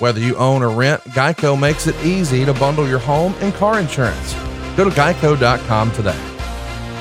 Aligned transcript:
Whether 0.00 0.18
you 0.20 0.34
own 0.36 0.62
or 0.62 0.70
rent, 0.70 1.02
Geico 1.04 1.58
makes 1.58 1.86
it 1.86 1.94
easy 2.04 2.44
to 2.44 2.52
bundle 2.52 2.88
your 2.88 2.98
home 2.98 3.32
and 3.40 3.54
car 3.54 3.78
insurance. 3.78 4.34
Go 4.76 4.82
to 4.84 4.90
geico.com 4.90 5.92
today. 5.92 6.18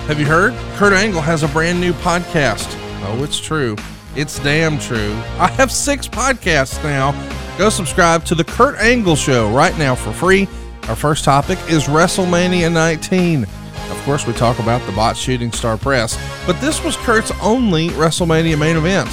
Have 0.07 0.19
you 0.19 0.27
heard? 0.27 0.53
Kurt 0.75 0.93
Angle 0.93 1.21
has 1.21 1.41
a 1.41 1.47
brand 1.47 1.81
new 1.81 1.93
podcast. 1.93 2.67
Oh, 3.05 3.23
it's 3.23 3.39
true. 3.39 3.75
It's 4.15 4.37
damn 4.39 4.77
true. 4.77 5.11
I 5.39 5.47
have 5.57 5.71
six 5.71 6.07
podcasts 6.07 6.83
now. 6.83 7.11
Go 7.57 7.69
subscribe 7.69 8.25
to 8.25 8.35
The 8.35 8.43
Kurt 8.43 8.77
Angle 8.77 9.15
Show 9.15 9.49
right 9.49 9.75
now 9.79 9.95
for 9.95 10.13
free. 10.13 10.47
Our 10.83 10.95
first 10.95 11.23
topic 11.23 11.57
is 11.67 11.85
WrestleMania 11.85 12.71
19. 12.71 13.43
Of 13.43 14.01
course, 14.05 14.27
we 14.27 14.33
talk 14.33 14.59
about 14.59 14.85
the 14.85 14.91
bot 14.91 15.17
shooting 15.17 15.51
star 15.51 15.77
press, 15.77 16.15
but 16.45 16.59
this 16.61 16.83
was 16.83 16.95
Kurt's 16.97 17.31
only 17.41 17.89
WrestleMania 17.89 18.59
main 18.59 18.77
event. 18.77 19.09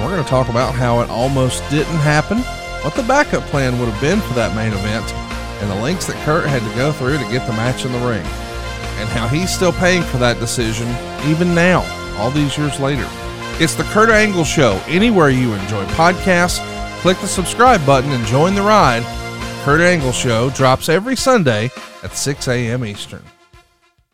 We're 0.00 0.10
going 0.10 0.22
to 0.24 0.28
talk 0.28 0.48
about 0.48 0.74
how 0.74 1.00
it 1.00 1.10
almost 1.10 1.62
didn't 1.70 1.96
happen, 1.98 2.38
what 2.82 2.94
the 2.94 3.02
backup 3.02 3.42
plan 3.44 3.78
would 3.78 3.88
have 3.88 4.00
been 4.00 4.20
for 4.20 4.34
that 4.34 4.56
main 4.56 4.72
event, 4.72 5.12
and 5.62 5.70
the 5.70 5.82
links 5.82 6.06
that 6.06 6.16
Kurt 6.24 6.46
had 6.46 6.62
to 6.62 6.76
go 6.76 6.92
through 6.92 7.18
to 7.18 7.30
get 7.30 7.46
the 7.46 7.52
match 7.52 7.84
in 7.84 7.92
the 7.92 7.98
ring, 7.98 8.24
and 8.98 9.08
how 9.10 9.28
he's 9.28 9.54
still 9.54 9.72
paying 9.72 10.02
for 10.02 10.18
that 10.18 10.38
decision 10.38 10.88
even 11.28 11.54
now, 11.54 11.82
all 12.18 12.30
these 12.30 12.56
years 12.56 12.80
later. 12.80 13.06
It's 13.62 13.74
the 13.74 13.84
Kurt 13.84 14.08
Angle 14.08 14.44
Show. 14.44 14.80
Anywhere 14.86 15.28
you 15.28 15.52
enjoy 15.52 15.84
podcasts, 15.88 16.60
click 17.00 17.18
the 17.18 17.26
subscribe 17.26 17.84
button 17.84 18.10
and 18.10 18.24
join 18.26 18.54
the 18.54 18.62
ride. 18.62 19.02
Kurt 19.64 19.82
Angle 19.82 20.12
Show 20.12 20.48
drops 20.50 20.88
every 20.88 21.16
Sunday 21.16 21.70
at 22.02 22.16
6 22.16 22.48
a.m. 22.48 22.84
Eastern. 22.84 23.22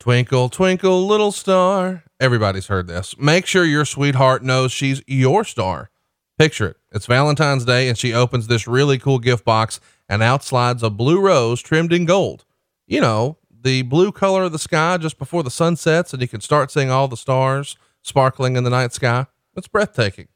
Twinkle, 0.00 0.48
twinkle, 0.48 1.06
little 1.06 1.30
star. 1.30 2.02
Everybody's 2.18 2.66
heard 2.66 2.88
this. 2.88 3.16
Make 3.18 3.46
sure 3.46 3.64
your 3.64 3.84
sweetheart 3.84 4.42
knows 4.42 4.72
she's 4.72 5.02
your 5.06 5.44
star. 5.44 5.90
Picture 6.38 6.68
it. 6.68 6.76
It's 6.92 7.06
Valentine's 7.06 7.64
Day 7.64 7.88
and 7.88 7.96
she 7.96 8.12
opens 8.12 8.46
this 8.46 8.68
really 8.68 8.98
cool 8.98 9.18
gift 9.18 9.44
box 9.44 9.80
and 10.08 10.22
out 10.22 10.44
slides 10.44 10.82
a 10.82 10.90
blue 10.90 11.20
rose 11.20 11.62
trimmed 11.62 11.92
in 11.92 12.04
gold. 12.04 12.44
You 12.86 13.00
know, 13.00 13.38
the 13.50 13.82
blue 13.82 14.12
color 14.12 14.44
of 14.44 14.52
the 14.52 14.58
sky 14.58 14.98
just 14.98 15.18
before 15.18 15.42
the 15.42 15.50
sun 15.50 15.76
sets 15.76 16.12
and 16.12 16.20
you 16.20 16.28
can 16.28 16.42
start 16.42 16.70
seeing 16.70 16.90
all 16.90 17.08
the 17.08 17.16
stars 17.16 17.76
sparkling 18.02 18.56
in 18.56 18.64
the 18.64 18.70
night 18.70 18.92
sky. 18.92 19.26
It's 19.56 19.66
breathtaking. 19.66 20.28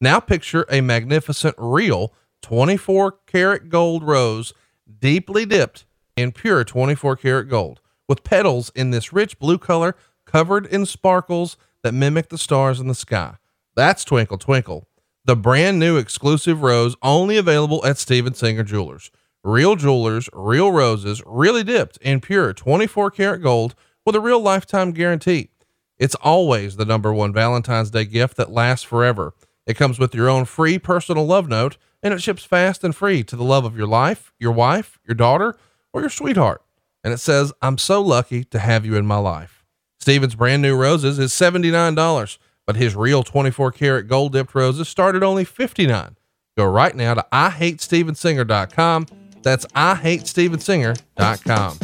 Now 0.00 0.20
picture 0.20 0.64
a 0.70 0.80
magnificent 0.80 1.54
real 1.58 2.14
24 2.40 3.18
karat 3.26 3.68
gold 3.68 4.02
rose 4.02 4.54
deeply 5.00 5.44
dipped 5.44 5.84
in 6.16 6.32
pure 6.32 6.64
24 6.64 7.16
karat 7.16 7.48
gold 7.48 7.80
with 8.08 8.24
petals 8.24 8.72
in 8.74 8.90
this 8.90 9.12
rich 9.12 9.38
blue 9.38 9.58
color 9.58 9.94
covered 10.24 10.66
in 10.66 10.86
sparkles 10.86 11.56
that 11.82 11.92
mimic 11.92 12.30
the 12.30 12.38
stars 12.38 12.80
in 12.80 12.88
the 12.88 12.94
sky. 12.94 13.36
That's 13.76 14.04
Twinkle 14.04 14.38
Twinkle, 14.38 14.88
the 15.24 15.36
brand 15.36 15.78
new 15.78 15.96
exclusive 15.96 16.62
rose 16.62 16.96
only 17.02 17.36
available 17.36 17.84
at 17.86 17.98
Steven 17.98 18.34
Singer 18.34 18.64
Jewelers. 18.64 19.10
Real 19.44 19.76
jewelers, 19.76 20.28
real 20.32 20.72
roses, 20.72 21.22
really 21.26 21.62
dipped 21.62 21.96
in 21.98 22.20
pure 22.20 22.52
24 22.52 23.10
karat 23.12 23.42
gold 23.42 23.74
with 24.04 24.16
a 24.16 24.20
real 24.20 24.40
lifetime 24.40 24.92
guarantee. 24.92 25.50
It's 25.98 26.16
always 26.16 26.76
the 26.76 26.84
number 26.84 27.12
one 27.12 27.32
Valentine's 27.32 27.90
Day 27.90 28.04
gift 28.04 28.36
that 28.36 28.50
lasts 28.50 28.84
forever. 28.84 29.34
It 29.66 29.74
comes 29.74 29.98
with 29.98 30.14
your 30.14 30.28
own 30.28 30.44
free 30.44 30.78
personal 30.78 31.24
love 31.24 31.48
note 31.48 31.76
and 32.02 32.12
it 32.12 32.20
ships 32.20 32.44
fast 32.44 32.82
and 32.82 32.94
free 32.94 33.22
to 33.22 33.36
the 33.36 33.44
love 33.44 33.64
of 33.64 33.76
your 33.76 33.86
life, 33.86 34.32
your 34.40 34.50
wife, 34.50 34.98
your 35.06 35.14
daughter, 35.14 35.56
or 35.92 36.00
your 36.00 36.10
sweetheart. 36.10 36.62
And 37.04 37.12
it 37.12 37.18
says, 37.18 37.52
I'm 37.62 37.78
so 37.78 38.02
lucky 38.02 38.42
to 38.44 38.58
have 38.58 38.84
you 38.84 38.96
in 38.96 39.06
my 39.06 39.18
life. 39.18 39.64
Steven's 40.00 40.34
brand 40.34 40.62
new 40.62 40.74
roses 40.76 41.20
is 41.20 41.32
$79, 41.32 42.38
but 42.66 42.76
his 42.76 42.94
real 42.94 43.22
24 43.22 43.72
karat 43.72 44.08
gold 44.08 44.32
dipped 44.32 44.54
roses 44.54 44.88
start 44.88 45.16
at 45.16 45.22
only 45.22 45.44
59. 45.44 46.16
Go 46.56 46.66
right 46.66 46.94
now 46.94 47.14
to 47.14 47.24
IHateStevenSinger.com. 47.32 49.06
That's 49.42 49.64
IHateStevenSinger.com. 49.66 51.78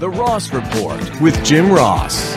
The 0.00 0.10
Ross 0.10 0.52
Report 0.52 1.20
with 1.20 1.42
Jim 1.44 1.72
Ross. 1.72 2.34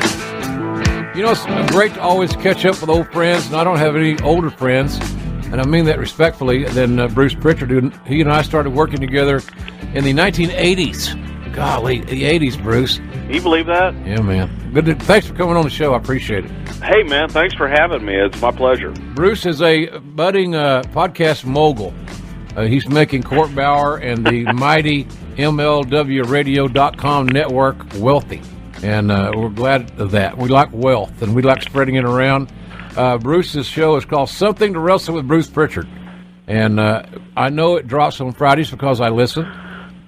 You 1.16 1.24
know, 1.24 1.31
it's 1.31 1.72
great 1.72 1.96
to 1.96 2.02
always 2.02 2.31
catch 2.34 2.63
up 2.63 2.80
with 2.80 2.92
old 2.92 3.12
friends, 3.12 3.47
and 3.47 3.56
I 3.56 3.63
don't 3.63 3.80
have 3.80 3.96
any 3.96 4.19
older 4.19 4.52
friends, 4.52 5.00
and 5.47 5.59
I 5.59 5.66
mean 5.66 5.86
that 5.86 5.97
respectfully, 5.97 6.66
than 6.66 7.00
uh, 7.00 7.08
Bruce 7.08 7.34
Pritchard. 7.34 7.72
Who, 7.72 7.90
he 8.06 8.22
and 8.22 8.31
I 8.31 8.44
started 8.44 8.69
working 8.69 9.00
together 9.00 9.38
in 9.96 10.03
the 10.03 10.13
1980s. 10.13 11.16
Golly, 11.57 12.01
the 12.01 12.22
80s, 12.22 12.62
Bruce. 12.62 13.00
You 13.28 13.41
believe 13.41 13.66
that? 13.66 13.95
Yeah, 14.06 14.22
man. 14.22 14.72
Good. 14.73 14.85
To, 14.85 14.94
thanks 14.94 15.25
for 15.25 15.34
coming 15.34 15.57
on 15.57 15.63
the 15.63 15.72
show. 15.72 15.95
I 15.95 15.97
appreciate 15.97 16.45
it. 16.45 16.51
Hey, 16.84 17.01
man, 17.01 17.29
thanks 17.29 17.56
for 17.56 17.68
having 17.68 18.06
me. 18.06 18.13
It's 18.16 18.40
my 18.40 18.51
pleasure. 18.51 18.91
Bruce 19.16 19.44
is 19.44 19.59
a 19.63 19.88
budding 19.97 20.53
uh, 20.53 20.84
podcast 20.90 21.45
mogul. 21.45 21.95
Uh, 22.56 22.66
he's 22.66 22.88
making 22.88 23.23
Court 23.23 23.56
Bauer 23.56 23.97
and 23.97 24.23
the 24.23 24.44
mighty 24.53 25.06
MLWRadio.com 25.38 27.28
network 27.28 27.78
wealthy. 27.95 28.39
And 28.84 29.12
uh, 29.12 29.31
we're 29.35 29.50
glad 29.50 30.00
of 30.00 30.12
that. 30.12 30.38
We 30.38 30.50
like 30.50 30.69
wealth 30.72 31.24
and 31.24 31.34
we 31.34 31.41
like 31.41 31.63
spreading 31.63 31.95
it 31.95 32.06
around. 32.06 32.53
Uh, 32.95 33.18
Bruce's 33.18 33.66
show 33.66 33.95
is 33.95 34.06
called 34.06 34.29
Something 34.29 34.74
to 34.74 34.79
Wrestle 34.79 35.16
with 35.16 35.28
Bruce 35.28 35.50
Pritchard. 35.50 35.88
And 36.45 36.79
uh, 36.79 37.01
I 37.35 37.50
know 37.50 37.78
it 37.78 37.88
drops 37.88 38.22
on 38.22 38.31
Fridays 38.34 38.69
because 38.69 39.01
I 39.01 39.09
listen. 39.09 39.51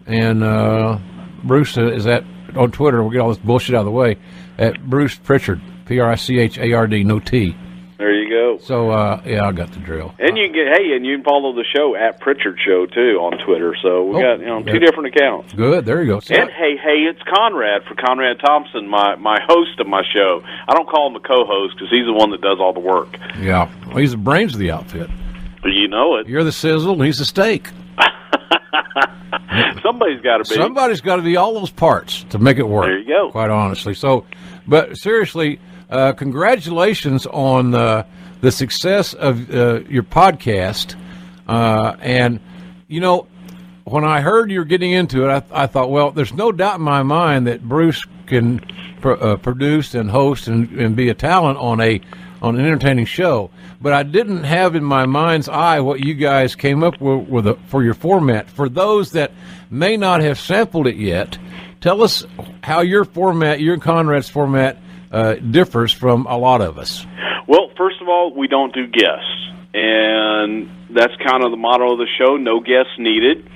And 0.05 0.43
uh, 0.43 0.99
Bruce 1.43 1.77
is 1.77 2.05
at 2.07 2.23
on 2.55 2.71
Twitter. 2.71 3.01
We'll 3.01 3.11
get 3.11 3.21
all 3.21 3.29
this 3.29 3.37
bullshit 3.37 3.75
out 3.75 3.79
of 3.79 3.85
the 3.85 3.91
way 3.91 4.17
at 4.57 4.81
Bruce 4.83 5.15
Pritchard, 5.15 5.61
P 5.85 5.99
R 5.99 6.11
I 6.11 6.15
C 6.15 6.39
H 6.39 6.57
A 6.57 6.73
R 6.73 6.87
D, 6.87 7.03
no 7.03 7.19
T. 7.19 7.55
There 7.97 8.13
you 8.13 8.29
go. 8.29 8.57
So 8.63 8.91
uh, 8.91 9.21
yeah, 9.25 9.45
I 9.45 9.51
got 9.51 9.71
the 9.73 9.79
drill. 9.79 10.13
And 10.19 10.37
you 10.37 10.45
can 10.45 10.53
get 10.53 10.67
hey, 10.77 10.95
and 10.95 11.05
you 11.05 11.17
can 11.17 11.25
follow 11.25 11.53
the 11.53 11.65
show 11.75 11.95
at 11.95 12.21
Pritchard 12.21 12.57
Show 12.65 12.85
too 12.85 13.19
on 13.19 13.37
Twitter. 13.45 13.75
So 13.81 14.05
we 14.05 14.15
Oh, 14.17 14.21
got 14.21 14.39
you 14.39 14.45
know 14.45 14.63
two 14.63 14.79
different 14.79 15.13
accounts. 15.15 15.53
Good. 15.53 15.85
There 15.85 16.01
you 16.01 16.07
go. 16.13 16.19
So- 16.21 16.33
And 16.33 16.49
hey, 16.49 16.77
hey, 16.77 17.03
it's 17.09 17.19
Conrad 17.23 17.83
for 17.83 17.95
Conrad 17.95 18.39
Thompson, 18.39 18.87
my 18.87 19.15
my 19.15 19.37
host 19.47 19.79
of 19.79 19.87
my 19.87 20.03
show. 20.15 20.41
I 20.67 20.73
don't 20.75 20.87
call 20.87 21.09
him 21.09 21.15
a 21.17 21.19
co-host 21.19 21.75
because 21.75 21.89
he's 21.89 22.05
the 22.05 22.13
one 22.13 22.31
that 22.31 22.39
does 22.41 22.57
all 22.59 22.71
the 22.73 22.79
work. 22.79 23.17
yeah, 23.41 23.69
well, 23.87 23.97
he's 23.97 24.11
the 24.11 24.17
brains 24.17 24.53
of 24.53 24.59
the 24.59 24.71
outfit. 24.71 25.09
You 25.65 25.89
know 25.89 26.15
it. 26.15 26.27
You're 26.27 26.45
the 26.45 26.53
sizzle, 26.53 26.93
and 26.93 27.03
he's 27.03 27.17
the 27.19 27.25
steak. 27.25 27.67
Somebody's 29.83 30.21
got 30.21 30.37
to 30.37 30.49
be. 30.49 30.55
Somebody's 30.55 31.01
got 31.01 31.17
to 31.17 31.21
be 31.21 31.37
all 31.37 31.53
those 31.53 31.71
parts 31.71 32.23
to 32.29 32.39
make 32.39 32.57
it 32.57 32.67
work. 32.67 32.85
There 32.85 32.99
you 32.99 33.07
go. 33.07 33.31
Quite 33.31 33.49
honestly. 33.49 33.93
So, 33.93 34.25
but 34.67 34.97
seriously, 34.97 35.59
uh, 35.89 36.13
congratulations 36.13 37.25
on 37.27 37.73
uh, 37.73 38.05
the 38.41 38.51
success 38.51 39.13
of 39.13 39.49
uh, 39.53 39.81
your 39.89 40.03
podcast. 40.03 40.95
Uh, 41.47 41.95
and 41.99 42.39
you 42.87 42.99
know, 42.99 43.27
when 43.85 44.03
I 44.03 44.21
heard 44.21 44.51
you 44.51 44.59
were 44.59 44.65
getting 44.65 44.91
into 44.91 45.27
it, 45.27 45.29
I, 45.51 45.63
I 45.63 45.67
thought, 45.67 45.89
well, 45.89 46.11
there's 46.11 46.33
no 46.33 46.51
doubt 46.51 46.75
in 46.75 46.81
my 46.81 47.03
mind 47.03 47.47
that 47.47 47.67
Bruce 47.67 48.05
can 48.27 48.59
pr- 49.01 49.13
uh, 49.13 49.37
produce 49.37 49.95
and 49.95 50.09
host 50.09 50.47
and, 50.47 50.69
and 50.79 50.95
be 50.95 51.09
a 51.09 51.13
talent 51.13 51.57
on 51.57 51.81
a 51.81 52.01
on 52.41 52.57
an 52.57 52.65
entertaining 52.65 53.05
show. 53.05 53.51
But 53.81 53.93
I 53.93 54.03
didn't 54.03 54.43
have 54.43 54.75
in 54.75 54.83
my 54.83 55.05
mind's 55.05 55.49
eye 55.49 55.79
what 55.79 55.99
you 55.99 56.13
guys 56.13 56.55
came 56.55 56.83
up 56.83 56.99
with, 56.99 57.27
with 57.27 57.47
a, 57.47 57.55
for 57.67 57.83
your 57.83 57.93
format. 57.93 58.49
For 58.49 58.69
those 58.69 59.11
that 59.11 59.31
may 59.69 59.97
not 59.97 60.21
have 60.21 60.39
sampled 60.39 60.87
it 60.87 60.95
yet, 60.95 61.37
tell 61.81 62.03
us 62.03 62.25
how 62.63 62.81
your 62.81 63.05
format, 63.05 63.59
your 63.59 63.77
Conrad's 63.77 64.29
format, 64.29 64.77
uh, 65.11 65.35
differs 65.35 65.91
from 65.91 66.25
a 66.27 66.37
lot 66.37 66.61
of 66.61 66.77
us. 66.77 67.05
Well, 67.47 67.71
first 67.77 68.01
of 68.01 68.07
all, 68.07 68.33
we 68.35 68.47
don't 68.47 68.73
do 68.73 68.85
guests, 68.85 69.49
and 69.73 70.69
that's 70.91 71.13
kind 71.25 71.43
of 71.43 71.51
the 71.51 71.57
motto 71.57 71.93
of 71.93 71.97
the 71.97 72.07
show: 72.17 72.37
no 72.37 72.59
guests 72.59 72.93
needed. 72.99 73.49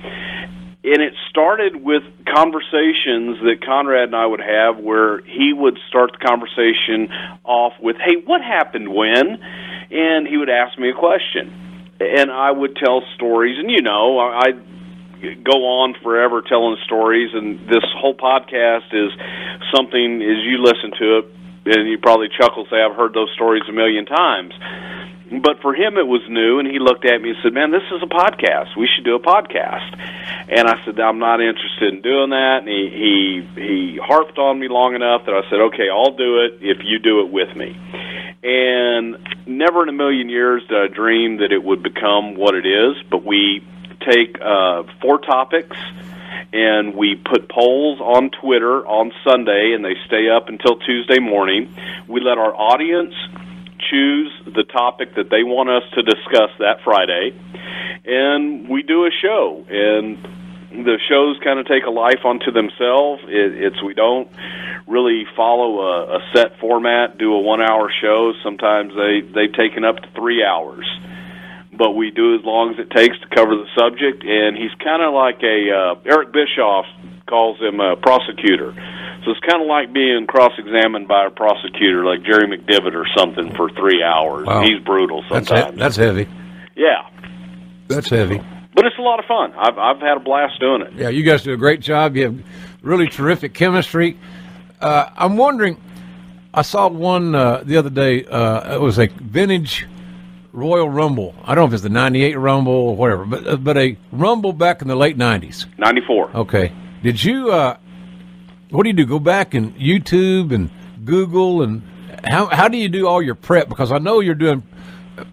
And 0.84 1.00
it 1.00 1.14
started 1.30 1.82
with 1.82 2.02
conversations 2.28 3.40
that 3.40 3.64
Conrad 3.64 4.08
and 4.08 4.16
I 4.16 4.26
would 4.26 4.40
have, 4.40 4.76
where 4.76 5.22
he 5.22 5.54
would 5.54 5.78
start 5.88 6.12
the 6.12 6.18
conversation 6.18 7.08
off 7.42 7.72
with, 7.80 7.96
"Hey, 7.96 8.16
what 8.24 8.42
happened 8.42 8.88
when?" 8.92 9.38
and 9.90 10.28
he 10.28 10.36
would 10.36 10.50
ask 10.50 10.78
me 10.78 10.90
a 10.90 10.94
question, 10.94 11.52
and 12.00 12.30
I 12.30 12.50
would 12.50 12.76
tell 12.76 13.02
stories, 13.14 13.58
and 13.58 13.70
you 13.70 13.82
know, 13.82 14.18
I. 14.18 14.54
Go 15.42 15.64
on 15.80 15.94
forever 16.02 16.42
telling 16.42 16.76
stories 16.84 17.32
and 17.32 17.58
this 17.66 17.84
whole 17.96 18.14
podcast 18.14 18.92
is 18.92 19.10
something 19.74 20.20
as 20.20 20.44
you 20.44 20.58
listen 20.58 20.90
to 20.98 21.18
it 21.18 21.24
and 21.64 21.88
you 21.88 21.96
probably 21.96 22.28
chuckle 22.28 22.66
say 22.68 22.76
I've 22.76 22.94
heard 22.94 23.14
those 23.14 23.30
stories 23.32 23.62
a 23.66 23.72
million 23.72 24.04
times. 24.04 24.52
But 25.42 25.60
for 25.60 25.74
him 25.74 25.96
it 25.96 26.06
was 26.06 26.22
new 26.28 26.58
and 26.58 26.68
he 26.68 26.78
looked 26.78 27.04
at 27.04 27.20
me 27.20 27.30
and 27.30 27.38
said, 27.42 27.52
"Man, 27.52 27.70
this 27.70 27.82
is 27.90 28.02
a 28.02 28.06
podcast. 28.06 28.76
We 28.76 28.86
should 28.86 29.04
do 29.04 29.14
a 29.14 29.20
podcast." 29.20 29.98
And 30.48 30.68
I 30.68 30.84
said, 30.84 30.98
"I'm 31.00 31.18
not 31.18 31.40
interested 31.40 31.94
in 31.94 32.00
doing 32.02 32.30
that." 32.30 32.58
And 32.58 32.68
he 32.68 32.90
he 32.90 33.60
he 33.60 33.98
harped 34.02 34.38
on 34.38 34.58
me 34.58 34.68
long 34.68 34.94
enough 34.94 35.26
that 35.26 35.34
I 35.34 35.48
said, 35.50 35.60
"Okay, 35.72 35.88
I'll 35.88 36.16
do 36.16 36.40
it 36.40 36.58
if 36.60 36.84
you 36.84 36.98
do 36.98 37.20
it 37.20 37.30
with 37.30 37.54
me." 37.56 37.76
And 38.42 39.16
never 39.46 39.82
in 39.82 39.88
a 39.88 39.92
million 39.92 40.28
years 40.28 40.62
did 40.68 40.78
I 40.78 40.86
dream 40.88 41.38
that 41.38 41.50
it 41.50 41.62
would 41.64 41.82
become 41.82 42.34
what 42.34 42.54
it 42.54 42.66
is, 42.66 43.02
but 43.10 43.24
we 43.24 43.64
take 44.00 44.38
uh, 44.40 44.82
four 45.00 45.18
topics 45.18 45.76
and 46.52 46.94
we 46.94 47.16
put 47.16 47.48
polls 47.48 48.00
on 48.00 48.30
Twitter 48.30 48.86
on 48.86 49.12
Sunday, 49.24 49.72
and 49.74 49.84
they 49.84 49.96
stay 50.06 50.28
up 50.28 50.48
until 50.48 50.76
Tuesday 50.76 51.18
morning. 51.18 51.74
We 52.06 52.20
let 52.20 52.38
our 52.38 52.54
audience 52.54 53.14
choose 53.90 54.32
the 54.44 54.64
topic 54.64 55.14
that 55.16 55.30
they 55.30 55.42
want 55.42 55.70
us 55.70 55.82
to 55.94 56.02
discuss 56.02 56.50
that 56.58 56.82
Friday, 56.84 57.32
and 58.04 58.68
we 58.68 58.82
do 58.82 59.06
a 59.06 59.10
show. 59.10 59.64
And 59.68 60.18
the 60.84 60.98
shows 61.08 61.38
kind 61.44 61.60
of 61.60 61.66
take 61.66 61.84
a 61.84 61.90
life 61.90 62.24
unto 62.24 62.50
themselves. 62.50 63.22
It, 63.28 63.54
it's 63.62 63.82
we 63.82 63.94
don't 63.94 64.28
really 64.86 65.24
follow 65.36 65.80
a, 65.80 66.16
a 66.16 66.20
set 66.34 66.58
format, 66.58 67.16
do 67.16 67.32
a 67.32 67.40
one-hour 67.40 67.92
show. 68.00 68.32
Sometimes 68.42 68.92
they 68.94 69.20
they've 69.20 69.52
taken 69.54 69.84
up 69.84 69.96
to 69.96 70.08
three 70.16 70.44
hours, 70.44 70.86
but 71.72 71.92
we 71.92 72.10
do 72.10 72.34
as 72.34 72.44
long 72.44 72.74
as 72.74 72.78
it 72.78 72.90
takes 72.90 73.18
to 73.20 73.26
cover 73.34 73.54
the 73.54 73.68
subject. 73.78 74.24
And 74.24 74.56
he's 74.56 74.74
kind 74.82 75.02
of 75.02 75.14
like 75.14 75.42
a 75.42 75.70
uh, 75.70 75.94
Eric 76.04 76.32
Bischoff 76.32 76.86
calls 77.26 77.60
him 77.60 77.80
a 77.80 77.96
prosecutor. 77.96 78.74
So 79.24 79.30
it's 79.30 79.40
kind 79.40 79.62
of 79.62 79.68
like 79.68 79.92
being 79.92 80.26
cross-examined 80.26 81.08
by 81.08 81.26
a 81.26 81.30
prosecutor, 81.30 82.04
like 82.04 82.22
Jerry 82.24 82.46
McDevitt 82.46 82.94
or 82.94 83.06
something, 83.16 83.54
for 83.56 83.70
three 83.70 84.02
hours. 84.02 84.46
Wow. 84.46 84.62
He's 84.62 84.80
brutal 84.84 85.22
That's 85.30 85.48
sometimes. 85.48 85.74
he- 85.74 85.78
that's 85.80 85.96
heavy. 85.96 86.28
yeah, 86.76 87.08
That's 87.88 88.08
heavy. 88.10 88.40
but 88.74 88.84
it's 88.84 88.98
a 88.98 89.02
lot 89.02 89.18
of 89.20 89.24
fun. 89.26 89.52
I've 89.56 89.78
I've 89.78 90.00
had 90.00 90.16
a 90.18 90.20
blast 90.20 90.60
doing 90.60 90.82
it. 90.82 90.92
Yeah, 90.94 91.08
you 91.08 91.22
guys 91.22 91.42
do 91.42 91.52
a 91.52 91.56
great 91.56 91.80
job. 91.80 92.16
You 92.16 92.22
have 92.24 92.38
really 92.82 93.08
terrific 93.08 93.54
chemistry. 93.54 94.18
Uh, 94.80 95.08
I'm 95.16 95.36
wondering. 95.36 95.80
I 96.52 96.62
saw 96.62 96.88
one 96.88 97.34
uh, 97.34 97.62
the 97.64 97.78
other 97.78 97.90
day. 97.90 98.24
Uh, 98.26 98.74
it 98.76 98.80
was 98.80 98.98
a 98.98 99.06
vintage 99.08 99.86
Royal 100.52 100.88
Rumble. 100.88 101.34
I 101.44 101.54
don't 101.54 101.62
know 101.62 101.68
if 101.68 101.72
it's 101.72 101.82
the 101.82 101.88
'98 101.88 102.36
Rumble 102.38 102.72
or 102.72 102.94
whatever, 102.96 103.24
but 103.24 103.46
uh, 103.46 103.56
but 103.56 103.76
a 103.78 103.96
Rumble 104.12 104.52
back 104.52 104.82
in 104.82 104.88
the 104.88 104.94
late 104.96 105.16
'90s. 105.16 105.66
Ninety-four. 105.78 106.30
Okay. 106.36 106.72
Did 107.02 107.22
you? 107.24 107.50
What 108.74 108.82
do 108.82 108.88
you 108.88 108.94
do? 108.94 109.06
Go 109.06 109.20
back 109.20 109.54
and 109.54 109.72
YouTube 109.76 110.52
and 110.52 110.68
Google 111.04 111.62
and 111.62 111.80
how 112.24 112.46
how 112.46 112.66
do 112.66 112.76
you 112.76 112.88
do 112.88 113.06
all 113.06 113.22
your 113.22 113.36
prep? 113.36 113.68
Because 113.68 113.92
I 113.92 113.98
know 113.98 114.18
you're 114.18 114.34
doing 114.34 114.64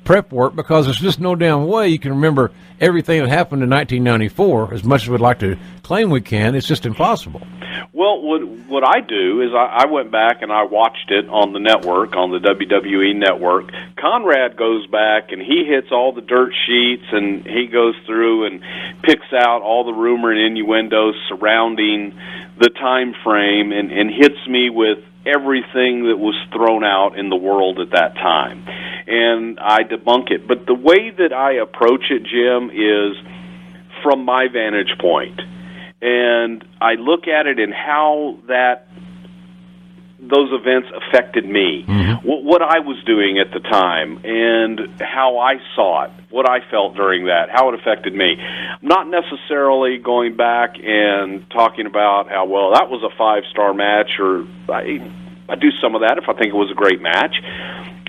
prep 0.04 0.32
work 0.32 0.56
because 0.56 0.86
there's 0.86 1.00
just 1.00 1.20
no 1.20 1.36
damn 1.36 1.68
way 1.68 1.88
you 1.90 2.00
can 2.00 2.12
remember 2.12 2.52
everything 2.80 3.22
that 3.22 3.30
happened 3.30 3.64
in 3.64 3.70
1994 3.70 4.74
as 4.74 4.84
much 4.84 5.04
as 5.04 5.10
we'd 5.10 5.22
like 5.22 5.40
to 5.40 5.58
claim 5.84 6.10
we 6.10 6.22
can. 6.22 6.56
It's 6.56 6.68
just 6.68 6.86
impossible. 6.86 7.42
Well, 7.94 8.22
what 8.22 8.48
what 8.68 8.84
I 8.88 9.02
do 9.02 9.42
is 9.42 9.52
I, 9.54 9.84
I 9.84 9.86
went 9.88 10.12
back 10.12 10.42
and 10.42 10.52
I 10.52 10.64
watched 10.64 11.12
it 11.12 11.28
on 11.28 11.54
the 11.54 11.60
network, 11.60 12.16
on 12.16 12.32
the 12.32 12.40
WWE 12.40 13.16
network. 13.16 13.72
Conrad 13.98 14.58
goes 14.58 14.88
back 14.88 15.32
and 15.32 15.42
he 15.42 15.66
hits 15.66 15.88
all 15.92 16.14
the 16.14 16.22
dirt 16.22 16.54
sheets 16.66 17.04
and 17.12 17.46
he 17.46 17.68
goes 17.68 17.96
through 18.06 18.46
and 18.46 18.62
picks 19.04 19.32
out 19.34 19.62
all 19.62 19.84
the 19.84 19.94
rumor 19.94 20.32
and 20.32 20.40
innuendos 20.40 21.16
surrounding 21.28 22.18
the 22.60 22.70
time 22.70 23.14
frame 23.24 23.72
and, 23.72 23.92
and 23.92 24.10
hits 24.10 24.48
me 24.48 24.70
with 24.70 25.00
everything 25.26 26.08
that 26.08 26.18
was 26.18 26.36
thrown 26.54 26.84
out 26.84 27.18
in 27.18 27.30
the 27.30 27.36
world 27.36 27.80
at 27.80 27.92
that 27.92 28.16
time. 28.16 28.66
And 29.08 29.60
I 29.60 29.84
debunk 29.84 30.32
it. 30.32 30.48
But 30.48 30.66
the 30.66 30.74
way 30.74 31.12
that 31.18 31.34
I 31.34 31.54
approach 31.54 32.06
it, 32.10 32.24
Jim, 32.24 32.70
is 32.70 33.18
from 34.04 34.26
my 34.26 34.48
vantage 34.52 34.98
point 35.00 35.40
and 36.02 36.66
I 36.82 36.94
look 36.94 37.28
at 37.28 37.46
it 37.46 37.60
and 37.60 37.74
how 37.74 38.40
that 38.48 38.88
those 40.22 40.50
events 40.54 40.88
affected 40.94 41.46
me, 41.46 41.84
mm-hmm. 41.88 42.28
what, 42.28 42.44
what 42.44 42.62
I 42.62 42.80
was 42.80 43.02
doing 43.06 43.40
at 43.40 43.52
the 43.52 43.60
time, 43.60 44.22
and 44.24 45.02
how 45.02 45.40
I 45.40 45.56
saw 45.76 46.06
it, 46.06 46.12
what 46.30 46.48
I 46.48 46.60
felt 46.70 46.96
during 46.96 47.26
that, 47.26 47.50
how 47.52 47.70
it 47.70 47.80
affected 47.80 48.14
me. 48.14 48.38
Not 48.82 49.10
necessarily 49.10 49.98
going 49.98 50.38
back 50.38 50.76
and 50.82 51.50
talking 51.50 51.88
about 51.88 52.30
how 52.30 52.46
well 52.46 52.74
that 52.74 52.90
was 52.90 53.02
a 53.04 53.16
five 53.18 53.44
star 53.50 53.74
match, 53.74 54.20
or 54.20 54.46
I, 54.70 55.02
I 55.50 55.56
do 55.56 55.72
some 55.82 55.96
of 55.96 56.02
that 56.02 56.20
if 56.20 56.30
I 56.30 56.34
think 56.34 56.54
it 56.54 56.58
was 56.58 56.72
a 56.72 56.76
great 56.76 57.02
match. 57.02 57.36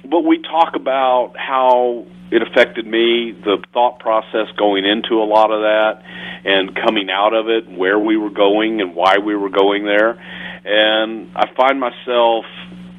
But 0.05 0.21
we 0.21 0.43
talk 0.43 0.77
about 0.77 1.35
how 1.37 2.05
it 2.31 2.43
affected 2.43 2.87
me, 2.87 3.33
the 3.33 3.63
thought 3.73 4.01
process 4.01 4.49
going 4.59 4.85
into 4.85 5.23
a 5.23 5.25
lot 5.25 5.51
of 5.51 5.63
that, 5.63 6.03
and 6.45 6.75
coming 6.75 7.09
out 7.11 7.33
of 7.35 7.49
it, 7.49 7.71
where 7.71 7.99
we 7.99 8.17
were 8.17 8.31
going 8.31 8.81
and 8.81 8.95
why 8.95 9.19
we 9.19 9.35
were 9.35 9.51
going 9.51 9.85
there. 9.85 10.21
And 10.65 11.31
I 11.35 11.53
find 11.55 11.81
myself 11.81 12.45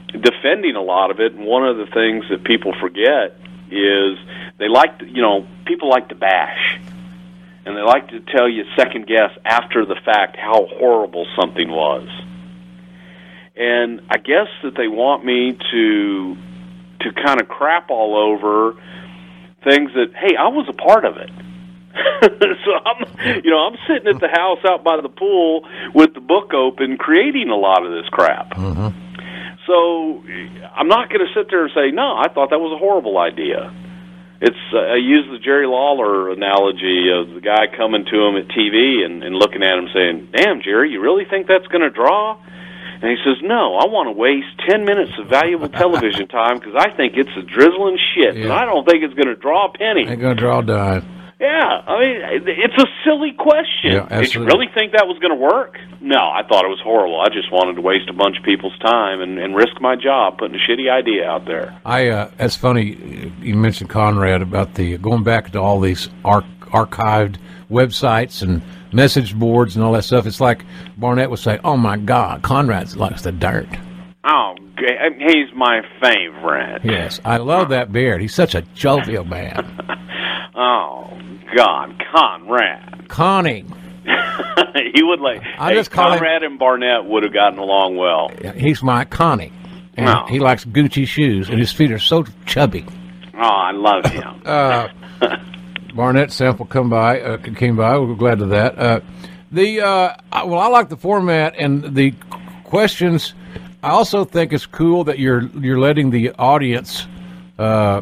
defending 0.07 0.75
a 0.75 0.81
lot 0.81 1.11
of 1.11 1.19
it. 1.19 1.33
And 1.33 1.45
one 1.45 1.65
of 1.65 1.77
the 1.77 1.87
things 1.87 2.25
that 2.29 2.43
people 2.43 2.73
forget 2.79 3.39
is 3.71 4.17
they 4.59 4.67
like, 4.67 4.99
to, 4.99 5.07
you 5.07 5.21
know, 5.21 5.47
people 5.65 5.89
like 5.89 6.09
to 6.09 6.15
bash. 6.15 6.79
And 7.65 7.77
they 7.77 7.81
like 7.81 8.09
to 8.09 8.19
tell 8.19 8.49
you 8.49 8.65
second 8.75 9.07
guess 9.07 9.31
after 9.45 9.85
the 9.85 9.95
fact 10.03 10.35
how 10.35 10.65
horrible 10.65 11.25
something 11.39 11.69
was. 11.69 12.09
And 13.55 14.01
I 14.09 14.17
guess 14.17 14.47
that 14.63 14.75
they 14.75 14.87
want 14.87 15.23
me 15.23 15.57
to 15.71 16.37
to 17.01 17.11
kind 17.11 17.41
of 17.41 17.47
crap 17.47 17.89
all 17.89 18.15
over 18.15 18.75
things 19.63 19.91
that 19.93 20.13
hey, 20.15 20.35
I 20.35 20.47
was 20.47 20.67
a 20.69 20.73
part 20.73 21.05
of 21.05 21.17
it. 21.17 21.29
so 22.65 22.71
I'm, 22.85 23.41
you 23.43 23.51
know, 23.51 23.59
I'm 23.67 23.77
sitting 23.87 24.07
at 24.13 24.19
the 24.19 24.27
house 24.29 24.59
out 24.65 24.83
by 24.83 24.99
the 25.01 25.09
pool 25.09 25.67
with 25.93 26.13
the 26.13 26.21
book 26.21 26.53
open, 26.53 26.97
creating 26.97 27.49
a 27.49 27.55
lot 27.55 27.85
of 27.85 27.91
this 27.91 28.09
crap. 28.09 28.53
So 29.67 30.23
I'm 30.75 30.87
not 30.87 31.09
going 31.09 31.25
to 31.25 31.31
sit 31.33 31.47
there 31.49 31.63
and 31.63 31.71
say, 31.73 31.91
no, 31.91 32.17
I 32.17 32.27
thought 32.33 32.49
that 32.49 32.59
was 32.59 32.73
a 32.75 32.79
horrible 32.79 33.17
idea. 33.17 33.71
It's 34.41 34.59
uh, 34.73 34.77
I 34.77 34.95
use 34.97 35.23
the 35.31 35.39
Jerry 35.39 35.65
Lawler 35.67 36.29
analogy 36.29 37.07
of 37.15 37.33
the 37.33 37.39
guy 37.39 37.67
coming 37.77 38.03
to 38.03 38.17
him 38.27 38.35
at 38.35 38.49
TV 38.49 39.05
and, 39.05 39.23
and 39.23 39.33
looking 39.35 39.63
at 39.63 39.77
him 39.79 39.87
saying, 39.93 40.29
"Damn, 40.35 40.61
Jerry, 40.61 40.91
you 40.91 40.99
really 40.99 41.23
think 41.23 41.47
that's 41.47 41.67
going 41.67 41.79
to 41.81 41.89
draw?" 41.89 42.35
And 43.01 43.09
he 43.09 43.15
says, 43.23 43.37
"No, 43.41 43.77
I 43.79 43.87
want 43.87 44.07
to 44.07 44.11
waste 44.11 44.51
ten 44.67 44.83
minutes 44.83 45.13
of 45.17 45.29
valuable 45.29 45.69
television 45.81 46.27
time 46.27 46.59
because 46.59 46.75
I 46.75 46.89
think 46.91 47.15
it's 47.15 47.31
a 47.37 47.41
drizzling 47.41 47.97
shit, 48.13 48.35
and 48.35 48.51
I 48.51 48.65
don't 48.65 48.83
think 48.83 49.05
it's 49.05 49.13
going 49.13 49.31
to 49.31 49.39
draw 49.39 49.67
a 49.69 49.77
penny." 49.77 50.09
Ain't 50.09 50.19
gonna 50.19 50.35
draw 50.35 50.59
a 50.59 50.63
dime. 50.65 51.22
Yeah, 51.43 51.83
I 51.85 51.99
mean, 51.99 52.21
it's 52.47 52.77
a 52.81 52.87
silly 53.03 53.33
question. 53.33 53.91
Yeah, 53.91 54.21
Did 54.21 54.33
you 54.33 54.45
really 54.45 54.67
think 54.73 54.93
that 54.93 55.07
was 55.07 55.19
going 55.19 55.31
to 55.31 55.35
work? 55.35 55.77
No, 55.99 56.15
I 56.15 56.41
thought 56.47 56.63
it 56.63 56.69
was 56.69 56.79
horrible. 56.81 57.19
I 57.19 57.27
just 57.27 57.51
wanted 57.51 57.75
to 57.75 57.81
waste 57.81 58.07
a 58.09 58.13
bunch 58.13 58.37
of 58.37 58.45
people's 58.45 58.77
time 58.79 59.19
and, 59.19 59.37
and 59.37 59.53
risk 59.53 59.81
my 59.81 59.97
job 59.97 60.37
putting 60.37 60.55
a 60.55 60.59
shitty 60.59 60.89
idea 60.89 61.29
out 61.29 61.45
there. 61.45 61.77
I 61.83 62.07
uh, 62.07 62.31
that's 62.37 62.55
funny. 62.55 63.33
You 63.41 63.55
mentioned 63.55 63.89
Conrad 63.89 64.41
about 64.41 64.75
the 64.75 64.97
going 64.97 65.23
back 65.23 65.51
to 65.51 65.59
all 65.59 65.81
these 65.81 66.09
arch- 66.23 66.45
archived 66.61 67.35
websites 67.69 68.41
and 68.41 68.61
message 68.93 69.37
boards 69.37 69.75
and 69.75 69.83
all 69.83 69.91
that 69.93 70.05
stuff. 70.05 70.25
It's 70.25 70.39
like 70.39 70.63
Barnett 70.95 71.29
would 71.29 71.39
say, 71.39 71.59
"Oh 71.65 71.75
my 71.75 71.97
God, 71.97 72.41
Conrad 72.41 72.95
likes 72.95 73.23
the 73.23 73.33
dirt." 73.33 73.67
Oh, 74.23 74.55
he's 74.77 75.53
my 75.53 75.81
favorite. 76.01 76.85
Yes, 76.85 77.19
I 77.25 77.35
love 77.35 77.67
that 77.69 77.91
beard. 77.91 78.21
He's 78.21 78.33
such 78.33 78.55
a 78.55 78.61
jovial 78.61 79.25
man. 79.25 79.99
Oh, 80.55 81.17
God, 81.55 82.01
Conrad. 82.13 83.07
Connie, 83.09 83.65
he 84.93 85.03
would 85.03 85.19
like. 85.19 85.41
I 85.57 85.69
hey, 85.69 85.75
just 85.75 85.91
call 85.91 86.11
him- 86.11 86.19
Conrad 86.19 86.43
and 86.43 86.59
Barnett 86.59 87.05
would 87.05 87.23
have 87.23 87.33
gotten 87.33 87.59
along 87.59 87.95
well. 87.97 88.31
he's 88.55 88.83
my 88.83 89.05
Connie. 89.05 89.51
And 89.95 90.09
Oh. 90.09 90.25
he 90.27 90.39
likes 90.39 90.65
Gucci 90.65 91.05
shoes, 91.07 91.49
and 91.49 91.59
his 91.59 91.71
feet 91.71 91.91
are 91.91 91.99
so 91.99 92.25
chubby. 92.47 92.83
Oh, 93.35 93.39
I 93.41 93.71
love 93.71 94.05
him. 94.05 94.41
Uh, 94.45 94.87
Barnett 95.95 96.31
sample 96.31 96.65
come 96.65 96.89
by, 96.89 97.21
uh, 97.21 97.37
came 97.37 97.75
by. 97.77 97.97
We're 97.99 98.15
glad 98.15 98.41
of 98.41 98.49
that. 98.49 98.77
Uh, 98.79 98.99
the 99.51 99.81
uh, 99.81 100.15
well, 100.45 100.57
I 100.59 100.67
like 100.67 100.89
the 100.89 100.97
format 100.97 101.53
and 101.57 101.95
the 101.95 102.13
questions. 102.63 103.35
I 103.83 103.89
also 103.91 104.25
think 104.25 104.51
it's 104.53 104.65
cool 104.65 105.03
that 105.03 105.19
you're 105.19 105.43
you're 105.59 105.79
letting 105.79 106.09
the 106.09 106.31
audience, 106.31 107.05
uh, 107.59 108.01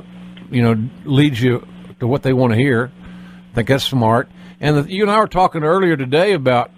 you 0.49 0.61
know, 0.63 0.89
lead 1.03 1.37
you 1.37 1.67
to 2.01 2.07
what 2.07 2.23
they 2.23 2.33
want 2.33 2.51
to 2.51 2.57
hear. 2.57 2.91
I 3.51 3.55
think 3.55 3.69
that's 3.69 3.83
smart. 3.83 4.27
And 4.59 4.77
the, 4.77 4.91
you 4.91 5.03
and 5.03 5.11
I 5.11 5.19
were 5.19 5.27
talking 5.27 5.63
earlier 5.63 5.95
today 5.95 6.33
about 6.33 6.71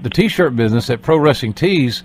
the 0.00 0.08
T-shirt 0.08 0.54
business 0.54 0.88
at 0.88 1.02
Pro 1.02 1.18
Wrestling 1.18 1.52
Tees. 1.52 2.04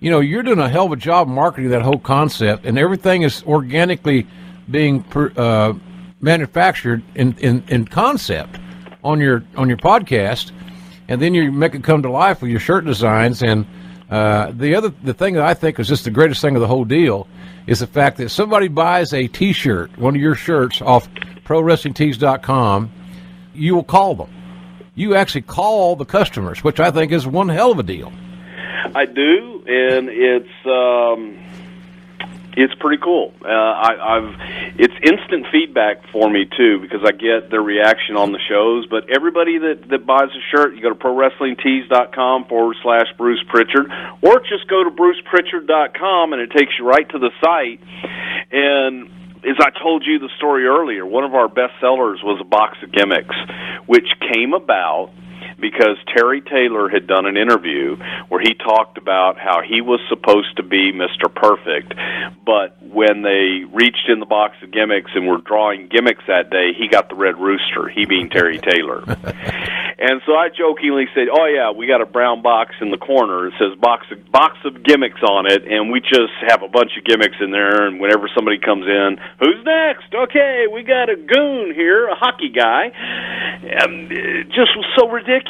You 0.00 0.10
know, 0.10 0.20
you're 0.20 0.42
doing 0.42 0.58
a 0.58 0.68
hell 0.68 0.86
of 0.86 0.92
a 0.92 0.96
job 0.96 1.28
marketing 1.28 1.70
that 1.70 1.80
whole 1.80 1.98
concept, 1.98 2.66
and 2.66 2.78
everything 2.78 3.22
is 3.22 3.42
organically 3.44 4.26
being 4.70 5.02
per, 5.02 5.32
uh, 5.36 5.72
manufactured 6.20 7.02
in, 7.14 7.36
in, 7.38 7.64
in 7.68 7.86
concept 7.86 8.58
on 9.02 9.18
your 9.18 9.42
on 9.56 9.68
your 9.68 9.78
podcast, 9.78 10.52
and 11.08 11.20
then 11.22 11.34
you 11.34 11.50
make 11.52 11.74
it 11.74 11.82
come 11.82 12.02
to 12.02 12.10
life 12.10 12.42
with 12.42 12.50
your 12.50 12.60
shirt 12.60 12.84
designs. 12.84 13.42
And 13.42 13.66
uh, 14.10 14.52
the 14.52 14.74
other 14.74 14.92
the 15.02 15.14
thing 15.14 15.34
that 15.34 15.44
I 15.44 15.54
think 15.54 15.78
is 15.78 15.88
just 15.88 16.04
the 16.04 16.10
greatest 16.10 16.42
thing 16.42 16.54
of 16.54 16.60
the 16.60 16.68
whole 16.68 16.84
deal 16.84 17.26
is 17.66 17.80
the 17.80 17.86
fact 17.86 18.18
that 18.18 18.28
somebody 18.28 18.68
buys 18.68 19.14
a 19.14 19.26
T-shirt, 19.26 19.96
one 19.96 20.14
of 20.14 20.20
your 20.20 20.34
shirts 20.34 20.82
off 20.82 21.08
ProWrestlingTees.com, 21.44 22.92
you 23.54 23.74
will 23.74 23.84
call 23.84 24.14
them. 24.14 24.30
You 24.94 25.14
actually 25.14 25.42
call 25.42 25.96
the 25.96 26.04
customers, 26.04 26.62
which 26.62 26.80
I 26.80 26.90
think 26.90 27.12
is 27.12 27.26
one 27.26 27.48
hell 27.48 27.72
of 27.72 27.78
a 27.78 27.82
deal. 27.82 28.12
I 28.94 29.06
do, 29.06 29.64
and 29.66 30.08
it's 30.08 30.66
um, 30.66 31.38
it's 32.56 32.74
pretty 32.76 33.02
cool. 33.02 33.34
Uh, 33.42 33.48
I, 33.48 34.16
I've 34.16 34.34
it's 34.78 34.94
instant 35.02 35.46
feedback 35.50 36.08
for 36.12 36.30
me 36.30 36.46
too 36.56 36.78
because 36.80 37.00
I 37.04 37.10
get 37.10 37.50
their 37.50 37.62
reaction 37.62 38.16
on 38.16 38.32
the 38.32 38.38
shows. 38.48 38.86
But 38.86 39.10
everybody 39.10 39.58
that 39.58 39.88
that 39.90 40.06
buys 40.06 40.28
a 40.30 40.56
shirt, 40.56 40.74
you 40.76 40.82
go 40.82 40.90
to 40.90 40.94
ProWrestlingTees.com 40.94 42.46
forward 42.46 42.76
slash 42.82 43.06
Bruce 43.18 43.42
Pritchard, 43.48 43.90
or 44.22 44.40
just 44.40 44.68
go 44.68 44.84
to 44.84 44.90
BrucePritchard.com 44.90 46.32
and 46.32 46.42
it 46.42 46.50
takes 46.52 46.72
you 46.78 46.86
right 46.86 47.08
to 47.08 47.18
the 47.18 47.30
site. 47.42 47.80
And 48.52 49.10
as 49.46 49.56
I 49.60 49.70
told 49.82 50.04
you 50.06 50.18
the 50.18 50.30
story 50.36 50.66
earlier, 50.66 51.04
one 51.04 51.24
of 51.24 51.34
our 51.34 51.48
best 51.48 51.74
sellers 51.80 52.20
was 52.22 52.40
a 52.40 52.44
box 52.44 52.78
of 52.82 52.92
gimmicks, 52.92 53.36
which 53.86 54.08
came 54.32 54.54
about 54.54 55.10
because 55.60 55.96
Terry 56.14 56.40
Taylor 56.40 56.88
had 56.88 57.06
done 57.06 57.26
an 57.26 57.36
interview 57.36 57.96
where 58.28 58.40
he 58.40 58.54
talked 58.54 58.98
about 58.98 59.38
how 59.38 59.60
he 59.62 59.80
was 59.80 60.00
supposed 60.08 60.56
to 60.56 60.62
be 60.62 60.92
Mr. 60.92 61.32
Perfect, 61.32 61.94
but 62.44 62.76
when 62.82 63.22
they 63.22 63.64
reached 63.72 64.08
in 64.08 64.20
the 64.20 64.26
box 64.26 64.56
of 64.62 64.70
gimmicks 64.70 65.10
and 65.14 65.26
were 65.26 65.38
drawing 65.38 65.88
gimmicks 65.88 66.22
that 66.26 66.50
day, 66.50 66.72
he 66.76 66.88
got 66.88 67.08
the 67.08 67.14
red 67.14 67.38
rooster, 67.38 67.88
he 67.88 68.06
being 68.06 68.28
Terry 68.30 68.58
Taylor. 68.58 69.02
and 69.98 70.20
so 70.26 70.34
I 70.34 70.48
jokingly 70.48 71.06
said, 71.14 71.28
"Oh 71.30 71.46
yeah, 71.46 71.70
we 71.70 71.86
got 71.86 72.00
a 72.00 72.06
brown 72.06 72.42
box 72.42 72.74
in 72.80 72.90
the 72.90 72.98
corner. 72.98 73.48
It 73.48 73.54
says 73.58 73.78
box 73.78 74.06
of, 74.10 74.30
box 74.30 74.58
of 74.64 74.82
gimmicks 74.82 75.22
on 75.22 75.50
it, 75.50 75.64
and 75.64 75.90
we 75.90 76.00
just 76.00 76.34
have 76.48 76.62
a 76.62 76.68
bunch 76.68 76.92
of 76.98 77.04
gimmicks 77.04 77.36
in 77.40 77.50
there. 77.50 77.86
And 77.86 78.00
whenever 78.00 78.28
somebody 78.34 78.58
comes 78.58 78.86
in, 78.86 79.18
who's 79.40 79.64
next? 79.64 80.14
Okay, 80.14 80.66
we 80.72 80.82
got 80.82 81.10
a 81.10 81.16
goon 81.16 81.74
here, 81.74 82.08
a 82.08 82.14
hockey 82.14 82.50
guy. 82.50 82.90
And 83.64 84.12
it 84.12 84.48
just 84.48 84.76
was 84.76 84.86
so 84.98 85.08
ridiculous, 85.08 85.43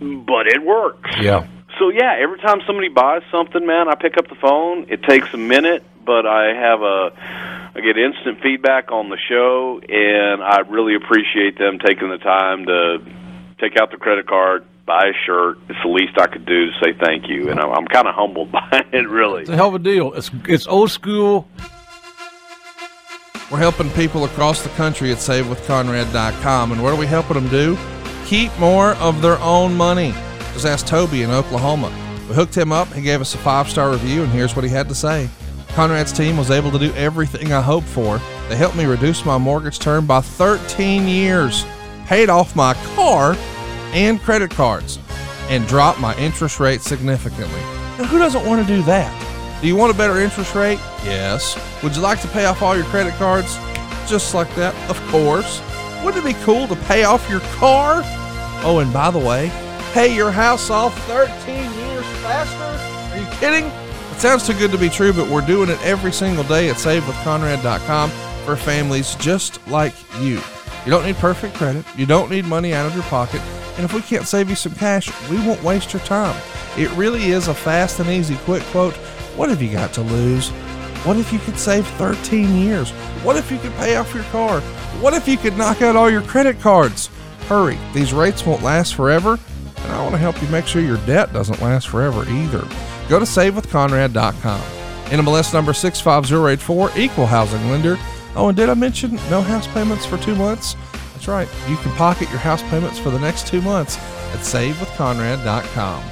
but 0.00 0.46
it 0.46 0.62
works. 0.64 1.10
Yeah. 1.20 1.46
So 1.78 1.88
yeah, 1.88 2.16
every 2.20 2.38
time 2.38 2.60
somebody 2.66 2.88
buys 2.88 3.22
something, 3.30 3.66
man, 3.66 3.88
I 3.88 3.94
pick 3.94 4.16
up 4.18 4.28
the 4.28 4.34
phone. 4.34 4.86
It 4.88 5.02
takes 5.02 5.32
a 5.32 5.38
minute, 5.38 5.82
but 6.04 6.26
I 6.26 6.52
have 6.54 6.82
a 6.82 7.10
I 7.74 7.80
get 7.80 7.96
instant 7.96 8.42
feedback 8.42 8.90
on 8.90 9.10
the 9.10 9.18
show, 9.28 9.80
and 9.88 10.42
I 10.42 10.60
really 10.68 10.94
appreciate 10.96 11.56
them 11.56 11.78
taking 11.78 12.10
the 12.10 12.18
time 12.18 12.66
to 12.66 12.98
take 13.60 13.80
out 13.80 13.92
the 13.92 13.96
credit 13.96 14.26
card, 14.26 14.64
buy 14.86 15.06
a 15.06 15.12
shirt. 15.24 15.58
It's 15.68 15.78
the 15.82 15.88
least 15.88 16.18
I 16.18 16.26
could 16.26 16.44
do 16.44 16.66
to 16.66 16.72
say 16.82 16.92
thank 16.98 17.28
you, 17.28 17.50
and 17.50 17.60
I'm, 17.60 17.70
I'm 17.70 17.86
kind 17.86 18.08
of 18.08 18.14
humbled 18.14 18.50
by 18.52 18.84
it, 18.92 19.08
really. 19.08 19.42
It's 19.42 19.50
a 19.50 19.56
hell 19.56 19.68
of 19.68 19.74
a 19.74 19.78
deal. 19.78 20.12
It's 20.14 20.30
it's 20.48 20.66
old 20.66 20.90
school. 20.90 21.48
We're 23.50 23.58
helping 23.58 23.90
people 23.90 24.24
across 24.24 24.62
the 24.62 24.68
country 24.70 25.10
at 25.10 25.18
SaveWithConrad.com. 25.18 26.70
And 26.70 26.82
what 26.82 26.92
are 26.92 26.96
we 26.96 27.06
helping 27.06 27.34
them 27.34 27.48
do? 27.48 27.76
Keep 28.30 28.56
more 28.60 28.92
of 28.98 29.22
their 29.22 29.40
own 29.40 29.76
money. 29.76 30.12
Just 30.52 30.64
ask 30.64 30.86
Toby 30.86 31.24
in 31.24 31.32
Oklahoma. 31.32 31.92
We 32.28 32.36
hooked 32.36 32.56
him 32.56 32.70
up. 32.70 32.86
He 32.92 33.02
gave 33.02 33.20
us 33.20 33.34
a 33.34 33.38
five 33.38 33.68
star 33.68 33.90
review, 33.90 34.22
and 34.22 34.30
here's 34.30 34.54
what 34.54 34.64
he 34.64 34.70
had 34.70 34.88
to 34.88 34.94
say. 34.94 35.28
Conrad's 35.70 36.12
team 36.12 36.36
was 36.36 36.48
able 36.48 36.70
to 36.70 36.78
do 36.78 36.94
everything 36.94 37.52
I 37.52 37.60
hoped 37.60 37.88
for. 37.88 38.20
They 38.48 38.54
helped 38.54 38.76
me 38.76 38.84
reduce 38.84 39.24
my 39.24 39.36
mortgage 39.36 39.80
term 39.80 40.06
by 40.06 40.20
13 40.20 41.08
years, 41.08 41.66
paid 42.06 42.30
off 42.30 42.54
my 42.54 42.74
car 42.94 43.34
and 43.92 44.20
credit 44.20 44.52
cards, 44.52 45.00
and 45.48 45.66
dropped 45.66 45.98
my 45.98 46.16
interest 46.16 46.60
rate 46.60 46.82
significantly. 46.82 47.60
Now, 47.98 48.04
who 48.04 48.20
doesn't 48.20 48.46
want 48.46 48.64
to 48.64 48.76
do 48.76 48.80
that? 48.84 49.60
Do 49.60 49.66
you 49.66 49.74
want 49.74 49.92
a 49.92 49.98
better 49.98 50.20
interest 50.20 50.54
rate? 50.54 50.78
Yes. 51.02 51.58
Would 51.82 51.96
you 51.96 52.02
like 52.02 52.20
to 52.20 52.28
pay 52.28 52.44
off 52.44 52.62
all 52.62 52.76
your 52.76 52.86
credit 52.86 53.14
cards? 53.14 53.56
Just 54.08 54.34
like 54.34 54.54
that? 54.54 54.72
Of 54.88 55.04
course. 55.08 55.60
Wouldn't 56.04 56.24
it 56.24 56.28
be 56.28 56.40
cool 56.44 56.68
to 56.68 56.76
pay 56.76 57.02
off 57.02 57.28
your 57.28 57.40
car? 57.58 58.04
Oh, 58.62 58.80
and 58.80 58.92
by 58.92 59.10
the 59.10 59.18
way, 59.18 59.50
pay 59.92 60.14
your 60.14 60.30
house 60.30 60.70
off 60.70 60.96
13 61.06 61.28
years 61.56 62.04
faster? 62.22 63.14
Are 63.14 63.18
you 63.18 63.38
kidding? 63.38 63.64
It 64.12 64.20
sounds 64.20 64.46
too 64.46 64.54
good 64.54 64.70
to 64.72 64.78
be 64.78 64.88
true, 64.88 65.12
but 65.12 65.28
we're 65.28 65.46
doing 65.46 65.70
it 65.70 65.80
every 65.82 66.12
single 66.12 66.44
day 66.44 66.68
at 66.68 66.76
SaveWithConrad.com 66.76 68.10
for 68.44 68.56
families 68.56 69.14
just 69.16 69.66
like 69.68 69.94
you. 70.20 70.40
You 70.84 70.90
don't 70.90 71.04
need 71.04 71.16
perfect 71.16 71.54
credit. 71.54 71.84
You 71.96 72.06
don't 72.06 72.30
need 72.30 72.44
money 72.44 72.74
out 72.74 72.86
of 72.86 72.94
your 72.94 73.04
pocket. 73.04 73.40
And 73.76 73.84
if 73.84 73.94
we 73.94 74.02
can't 74.02 74.26
save 74.26 74.50
you 74.50 74.56
some 74.56 74.74
cash, 74.74 75.10
we 75.30 75.36
won't 75.36 75.62
waste 75.62 75.92
your 75.92 76.02
time. 76.02 76.38
It 76.76 76.90
really 76.92 77.30
is 77.30 77.48
a 77.48 77.54
fast 77.54 77.98
and 77.98 78.10
easy 78.10 78.36
quick 78.44 78.62
quote 78.64 78.94
what 79.36 79.48
have 79.48 79.62
you 79.62 79.72
got 79.72 79.92
to 79.94 80.02
lose? 80.02 80.50
What 81.04 81.16
if 81.16 81.32
you 81.32 81.38
could 81.38 81.58
save 81.58 81.86
13 81.86 82.56
years? 82.56 82.90
What 83.22 83.36
if 83.36 83.50
you 83.50 83.58
could 83.58 83.72
pay 83.76 83.96
off 83.96 84.12
your 84.12 84.24
car? 84.24 84.60
What 85.00 85.14
if 85.14 85.26
you 85.26 85.38
could 85.38 85.56
knock 85.56 85.80
out 85.80 85.96
all 85.96 86.10
your 86.10 86.20
credit 86.20 86.60
cards? 86.60 87.08
Hurry, 87.50 87.78
these 87.92 88.14
rates 88.14 88.46
won't 88.46 88.62
last 88.62 88.94
forever, 88.94 89.38
and 89.76 89.92
I 89.92 90.00
want 90.02 90.12
to 90.14 90.18
help 90.18 90.40
you 90.40 90.48
make 90.48 90.66
sure 90.66 90.80
your 90.80 91.04
debt 91.04 91.32
doesn't 91.32 91.60
last 91.60 91.88
forever 91.88 92.22
either. 92.30 92.66
Go 93.08 93.18
to 93.18 93.26
savewithconrad.com. 93.26 94.60
NMLS 95.10 95.52
number 95.52 95.72
65084, 95.72 96.92
equal 96.96 97.26
housing 97.26 97.68
lender. 97.68 97.98
Oh, 98.36 98.48
and 98.48 98.56
did 98.56 98.70
I 98.70 98.74
mention 98.74 99.16
no 99.28 99.42
house 99.42 99.66
payments 99.66 100.06
for 100.06 100.16
two 100.18 100.36
months? 100.36 100.76
That's 101.12 101.28
right, 101.28 101.48
you 101.68 101.76
can 101.76 101.92
pocket 101.96 102.30
your 102.30 102.38
house 102.38 102.62
payments 102.62 102.98
for 102.98 103.10
the 103.10 103.18
next 103.18 103.46
two 103.46 103.60
months 103.60 103.98
at 103.98 104.38
savewithconrad.com. 104.38 106.04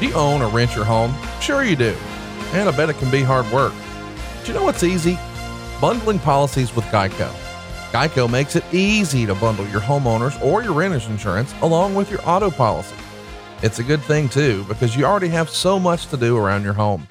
Do 0.00 0.06
you 0.06 0.14
own 0.14 0.42
or 0.42 0.50
rent 0.50 0.74
your 0.74 0.84
home? 0.84 1.14
Sure 1.40 1.64
you 1.64 1.76
do 1.76 1.96
and 2.54 2.68
I 2.68 2.76
bet 2.76 2.88
it 2.88 2.98
can 2.98 3.10
be 3.10 3.22
hard 3.22 3.50
work. 3.50 3.72
Do 4.44 4.52
you 4.52 4.58
know 4.58 4.64
what's 4.64 4.84
easy? 4.84 5.18
Bundling 5.80 6.20
policies 6.20 6.74
with 6.74 6.84
Geico. 6.86 7.43
Geico 7.94 8.28
makes 8.28 8.56
it 8.56 8.64
easy 8.74 9.24
to 9.24 9.36
bundle 9.36 9.68
your 9.68 9.80
homeowners 9.80 10.42
or 10.44 10.64
your 10.64 10.72
renter's 10.72 11.06
insurance 11.06 11.54
along 11.62 11.94
with 11.94 12.10
your 12.10 12.18
auto 12.28 12.50
policy. 12.50 12.96
It's 13.62 13.78
a 13.78 13.84
good 13.84 14.02
thing 14.02 14.28
too 14.28 14.64
because 14.64 14.96
you 14.96 15.04
already 15.04 15.28
have 15.28 15.48
so 15.48 15.78
much 15.78 16.08
to 16.08 16.16
do 16.16 16.36
around 16.36 16.64
your 16.64 16.72
home. 16.72 17.06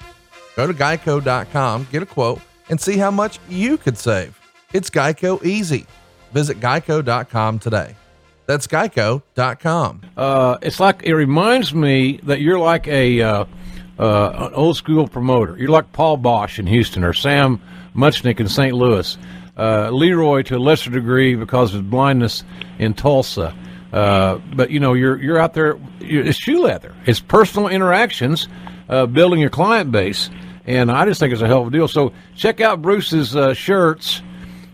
Go 0.56 0.66
to 0.66 0.74
geico.com, 0.74 1.88
get 1.90 2.02
a 2.02 2.06
quote, 2.06 2.42
and 2.68 2.78
see 2.78 2.98
how 2.98 3.10
much 3.10 3.38
you 3.48 3.78
could 3.78 3.96
save. 3.96 4.38
It's 4.74 4.90
Geico 4.90 5.42
easy. 5.42 5.86
Visit 6.34 6.60
geico.com 6.60 7.60
today. 7.60 7.96
That's 8.44 8.66
geico.com. 8.66 10.02
Uh, 10.18 10.58
it's 10.60 10.80
like 10.80 11.02
it 11.04 11.14
reminds 11.14 11.72
me 11.72 12.18
that 12.24 12.42
you're 12.42 12.58
like 12.58 12.86
a 12.88 13.22
uh, 13.22 13.44
uh, 13.98 14.48
an 14.48 14.52
old 14.52 14.76
school 14.76 15.08
promoter. 15.08 15.56
You're 15.56 15.70
like 15.70 15.92
Paul 15.94 16.18
Boesch 16.18 16.58
in 16.58 16.66
Houston 16.66 17.04
or 17.04 17.14
Sam 17.14 17.58
Muchnick 17.96 18.38
in 18.38 18.48
St. 18.48 18.74
Louis. 18.74 19.16
Uh, 19.56 19.90
Leroy 19.90 20.42
to 20.42 20.56
a 20.56 20.58
lesser 20.58 20.90
degree 20.90 21.34
because 21.34 21.74
of 21.74 21.82
his 21.82 21.90
blindness 21.90 22.42
in 22.78 22.94
Tulsa. 22.94 23.54
Uh, 23.92 24.38
but 24.54 24.70
you 24.70 24.80
know, 24.80 24.94
you're 24.94 25.20
you're 25.22 25.38
out 25.38 25.54
there. 25.54 25.78
It's 26.00 26.38
shoe 26.38 26.60
leather. 26.62 26.94
It's 27.06 27.20
personal 27.20 27.68
interactions, 27.68 28.48
uh, 28.88 29.06
building 29.06 29.38
your 29.38 29.50
client 29.50 29.92
base, 29.92 30.30
and 30.66 30.90
I 30.90 31.04
just 31.04 31.20
think 31.20 31.32
it's 31.32 31.42
a 31.42 31.46
hell 31.46 31.62
of 31.62 31.68
a 31.68 31.70
deal. 31.70 31.86
So 31.86 32.12
check 32.34 32.60
out 32.60 32.82
Bruce's 32.82 33.36
uh, 33.36 33.54
shirts 33.54 34.20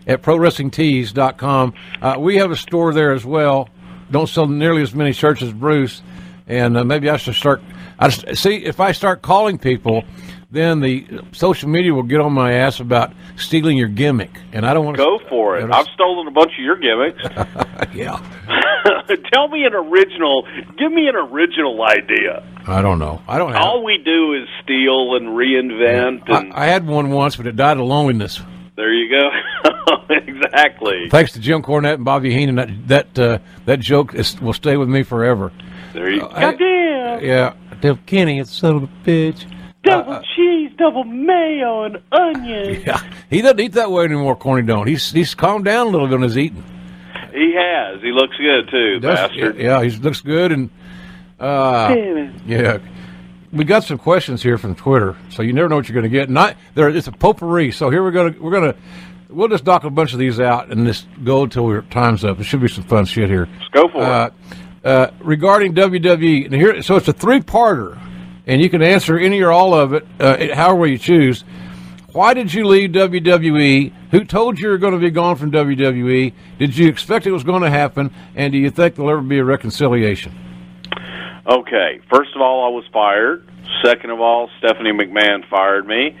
at 0.07 0.23
ProWrestlingTees.com. 0.23 1.73
Uh, 2.01 2.15
we 2.19 2.37
have 2.37 2.49
a 2.49 2.55
store 2.55 2.93
there 2.93 3.11
as 3.11 3.23
well. 3.23 3.69
Don't 4.09 4.27
sell 4.27 4.47
nearly 4.47 4.81
as 4.81 4.95
many 4.95 5.11
shirts 5.11 5.43
as 5.43 5.53
Bruce, 5.53 6.01
and 6.47 6.75
uh, 6.75 6.83
maybe 6.83 7.07
I 7.07 7.17
should 7.17 7.35
start 7.35 7.61
I 8.01 8.07
just, 8.07 8.41
see 8.41 8.55
if 8.55 8.79
I 8.79 8.93
start 8.93 9.21
calling 9.21 9.59
people, 9.59 10.03
then 10.51 10.81
the 10.81 11.21
social 11.31 11.69
media 11.69 11.93
will 11.93 12.03
get 12.03 12.19
on 12.19 12.33
my 12.33 12.53
ass 12.53 12.79
about 12.81 13.13
stealing 13.37 13.77
your 13.77 13.87
gimmick, 13.87 14.31
and 14.51 14.65
I 14.65 14.73
don't 14.73 14.83
want 14.83 14.97
to 14.97 15.03
go 15.03 15.19
for 15.29 15.57
it. 15.57 15.71
I've 15.71 15.87
stolen 15.93 16.27
a 16.27 16.31
bunch 16.31 16.51
of 16.51 16.59
your 16.59 16.75
gimmicks. 16.75 17.23
yeah. 17.93 18.19
Tell 19.33 19.47
me 19.47 19.63
an 19.63 19.73
original. 19.73 20.45
Give 20.77 20.91
me 20.91 21.07
an 21.07 21.15
original 21.15 21.81
idea. 21.83 22.43
I 22.67 22.81
don't 22.81 22.99
know. 22.99 23.21
I 23.27 23.37
don't. 23.37 23.53
Have, 23.53 23.61
All 23.61 23.83
we 23.83 23.97
do 23.97 24.33
is 24.33 24.47
steal 24.63 25.15
and 25.15 25.29
reinvent. 25.29 26.27
Yeah. 26.27 26.39
And 26.39 26.53
I, 26.53 26.63
I 26.63 26.65
had 26.65 26.85
one 26.85 27.11
once, 27.11 27.37
but 27.37 27.47
it 27.47 27.55
died 27.55 27.77
of 27.77 27.85
loneliness. 27.85 28.41
There 28.75 28.93
you 28.93 29.09
go. 29.09 29.29
exactly. 30.09 31.07
Thanks 31.09 31.33
to 31.33 31.39
Jim 31.39 31.61
Cornette 31.61 31.95
and 31.95 32.05
Bobby 32.05 32.33
Heenan, 32.33 32.55
that 32.55 32.87
that 32.87 33.19
uh, 33.19 33.39
that 33.65 33.79
joke 33.79 34.13
is, 34.15 34.39
will 34.41 34.53
stay 34.53 34.75
with 34.75 34.89
me 34.89 35.03
forever. 35.03 35.51
There 35.93 36.09
you. 36.09 36.23
Uh, 36.23 36.39
Goddamn. 36.39 37.23
Yeah. 37.23 37.53
Devil 37.79 38.03
Kenny, 38.05 38.39
it's 38.39 38.55
son 38.55 38.75
of 38.75 38.83
a 38.83 38.87
bitch. 39.05 39.45
Double 39.83 40.13
uh, 40.13 40.21
cheese, 40.35 40.71
double 40.77 41.03
mayo, 41.03 41.83
and 41.83 42.01
onion. 42.11 42.83
Yeah, 42.85 43.01
he 43.29 43.41
doesn't 43.41 43.59
eat 43.59 43.73
that 43.73 43.91
way 43.91 44.05
anymore. 44.05 44.35
Corny 44.35 44.65
don't. 44.65 44.87
He's 44.87 45.11
he's 45.11 45.33
calmed 45.33 45.65
down 45.65 45.87
a 45.87 45.89
little 45.89 46.07
bit 46.07 46.15
on 46.15 46.21
his 46.21 46.37
eating. 46.37 46.63
He 47.33 47.53
has. 47.55 48.01
He 48.01 48.11
looks 48.11 48.35
good 48.37 48.69
too, 48.69 48.99
Does, 48.99 49.17
bastard. 49.17 49.57
Yeah, 49.57 49.81
he 49.83 49.89
looks 49.89 50.21
good, 50.21 50.51
and 50.51 50.69
uh, 51.39 51.95
yeah. 52.45 52.77
We 53.51 53.65
got 53.65 53.83
some 53.83 53.97
questions 53.97 54.41
here 54.41 54.57
from 54.57 54.75
Twitter, 54.75 55.17
so 55.29 55.41
you 55.41 55.51
never 55.51 55.67
know 55.67 55.75
what 55.75 55.89
you're 55.89 55.99
going 55.99 56.09
to 56.09 56.09
get. 56.09 56.29
Not 56.29 56.55
there. 56.73 56.87
It's 56.87 57.07
a 57.07 57.11
potpourri. 57.11 57.71
So 57.71 57.89
here 57.89 58.01
we're 58.01 58.11
going 58.11 58.33
to 58.33 58.39
we're 58.39 58.51
going 58.51 58.71
to 58.71 58.79
we'll 59.31 59.47
just 59.47 59.65
knock 59.65 59.83
a 59.83 59.89
bunch 59.89 60.13
of 60.13 60.19
these 60.19 60.39
out 60.39 60.69
and 60.69 60.85
just 60.85 61.07
go 61.23 61.43
until 61.43 61.65
our 61.65 61.81
time's 61.83 62.23
up. 62.23 62.39
It 62.39 62.43
should 62.43 62.61
be 62.61 62.67
some 62.67 62.83
fun 62.83 63.05
shit 63.05 63.29
here. 63.29 63.47
Let's 63.59 63.69
go 63.69 63.87
for 63.89 64.03
uh, 64.03 64.27
it. 64.27 64.33
Uh, 64.83 65.11
regarding 65.21 65.75
WWE. 65.75 66.45
And 66.45 66.55
here, 66.55 66.81
so 66.81 66.95
it's 66.95 67.07
a 67.07 67.13
three-parter, 67.13 67.99
and 68.51 68.61
you 68.61 68.69
can 68.69 68.81
answer 68.81 69.17
any 69.17 69.41
or 69.41 69.49
all 69.49 69.73
of 69.73 69.93
it, 69.93 70.05
uh, 70.19 70.53
however 70.53 70.85
you 70.85 70.97
choose. 70.97 71.45
Why 72.11 72.33
did 72.33 72.53
you 72.53 72.67
leave 72.67 72.89
WWE? 72.89 73.93
Who 74.11 74.25
told 74.25 74.59
you 74.59 74.65
you 74.65 74.71
were 74.71 74.77
going 74.77 74.91
to 74.91 74.99
be 74.99 75.09
gone 75.09 75.37
from 75.37 75.53
WWE? 75.53 76.33
Did 76.59 76.75
you 76.75 76.89
expect 76.89 77.25
it 77.25 77.31
was 77.31 77.45
going 77.45 77.61
to 77.61 77.69
happen? 77.69 78.13
And 78.35 78.51
do 78.51 78.59
you 78.59 78.69
think 78.69 78.95
there'll 78.95 79.09
ever 79.09 79.21
be 79.21 79.37
a 79.37 79.45
reconciliation? 79.45 80.33
Okay. 81.47 82.01
First 82.13 82.35
of 82.35 82.41
all, 82.41 82.65
I 82.65 82.75
was 82.75 82.83
fired. 82.91 83.47
Second 83.85 84.09
of 84.09 84.19
all, 84.19 84.49
Stephanie 84.57 84.91
McMahon 84.91 85.47
fired 85.49 85.87
me. 85.87 86.17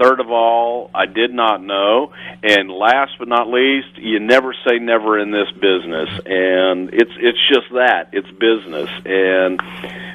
Third 0.00 0.18
of 0.20 0.30
all, 0.30 0.90
I 0.94 1.04
did 1.04 1.32
not 1.34 1.62
know. 1.62 2.12
And 2.42 2.70
last 2.70 3.12
but 3.18 3.28
not 3.28 3.48
least, 3.48 3.98
you 3.98 4.18
never 4.18 4.54
say 4.66 4.78
never 4.78 5.18
in 5.18 5.30
this 5.30 5.50
business. 5.52 6.08
And 6.24 6.88
it's 6.94 7.12
it's 7.18 7.38
just 7.48 7.70
that. 7.74 8.08
It's 8.12 8.30
business. 8.30 8.88
And 9.04 9.60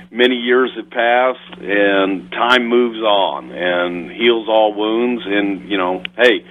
many 0.10 0.38
years 0.38 0.72
have 0.75 0.89
passed 0.89 1.62
and 1.62 2.32
time 2.32 2.68
moves 2.68 2.98
on 2.98 3.51
and 3.51 4.10
heals 4.10 4.48
all 4.50 4.74
wounds 4.74 5.22
and 5.25 5.70
you 5.70 5.77
know, 5.77 6.01
hey, 6.18 6.44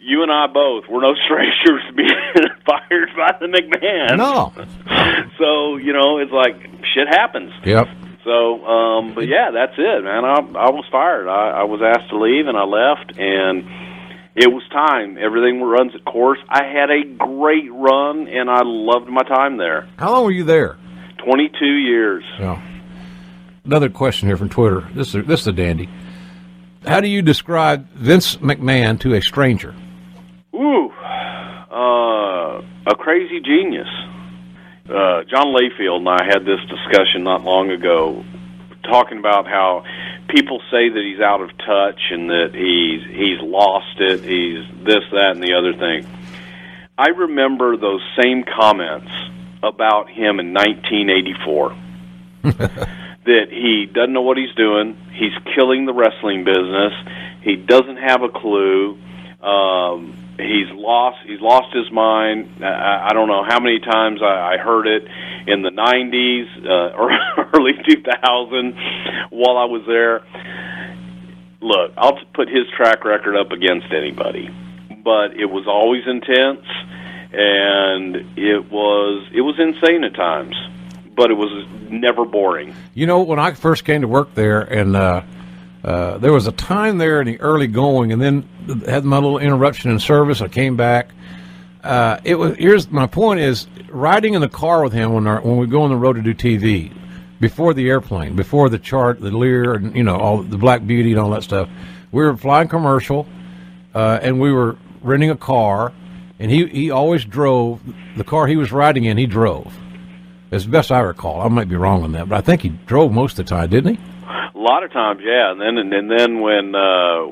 you 0.00 0.22
and 0.22 0.30
I 0.30 0.48
both 0.48 0.84
we're 0.90 1.00
no 1.00 1.14
strangers 1.24 1.82
to 1.88 1.92
being 1.94 2.08
fired 2.66 3.08
by 3.16 3.36
the 3.40 3.46
McMahon. 3.46 4.18
No. 4.18 4.52
So 5.38 5.76
you 5.76 5.94
know, 5.94 6.18
it's 6.18 6.32
like 6.32 6.60
shit 6.92 7.08
happens. 7.08 7.52
Yep. 7.64 7.88
So, 8.26 8.66
um, 8.66 9.14
but 9.14 9.28
yeah, 9.28 9.52
that's 9.54 9.78
it, 9.78 10.02
man. 10.02 10.24
I, 10.24 10.34
I 10.34 10.70
was 10.70 10.84
fired. 10.90 11.28
I, 11.28 11.60
I 11.60 11.62
was 11.62 11.80
asked 11.80 12.10
to 12.10 12.18
leave, 12.18 12.48
and 12.48 12.58
I 12.58 12.64
left, 12.64 13.16
and 13.16 13.64
it 14.34 14.52
was 14.52 14.64
time. 14.72 15.16
Everything 15.16 15.62
runs 15.62 15.94
its 15.94 16.02
course. 16.02 16.40
I 16.48 16.64
had 16.64 16.90
a 16.90 17.04
great 17.04 17.72
run, 17.72 18.26
and 18.26 18.50
I 18.50 18.62
loved 18.64 19.08
my 19.08 19.22
time 19.22 19.58
there. 19.58 19.88
How 19.96 20.10
long 20.12 20.24
were 20.24 20.32
you 20.32 20.42
there? 20.42 20.76
Twenty-two 21.24 21.64
years. 21.64 22.24
Yeah. 22.40 22.60
Another 23.64 23.88
question 23.88 24.26
here 24.26 24.36
from 24.36 24.48
Twitter. 24.48 24.88
This 24.92 25.14
is 25.14 25.24
this 25.24 25.42
is 25.42 25.46
a 25.46 25.52
dandy. 25.52 25.88
How 26.84 27.00
do 27.00 27.06
you 27.06 27.22
describe 27.22 27.88
Vince 27.90 28.38
McMahon 28.38 28.98
to 29.00 29.14
a 29.14 29.22
stranger? 29.22 29.72
Ooh, 30.52 30.90
uh, 31.70 32.60
a 32.86 32.94
crazy 32.98 33.40
genius. 33.40 33.88
Uh, 34.88 35.24
John 35.24 35.48
Layfield 35.48 35.98
and 35.98 36.08
I 36.08 36.24
had 36.24 36.44
this 36.44 36.60
discussion 36.68 37.24
not 37.24 37.42
long 37.42 37.70
ago, 37.70 38.24
talking 38.84 39.18
about 39.18 39.46
how 39.46 39.84
people 40.28 40.60
say 40.70 40.88
that 40.88 41.02
he's 41.02 41.20
out 41.20 41.40
of 41.40 41.50
touch 41.58 42.00
and 42.10 42.30
that 42.30 42.54
he's 42.54 43.02
he's 43.10 43.40
lost 43.40 44.00
it. 44.00 44.22
He's 44.22 44.64
this, 44.84 45.02
that, 45.10 45.32
and 45.34 45.42
the 45.42 45.54
other 45.54 45.74
thing. 45.74 46.06
I 46.96 47.08
remember 47.08 47.76
those 47.76 48.00
same 48.20 48.44
comments 48.44 49.10
about 49.62 50.08
him 50.08 50.38
in 50.40 50.54
1984. 50.54 51.76
that 53.26 53.48
he 53.50 53.86
doesn't 53.92 54.12
know 54.12 54.22
what 54.22 54.38
he's 54.38 54.54
doing. 54.54 54.96
He's 55.12 55.34
killing 55.56 55.84
the 55.84 55.92
wrestling 55.92 56.44
business. 56.44 56.92
He 57.42 57.56
doesn't 57.56 57.96
have 57.96 58.22
a 58.22 58.28
clue. 58.28 58.98
Um, 59.42 60.16
he's 60.38 60.70
lost. 60.72 61.18
He's 61.26 61.40
lost 61.40 61.74
his 61.74 61.90
mind. 61.90 62.64
I, 62.64 63.08
I 63.10 63.12
don't 63.12 63.28
know 63.28 63.44
how 63.46 63.60
many 63.60 63.80
times 63.80 64.20
I, 64.22 64.54
I 64.54 64.56
heard 64.58 64.86
it 64.86 65.06
in 65.46 65.62
the 65.62 65.70
'90s 65.70 66.64
uh, 66.64 66.96
or 66.98 67.10
early 67.54 67.72
2000 67.88 68.74
while 69.30 69.56
I 69.56 69.64
was 69.64 69.82
there. 69.86 70.22
Look, 71.60 71.92
I'll 71.96 72.18
put 72.34 72.48
his 72.48 72.66
track 72.76 73.04
record 73.04 73.36
up 73.36 73.50
against 73.50 73.92
anybody, 73.92 74.50
but 75.02 75.36
it 75.36 75.46
was 75.46 75.66
always 75.66 76.06
intense, 76.06 76.66
and 77.32 78.16
it 78.38 78.70
was 78.70 79.28
it 79.32 79.40
was 79.40 79.58
insane 79.58 80.04
at 80.04 80.14
times 80.14 80.54
but 81.16 81.30
it 81.30 81.34
was 81.34 81.66
never 81.88 82.24
boring. 82.24 82.74
You 82.94 83.06
know, 83.06 83.22
when 83.22 83.38
I 83.38 83.52
first 83.52 83.84
came 83.84 84.02
to 84.02 84.08
work 84.08 84.34
there, 84.34 84.60
and 84.60 84.94
uh, 84.94 85.22
uh, 85.86 86.18
there 86.18 86.32
was 86.32 86.48
a 86.48 86.52
time 86.52 86.98
there 86.98 87.20
in 87.20 87.28
the 87.28 87.40
early 87.40 87.68
going, 87.68 88.12
and 88.12 88.20
then 88.20 88.42
had 88.86 89.04
my 89.04 89.16
little 89.16 89.38
interruption 89.38 89.92
in 89.92 90.00
service. 90.00 90.40
I 90.40 90.48
came 90.48 90.76
back. 90.76 91.10
Uh, 91.84 92.18
it 92.24 92.34
was 92.34 92.56
here's 92.56 92.90
my 92.90 93.06
point 93.06 93.38
is 93.38 93.68
riding 93.88 94.34
in 94.34 94.40
the 94.40 94.48
car 94.48 94.82
with 94.82 94.92
him 94.92 95.12
when 95.12 95.28
our, 95.28 95.40
when 95.40 95.56
we 95.56 95.68
go 95.68 95.82
on 95.82 95.90
the 95.90 95.96
road 95.96 96.14
to 96.14 96.22
do 96.22 96.34
TV 96.34 96.92
before 97.38 97.72
the 97.72 97.88
airplane, 97.88 98.34
before 98.34 98.68
the 98.68 98.80
chart, 98.80 99.20
the 99.20 99.30
Lear, 99.30 99.74
and 99.74 99.94
you 99.94 100.02
know 100.02 100.16
all 100.16 100.42
the 100.42 100.58
Black 100.58 100.84
Beauty 100.84 101.12
and 101.12 101.20
all 101.20 101.30
that 101.30 101.44
stuff. 101.44 101.68
We 102.10 102.24
were 102.24 102.36
flying 102.36 102.66
commercial, 102.66 103.28
uh, 103.94 104.18
and 104.20 104.40
we 104.40 104.50
were 104.50 104.76
renting 105.02 105.30
a 105.30 105.36
car, 105.36 105.92
and 106.40 106.50
he 106.50 106.66
he 106.66 106.90
always 106.90 107.24
drove 107.24 107.80
the 108.16 108.24
car 108.24 108.48
he 108.48 108.56
was 108.56 108.72
riding 108.72 109.04
in. 109.04 109.18
He 109.18 109.26
drove 109.26 109.72
as 110.50 110.66
best 110.66 110.90
I 110.90 110.98
recall. 110.98 111.42
I 111.42 111.48
might 111.48 111.68
be 111.68 111.76
wrong 111.76 112.02
on 112.02 112.10
that, 112.12 112.28
but 112.28 112.38
I 112.38 112.40
think 112.40 112.62
he 112.62 112.70
drove 112.86 113.12
most 113.12 113.38
of 113.38 113.46
the 113.46 113.50
time, 113.50 113.70
didn't 113.70 113.94
he? 113.94 114.02
A 114.56 114.58
lot 114.58 114.82
of 114.84 114.90
times, 114.90 115.20
yeah. 115.22 115.52
And 115.52 115.60
then 115.60 115.76
and, 115.76 115.92
and 115.92 116.10
then 116.10 116.40
when 116.40 116.74
uh 116.74 117.26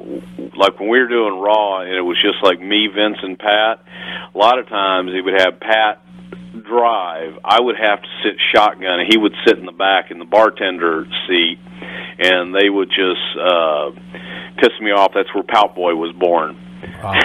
like 0.56 0.78
when 0.78 0.90
we 0.90 0.98
were 0.98 1.08
doing 1.08 1.40
Raw 1.40 1.80
and 1.80 1.94
it 1.94 2.02
was 2.02 2.18
just 2.20 2.42
like 2.42 2.60
me, 2.60 2.86
Vince 2.94 3.16
and 3.22 3.38
Pat, 3.38 3.82
a 4.34 4.38
lot 4.38 4.58
of 4.58 4.68
times 4.68 5.10
he 5.10 5.22
would 5.22 5.40
have 5.40 5.58
Pat 5.58 6.02
drive. 6.62 7.38
I 7.42 7.60
would 7.60 7.76
have 7.76 8.02
to 8.02 8.08
sit 8.22 8.36
shotgun 8.54 9.00
and 9.00 9.10
he 9.10 9.16
would 9.16 9.34
sit 9.46 9.58
in 9.58 9.64
the 9.64 9.72
back 9.72 10.10
in 10.10 10.18
the 10.18 10.26
bartender 10.26 11.06
seat 11.26 11.58
and 12.18 12.54
they 12.54 12.68
would 12.68 12.90
just 12.90 13.38
uh 13.40 13.90
piss 14.58 14.78
me 14.80 14.90
off. 14.90 15.12
That's 15.14 15.32
where 15.34 15.44
Pout 15.44 15.74
Boy 15.74 15.94
was 15.94 16.14
born. 16.14 16.58
Wow. 17.02 17.20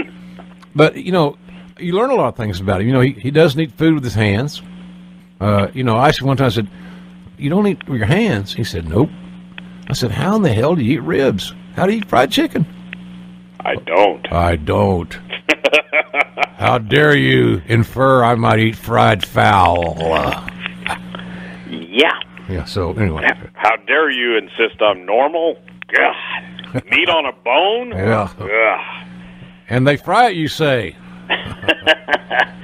but 0.74 0.96
you 0.96 1.12
know, 1.12 1.36
you 1.78 1.92
learn 1.92 2.10
a 2.10 2.14
lot 2.14 2.28
of 2.28 2.36
things 2.36 2.60
about 2.60 2.80
him. 2.80 2.86
You 2.86 2.92
know, 2.94 3.00
he, 3.00 3.12
he 3.12 3.30
does 3.30 3.56
eat 3.58 3.72
food 3.72 3.94
with 3.94 4.04
his 4.04 4.14
hands. 4.14 4.62
Uh, 5.40 5.68
you 5.74 5.84
know, 5.84 5.96
I 5.96 6.08
actually 6.08 6.28
one 6.28 6.36
time 6.36 6.46
I 6.46 6.50
said, 6.50 6.68
"You 7.38 7.50
don't 7.50 7.66
eat 7.66 7.88
with 7.88 7.98
your 7.98 8.06
hands." 8.06 8.52
He 8.52 8.64
said, 8.64 8.88
"Nope." 8.88 9.10
I 9.90 9.92
said, 9.92 10.12
"How 10.12 10.36
in 10.36 10.42
the 10.42 10.52
hell 10.52 10.76
do 10.76 10.82
you 10.84 10.94
eat 10.94 11.02
ribs? 11.02 11.52
How 11.74 11.84
do 11.86 11.92
you 11.92 11.98
eat 11.98 12.08
fried 12.08 12.30
chicken?" 12.30 12.64
I 13.58 13.74
don't. 13.74 14.32
I 14.32 14.54
don't. 14.56 15.12
How 16.56 16.78
dare 16.78 17.16
you 17.16 17.60
infer 17.66 18.22
I 18.22 18.34
might 18.36 18.58
eat 18.60 18.76
fried 18.76 19.24
fowl? 19.26 19.96
Yeah. 21.68 22.12
Yeah. 22.48 22.64
So 22.64 22.92
anyway, 22.92 23.26
How 23.54 23.76
dare 23.86 24.10
you 24.10 24.36
insist 24.38 24.80
I'm 24.80 25.04
normal? 25.04 25.56
God. 25.94 26.84
Meat 26.90 27.08
on 27.08 27.26
a 27.26 27.32
bone? 27.32 27.90
yeah. 27.90 28.32
Ugh. 28.38 29.06
And 29.68 29.86
they 29.86 29.96
fry 29.96 30.28
it, 30.30 30.36
you 30.36 30.48
say? 30.48 30.96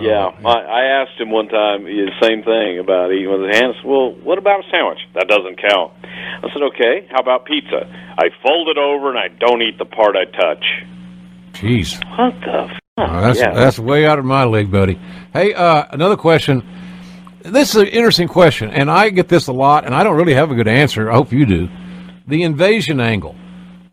Yeah, 0.00 0.30
I, 0.44 0.58
I 0.58 0.82
asked 1.00 1.20
him 1.20 1.30
one 1.30 1.48
time 1.48 1.84
the 1.84 2.10
same 2.20 2.42
thing 2.42 2.78
about 2.78 3.12
eating 3.12 3.30
with 3.30 3.48
his 3.48 3.56
hands. 3.56 3.76
Well, 3.84 4.12
what 4.12 4.38
about 4.38 4.60
a 4.60 4.70
sandwich? 4.70 4.98
That 5.14 5.28
doesn't 5.28 5.56
count. 5.56 5.92
I 6.04 6.48
said, 6.52 6.62
okay. 6.74 7.06
How 7.10 7.20
about 7.20 7.46
pizza? 7.46 7.86
I 8.18 8.30
fold 8.42 8.68
it 8.68 8.78
over 8.78 9.08
and 9.08 9.18
I 9.18 9.28
don't 9.28 9.62
eat 9.62 9.78
the 9.78 9.84
part 9.84 10.16
I 10.16 10.24
touch. 10.24 10.64
Jeez. 11.52 12.02
What 12.18 12.40
the? 12.40 12.68
Fuck? 12.68 12.80
Uh, 12.96 13.20
that's 13.22 13.38
yeah. 13.38 13.52
that's 13.52 13.78
way 13.78 14.06
out 14.06 14.18
of 14.18 14.24
my 14.24 14.44
league, 14.44 14.70
buddy. 14.70 15.00
Hey, 15.32 15.52
uh, 15.52 15.84
another 15.90 16.16
question. 16.16 16.62
This 17.42 17.74
is 17.74 17.82
an 17.82 17.88
interesting 17.88 18.28
question, 18.28 18.70
and 18.70 18.90
I 18.90 19.10
get 19.10 19.28
this 19.28 19.48
a 19.48 19.52
lot, 19.52 19.84
and 19.84 19.94
I 19.94 20.04
don't 20.04 20.16
really 20.16 20.34
have 20.34 20.50
a 20.50 20.54
good 20.54 20.68
answer. 20.68 21.10
I 21.10 21.14
hope 21.14 21.32
you 21.32 21.44
do. 21.44 21.68
The 22.28 22.44
invasion 22.44 23.00
angle. 23.00 23.34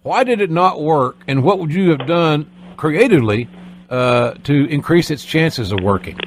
Why 0.04 0.24
did 0.24 0.40
it 0.40 0.52
not 0.52 0.82
work, 0.82 1.18
and 1.28 1.44
what 1.44 1.58
would 1.60 1.74
you 1.74 1.90
have 1.90 2.06
done 2.06 2.50
creatively 2.78 3.50
uh, 3.92 4.34
to 4.44 4.66
increase 4.70 5.12
its 5.12 5.24
chances 5.26 5.72
of 5.72 5.80
working? 5.82 6.18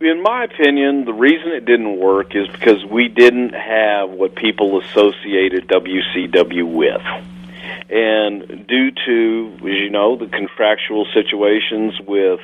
In 0.00 0.22
my 0.22 0.44
opinion, 0.44 1.04
the 1.04 1.12
reason 1.12 1.52
it 1.52 1.64
didn't 1.64 1.98
work 1.98 2.34
is 2.34 2.48
because 2.48 2.84
we 2.84 3.08
didn't 3.08 3.54
have 3.54 4.10
what 4.10 4.34
people 4.34 4.80
associated 4.80 5.68
WCW 5.68 6.72
with. 6.72 7.02
And 7.88 8.66
due 8.66 8.90
to, 9.06 9.52
as 9.58 9.62
you 9.62 9.90
know, 9.90 10.16
the 10.16 10.26
contractual 10.26 11.06
situations 11.12 11.94
with 12.06 12.40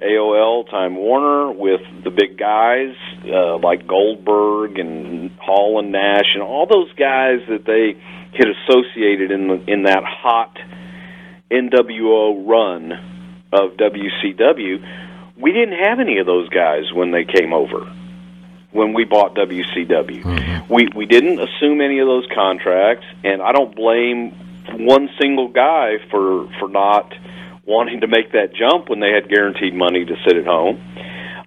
AOL, 0.00 0.68
Time 0.70 0.96
Warner, 0.96 1.52
with 1.52 1.82
the 2.02 2.10
big 2.10 2.38
guys 2.38 2.94
uh, 3.24 3.58
like 3.58 3.86
Goldberg 3.86 4.78
and 4.78 5.30
Hall 5.38 5.78
and 5.78 5.92
Nash, 5.92 6.34
and 6.34 6.42
all 6.42 6.66
those 6.66 6.92
guys 6.94 7.40
that 7.48 7.64
they 7.66 7.94
had 8.36 8.48
associated 8.48 9.30
in 9.30 9.48
the, 9.48 9.64
in 9.70 9.82
that 9.84 10.02
hot 10.02 10.56
NWO 11.50 12.46
run 12.48 13.15
of 13.52 13.72
WCW, 13.72 14.84
we 15.36 15.52
didn't 15.52 15.78
have 15.78 16.00
any 16.00 16.18
of 16.18 16.26
those 16.26 16.48
guys 16.48 16.92
when 16.92 17.10
they 17.10 17.24
came 17.24 17.52
over. 17.52 17.90
When 18.72 18.92
we 18.92 19.04
bought 19.04 19.34
WCW, 19.34 20.68
we 20.68 20.88
we 20.94 21.06
didn't 21.06 21.40
assume 21.40 21.80
any 21.80 21.98
of 22.00 22.06
those 22.06 22.26
contracts, 22.34 23.06
and 23.24 23.40
I 23.40 23.52
don't 23.52 23.74
blame 23.74 24.32
one 24.78 25.08
single 25.20 25.48
guy 25.48 25.94
for 26.10 26.48
for 26.58 26.68
not 26.68 27.14
wanting 27.64 28.00
to 28.00 28.06
make 28.06 28.32
that 28.32 28.54
jump 28.54 28.88
when 28.88 29.00
they 29.00 29.12
had 29.12 29.28
guaranteed 29.28 29.74
money 29.74 30.04
to 30.04 30.16
sit 30.26 30.36
at 30.36 30.46
home. 30.46 30.80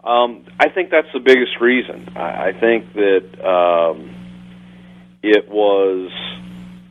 Um, 0.03 0.45
I 0.59 0.69
think 0.69 0.89
that's 0.89 1.12
the 1.13 1.19
biggest 1.19 1.59
reason. 1.62 2.09
I, 2.15 2.49
I 2.49 2.51
think 2.53 2.93
that 2.93 3.45
um, 3.45 4.15
it 5.21 5.49
was 5.49 6.12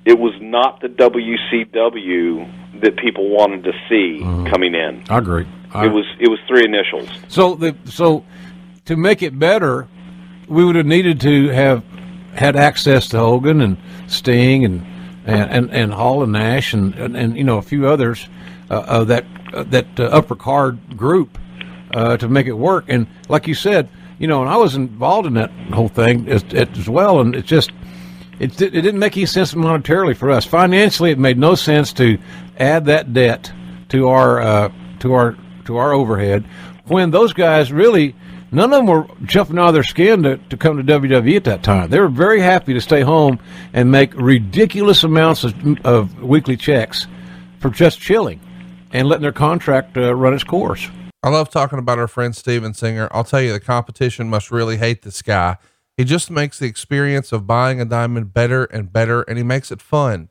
it 0.05 0.19
was 0.19 0.35
not 0.41 0.81
the 0.81 0.89
WCW 0.89 2.58
that 2.83 2.97
people 2.97 3.29
wanted 3.31 3.65
to 3.65 3.73
see 3.89 4.21
coming 4.51 4.75
in. 4.75 5.05
I 5.09 5.19
agree. 5.19 5.47
I, 5.73 5.87
It 5.87 5.93
was 5.93 6.07
it 6.19 6.29
was 6.29 6.39
three 6.49 6.65
initials. 6.65 7.09
so 7.29 7.55
the 7.55 7.77
so 7.85 8.25
to 8.87 8.97
make 8.97 9.23
it 9.23 9.39
better, 9.39 9.87
we 10.49 10.65
would 10.65 10.77
have 10.77 10.87
needed 10.87 11.21
to 11.23 11.49
have 11.49 11.85
had 12.35 12.57
access 12.57 13.09
to 13.09 13.19
Hogan 13.19 13.61
and 13.61 13.77
Sting 14.07 14.65
and 14.65 14.87
and 15.27 15.51
and, 15.51 15.71
and 15.71 15.93
Hall 15.93 16.23
and 16.23 16.33
Nash 16.33 16.73
and, 16.73 16.95
and 16.95 17.17
and 17.17 17.37
you 17.37 17.45
know 17.45 17.59
a 17.59 17.63
few 17.63 17.87
others 17.87 18.29
uh, 18.71 18.83
of 18.87 19.09
that 19.09 19.25
uh, 19.53 19.65
that 19.65 19.87
uh, 20.01 20.05
upper 20.05 20.35
card 20.37 20.97
group 20.97 21.39
uh, 21.95 22.17
to 22.17 22.29
make 22.29 22.47
it 22.47 22.53
work. 22.55 22.85
And 22.89 23.07
like 23.29 23.47
you 23.47 23.55
said, 23.55 23.89
you 24.19 24.27
know, 24.27 24.41
and 24.41 24.51
I 24.51 24.57
was 24.57 24.75
involved 24.75 25.27
in 25.27 25.35
that 25.35 25.51
whole 25.73 25.89
thing 25.89 26.29
as, 26.29 26.45
as 26.55 26.89
well, 26.89 27.21
and 27.21 27.35
it's 27.35 27.49
just. 27.49 27.71
It, 28.39 28.61
it 28.61 28.71
didn't 28.71 28.99
make 28.99 29.17
any 29.17 29.27
sense 29.27 29.55
monetarily 29.55 30.17
for 30.17 30.31
us. 30.31 30.45
Financially, 30.45 31.11
it 31.11 31.19
made 31.19 31.39
no 31.39 31.55
sense 31.55 31.93
to 31.95 32.19
add 32.59 32.85
that 32.87 33.13
debt 33.13 33.53
to 33.89 34.09
our 34.09 34.41
uh, 34.41 34.73
to 35.01 35.15
our 35.15 35.37
to 35.65 35.77
our 35.77 35.93
overhead 35.93 36.45
when 36.87 37.11
those 37.11 37.33
guys 37.33 37.73
really 37.73 38.15
none 38.51 38.73
of 38.73 38.79
them 38.79 38.87
were 38.87 39.07
jumping 39.25 39.59
out 39.59 39.69
of 39.69 39.75
their 39.75 39.83
skin 39.83 40.23
to, 40.23 40.37
to 40.37 40.57
come 40.57 40.77
to 40.77 40.83
WWE 41.01 41.37
at 41.37 41.45
that 41.45 41.63
time. 41.63 41.91
They 41.91 42.01
were 42.01 42.09
very 42.09 42.41
happy 42.41 42.75
to 42.75 42.81
stay 42.81 43.03
home 43.03 43.39
and 43.73 43.91
make 43.91 44.15
ridiculous 44.15 45.05
amounts 45.05 45.45
of, 45.45 45.55
of 45.85 46.23
weekly 46.23 46.57
checks 46.57 47.07
for 47.59 47.71
just 47.71 48.01
chilling 48.01 48.41
and 48.93 49.09
letting 49.09 49.23
their 49.23 49.33
contract 49.33 49.97
uh, 49.97 50.15
run 50.15 50.33
its 50.33 50.45
course. 50.45 50.89
I 51.23 51.31
love 51.31 51.51
talking 51.51 51.79
about 51.79 51.99
our 51.99 52.09
friend 52.09 52.35
Steven 52.35 52.75
Singer. 52.75 53.09
I'll 53.11 53.25
tell 53.25 53.43
you, 53.43 53.53
the 53.53 53.61
competition 53.61 54.31
must 54.31 54.51
really 54.51 54.77
hate 54.77 55.03
this 55.03 55.21
guy. 55.21 55.57
He 55.99 56.05
just 56.05 56.31
makes 56.31 56.61
the 56.61 56.67
experience 56.67 57.33
of 57.33 57.49
buying 57.49 57.81
a 57.81 57.85
diamond 57.85 58.33
better 58.33 58.65
and 58.67 58.93
better, 58.93 59.23
and 59.23 59.37
he 59.37 59.43
makes 59.43 59.73
it 59.73 59.83
fun. 59.83 60.29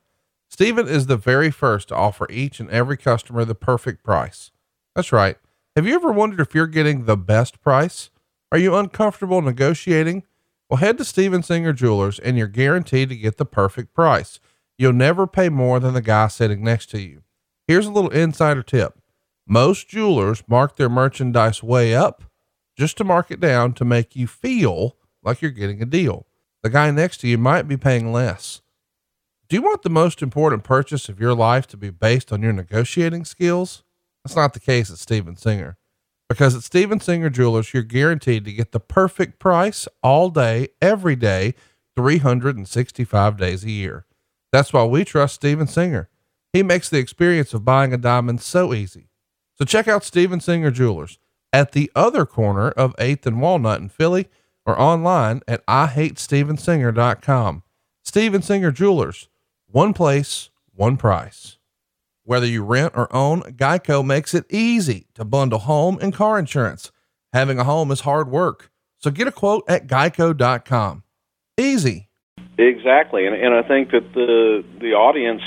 Steven 0.48 0.88
is 0.88 1.06
the 1.06 1.18
very 1.18 1.50
first 1.50 1.88
to 1.88 1.94
offer 1.94 2.26
each 2.30 2.58
and 2.58 2.70
every 2.70 2.96
customer 2.96 3.44
the 3.44 3.54
perfect 3.54 4.02
price. 4.02 4.50
That's 4.96 5.12
right. 5.12 5.36
Have 5.76 5.86
you 5.86 5.94
ever 5.94 6.10
wondered 6.10 6.40
if 6.40 6.54
you're 6.54 6.66
getting 6.66 7.04
the 7.04 7.18
best 7.18 7.60
price? 7.60 8.08
Are 8.50 8.56
you 8.56 8.74
uncomfortable 8.74 9.42
negotiating? 9.42 10.22
Well, 10.70 10.78
head 10.78 10.96
to 10.98 11.04
Steven 11.04 11.42
Singer 11.42 11.74
Jewelers 11.74 12.18
and 12.18 12.38
you're 12.38 12.46
guaranteed 12.46 13.10
to 13.10 13.16
get 13.16 13.36
the 13.36 13.44
perfect 13.44 13.92
price. 13.92 14.40
You'll 14.78 14.94
never 14.94 15.26
pay 15.26 15.50
more 15.50 15.80
than 15.80 15.92
the 15.92 16.00
guy 16.00 16.28
sitting 16.28 16.64
next 16.64 16.86
to 16.90 17.00
you. 17.00 17.22
Here's 17.66 17.86
a 17.86 17.92
little 17.92 18.10
insider 18.10 18.62
tip. 18.62 18.98
Most 19.46 19.88
jewelers 19.88 20.42
mark 20.48 20.76
their 20.76 20.88
merchandise 20.88 21.62
way 21.62 21.94
up 21.94 22.24
just 22.74 22.96
to 22.96 23.04
mark 23.04 23.30
it 23.30 23.40
down 23.40 23.74
to 23.74 23.84
make 23.84 24.16
you 24.16 24.26
feel 24.26 24.96
like 25.28 25.42
you're 25.42 25.50
getting 25.50 25.82
a 25.82 25.86
deal. 25.86 26.26
The 26.62 26.70
guy 26.70 26.90
next 26.90 27.18
to 27.18 27.28
you 27.28 27.38
might 27.38 27.68
be 27.68 27.76
paying 27.76 28.12
less. 28.12 28.62
Do 29.48 29.56
you 29.56 29.62
want 29.62 29.82
the 29.82 29.90
most 29.90 30.22
important 30.22 30.64
purchase 30.64 31.08
of 31.08 31.20
your 31.20 31.34
life 31.34 31.66
to 31.68 31.76
be 31.76 31.90
based 31.90 32.32
on 32.32 32.42
your 32.42 32.52
negotiating 32.52 33.24
skills? 33.24 33.84
That's 34.24 34.36
not 34.36 34.52
the 34.52 34.60
case 34.60 34.90
at 34.90 34.98
Steven 34.98 35.36
Singer. 35.36 35.76
Because 36.28 36.54
at 36.54 36.62
Steven 36.62 37.00
Singer 37.00 37.30
Jewelers, 37.30 37.72
you're 37.72 37.82
guaranteed 37.82 38.44
to 38.44 38.52
get 38.52 38.72
the 38.72 38.80
perfect 38.80 39.38
price 39.38 39.88
all 40.02 40.28
day, 40.28 40.68
every 40.82 41.16
day, 41.16 41.54
365 41.96 43.36
days 43.38 43.64
a 43.64 43.70
year. 43.70 44.04
That's 44.52 44.72
why 44.72 44.84
we 44.84 45.04
trust 45.04 45.36
Steven 45.36 45.66
Singer. 45.66 46.10
He 46.52 46.62
makes 46.62 46.90
the 46.90 46.98
experience 46.98 47.54
of 47.54 47.64
buying 47.64 47.94
a 47.94 47.98
diamond 47.98 48.42
so 48.42 48.74
easy. 48.74 49.08
So 49.56 49.64
check 49.64 49.88
out 49.88 50.04
Steven 50.04 50.40
Singer 50.40 50.70
Jewelers 50.70 51.18
at 51.52 51.72
the 51.72 51.90
other 51.94 52.26
corner 52.26 52.70
of 52.70 52.94
8th 52.96 53.26
and 53.26 53.40
Walnut 53.40 53.80
in 53.80 53.88
Philly 53.88 54.28
or 54.68 54.78
online 54.78 55.40
at 55.48 55.66
IHateStevenSinger.com. 55.66 57.62
Steven 58.04 58.42
Singer 58.42 58.70
Jewelers, 58.70 59.28
one 59.66 59.94
place, 59.94 60.50
one 60.74 60.98
price. 60.98 61.56
Whether 62.24 62.46
you 62.46 62.62
rent 62.62 62.92
or 62.94 63.14
own, 63.14 63.40
Geico 63.42 64.04
makes 64.04 64.34
it 64.34 64.44
easy 64.50 65.06
to 65.14 65.24
bundle 65.24 65.60
home 65.60 65.98
and 66.02 66.12
car 66.12 66.38
insurance. 66.38 66.92
Having 67.32 67.58
a 67.58 67.64
home 67.64 67.90
is 67.90 68.00
hard 68.00 68.30
work, 68.30 68.70
so 68.98 69.10
get 69.10 69.26
a 69.26 69.32
quote 69.32 69.64
at 69.68 69.86
geico.com. 69.86 71.02
Easy. 71.56 72.07
Exactly, 72.58 73.24
and 73.24 73.36
and 73.36 73.54
I 73.54 73.62
think 73.62 73.92
that 73.92 74.12
the 74.14 74.64
the 74.80 74.94
audience 74.94 75.42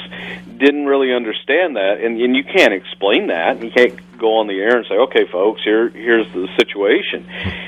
didn't 0.57 0.85
really 0.85 1.13
understand 1.13 1.75
that, 1.75 1.99
and 1.99 2.19
and 2.21 2.35
you 2.35 2.43
can't 2.45 2.73
explain 2.73 3.27
that. 3.27 3.61
You 3.61 3.69
can't 3.69 3.99
go 4.17 4.37
on 4.37 4.47
the 4.47 4.57
air 4.61 4.77
and 4.77 4.85
say, 4.87 4.95
"Okay, 4.95 5.25
folks, 5.29 5.61
here 5.61 5.89
here's 5.89 6.31
the 6.31 6.47
situation," 6.57 7.25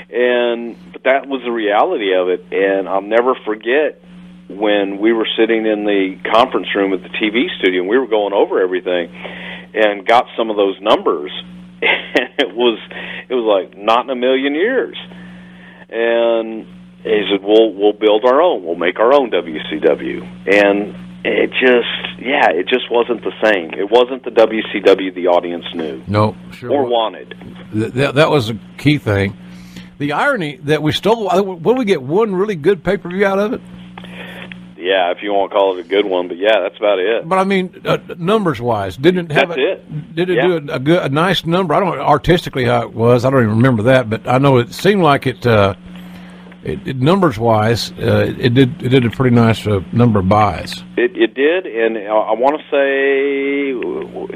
and 0.09 0.77
but 0.93 1.03
that 1.03 1.27
was 1.27 1.41
the 1.43 1.51
reality 1.51 2.13
of 2.15 2.29
it, 2.29 2.45
and 2.53 2.87
I'll 2.87 3.01
never 3.01 3.35
forget 3.43 4.01
when 4.47 4.97
we 4.99 5.11
were 5.11 5.27
sitting 5.37 5.65
in 5.65 5.83
the 5.83 6.17
conference 6.31 6.73
room 6.73 6.93
at 6.93 7.01
the 7.03 7.09
TV 7.09 7.47
studio 7.59 7.81
and 7.81 7.89
we 7.89 7.97
were 7.97 8.07
going 8.07 8.33
over 8.33 8.61
everything 8.61 9.09
and 9.73 10.05
got 10.05 10.25
some 10.37 10.49
of 10.49 10.55
those 10.57 10.79
numbers. 10.81 11.31
And 12.15 12.29
it 12.37 12.55
was 12.55 12.79
it 13.27 13.33
was 13.33 13.43
like 13.43 13.77
not 13.77 14.05
in 14.05 14.09
a 14.11 14.15
million 14.15 14.53
years. 14.53 14.95
And 15.89 16.67
he 17.03 17.27
said 17.29 17.43
we'll 17.43 17.73
we'll 17.73 17.93
build 17.93 18.23
our 18.25 18.41
own 18.41 18.63
we'll 18.63 18.75
make 18.75 18.99
our 18.99 19.13
own 19.13 19.29
WCW 19.31 20.21
and 20.47 20.95
it 21.25 21.51
just 21.51 22.21
yeah 22.21 22.49
it 22.51 22.67
just 22.67 22.89
wasn't 22.91 23.23
the 23.23 23.33
same 23.43 23.73
it 23.73 23.89
wasn't 23.89 24.23
the 24.23 24.31
WCW 24.31 25.13
the 25.13 25.27
audience 25.27 25.65
knew 25.73 26.01
no 26.07 26.35
sure 26.51 26.71
or 26.71 26.85
wanted 26.85 27.35
that, 27.73 28.15
that 28.15 28.29
was 28.29 28.49
a 28.49 28.59
key 28.77 28.97
thing 28.97 29.37
the 29.97 30.11
irony 30.11 30.57
that 30.63 30.81
we 30.81 30.91
stole 30.91 31.25
what 31.43 31.63
did 31.63 31.77
we 31.77 31.85
get 31.85 32.01
one 32.01 32.35
really 32.35 32.55
good 32.55 32.83
pay-per-view 32.83 33.25
out 33.25 33.39
of 33.39 33.53
it 33.53 33.61
yeah, 34.83 35.11
if 35.11 35.23
you 35.23 35.31
want 35.31 35.49
to 35.49 35.57
call 35.57 35.77
it 35.77 35.85
a 35.85 35.87
good 35.87 36.05
one, 36.05 36.27
but 36.27 36.35
yeah, 36.35 36.59
that's 36.61 36.75
about 36.75 36.99
it. 36.99 37.27
But 37.27 37.39
I 37.39 37.45
mean, 37.45 37.81
uh, 37.85 37.99
numbers 38.17 38.59
wise, 38.59 38.97
didn't 38.97 39.31
have 39.31 39.47
that's 39.47 39.57
a, 39.57 39.71
it. 39.71 40.15
Did 40.15 40.29
it 40.29 40.35
yeah. 40.35 40.47
do 40.47 40.53
a, 40.53 40.75
a, 40.75 40.79
good, 40.79 41.03
a 41.03 41.07
nice 41.09 41.45
number? 41.45 41.73
I 41.73 41.79
don't 41.79 41.95
know 41.95 42.03
artistically 42.03 42.65
how 42.65 42.81
it 42.81 42.93
was. 42.93 43.23
I 43.23 43.29
don't 43.29 43.43
even 43.43 43.55
remember 43.55 43.83
that, 43.83 44.09
but 44.09 44.27
I 44.27 44.39
know 44.39 44.57
it 44.57 44.73
seemed 44.73 45.01
like 45.01 45.25
it. 45.25 45.47
Uh, 45.47 45.75
it, 46.63 46.87
it 46.87 46.97
numbers 46.97 47.37
wise, 47.37 47.91
uh, 47.93 48.33
it 48.37 48.53
did 48.53 48.81
it 48.81 48.89
did 48.89 49.05
a 49.05 49.09
pretty 49.09 49.35
nice 49.35 49.65
uh, 49.67 49.81
number 49.91 50.19
of 50.19 50.29
buys. 50.29 50.83
It, 50.95 51.15
it 51.17 51.33
did, 51.33 51.65
and 51.65 51.97
I 51.97 52.33
want 52.33 52.59
to 52.59 52.63
say 52.71 53.69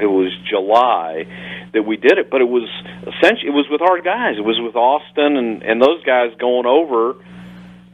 it 0.02 0.10
was 0.10 0.36
July 0.48 1.26
that 1.72 1.84
we 1.84 1.96
did 1.96 2.18
it, 2.18 2.30
but 2.30 2.40
it 2.40 2.48
was 2.48 2.68
essentially 3.02 3.48
it 3.48 3.54
was 3.54 3.66
with 3.70 3.80
our 3.80 4.00
guys. 4.00 4.36
It 4.36 4.44
was 4.44 4.60
with 4.60 4.76
Austin 4.76 5.36
and 5.36 5.62
and 5.62 5.80
those 5.80 6.02
guys 6.04 6.32
going 6.38 6.66
over 6.66 7.14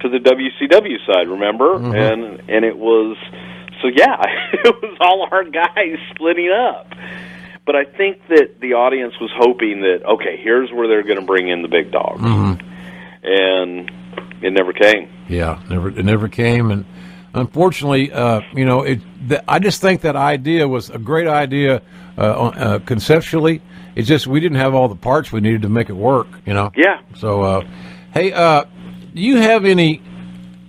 to 0.01 0.09
the 0.09 0.19
WCW 0.19 1.07
side, 1.07 1.29
remember? 1.29 1.79
Mm-hmm. 1.79 1.95
And 1.95 2.51
and 2.51 2.65
it 2.65 2.77
was 2.77 3.17
so 3.83 3.89
yeah, 3.89 4.21
it 4.53 4.75
was 4.83 4.97
all 5.01 5.29
our 5.31 5.45
guys 5.45 5.99
splitting 6.15 6.51
up. 6.51 6.93
But 7.67 7.77
I 7.77 7.85
think 7.85 8.21
that 8.29 8.61
the 8.61 8.75
audience 8.75 9.15
was 9.21 9.31
hoping 9.37 9.83
that 9.83 10.05
okay, 10.05 10.37
here's 10.43 10.71
where 10.73 10.89
they're 10.89 11.05
going 11.05 11.21
to 11.21 11.27
bring 11.27 11.49
in 11.49 11.63
the 11.63 11.69
big 11.69 11.93
dogs, 11.93 12.21
mm-hmm. 12.21 12.61
and 13.23 13.91
it 14.45 14.53
never 14.53 14.73
came. 14.73 15.09
Yeah, 15.29 15.63
never 15.69 15.89
it 15.89 16.05
never 16.05 16.29
came, 16.29 16.71
and 16.71 16.85
unfortunately, 17.35 18.13
uh, 18.13 18.41
you 18.55 18.65
know, 18.65 18.83
it. 18.83 19.01
The, 19.29 19.43
I 19.51 19.59
just 19.59 19.81
think 19.81 20.03
that 20.03 20.17
idea 20.17 20.69
was 20.69 20.91
a 20.91 20.99
great 20.99 21.27
idea 21.27 21.83
uh, 22.19 22.21
uh, 22.21 22.79
conceptually. 22.81 23.63
It's 23.97 24.09
just 24.09 24.27
we 24.27 24.41
didn't 24.41 24.59
have 24.59 24.75
all 24.75 24.89
the 24.89 24.97
parts 24.97 25.33
we 25.33 25.41
needed 25.41 25.63
to 25.63 25.69
make 25.69 25.89
it 25.89 25.95
work. 25.97 26.27
You 26.47 26.55
know. 26.55 26.73
Yeah. 26.77 27.01
So, 27.17 27.43
uh, 27.43 27.67
hey, 28.13 28.33
uh, 28.33 28.65
do 29.15 29.21
you 29.21 29.37
have 29.39 29.65
any? 29.65 30.03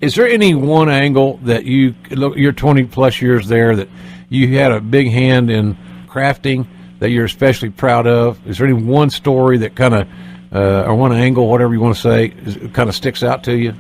Is 0.02 0.16
there 0.16 0.28
any 0.28 0.56
one 0.56 0.90
angle 0.90 1.38
that 1.44 1.66
you 1.66 1.96
look? 2.12 2.38
You're 2.38 2.52
20 2.52 2.86
plus 2.86 3.22
years 3.22 3.48
there 3.48 3.76
that 3.76 3.90
you 4.30 4.58
had 4.58 4.72
a 4.72 4.80
big 4.80 5.10
hand 5.10 5.50
in 5.50 5.78
crafting 6.08 6.68
that 7.00 7.10
you're 7.10 7.26
especially 7.26 7.70
proud 7.70 8.08
of? 8.08 8.46
Is 8.48 8.58
there 8.58 8.68
any 8.68 8.82
one 8.82 9.10
story 9.10 9.58
that 9.60 9.76
kind 9.76 9.94
of, 9.94 10.08
uh, 10.54 10.84
or 10.84 10.96
one 10.96 11.14
angle, 11.14 11.48
whatever 11.48 11.74
you 11.74 11.80
want 11.80 11.96
to 11.96 12.02
say, 12.02 12.30
kind 12.70 12.90
of 12.90 12.96
sticks 12.96 13.24
out 13.24 13.44
to 13.46 13.56
you? 13.56 13.74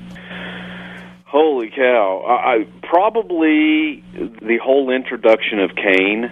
Holy 1.25 1.69
cow! 1.69 2.23
I, 2.27 2.53
I 2.53 2.67
probably 2.81 4.03
the 4.13 4.57
whole 4.63 4.89
introduction 4.89 5.59
of 5.59 5.71
Kane 5.75 6.31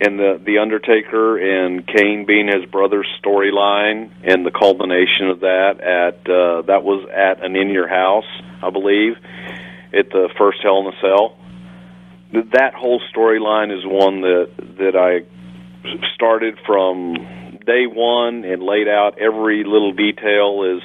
and 0.00 0.18
the 0.18 0.40
the 0.44 0.58
Undertaker 0.58 1.38
and 1.38 1.86
Kane 1.86 2.26
being 2.26 2.48
his 2.48 2.68
brother's 2.70 3.08
storyline 3.22 4.10
and 4.24 4.44
the 4.44 4.50
culmination 4.50 5.30
of 5.30 5.40
that 5.40 5.80
at 5.80 6.18
uh, 6.28 6.62
that 6.62 6.82
was 6.82 7.08
at 7.08 7.44
an 7.44 7.56
in 7.56 7.70
your 7.70 7.88
house, 7.88 8.28
I 8.62 8.70
believe, 8.70 9.16
at 9.94 10.10
the 10.10 10.28
first 10.36 10.58
Hell 10.62 10.80
in 10.80 10.86
a 10.88 11.00
Cell. 11.00 11.38
That 12.52 12.74
whole 12.74 13.00
storyline 13.14 13.76
is 13.76 13.86
one 13.86 14.20
that 14.20 14.50
that 14.78 14.96
I 14.96 15.24
started 16.14 16.58
from 16.66 17.14
day 17.66 17.86
one 17.86 18.44
and 18.44 18.62
laid 18.62 18.88
out 18.88 19.18
every 19.18 19.64
little 19.64 19.92
detail 19.92 20.64
as 20.64 20.82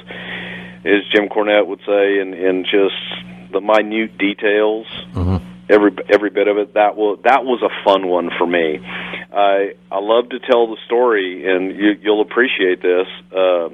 as 0.84 1.02
Jim 1.14 1.28
Cornette 1.28 1.66
would 1.66 1.80
say 1.86 2.18
and 2.18 2.34
and 2.34 2.64
just 2.64 3.52
the 3.52 3.60
minute 3.60 4.18
details. 4.18 4.86
Mm-hmm 5.12 5.52
every 5.72 5.92
every 6.12 6.30
bit 6.30 6.48
of 6.48 6.58
it. 6.58 6.74
That 6.74 6.96
was 6.96 7.18
that 7.24 7.44
was 7.44 7.62
a 7.62 7.72
fun 7.84 8.06
one 8.06 8.30
for 8.36 8.46
me. 8.46 8.78
I 8.78 9.74
I 9.90 9.98
love 10.00 10.28
to 10.30 10.38
tell 10.38 10.66
the 10.68 10.76
story, 10.86 11.48
and 11.48 11.74
you, 11.74 11.92
you'll 12.00 12.20
appreciate 12.20 12.82
this. 12.82 13.06
Uh, 13.34 13.70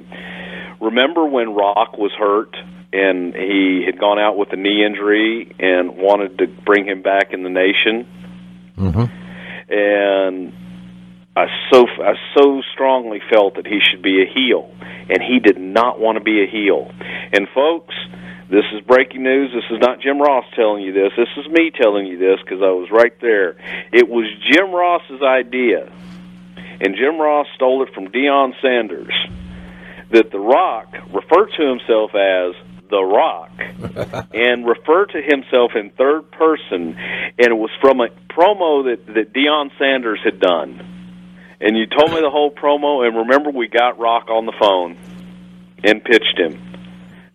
remember 0.79 1.25
when 1.25 1.53
Rock 1.53 1.97
was 1.97 2.11
hurt 2.17 2.55
and 2.91 3.35
he 3.35 3.83
had 3.85 3.99
gone 3.99 4.17
out 4.17 4.35
with 4.35 4.51
a 4.51 4.55
knee 4.55 4.83
injury 4.83 5.55
and 5.59 5.95
wanted 5.97 6.39
to 6.39 6.47
bring 6.47 6.87
him 6.87 7.03
back 7.03 7.31
in 7.31 7.43
the 7.43 7.49
nation, 7.49 8.07
mm-hmm. 8.77 9.71
and 9.71 10.53
I 11.39 11.47
so 11.71 11.87
I 11.87 12.13
so 12.37 12.61
strongly 12.73 13.21
felt 13.31 13.55
that 13.55 13.65
he 13.65 13.79
should 13.79 14.01
be 14.01 14.21
a 14.21 14.25
heel, 14.25 14.71
and 15.09 15.21
he 15.21 15.39
did 15.39 15.59
not 15.59 15.99
want 15.99 16.17
to 16.17 16.23
be 16.23 16.43
a 16.43 16.47
heel. 16.47 16.91
And 17.31 17.47
folks 17.53 17.95
this 18.49 18.65
is 18.73 18.81
breaking 18.81 19.21
news. 19.21 19.51
This 19.53 19.69
is 19.69 19.79
not 19.79 20.01
Jim 20.01 20.19
Ross 20.19 20.43
telling 20.55 20.81
you 20.81 20.91
this. 20.91 21.11
This 21.15 21.29
is 21.37 21.47
me 21.51 21.69
telling 21.69 22.07
you 22.07 22.17
this 22.17 22.39
because 22.43 22.63
I 22.63 22.71
was 22.71 22.89
right 22.91 23.13
there. 23.21 23.55
It 23.93 24.09
was 24.09 24.25
Jim 24.49 24.71
Ross's 24.71 25.21
idea, 25.21 25.91
and 26.81 26.95
Jim 26.95 27.21
Ross 27.21 27.45
stole 27.53 27.83
it 27.83 27.93
from 27.93 28.07
Deion 28.07 28.53
Sanders, 28.59 29.13
that 30.09 30.31
The 30.31 30.39
Rock 30.39 30.95
referred 31.13 31.51
to 31.57 31.67
himself 31.67 32.15
as 32.15 32.55
The 32.89 33.03
Rock 33.03 33.51
and 34.33 34.67
referred 34.67 35.11
to 35.11 35.21
himself 35.21 35.73
in 35.75 35.91
third 35.91 36.31
person, 36.31 36.97
and 36.97 37.47
it 37.47 37.57
was 37.57 37.69
from 37.79 38.01
a 38.01 38.07
promo 38.33 38.85
that, 38.85 39.05
that 39.13 39.31
Deion 39.31 39.69
Sanders 39.77 40.21
had 40.23 40.39
done. 40.39 40.98
And 41.61 41.77
you 41.77 41.85
told 41.87 42.11
me 42.11 42.21
the 42.21 42.29
whole 42.29 42.51
promo, 42.51 43.05
and 43.05 43.17
remember, 43.17 43.49
we 43.51 43.67
got 43.67 43.99
Rock 43.99 44.29
on 44.29 44.45
the 44.45 44.53
phone 44.59 44.97
and 45.83 46.03
pitched 46.03 46.37
him 46.37 46.69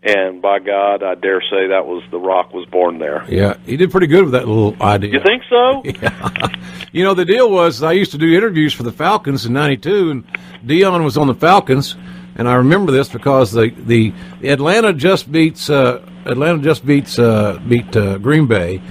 and 0.04 0.42
by 0.42 0.58
God, 0.58 1.02
I 1.02 1.14
dare 1.14 1.40
say 1.40 1.68
that 1.68 1.86
was 1.86 2.02
the 2.10 2.18
Rock 2.18 2.52
was 2.52 2.66
born 2.66 2.98
there. 2.98 3.24
Yeah, 3.26 3.56
he 3.64 3.78
did 3.78 3.90
pretty 3.90 4.06
good 4.06 4.24
with 4.24 4.32
that 4.32 4.46
little 4.46 4.76
idea. 4.82 5.12
You 5.12 5.20
think 5.24 5.42
so? 5.48 5.82
Yeah. 6.04 6.48
you 6.92 7.04
know, 7.04 7.14
the 7.14 7.24
deal 7.24 7.50
was 7.50 7.82
I 7.82 7.92
used 7.92 8.10
to 8.12 8.18
do 8.18 8.36
interviews 8.36 8.74
for 8.74 8.82
the 8.82 8.92
Falcons 8.92 9.46
in 9.46 9.52
'92, 9.54 10.10
and 10.10 10.24
Deion 10.66 11.02
was 11.04 11.16
on 11.16 11.26
the 11.26 11.34
Falcons, 11.34 11.96
and 12.36 12.48
I 12.48 12.56
remember 12.56 12.92
this 12.92 13.08
because 13.08 13.52
the 13.52 13.70
the 13.70 14.12
Atlanta 14.42 14.92
just 14.92 15.32
beats 15.32 15.70
uh, 15.70 16.04
Atlanta 16.26 16.58
just 16.58 16.84
beats 16.84 17.18
uh, 17.18 17.58
beat 17.66 17.96
uh, 17.96 18.18
Green 18.18 18.46
Bay 18.46 18.82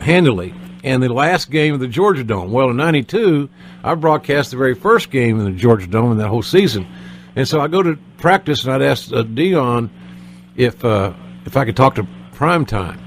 handily, 0.00 0.54
and 0.82 1.02
the 1.02 1.12
last 1.12 1.50
game 1.50 1.74
of 1.74 1.80
the 1.80 1.88
Georgia 1.88 2.24
Dome. 2.24 2.52
Well, 2.52 2.70
in 2.70 2.76
'92, 2.76 3.50
I 3.88 3.94
broadcast 3.94 4.50
the 4.50 4.58
very 4.58 4.74
first 4.74 5.10
game 5.10 5.38
in 5.38 5.46
the 5.46 5.58
Georgia 5.58 5.86
Dome 5.86 6.12
in 6.12 6.18
that 6.18 6.28
whole 6.28 6.42
season, 6.42 6.86
and 7.34 7.48
so 7.48 7.60
I 7.60 7.68
go 7.68 7.82
to 7.82 7.96
practice 8.18 8.64
and 8.64 8.72
I'd 8.72 8.82
ask 8.82 9.10
uh, 9.12 9.22
Deion 9.22 9.88
if 10.56 10.84
uh, 10.84 11.14
if 11.46 11.56
I 11.56 11.64
could 11.64 11.76
talk 11.76 11.94
to 11.94 12.06
Prime 12.32 12.66
Time. 12.66 13.00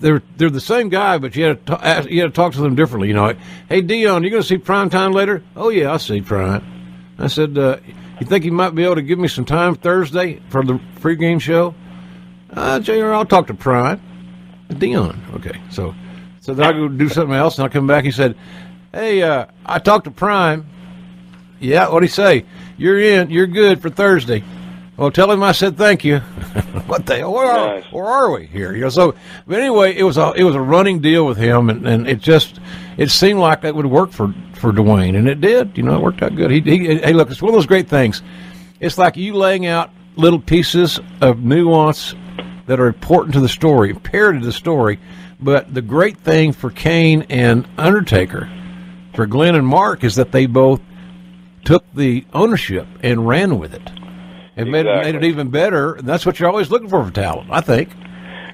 They're 0.00 0.22
they're 0.36 0.50
the 0.50 0.60
same 0.60 0.88
guy, 0.88 1.18
but 1.18 1.36
you 1.36 1.44
had 1.44 1.66
to 1.66 2.06
you 2.10 2.22
had 2.22 2.28
to 2.28 2.36
talk 2.36 2.52
to 2.54 2.60
them 2.60 2.74
differently. 2.74 3.08
You 3.08 3.14
know, 3.14 3.24
like, 3.24 3.38
hey 3.68 3.82
Deion, 3.82 4.24
you 4.24 4.30
going 4.30 4.42
to 4.42 4.48
see 4.48 4.58
Prime 4.58 4.90
Time 4.90 5.12
later? 5.12 5.42
Oh 5.56 5.68
yeah, 5.68 5.90
I'll 5.90 5.98
see 5.98 6.20
Prime. 6.20 6.64
I 7.18 7.26
said, 7.26 7.58
uh, 7.58 7.78
you 8.20 8.26
think 8.26 8.44
you 8.44 8.52
might 8.52 8.74
be 8.74 8.84
able 8.84 8.94
to 8.94 9.02
give 9.02 9.18
me 9.18 9.28
some 9.28 9.44
time 9.44 9.74
Thursday 9.74 10.40
for 10.48 10.64
the 10.64 10.80
pregame 11.00 11.40
show? 11.40 11.74
Uh, 12.50 12.80
Jr., 12.80 13.12
I'll 13.12 13.26
talk 13.26 13.48
to 13.48 13.54
Prime. 13.54 14.00
Deion, 14.68 15.34
okay. 15.34 15.60
So, 15.70 15.94
so 16.40 16.54
then 16.54 16.66
I 16.66 16.72
go 16.72 16.88
do 16.88 17.08
something 17.08 17.34
else, 17.34 17.58
and 17.58 17.64
I 17.64 17.68
come 17.68 17.86
back. 17.86 18.04
He 18.04 18.10
said, 18.10 18.36
"Hey, 18.92 19.22
uh, 19.22 19.46
I 19.66 19.78
talked 19.78 20.04
to 20.04 20.10
Prime. 20.10 20.66
Yeah, 21.60 21.88
what'd 21.88 22.08
he 22.08 22.12
say? 22.12 22.44
You're 22.76 23.00
in. 23.00 23.30
You're 23.30 23.46
good 23.46 23.82
for 23.82 23.90
Thursday. 23.90 24.44
Well, 24.96 25.10
tell 25.10 25.30
him 25.30 25.42
I 25.42 25.52
said 25.52 25.76
thank 25.76 26.04
you. 26.04 26.18
what 26.86 27.06
the 27.06 27.16
hell? 27.18 27.32
Where 27.32 27.46
are, 27.46 27.74
Nice. 27.80 27.92
where 27.92 28.04
are 28.04 28.32
we 28.32 28.46
here? 28.46 28.74
You 28.74 28.82
know. 28.82 28.88
So, 28.88 29.14
but 29.46 29.58
anyway, 29.60 29.96
it 29.96 30.02
was 30.02 30.16
a 30.18 30.32
it 30.32 30.42
was 30.44 30.54
a 30.56 30.60
running 30.60 31.00
deal 31.00 31.24
with 31.26 31.36
him, 31.36 31.70
and, 31.70 31.86
and 31.86 32.08
it 32.08 32.18
just 32.20 32.60
it 32.96 33.10
seemed 33.10 33.38
like 33.40 33.60
that 33.62 33.74
would 33.74 33.86
work 33.86 34.10
for 34.10 34.34
for 34.54 34.72
Dwayne, 34.72 35.16
and 35.16 35.28
it 35.28 35.40
did. 35.40 35.76
You 35.76 35.84
know, 35.84 35.94
it 35.96 36.02
worked 36.02 36.22
out 36.22 36.34
good. 36.34 36.50
He, 36.50 36.60
he 36.60 36.98
hey, 36.98 37.12
look, 37.12 37.30
it's 37.30 37.42
one 37.42 37.50
of 37.50 37.54
those 37.54 37.66
great 37.66 37.88
things. 37.88 38.22
It's 38.80 38.98
like 38.98 39.16
you 39.16 39.34
laying 39.34 39.66
out 39.66 39.90
little 40.16 40.40
pieces 40.40 40.98
of 41.20 41.40
nuance 41.40 42.14
that 42.66 42.80
are 42.80 42.86
important 42.88 43.34
to 43.34 43.40
the 43.40 43.48
story, 43.48 43.90
imperative 43.90 44.42
to 44.42 44.46
the 44.46 44.52
story. 44.52 44.98
But 45.40 45.72
the 45.72 45.82
great 45.82 46.16
thing 46.18 46.52
for 46.52 46.70
Kane 46.70 47.22
and 47.30 47.68
Undertaker, 47.78 48.50
for 49.18 49.26
Glenn 49.26 49.56
and 49.56 49.66
Mark, 49.66 50.04
is 50.04 50.14
that 50.14 50.30
they 50.30 50.46
both 50.46 50.80
took 51.64 51.82
the 51.92 52.24
ownership 52.32 52.86
and 53.02 53.26
ran 53.26 53.58
with 53.58 53.74
it, 53.74 53.90
and 54.54 54.70
made, 54.70 54.86
it, 54.86 55.02
made 55.02 55.16
it 55.16 55.24
even 55.24 55.50
better. 55.50 55.98
That's 56.00 56.24
what 56.24 56.38
you're 56.38 56.48
always 56.48 56.70
looking 56.70 56.88
for 56.88 57.04
for 57.04 57.10
talent, 57.10 57.48
I 57.50 57.60
think. 57.60 57.90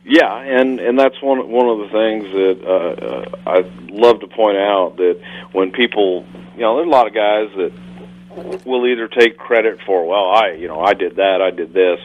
Yeah, 0.06 0.34
and 0.34 0.80
and 0.80 0.98
that's 0.98 1.20
one 1.20 1.50
one 1.50 1.68
of 1.68 1.78
the 1.84 1.90
things 1.92 2.24
that 2.32 2.56
uh, 2.64 3.04
uh, 3.04 3.50
I 3.56 3.58
love 3.92 4.20
to 4.20 4.26
point 4.26 4.56
out 4.56 4.96
that 4.96 5.20
when 5.52 5.70
people, 5.70 6.24
you 6.54 6.62
know, 6.62 6.76
there's 6.76 6.88
a 6.88 6.90
lot 6.90 7.06
of 7.08 7.12
guys 7.12 7.50
that 7.60 8.64
will 8.64 8.86
either 8.86 9.06
take 9.06 9.36
credit 9.36 9.80
for, 9.84 10.06
well, 10.08 10.30
I, 10.30 10.52
you 10.52 10.66
know, 10.66 10.80
I 10.80 10.94
did 10.94 11.16
that, 11.16 11.42
I 11.42 11.50
did 11.50 11.74
this. 11.74 12.00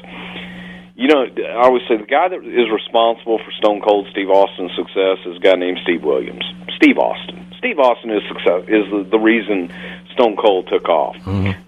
You 0.96 1.08
know, 1.08 1.24
I 1.24 1.64
always 1.64 1.84
say 1.88 1.96
the 1.96 2.04
guy 2.04 2.28
that 2.28 2.44
is 2.44 2.70
responsible 2.70 3.40
for 3.40 3.52
Stone 3.52 3.80
Cold 3.88 4.08
Steve 4.12 4.30
Austin's 4.30 4.76
success 4.76 5.20
is 5.26 5.38
a 5.38 5.40
guy 5.40 5.56
named 5.56 5.80
Steve 5.84 6.04
Williams. 6.04 6.44
Steve 6.76 6.98
Austin. 6.98 7.49
Steve 7.60 7.78
Austin 7.78 8.10
is 8.12 8.24
success 8.28 8.64
is 8.68 8.90
the, 8.90 9.06
the 9.12 9.20
reason 9.20 9.72
Stone 10.14 10.38
Cold 10.38 10.68
took 10.72 10.88
off. 10.90 11.16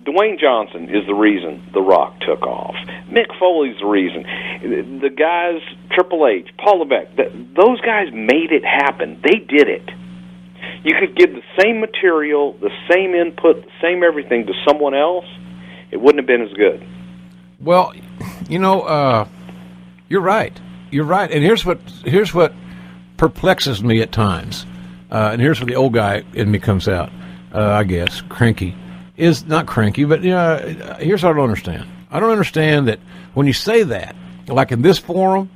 Dwayne 0.05 0.39
Johnson 0.39 0.89
is 0.89 1.05
the 1.05 1.13
reason 1.13 1.61
The 1.73 1.81
Rock 1.81 2.19
took 2.21 2.43
off. 2.43 2.75
Mick 3.09 3.37
Foley's 3.37 3.77
the 3.79 3.85
reason. 3.85 4.23
The 4.99 5.09
guys, 5.09 5.61
Triple 5.91 6.27
H, 6.27 6.49
Paul 6.57 6.79
Levesque, 6.79 7.15
th 7.17 7.31
those 7.55 7.79
guys 7.81 8.07
made 8.13 8.51
it 8.51 8.63
happen. 8.63 9.19
They 9.21 9.37
did 9.39 9.67
it. 9.67 9.87
You 10.83 10.95
could 10.99 11.15
give 11.15 11.31
the 11.33 11.43
same 11.61 11.79
material, 11.79 12.53
the 12.53 12.71
same 12.89 13.13
input, 13.13 13.63
the 13.63 13.71
same 13.81 14.03
everything 14.03 14.47
to 14.47 14.53
someone 14.67 14.95
else, 14.95 15.25
it 15.91 15.97
wouldn't 15.97 16.19
have 16.19 16.27
been 16.27 16.41
as 16.41 16.53
good. 16.53 16.85
Well, 17.59 17.93
you 18.49 18.59
know, 18.59 18.81
uh, 18.81 19.27
you're 20.09 20.21
right. 20.21 20.57
You're 20.89 21.05
right. 21.05 21.29
And 21.29 21.43
here's 21.43 21.65
what 21.65 21.79
here's 22.03 22.33
what 22.33 22.53
perplexes 23.17 23.83
me 23.83 24.01
at 24.01 24.11
times. 24.11 24.65
Uh, 25.11 25.31
and 25.33 25.41
here's 25.41 25.59
where 25.59 25.67
the 25.67 25.75
old 25.75 25.93
guy 25.93 26.23
in 26.33 26.49
me 26.49 26.59
comes 26.59 26.87
out. 26.87 27.11
Uh, 27.53 27.71
I 27.71 27.83
guess 27.83 28.21
cranky 28.29 28.75
is 29.17 29.45
not 29.45 29.67
cranky, 29.67 30.05
but 30.05 30.23
know, 30.23 30.57
here's 30.99 31.23
what 31.23 31.31
I 31.31 31.33
don't 31.33 31.43
understand. 31.43 31.87
I 32.09 32.19
don't 32.19 32.31
understand 32.31 32.87
that 32.87 32.99
when 33.33 33.45
you 33.45 33.53
say 33.53 33.83
that, 33.83 34.15
like 34.47 34.71
in 34.71 34.81
this 34.81 34.97
forum, 34.97 35.49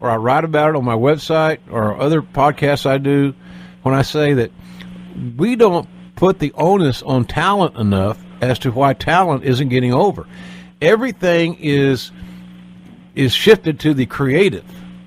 or 0.00 0.10
I 0.10 0.16
write 0.16 0.44
about 0.44 0.70
it 0.70 0.76
on 0.76 0.84
my 0.84 0.94
website, 0.94 1.58
or 1.70 1.98
other 2.00 2.22
podcasts 2.22 2.86
I 2.86 2.98
do, 2.98 3.34
when 3.82 3.94
I 3.94 4.02
say 4.02 4.32
that 4.34 4.50
we 5.36 5.56
don't 5.56 5.88
put 6.16 6.38
the 6.38 6.52
onus 6.54 7.02
on 7.02 7.24
talent 7.24 7.76
enough 7.76 8.18
as 8.40 8.58
to 8.60 8.72
why 8.72 8.94
talent 8.94 9.44
isn't 9.44 9.68
getting 9.68 9.92
over. 9.92 10.26
Everything 10.80 11.56
is 11.60 12.10
is 13.14 13.34
shifted 13.34 13.78
to 13.80 13.92
the 13.92 14.06
creative 14.06 14.64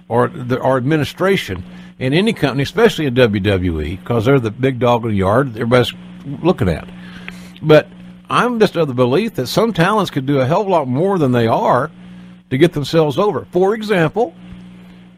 or 0.07 0.27
the 0.27 0.59
or 0.59 0.77
administration 0.77 1.63
in 1.99 2.13
any 2.13 2.33
company, 2.33 2.63
especially 2.63 3.05
in 3.05 3.15
WWE, 3.15 3.99
because 3.99 4.25
they're 4.25 4.39
the 4.39 4.51
big 4.51 4.79
dog 4.79 5.03
in 5.03 5.11
the 5.11 5.15
yard. 5.15 5.49
Everybody's 5.49 5.93
looking 6.41 6.69
at. 6.69 6.87
But 7.61 7.87
I'm 8.29 8.59
just 8.59 8.75
of 8.75 8.87
the 8.87 8.93
belief 8.93 9.35
that 9.35 9.47
some 9.47 9.73
talents 9.73 10.11
could 10.11 10.25
do 10.25 10.39
a 10.39 10.45
hell 10.45 10.61
of 10.61 10.67
a 10.67 10.69
lot 10.69 10.87
more 10.87 11.17
than 11.17 11.31
they 11.31 11.47
are 11.47 11.91
to 12.49 12.57
get 12.57 12.73
themselves 12.73 13.17
over. 13.17 13.45
For 13.51 13.73
example, 13.73 14.33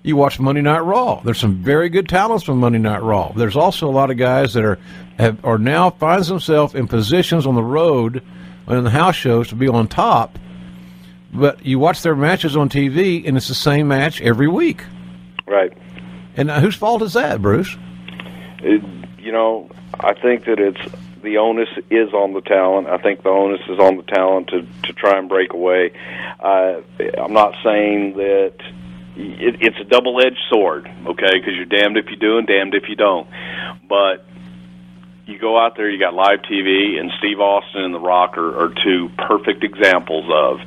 you 0.03 0.15
watch 0.15 0.39
Monday 0.39 0.61
Night 0.61 0.79
Raw. 0.79 1.21
There's 1.21 1.39
some 1.39 1.55
very 1.55 1.89
good 1.89 2.07
talents 2.07 2.43
from 2.43 2.59
Monday 2.59 2.79
Night 2.79 3.03
Raw. 3.03 3.33
There's 3.33 3.57
also 3.57 3.89
a 3.89 3.91
lot 3.91 4.11
of 4.11 4.17
guys 4.17 4.53
that 4.53 4.63
are 4.63 4.79
have 5.17 5.43
are 5.43 5.57
now 5.57 5.89
finds 5.89 6.27
themselves 6.27 6.75
in 6.75 6.87
positions 6.87 7.45
on 7.45 7.55
the 7.55 7.63
road 7.63 8.23
and 8.67 8.77
in 8.77 8.83
the 8.83 8.89
house 8.89 9.15
shows 9.15 9.49
to 9.49 9.55
be 9.55 9.67
on 9.67 9.87
top. 9.87 10.37
But 11.33 11.65
you 11.65 11.79
watch 11.79 12.03
their 12.03 12.15
matches 12.15 12.55
on 12.55 12.69
TV, 12.69 13.27
and 13.27 13.35
it's 13.35 13.47
the 13.47 13.55
same 13.55 13.89
match 13.89 14.21
every 14.21 14.47
week. 14.47 14.83
Right. 15.45 15.73
And 16.37 16.51
whose 16.51 16.75
fault 16.75 17.01
is 17.01 17.13
that, 17.13 17.41
Bruce? 17.41 17.75
It, 18.59 18.83
you 19.19 19.31
know, 19.31 19.69
I 19.99 20.13
think 20.13 20.45
that 20.45 20.59
it's 20.59 20.79
the 21.23 21.37
onus 21.37 21.69
is 21.89 22.13
on 22.13 22.33
the 22.33 22.41
talent. 22.41 22.87
I 22.87 22.97
think 22.97 23.23
the 23.23 23.29
onus 23.29 23.61
is 23.67 23.79
on 23.79 23.97
the 23.97 24.03
talent 24.03 24.49
to 24.49 24.67
to 24.83 24.93
try 24.93 25.17
and 25.17 25.27
break 25.27 25.53
away. 25.53 25.91
Uh, 26.39 26.81
I'm 27.17 27.33
not 27.33 27.55
saying 27.63 28.13
that 28.17 28.53
it, 29.15 29.55
it's 29.61 29.79
a 29.79 29.83
double 29.83 30.19
edged 30.25 30.39
sword, 30.49 30.89
okay? 31.07 31.39
Because 31.39 31.55
you're 31.55 31.65
damned 31.65 31.97
if 31.97 32.09
you 32.09 32.15
do 32.15 32.37
and 32.37 32.47
damned 32.47 32.75
if 32.75 32.87
you 32.87 32.95
don't. 32.95 33.27
But 33.89 34.25
you 35.25 35.39
go 35.39 35.59
out 35.59 35.75
there, 35.75 35.89
you 35.89 35.99
got 35.99 36.13
live 36.13 36.39
TV, 36.43 36.99
and 36.99 37.11
Steve 37.19 37.39
Austin 37.39 37.83
and 37.83 37.93
The 37.93 37.99
Rock 37.99 38.37
are, 38.37 38.65
are 38.65 38.73
two 38.83 39.09
perfect 39.17 39.63
examples 39.63 40.25
of. 40.31 40.59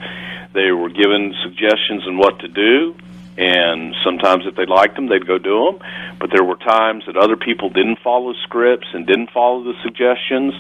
They 0.52 0.72
were 0.72 0.90
given 0.90 1.35
suggestions 1.44 2.06
on 2.06 2.18
what 2.18 2.40
to 2.40 2.48
do, 2.48 2.96
and 3.40 3.96
sometimes 4.05 4.44
if 4.44 4.55
they 4.55 4.66
liked 4.66 4.96
them, 4.96 5.09
they'd 5.09 5.26
go 5.26 5.38
do 5.38 5.72
them. 5.72 5.79
But 6.20 6.29
there 6.29 6.44
were 6.44 6.61
times 6.61 7.05
that 7.07 7.16
other 7.16 7.37
people 7.37 7.70
didn't 7.70 7.98
follow 8.05 8.35
scripts 8.44 8.88
and 8.92 9.07
didn't 9.07 9.31
follow 9.33 9.64
the 9.64 9.72
suggestions. 9.83 10.53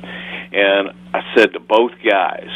And 0.50 0.88
I 1.12 1.20
said 1.36 1.52
to 1.52 1.60
both 1.60 1.92
guys 2.00 2.48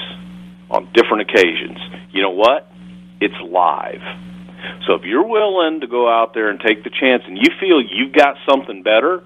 on 0.71 0.89
different 0.95 1.29
occasions, 1.29 1.77
you 2.11 2.23
know 2.23 2.33
what? 2.33 2.73
It's 3.21 3.37
live. 3.45 4.01
So 4.89 4.95
if 4.95 5.05
you're 5.05 5.29
willing 5.29 5.83
to 5.83 5.87
go 5.87 6.09
out 6.09 6.33
there 6.33 6.49
and 6.49 6.59
take 6.59 6.85
the 6.85 6.91
chance 6.91 7.23
and 7.27 7.37
you 7.37 7.53
feel 7.61 7.85
you've 7.85 8.15
got 8.15 8.37
something 8.49 8.83
better, 8.83 9.23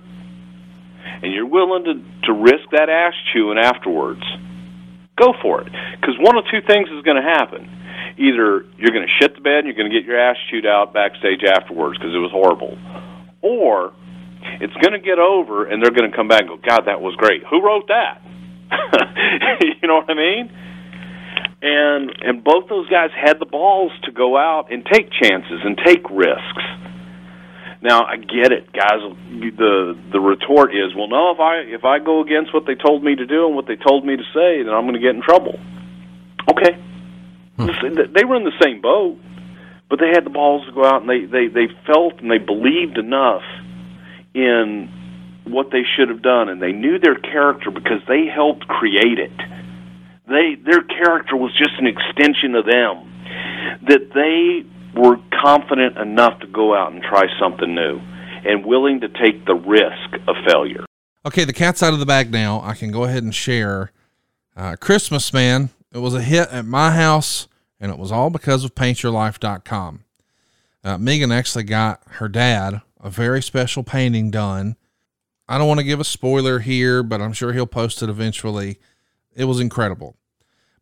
and 1.22 1.32
you're 1.32 1.46
willing 1.46 1.84
to, 1.84 1.94
to 2.26 2.32
risk 2.32 2.70
that 2.72 2.88
ass 2.90 3.14
chewing 3.32 3.56
afterwards, 3.56 4.22
go 5.16 5.32
for 5.40 5.62
it. 5.62 5.72
Because 6.00 6.16
one 6.18 6.36
of 6.36 6.44
two 6.50 6.60
things 6.66 6.88
is 6.90 7.02
going 7.02 7.22
to 7.22 7.22
happen. 7.22 7.77
Either 8.18 8.66
you're 8.76 8.90
going 8.90 9.06
to 9.06 9.14
shit 9.20 9.34
the 9.34 9.40
bed 9.40 9.62
and 9.62 9.66
you're 9.66 9.78
going 9.78 9.90
to 9.90 9.94
get 9.94 10.04
your 10.04 10.18
ass 10.18 10.36
chewed 10.50 10.66
out 10.66 10.92
backstage 10.92 11.46
afterwards 11.46 11.96
because 11.96 12.14
it 12.14 12.18
was 12.18 12.34
horrible, 12.34 12.76
or 13.42 13.94
it's 14.60 14.74
going 14.82 14.92
to 14.92 15.04
get 15.04 15.18
over 15.18 15.66
and 15.66 15.82
they're 15.82 15.94
going 15.94 16.10
to 16.10 16.16
come 16.16 16.28
back 16.28 16.42
and 16.42 16.50
go, 16.50 16.58
God, 16.58 16.86
that 16.86 17.00
was 17.00 17.14
great. 17.16 17.42
Who 17.46 17.62
wrote 17.62 17.88
that? 17.88 18.22
you 19.80 19.88
know 19.88 20.02
what 20.02 20.10
I 20.10 20.14
mean? 20.14 20.50
And 21.60 22.14
and 22.22 22.44
both 22.44 22.68
those 22.68 22.88
guys 22.88 23.10
had 23.10 23.40
the 23.40 23.46
balls 23.46 23.90
to 24.04 24.12
go 24.12 24.36
out 24.36 24.70
and 24.70 24.86
take 24.86 25.10
chances 25.10 25.60
and 25.64 25.76
take 25.84 26.08
risks. 26.10 26.64
Now 27.82 28.04
I 28.04 28.16
get 28.16 28.52
it, 28.52 28.70
guys. 28.72 29.02
The 29.30 29.98
the 30.12 30.20
retort 30.20 30.70
is, 30.70 30.94
well, 30.94 31.08
no. 31.08 31.34
If 31.34 31.40
I 31.40 31.54
if 31.66 31.84
I 31.84 31.98
go 31.98 32.22
against 32.22 32.54
what 32.54 32.64
they 32.66 32.74
told 32.74 33.02
me 33.02 33.16
to 33.16 33.26
do 33.26 33.46
and 33.46 33.56
what 33.56 33.66
they 33.66 33.76
told 33.76 34.06
me 34.06 34.16
to 34.16 34.22
say, 34.34 34.62
then 34.62 34.74
I'm 34.74 34.82
going 34.84 34.94
to 34.94 35.02
get 35.02 35.14
in 35.14 35.22
trouble. 35.22 35.58
Okay, 36.50 36.78
they 37.58 38.24
were 38.24 38.36
in 38.36 38.44
the 38.44 38.58
same 38.62 38.80
boat, 38.80 39.18
but 39.90 39.98
they 39.98 40.08
had 40.08 40.24
the 40.24 40.30
balls 40.30 40.66
to 40.66 40.72
go 40.72 40.84
out 40.84 41.02
and 41.02 41.10
they 41.10 41.24
they 41.24 41.48
they 41.48 41.66
felt 41.86 42.20
and 42.20 42.30
they 42.30 42.38
believed 42.38 42.98
enough 42.98 43.42
in 44.34 44.88
what 45.44 45.70
they 45.70 45.82
should 45.96 46.08
have 46.08 46.22
done, 46.22 46.48
and 46.48 46.62
they 46.62 46.72
knew 46.72 46.98
their 46.98 47.18
character 47.18 47.70
because 47.70 48.00
they 48.06 48.26
helped 48.26 48.68
create 48.68 49.18
it. 49.18 49.32
They 50.28 50.56
their 50.64 50.82
character 50.82 51.36
was 51.36 51.52
just 51.56 51.72
an 51.78 51.86
extension 51.86 52.54
of 52.54 52.66
them. 52.66 53.04
That 53.88 54.12
they 54.14 54.64
were 54.98 55.16
confident 55.42 55.98
enough 55.98 56.40
to 56.40 56.46
go 56.46 56.74
out 56.74 56.92
and 56.92 57.02
try 57.02 57.24
something 57.40 57.74
new 57.74 58.00
and 58.44 58.64
willing 58.64 59.00
to 59.00 59.08
take 59.08 59.44
the 59.46 59.54
risk 59.54 60.22
of 60.26 60.36
failure. 60.46 60.84
Okay, 61.26 61.44
the 61.44 61.52
cat's 61.52 61.82
out 61.82 61.92
of 61.92 61.98
the 61.98 62.06
bag 62.06 62.30
now. 62.30 62.60
I 62.62 62.74
can 62.74 62.90
go 62.90 63.04
ahead 63.04 63.22
and 63.22 63.34
share. 63.34 63.92
Uh, 64.56 64.76
Christmas 64.76 65.32
Man, 65.32 65.70
it 65.92 65.98
was 65.98 66.14
a 66.14 66.22
hit 66.22 66.48
at 66.50 66.64
my 66.64 66.92
house, 66.92 67.48
and 67.80 67.90
it 67.90 67.98
was 67.98 68.12
all 68.12 68.30
because 68.30 68.64
of 68.64 68.74
paintyourlife.com. 68.74 70.04
Uh, 70.84 70.98
Megan 70.98 71.32
actually 71.32 71.64
got 71.64 72.02
her 72.12 72.28
dad 72.28 72.80
a 73.00 73.10
very 73.10 73.42
special 73.42 73.82
painting 73.82 74.30
done. 74.30 74.76
I 75.48 75.56
don't 75.56 75.68
want 75.68 75.80
to 75.80 75.84
give 75.84 76.00
a 76.00 76.04
spoiler 76.04 76.58
here, 76.58 77.02
but 77.02 77.20
I'm 77.20 77.32
sure 77.32 77.52
he'll 77.52 77.66
post 77.66 78.02
it 78.02 78.08
eventually. 78.08 78.78
It 79.34 79.44
was 79.44 79.60
incredible. 79.60 80.16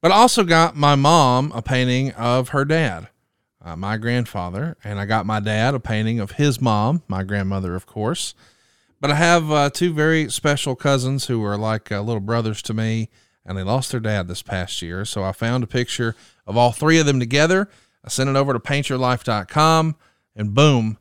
But 0.01 0.13
I 0.13 0.17
also 0.17 0.45
got 0.45 0.77
my 0.77 0.95
mom 0.95 1.53
a 1.53 1.63
painting 1.63 2.13
of 2.13 2.51
her 2.51 2.65
dad, 2.65 3.09
uh, 3.65 3.77
my 3.77 3.97
grandfather, 3.97 4.77
and 4.83 4.99
I 4.99 5.07
got 5.07 5.27
my 5.27 5.41
dad 5.41 5.75
a 5.75 5.81
painting 5.81 6.21
of 6.21 6.33
his 6.33 6.61
mom, 6.61 7.03
my 7.09 7.23
grandmother, 7.23 7.75
of 7.75 7.87
course. 7.87 8.35
But 9.01 9.11
I 9.11 9.17
have 9.17 9.51
uh, 9.51 9.71
two 9.71 9.93
very 9.93 10.31
special 10.31 10.75
cousins 10.75 11.27
who 11.27 11.45
are 11.45 11.57
like 11.57 11.93
uh, 11.93 12.01
little 12.01 12.21
brothers 12.21 12.63
to 12.63 12.75
me, 12.75 13.11
and 13.47 13.57
they 13.57 13.63
lost 13.63 13.93
their 13.93 14.01
dad 14.01 14.29
this 14.29 14.43
past 14.43 14.83
year. 14.83 15.05
So 15.05 15.23
I 15.23 15.33
found 15.33 15.63
a 15.65 15.69
picture 15.69 16.17
of 16.47 16.57
all 16.57 16.73
three 16.73 16.99
of 16.99 17.07
them 17.07 17.21
together. 17.21 17.69
I 18.05 18.09
sent 18.09 18.29
it 18.29 18.37
over 18.37 18.53
to 18.53 18.59
paintyourlife.com, 18.59 19.97
and 20.35 20.55
boom, 20.55 20.99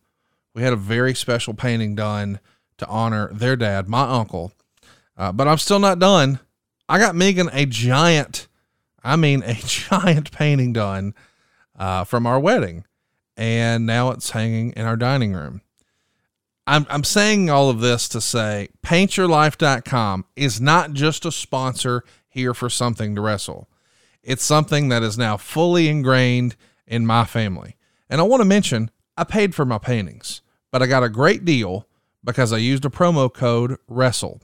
we 0.54 0.62
had 0.62 0.74
a 0.74 0.78
very 0.78 1.14
special 1.14 1.54
painting 1.54 1.96
done 1.96 2.40
to 2.78 2.88
honor 2.88 3.30
their 3.34 3.56
dad, 3.56 3.88
my 3.88 4.04
uncle. 4.04 4.54
Uh, 5.18 5.32
but 5.32 5.48
I'm 5.48 5.58
still 5.58 5.80
not 5.80 6.00
done. 6.00 6.40
I 6.88 7.00
got 7.00 7.16
Megan 7.16 7.50
a 7.52 7.66
giant, 7.66 8.48
I 9.04 9.16
mean, 9.16 9.44
a 9.44 9.54
giant 9.66 10.32
painting 10.32 10.74
done 10.74 11.14
uh, 11.78 12.04
from 12.04 12.28
our 12.28 12.40
wedding, 12.40 12.86
and 13.36 13.86
now 13.86 14.12
it's 14.12 14.32
hanging 14.32 14.72
in 14.74 14.86
our 14.86 14.98
dining 14.98 15.34
room. 15.34 15.62
I'm, 16.68 16.88
I'm 16.90 17.04
saying 17.04 17.50
all 17.50 17.70
of 17.70 17.80
this 17.80 18.10
to 18.10 18.22
say 18.22 18.70
paintyourlife.com 18.84 20.26
is 20.36 20.60
not 20.60 20.94
just 20.94 21.26
a 21.26 21.32
sponsor 21.32 22.04
here 22.36 22.54
for 22.54 22.70
something 22.70 23.16
to 23.16 23.22
wrestle. 23.22 23.68
It's 24.22 24.44
something 24.44 24.90
that 24.90 25.02
is 25.02 25.18
now 25.18 25.38
fully 25.38 25.88
ingrained 25.88 26.56
in 26.86 27.06
my 27.06 27.26
family. 27.26 27.78
And 28.10 28.22
I 28.22 28.26
want 28.26 28.42
to 28.42 28.46
mention 28.46 28.92
I 29.18 29.24
paid 29.24 29.56
for 29.56 29.66
my 29.66 29.78
paintings, 29.78 30.42
but 30.72 30.84
I 30.84 30.86
got 30.86 31.04
a 31.04 31.10
great 31.10 31.46
deal 31.46 31.88
because 32.24 32.54
I 32.54 32.58
used 32.58 32.86
a 32.86 32.90
promo 32.90 33.34
code 33.34 33.78
WRESTLE. 33.88 34.42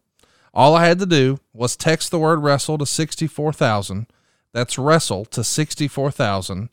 All 0.54 0.76
I 0.76 0.86
had 0.86 1.00
to 1.00 1.06
do 1.06 1.40
was 1.54 1.76
text 1.76 2.12
the 2.12 2.20
word 2.20 2.40
wrestle 2.40 2.78
to 2.78 2.86
64,000. 2.86 4.08
That's 4.54 4.78
wrestle 4.78 5.26
to 5.26 5.44
64,000. 5.44 6.70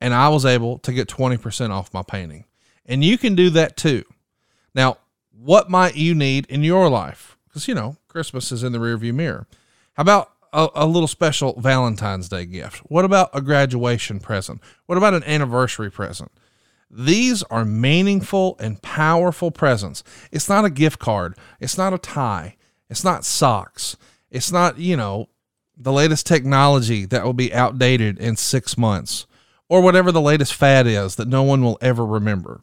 And 0.00 0.14
I 0.14 0.28
was 0.28 0.46
able 0.46 0.78
to 0.80 0.92
get 0.92 1.08
20% 1.08 1.70
off 1.70 1.94
my 1.94 2.02
painting. 2.02 2.44
And 2.86 3.04
you 3.04 3.18
can 3.18 3.34
do 3.34 3.50
that 3.50 3.76
too. 3.76 4.04
Now, 4.74 4.98
what 5.30 5.70
might 5.70 5.96
you 5.96 6.14
need 6.14 6.46
in 6.46 6.62
your 6.62 6.88
life? 6.88 7.36
Because, 7.48 7.68
you 7.68 7.74
know, 7.74 7.96
Christmas 8.08 8.52
is 8.52 8.62
in 8.62 8.72
the 8.72 8.78
rearview 8.78 9.14
mirror. 9.14 9.46
How 9.94 10.02
about 10.02 10.32
a, 10.52 10.68
a, 10.74 10.86
little 10.86 11.08
special 11.08 11.58
Valentine's 11.60 12.28
Day 12.28 12.46
gift? 12.46 12.78
What 12.78 13.04
about 13.04 13.30
a 13.32 13.40
graduation 13.40 14.20
present? 14.20 14.60
What 14.86 14.98
about 14.98 15.14
an 15.14 15.24
anniversary 15.24 15.90
present? 15.90 16.30
These 16.90 17.42
are 17.44 17.64
meaningful 17.64 18.56
and 18.58 18.80
powerful 18.80 19.50
presents. 19.50 20.02
It's 20.32 20.48
not 20.48 20.64
a 20.64 20.70
gift 20.70 20.98
card, 20.98 21.36
it's 21.60 21.76
not 21.76 21.92
a 21.92 21.98
tie, 21.98 22.56
it's 22.88 23.04
not 23.04 23.24
socks, 23.24 23.96
it's 24.30 24.50
not, 24.50 24.78
you 24.78 24.96
know, 24.96 25.28
the 25.76 25.92
latest 25.92 26.26
technology 26.26 27.04
that 27.04 27.24
will 27.24 27.34
be 27.34 27.52
outdated 27.52 28.18
in 28.18 28.36
six 28.36 28.76
months 28.76 29.26
or 29.68 29.80
whatever 29.80 30.10
the 30.10 30.20
latest 30.20 30.54
fad 30.54 30.86
is 30.86 31.16
that 31.16 31.28
no 31.28 31.42
one 31.42 31.62
will 31.62 31.78
ever 31.80 32.04
remember 32.04 32.60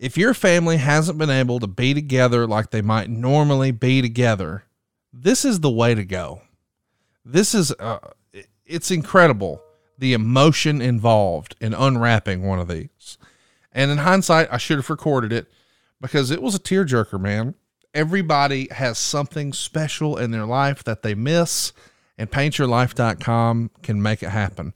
if 0.00 0.16
your 0.16 0.32
family 0.32 0.78
hasn't 0.78 1.18
been 1.18 1.30
able 1.30 1.60
to 1.60 1.66
be 1.66 1.92
together 1.92 2.46
like 2.46 2.70
they 2.70 2.80
might 2.80 3.10
normally 3.10 3.70
be 3.70 4.00
together, 4.00 4.64
this 5.12 5.44
is 5.44 5.60
the 5.60 5.70
way 5.70 5.94
to 5.94 6.04
go. 6.04 6.40
This 7.24 7.54
is, 7.54 7.72
uh, 7.72 7.98
it's 8.64 8.90
incredible 8.90 9.62
the 9.98 10.12
emotion 10.14 10.80
involved 10.80 11.54
in 11.60 11.74
unwrapping 11.74 12.42
one 12.42 12.58
of 12.58 12.68
these. 12.68 13.18
And 13.72 13.90
in 13.90 13.98
hindsight, 13.98 14.48
I 14.50 14.56
should 14.56 14.78
have 14.78 14.88
recorded 14.88 15.32
it 15.32 15.50
because 16.00 16.30
it 16.30 16.42
was 16.42 16.54
a 16.54 16.58
tearjerker, 16.58 17.20
man. 17.20 17.54
Everybody 17.92 18.68
has 18.70 18.98
something 18.98 19.52
special 19.52 20.16
in 20.16 20.30
their 20.30 20.46
life 20.46 20.82
that 20.84 21.02
they 21.02 21.14
miss, 21.14 21.72
and 22.16 22.30
paintyourlife.com 22.30 23.70
can 23.82 24.00
make 24.00 24.22
it 24.22 24.30
happen. 24.30 24.72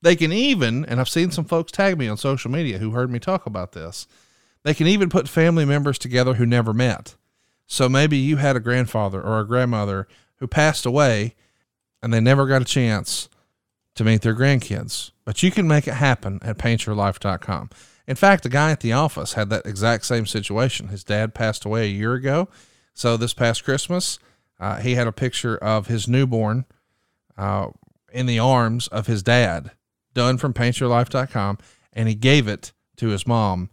They 0.00 0.14
can 0.14 0.32
even, 0.32 0.84
and 0.84 1.00
I've 1.00 1.08
seen 1.08 1.32
some 1.32 1.44
folks 1.44 1.72
tag 1.72 1.98
me 1.98 2.06
on 2.06 2.16
social 2.16 2.50
media 2.50 2.78
who 2.78 2.92
heard 2.92 3.10
me 3.10 3.18
talk 3.18 3.46
about 3.46 3.72
this 3.72 4.06
they 4.62 4.74
can 4.74 4.86
even 4.86 5.08
put 5.08 5.28
family 5.28 5.64
members 5.64 5.98
together 5.98 6.34
who 6.34 6.46
never 6.46 6.74
met. 6.74 7.14
So 7.66 7.88
maybe 7.88 8.16
you 8.16 8.36
had 8.36 8.56
a 8.56 8.60
grandfather 8.60 9.22
or 9.22 9.40
a 9.40 9.46
grandmother 9.46 10.08
who 10.36 10.46
passed 10.46 10.86
away 10.86 11.34
and 12.02 12.12
they 12.12 12.20
never 12.20 12.46
got 12.46 12.62
a 12.62 12.66
chance 12.66 13.28
to 13.94 14.04
meet 14.04 14.22
their 14.22 14.34
grandkids. 14.34 15.10
But 15.24 15.42
you 15.42 15.50
can 15.50 15.66
make 15.66 15.86
it 15.86 15.94
happen 15.94 16.38
at 16.42 16.58
paintyourlife.com. 16.58 17.70
In 18.06 18.16
fact, 18.16 18.42
the 18.42 18.48
guy 18.48 18.70
at 18.70 18.80
the 18.80 18.92
office 18.92 19.34
had 19.34 19.50
that 19.50 19.66
exact 19.66 20.06
same 20.06 20.24
situation. 20.24 20.88
His 20.88 21.04
dad 21.04 21.34
passed 21.34 21.64
away 21.64 21.84
a 21.84 21.92
year 21.92 22.14
ago. 22.14 22.48
So 22.94 23.16
this 23.16 23.34
past 23.34 23.64
Christmas, 23.64 24.18
uh, 24.58 24.76
he 24.76 24.94
had 24.94 25.06
a 25.06 25.12
picture 25.12 25.56
of 25.58 25.88
his 25.88 26.08
newborn 26.08 26.64
uh, 27.36 27.68
in 28.12 28.26
the 28.26 28.38
arms 28.38 28.88
of 28.88 29.06
his 29.06 29.22
dad, 29.22 29.72
done 30.14 30.38
from 30.38 30.54
paintyourlife.com, 30.54 31.58
and 31.92 32.08
he 32.08 32.14
gave 32.14 32.48
it 32.48 32.72
to 32.96 33.08
his 33.08 33.26
mom 33.26 33.70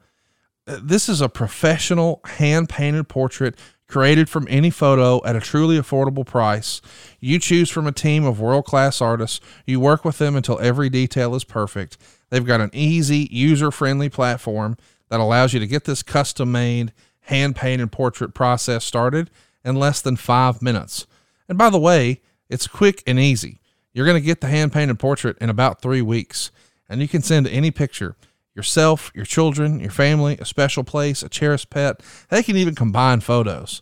this 0.65 1.07
is 1.07 1.21
a 1.21 1.29
professional 1.29 2.21
hand 2.25 2.69
painted 2.69 3.07
portrait 3.07 3.55
created 3.87 4.29
from 4.29 4.47
any 4.49 4.69
photo 4.69 5.23
at 5.25 5.35
a 5.35 5.41
truly 5.41 5.77
affordable 5.77 6.25
price. 6.25 6.81
You 7.19 7.39
choose 7.39 7.69
from 7.69 7.87
a 7.87 7.91
team 7.91 8.25
of 8.25 8.39
world 8.39 8.65
class 8.65 9.01
artists. 9.01 9.39
You 9.65 9.79
work 9.79 10.03
with 10.03 10.17
them 10.17 10.35
until 10.35 10.59
every 10.59 10.89
detail 10.89 11.35
is 11.35 11.43
perfect. 11.43 11.97
They've 12.29 12.45
got 12.45 12.61
an 12.61 12.71
easy, 12.73 13.27
user 13.31 13.71
friendly 13.71 14.09
platform 14.09 14.77
that 15.09 15.19
allows 15.19 15.53
you 15.53 15.59
to 15.59 15.67
get 15.67 15.85
this 15.85 16.03
custom 16.03 16.51
made, 16.51 16.93
hand 17.21 17.55
painted 17.55 17.91
portrait 17.91 18.33
process 18.33 18.83
started 18.83 19.29
in 19.63 19.75
less 19.75 20.01
than 20.01 20.15
five 20.15 20.61
minutes. 20.61 21.05
And 21.47 21.57
by 21.57 21.69
the 21.69 21.79
way, 21.79 22.21
it's 22.49 22.67
quick 22.67 23.03
and 23.05 23.19
easy. 23.19 23.59
You're 23.93 24.05
going 24.05 24.21
to 24.21 24.25
get 24.25 24.41
the 24.41 24.47
hand 24.47 24.73
painted 24.73 24.99
portrait 24.99 25.37
in 25.39 25.49
about 25.49 25.81
three 25.81 26.01
weeks, 26.01 26.51
and 26.89 27.01
you 27.01 27.07
can 27.07 27.21
send 27.21 27.47
any 27.47 27.71
picture 27.71 28.15
yourself, 28.55 29.11
your 29.13 29.25
children, 29.25 29.79
your 29.79 29.91
family, 29.91 30.37
a 30.39 30.45
special 30.45 30.83
place, 30.83 31.21
a 31.21 31.29
cherished 31.29 31.69
pet. 31.69 32.01
They 32.29 32.41
can 32.41 32.55
even 32.55 32.73
combine 32.73 33.19
photos. 33.19 33.81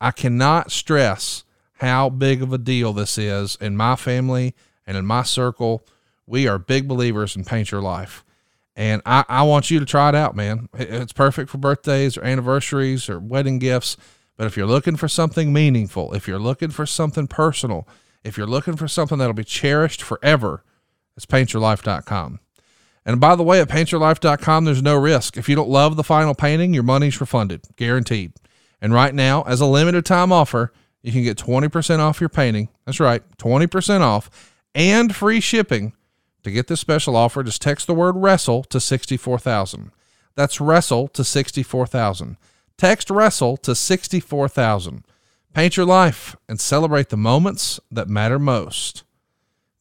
I 0.00 0.10
cannot 0.10 0.70
stress 0.70 1.44
how 1.74 2.10
big 2.10 2.42
of 2.42 2.52
a 2.52 2.58
deal 2.58 2.92
this 2.92 3.18
is 3.18 3.56
in 3.60 3.76
my 3.76 3.96
family 3.96 4.54
and 4.86 4.96
in 4.96 5.06
my 5.06 5.22
circle. 5.22 5.86
We 6.26 6.46
are 6.46 6.58
big 6.58 6.86
believers 6.86 7.34
in 7.34 7.44
Paint 7.44 7.70
Your 7.70 7.82
Life. 7.82 8.24
And 8.74 9.02
I, 9.04 9.24
I 9.28 9.42
want 9.42 9.70
you 9.70 9.78
to 9.80 9.86
try 9.86 10.08
it 10.08 10.14
out, 10.14 10.34
man. 10.34 10.68
It's 10.74 11.12
perfect 11.12 11.50
for 11.50 11.58
birthdays 11.58 12.16
or 12.16 12.24
anniversaries 12.24 13.08
or 13.08 13.18
wedding 13.18 13.58
gifts. 13.58 13.96
But 14.36 14.46
if 14.46 14.56
you're 14.56 14.66
looking 14.66 14.96
for 14.96 15.08
something 15.08 15.52
meaningful, 15.52 16.14
if 16.14 16.26
you're 16.26 16.38
looking 16.38 16.70
for 16.70 16.86
something 16.86 17.26
personal, 17.26 17.86
if 18.24 18.38
you're 18.38 18.46
looking 18.46 18.76
for 18.76 18.88
something 18.88 19.18
that'll 19.18 19.34
be 19.34 19.44
cherished 19.44 20.02
forever, 20.02 20.64
it's 21.16 21.26
paintyourlife.com. 21.26 22.40
And 23.04 23.20
by 23.20 23.34
the 23.34 23.42
way, 23.42 23.60
at 23.60 23.68
paintyourlife.com, 23.68 24.64
there's 24.64 24.82
no 24.82 24.96
risk. 24.96 25.36
If 25.36 25.48
you 25.48 25.56
don't 25.56 25.68
love 25.68 25.96
the 25.96 26.04
final 26.04 26.34
painting, 26.34 26.72
your 26.72 26.84
money's 26.84 27.20
refunded, 27.20 27.62
guaranteed. 27.76 28.32
And 28.80 28.92
right 28.92 29.14
now, 29.14 29.42
as 29.42 29.60
a 29.60 29.66
limited 29.66 30.04
time 30.04 30.32
offer, 30.32 30.72
you 31.02 31.12
can 31.12 31.22
get 31.22 31.36
20% 31.36 31.98
off 31.98 32.20
your 32.20 32.28
painting. 32.28 32.68
That's 32.86 33.00
right, 33.00 33.22
20% 33.38 34.00
off 34.00 34.30
and 34.74 35.14
free 35.14 35.40
shipping. 35.40 35.92
To 36.44 36.50
get 36.50 36.66
this 36.66 36.80
special 36.80 37.14
offer, 37.14 37.44
just 37.44 37.62
text 37.62 37.86
the 37.86 37.94
word 37.94 38.16
wrestle 38.16 38.64
to 38.64 38.80
64,000. 38.80 39.92
That's 40.34 40.60
wrestle 40.60 41.08
to 41.08 41.22
64,000. 41.22 42.36
Text 42.76 43.10
wrestle 43.10 43.56
to 43.58 43.74
64,000. 43.76 45.04
Paint 45.54 45.76
your 45.76 45.86
life 45.86 46.34
and 46.48 46.58
celebrate 46.58 47.10
the 47.10 47.16
moments 47.16 47.78
that 47.90 48.08
matter 48.08 48.40
most. 48.40 49.04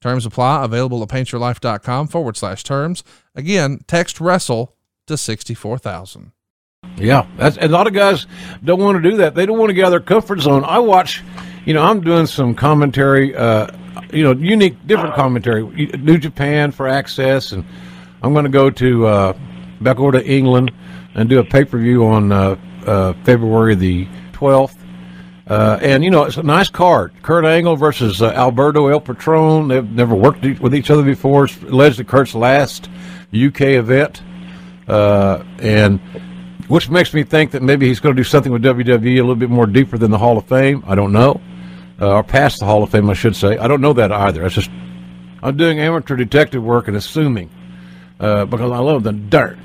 Terms 0.01 0.25
apply. 0.25 0.65
Available 0.65 1.01
at 1.03 1.09
paintyourlife.com 1.09 2.07
forward 2.07 2.35
slash 2.35 2.63
terms. 2.63 3.03
Again, 3.35 3.79
text 3.87 4.19
wrestle 4.19 4.75
to 5.07 5.15
64,000. 5.15 6.31
Yeah, 6.97 7.27
that's 7.37 7.57
a 7.57 7.67
lot 7.67 7.85
of 7.85 7.93
guys 7.93 8.25
don't 8.63 8.79
want 8.79 9.01
to 9.01 9.09
do 9.09 9.17
that. 9.17 9.35
They 9.35 9.45
don't 9.45 9.59
want 9.59 9.69
to 9.69 9.73
get 9.73 9.83
out 9.83 9.87
of 9.87 9.91
their 9.91 9.99
comfort 9.99 10.39
zone. 10.39 10.63
I 10.63 10.79
watch, 10.79 11.21
you 11.65 11.75
know, 11.75 11.83
I'm 11.83 12.01
doing 12.01 12.25
some 12.25 12.55
commentary, 12.55 13.35
uh, 13.35 13.67
you 14.11 14.23
know, 14.23 14.31
unique, 14.31 14.75
different 14.87 15.13
commentary. 15.13 15.63
New 15.97 16.17
Japan 16.17 16.71
for 16.71 16.87
AXS, 16.87 17.53
and 17.53 17.63
I'm 18.23 18.33
going 18.33 18.45
to 18.45 18.51
go 18.51 18.71
to 18.71 19.05
uh, 19.05 19.39
back 19.81 19.99
over 19.99 20.11
to 20.13 20.25
England 20.25 20.71
and 21.13 21.29
do 21.29 21.37
a 21.39 21.43
pay 21.43 21.65
per 21.65 21.77
view 21.77 22.05
on 22.07 22.31
uh, 22.31 22.55
uh, 22.87 23.13
February 23.23 23.75
the 23.75 24.07
12th 24.33 24.75
uh, 25.51 25.77
and 25.81 26.03
you 26.03 26.09
know, 26.09 26.23
it's 26.23 26.37
a 26.37 26.43
nice 26.43 26.69
card. 26.69 27.11
Kurt 27.23 27.43
Angle 27.45 27.75
versus 27.75 28.21
uh, 28.21 28.31
Alberto 28.31 28.87
El 28.87 29.01
Patron. 29.01 29.67
They've 29.67 29.89
never 29.89 30.15
worked 30.15 30.43
with 30.61 30.73
each 30.73 30.89
other 30.89 31.03
before. 31.03 31.45
It's 31.45 31.61
alleged 31.63 32.07
Kurt's 32.07 32.33
last 32.35 32.89
UK 33.33 33.61
event. 33.83 34.21
uh, 34.87 35.43
and 35.59 35.99
which 36.67 36.89
makes 36.89 37.13
me 37.13 37.23
think 37.23 37.51
that 37.51 37.61
maybe 37.61 37.85
he's 37.87 37.99
going 37.99 38.15
to 38.15 38.19
do 38.19 38.23
something 38.23 38.51
with 38.51 38.63
WWE 38.63 39.15
a 39.17 39.21
little 39.21 39.35
bit 39.35 39.49
more 39.49 39.65
deeper 39.65 39.97
than 39.97 40.09
the 40.09 40.17
Hall 40.17 40.37
of 40.37 40.45
Fame. 40.45 40.83
I 40.87 40.95
don't 40.95 41.11
know, 41.11 41.41
uh, 41.99 42.15
or 42.15 42.23
past 42.23 42.59
the 42.59 42.65
Hall 42.65 42.81
of 42.81 42.89
Fame, 42.89 43.09
I 43.09 43.13
should 43.13 43.35
say. 43.35 43.57
I 43.57 43.67
don't 43.67 43.81
know 43.81 43.93
that 43.93 44.11
either. 44.11 44.45
It's 44.45 44.55
just 44.55 44.71
I'm 45.43 45.57
doing 45.57 45.79
amateur 45.79 46.15
detective 46.15 46.63
work 46.63 46.87
and 46.87 46.95
assuming 46.95 47.49
uh, 48.21 48.45
because 48.45 48.71
I 48.71 48.77
love 48.77 49.03
the 49.03 49.11
dirt. 49.11 49.59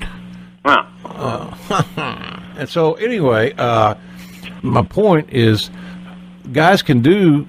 Wow. 0.65 1.53
And 2.57 2.67
so, 2.67 2.93
anyway, 2.95 3.53
uh, 3.55 3.93
my 4.61 4.83
point 4.83 5.29
is, 5.31 5.69
guys 6.51 6.81
can 6.81 7.01
do 7.01 7.47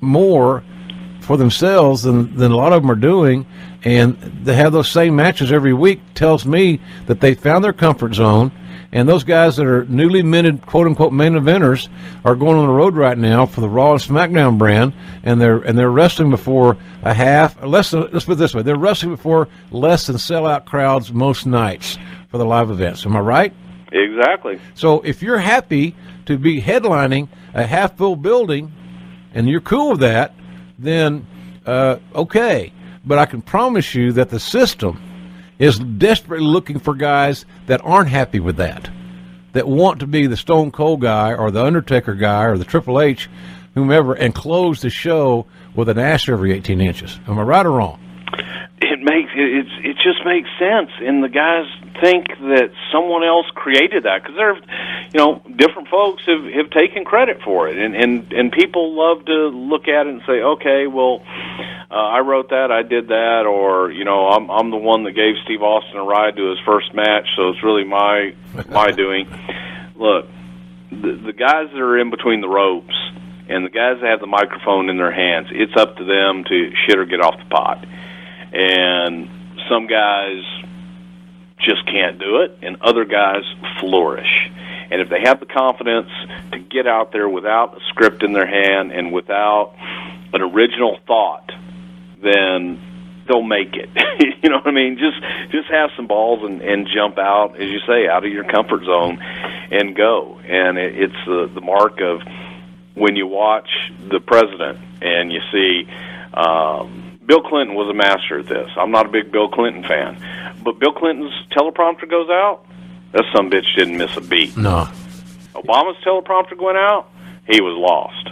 more 0.00 0.62
for 1.20 1.36
themselves 1.36 2.04
than, 2.04 2.36
than 2.36 2.52
a 2.52 2.56
lot 2.56 2.72
of 2.72 2.82
them 2.82 2.90
are 2.90 2.94
doing, 2.94 3.44
and 3.84 4.16
they 4.44 4.54
have 4.54 4.72
those 4.72 4.88
same 4.88 5.16
matches 5.16 5.50
every 5.50 5.72
week. 5.72 6.00
Tells 6.14 6.46
me 6.46 6.80
that 7.06 7.20
they 7.20 7.34
found 7.34 7.64
their 7.64 7.72
comfort 7.72 8.14
zone, 8.14 8.52
and 8.92 9.08
those 9.08 9.24
guys 9.24 9.56
that 9.56 9.66
are 9.66 9.84
newly 9.86 10.22
minted 10.22 10.64
quote 10.64 10.86
unquote 10.86 11.12
main 11.12 11.32
eventers 11.32 11.88
are 12.24 12.36
going 12.36 12.56
on 12.56 12.68
the 12.68 12.72
road 12.72 12.94
right 12.94 13.18
now 13.18 13.44
for 13.44 13.60
the 13.60 13.68
Raw 13.68 13.92
and 13.92 14.00
SmackDown 14.00 14.56
brand, 14.56 14.92
and 15.24 15.40
they're 15.40 15.58
and 15.58 15.76
they're 15.76 15.90
wrestling 15.90 16.30
before 16.30 16.76
a 17.02 17.12
half 17.12 17.60
less 17.62 17.90
than 17.90 18.08
let's 18.12 18.24
put 18.24 18.32
it 18.32 18.36
this 18.36 18.54
way, 18.54 18.62
they're 18.62 18.76
wrestling 18.76 19.14
before 19.14 19.48
less 19.72 20.06
than 20.06 20.16
sellout 20.16 20.64
crowds 20.64 21.12
most 21.12 21.44
nights 21.44 21.98
for 22.28 22.38
the 22.38 22.44
live 22.44 22.70
events. 22.70 23.04
Am 23.04 23.16
I 23.16 23.20
right? 23.20 23.54
Exactly. 23.92 24.58
So 24.74 25.00
if 25.00 25.22
you're 25.22 25.38
happy 25.38 25.94
to 26.26 26.38
be 26.38 26.60
headlining 26.60 27.28
a 27.54 27.66
half 27.66 27.96
full 27.96 28.16
building 28.16 28.72
and 29.32 29.48
you're 29.48 29.60
cool 29.60 29.90
with 29.92 30.00
that, 30.00 30.34
then 30.78 31.26
uh, 31.64 31.98
okay. 32.14 32.72
But 33.04 33.18
I 33.18 33.26
can 33.26 33.42
promise 33.42 33.94
you 33.94 34.12
that 34.12 34.30
the 34.30 34.40
system 34.40 35.00
is 35.58 35.78
desperately 35.78 36.46
looking 36.46 36.78
for 36.78 36.94
guys 36.94 37.44
that 37.66 37.80
aren't 37.84 38.08
happy 38.08 38.40
with 38.40 38.56
that, 38.56 38.90
that 39.52 39.66
want 39.66 40.00
to 40.00 40.06
be 40.06 40.26
the 40.26 40.36
Stone 40.36 40.70
Cold 40.72 41.00
guy 41.00 41.32
or 41.32 41.50
the 41.50 41.64
Undertaker 41.64 42.14
guy 42.14 42.44
or 42.44 42.58
the 42.58 42.64
Triple 42.64 43.00
H, 43.00 43.30
whomever, 43.74 44.14
and 44.14 44.34
close 44.34 44.82
the 44.82 44.90
show 44.90 45.46
with 45.74 45.88
an 45.88 45.98
ass 45.98 46.28
every 46.28 46.52
18 46.52 46.80
inches. 46.80 47.18
Am 47.26 47.38
I 47.38 47.42
right 47.42 47.64
or 47.64 47.72
wrong? 47.72 48.00
It 48.78 49.00
makes 49.00 49.30
it 49.34 49.66
it's, 49.66 49.70
it 49.82 49.96
just 50.02 50.24
makes 50.24 50.48
sense, 50.58 50.90
and 51.00 51.22
the 51.22 51.28
guys 51.28 51.64
think 52.00 52.28
that 52.28 52.70
someone 52.92 53.24
else 53.24 53.46
created 53.54 54.04
that 54.04 54.22
because 54.22 54.36
there, 54.36 54.54
you 54.54 55.18
know, 55.18 55.42
different 55.56 55.88
folks 55.88 56.24
have 56.26 56.44
have 56.44 56.70
taken 56.70 57.04
credit 57.04 57.40
for 57.42 57.68
it, 57.68 57.78
and 57.78 57.96
and 57.96 58.32
and 58.32 58.52
people 58.52 58.94
love 58.94 59.24
to 59.26 59.48
look 59.48 59.88
at 59.88 60.06
it 60.06 60.12
and 60.12 60.22
say, 60.26 60.42
okay, 60.42 60.86
well, 60.86 61.22
uh, 61.90 61.94
I 61.94 62.20
wrote 62.20 62.50
that, 62.50 62.70
I 62.70 62.82
did 62.82 63.08
that, 63.08 63.46
or 63.46 63.90
you 63.90 64.04
know, 64.04 64.28
I'm 64.28 64.50
I'm 64.50 64.70
the 64.70 64.76
one 64.76 65.04
that 65.04 65.12
gave 65.12 65.36
Steve 65.44 65.62
Austin 65.62 65.96
a 65.96 66.04
ride 66.04 66.36
to 66.36 66.50
his 66.50 66.58
first 66.66 66.92
match, 66.94 67.26
so 67.36 67.48
it's 67.50 67.62
really 67.62 67.84
my 67.84 68.34
my 68.68 68.90
doing. 69.02 69.26
Look, 69.94 70.28
the 70.90 71.18
the 71.24 71.32
guys 71.32 71.70
that 71.72 71.80
are 71.80 71.98
in 71.98 72.10
between 72.10 72.40
the 72.40 72.48
ropes 72.48 72.94
and 73.48 73.64
the 73.64 73.70
guys 73.70 74.00
that 74.00 74.10
have 74.10 74.20
the 74.20 74.26
microphone 74.26 74.90
in 74.90 74.96
their 74.96 75.12
hands, 75.12 75.48
it's 75.50 75.76
up 75.76 75.96
to 75.96 76.04
them 76.04 76.44
to 76.44 76.72
shit 76.86 76.98
or 76.98 77.06
get 77.06 77.20
off 77.20 77.38
the 77.38 77.48
pot. 77.48 77.86
And 78.56 79.28
some 79.68 79.86
guys 79.86 80.42
just 81.58 81.84
can't 81.86 82.18
do 82.18 82.40
it, 82.40 82.58
and 82.62 82.80
other 82.80 83.04
guys 83.04 83.42
flourish. 83.80 84.50
And 84.90 85.02
if 85.02 85.10
they 85.10 85.20
have 85.24 85.40
the 85.40 85.46
confidence 85.46 86.08
to 86.52 86.58
get 86.58 86.86
out 86.86 87.12
there 87.12 87.28
without 87.28 87.76
a 87.76 87.80
script 87.88 88.22
in 88.22 88.32
their 88.32 88.46
hand 88.46 88.92
and 88.92 89.12
without 89.12 89.74
an 90.32 90.40
original 90.40 90.98
thought, 91.06 91.52
then 92.22 92.80
they'll 93.28 93.42
make 93.42 93.74
it. 93.74 93.90
you 94.42 94.48
know 94.48 94.56
what 94.56 94.68
I 94.68 94.70
mean? 94.70 94.96
Just 94.96 95.20
just 95.50 95.68
have 95.68 95.90
some 95.94 96.06
balls 96.06 96.42
and, 96.42 96.62
and 96.62 96.88
jump 96.88 97.18
out, 97.18 97.56
as 97.56 97.68
you 97.68 97.80
say, 97.86 98.08
out 98.08 98.24
of 98.24 98.32
your 98.32 98.44
comfort 98.44 98.84
zone 98.84 99.18
and 99.70 99.94
go. 99.94 100.40
And 100.40 100.78
it, 100.78 100.96
it's 100.96 101.26
the 101.26 101.50
the 101.52 101.60
mark 101.60 102.00
of 102.00 102.22
when 102.94 103.16
you 103.16 103.26
watch 103.26 103.68
the 104.08 104.20
president 104.20 104.78
and 105.02 105.30
you 105.30 105.40
see 105.52 105.86
um, 106.32 107.05
Bill 107.26 107.42
Clinton 107.42 107.74
was 107.74 107.90
a 107.90 107.94
master 107.94 108.38
at 108.38 108.46
this. 108.46 108.70
I'm 108.76 108.90
not 108.90 109.06
a 109.06 109.08
big 109.08 109.32
Bill 109.32 109.48
Clinton 109.48 109.82
fan, 109.82 110.16
but 110.62 110.78
Bill 110.78 110.92
Clinton's 110.92 111.34
teleprompter 111.50 112.08
goes 112.08 112.30
out. 112.30 112.64
That 113.12 113.24
some 113.34 113.50
bitch 113.50 113.74
didn't 113.76 113.96
miss 113.96 114.16
a 114.16 114.20
beat. 114.20 114.56
No. 114.56 114.88
Obama's 115.54 115.96
teleprompter 116.04 116.60
went 116.60 116.76
out. 116.76 117.08
He 117.48 117.60
was 117.60 117.76
lost. 117.76 118.30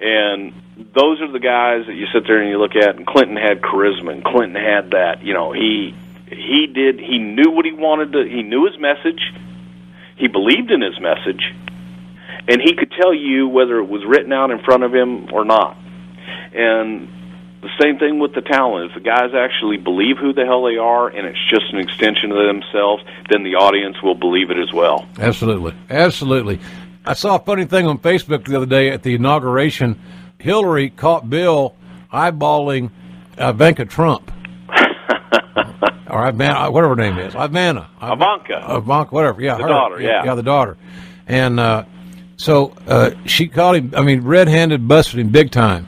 And 0.00 0.52
those 0.94 1.20
are 1.20 1.30
the 1.30 1.40
guys 1.40 1.86
that 1.86 1.94
you 1.94 2.06
sit 2.12 2.24
there 2.26 2.40
and 2.40 2.50
you 2.50 2.58
look 2.58 2.76
at. 2.76 2.96
And 2.96 3.06
Clinton 3.06 3.36
had 3.36 3.60
charisma, 3.60 4.12
and 4.12 4.24
Clinton 4.24 4.54
had 4.54 4.90
that. 4.90 5.24
You 5.24 5.34
know, 5.34 5.52
he 5.52 5.94
he 6.30 6.66
did. 6.72 7.00
He 7.00 7.18
knew 7.18 7.50
what 7.50 7.64
he 7.64 7.72
wanted 7.72 8.12
to. 8.12 8.24
He 8.24 8.42
knew 8.42 8.66
his 8.66 8.78
message. 8.78 9.32
He 10.16 10.28
believed 10.28 10.70
in 10.70 10.82
his 10.82 11.00
message, 11.00 11.54
and 12.48 12.60
he 12.60 12.74
could 12.74 12.92
tell 12.92 13.14
you 13.14 13.48
whether 13.48 13.78
it 13.78 13.88
was 13.88 14.04
written 14.04 14.32
out 14.32 14.50
in 14.50 14.58
front 14.58 14.82
of 14.82 14.92
him 14.92 15.32
or 15.32 15.44
not. 15.44 15.76
And 16.52 17.08
the 17.60 17.68
same 17.80 17.98
thing 17.98 18.18
with 18.20 18.34
the 18.34 18.40
talent. 18.42 18.90
If 18.90 18.94
the 18.94 19.00
guys 19.08 19.30
actually 19.34 19.76
believe 19.78 20.16
who 20.18 20.32
the 20.32 20.44
hell 20.44 20.64
they 20.64 20.76
are, 20.76 21.08
and 21.08 21.26
it's 21.26 21.38
just 21.50 21.72
an 21.72 21.78
extension 21.78 22.30
of 22.32 22.38
themselves, 22.46 23.02
then 23.30 23.42
the 23.42 23.56
audience 23.56 23.96
will 24.02 24.14
believe 24.14 24.50
it 24.50 24.58
as 24.58 24.72
well. 24.72 25.06
Absolutely, 25.18 25.74
absolutely. 25.90 26.60
I 27.04 27.14
saw 27.14 27.36
a 27.36 27.38
funny 27.38 27.64
thing 27.64 27.86
on 27.86 27.98
Facebook 27.98 28.44
the 28.46 28.56
other 28.56 28.66
day 28.66 28.90
at 28.90 29.02
the 29.02 29.14
inauguration. 29.14 29.98
Hillary 30.38 30.90
caught 30.90 31.28
Bill 31.28 31.74
eyeballing 32.12 32.90
Ivanka 33.36 33.84
Trump, 33.86 34.30
or 34.68 36.22
Ivana, 36.30 36.72
whatever 36.72 36.94
her 36.94 36.96
name 36.96 37.18
is, 37.18 37.34
Ivana, 37.34 37.86
Ivanka. 38.02 38.64
Ivanka, 38.76 39.14
whatever. 39.14 39.40
Yeah, 39.42 39.56
The 39.56 39.62
her. 39.62 39.68
daughter, 39.68 40.00
yeah. 40.00 40.24
yeah, 40.24 40.34
the 40.34 40.42
daughter. 40.42 40.76
And 41.26 41.58
uh, 41.60 41.84
so 42.36 42.72
uh, 42.86 43.10
she 43.26 43.48
caught 43.48 43.76
him. 43.76 43.92
I 43.96 44.02
mean, 44.02 44.22
red-handed, 44.22 44.86
busted 44.88 45.18
him 45.20 45.28
big 45.30 45.50
time. 45.50 45.86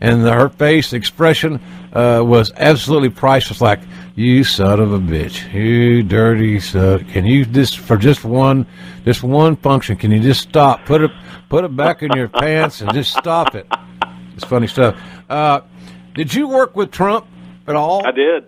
And 0.00 0.22
her 0.22 0.48
face 0.48 0.92
expression 0.92 1.60
uh, 1.92 2.22
was 2.24 2.52
absolutely 2.56 3.08
priceless. 3.10 3.60
Like, 3.60 3.80
you 4.14 4.44
son 4.44 4.80
of 4.80 4.92
a 4.92 4.98
bitch, 4.98 5.52
you 5.52 6.02
dirty 6.02 6.60
son. 6.60 7.04
Can 7.06 7.26
you 7.26 7.44
just 7.44 7.78
for 7.78 7.96
just 7.96 8.24
one, 8.24 8.66
just 9.04 9.22
one 9.22 9.56
function? 9.56 9.96
Can 9.96 10.10
you 10.10 10.20
just 10.20 10.40
stop? 10.40 10.84
Put 10.86 11.02
it, 11.02 11.10
put 11.48 11.64
it 11.64 11.74
back 11.76 12.02
in 12.02 12.10
your 12.12 12.28
pants 12.28 12.80
and 12.80 12.92
just 12.92 13.16
stop 13.16 13.54
it. 13.54 13.66
It's 14.34 14.44
funny 14.44 14.66
stuff. 14.68 14.96
Uh, 15.28 15.60
did 16.14 16.32
you 16.34 16.48
work 16.48 16.76
with 16.76 16.90
Trump 16.90 17.26
at 17.66 17.76
all? 17.76 18.06
I 18.06 18.12
did. 18.12 18.44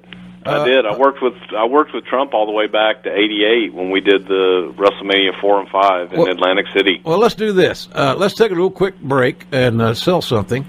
Uh, 0.46 0.62
I 0.62 0.64
did. 0.64 0.86
I 0.86 0.96
worked 0.96 1.20
with 1.22 1.34
I 1.56 1.66
worked 1.66 1.92
with 1.92 2.04
Trump 2.06 2.32
all 2.32 2.46
the 2.46 2.52
way 2.52 2.66
back 2.66 3.02
to 3.02 3.12
'88 3.12 3.74
when 3.74 3.90
we 3.90 4.00
did 4.00 4.26
the 4.26 4.72
WrestleMania 4.76 5.38
four 5.40 5.60
and 5.60 5.68
five 5.68 6.12
in 6.12 6.18
Well- 6.20 6.30
Atlantic 6.30 6.66
City. 6.74 7.00
Well, 7.04 7.18
let's 7.18 7.34
do 7.34 7.52
this. 7.52 7.88
Uh, 7.92 8.14
let's 8.16 8.34
take 8.34 8.50
a 8.50 8.54
real 8.54 8.70
quick 8.70 8.98
break 9.00 9.46
and 9.52 9.82
uh, 9.82 9.94
sell 9.94 10.22
something. 10.22 10.64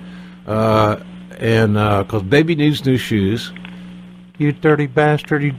Uh, 0.45 0.97
and 1.37 1.73
because 2.05 2.23
baby 2.23 2.55
needs 2.55 2.85
new 2.85 2.97
shoes. 2.97 3.51
You 4.37 4.51
dirty 4.51 4.87
bastard! 4.87 5.43
You, 5.43 5.53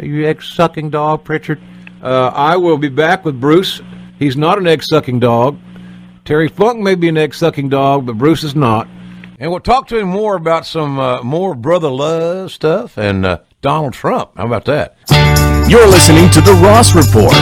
you 0.00 0.26
egg-sucking 0.26 0.90
dog, 0.90 1.24
Pritchard. 1.24 1.60
Uh, 2.02 2.28
I 2.28 2.56
will 2.56 2.78
be 2.78 2.88
back 2.88 3.24
with 3.24 3.40
Bruce. 3.40 3.80
He's 4.18 4.36
not 4.36 4.58
an 4.58 4.66
egg-sucking 4.66 5.20
dog. 5.20 5.58
Terry 6.24 6.48
Funk 6.48 6.80
may 6.80 6.94
be 6.94 7.08
an 7.08 7.16
egg-sucking 7.16 7.68
dog, 7.70 8.06
but 8.06 8.16
Bruce 8.18 8.44
is 8.44 8.54
not. 8.54 8.88
And 9.38 9.50
we'll 9.50 9.60
talk 9.60 9.88
to 9.88 9.98
him 9.98 10.08
more 10.08 10.36
about 10.36 10.66
some 10.66 10.98
uh, 10.98 11.22
more 11.22 11.54
brother 11.54 11.88
love 11.88 12.52
stuff 12.52 12.98
and 12.98 13.24
uh, 13.24 13.38
Donald 13.62 13.94
Trump. 13.94 14.32
How 14.36 14.46
about 14.46 14.66
that? 14.66 14.96
You're 15.68 15.88
listening 15.88 16.30
to 16.30 16.40
The 16.40 16.52
Ross 16.62 16.94
Report. 16.94 17.32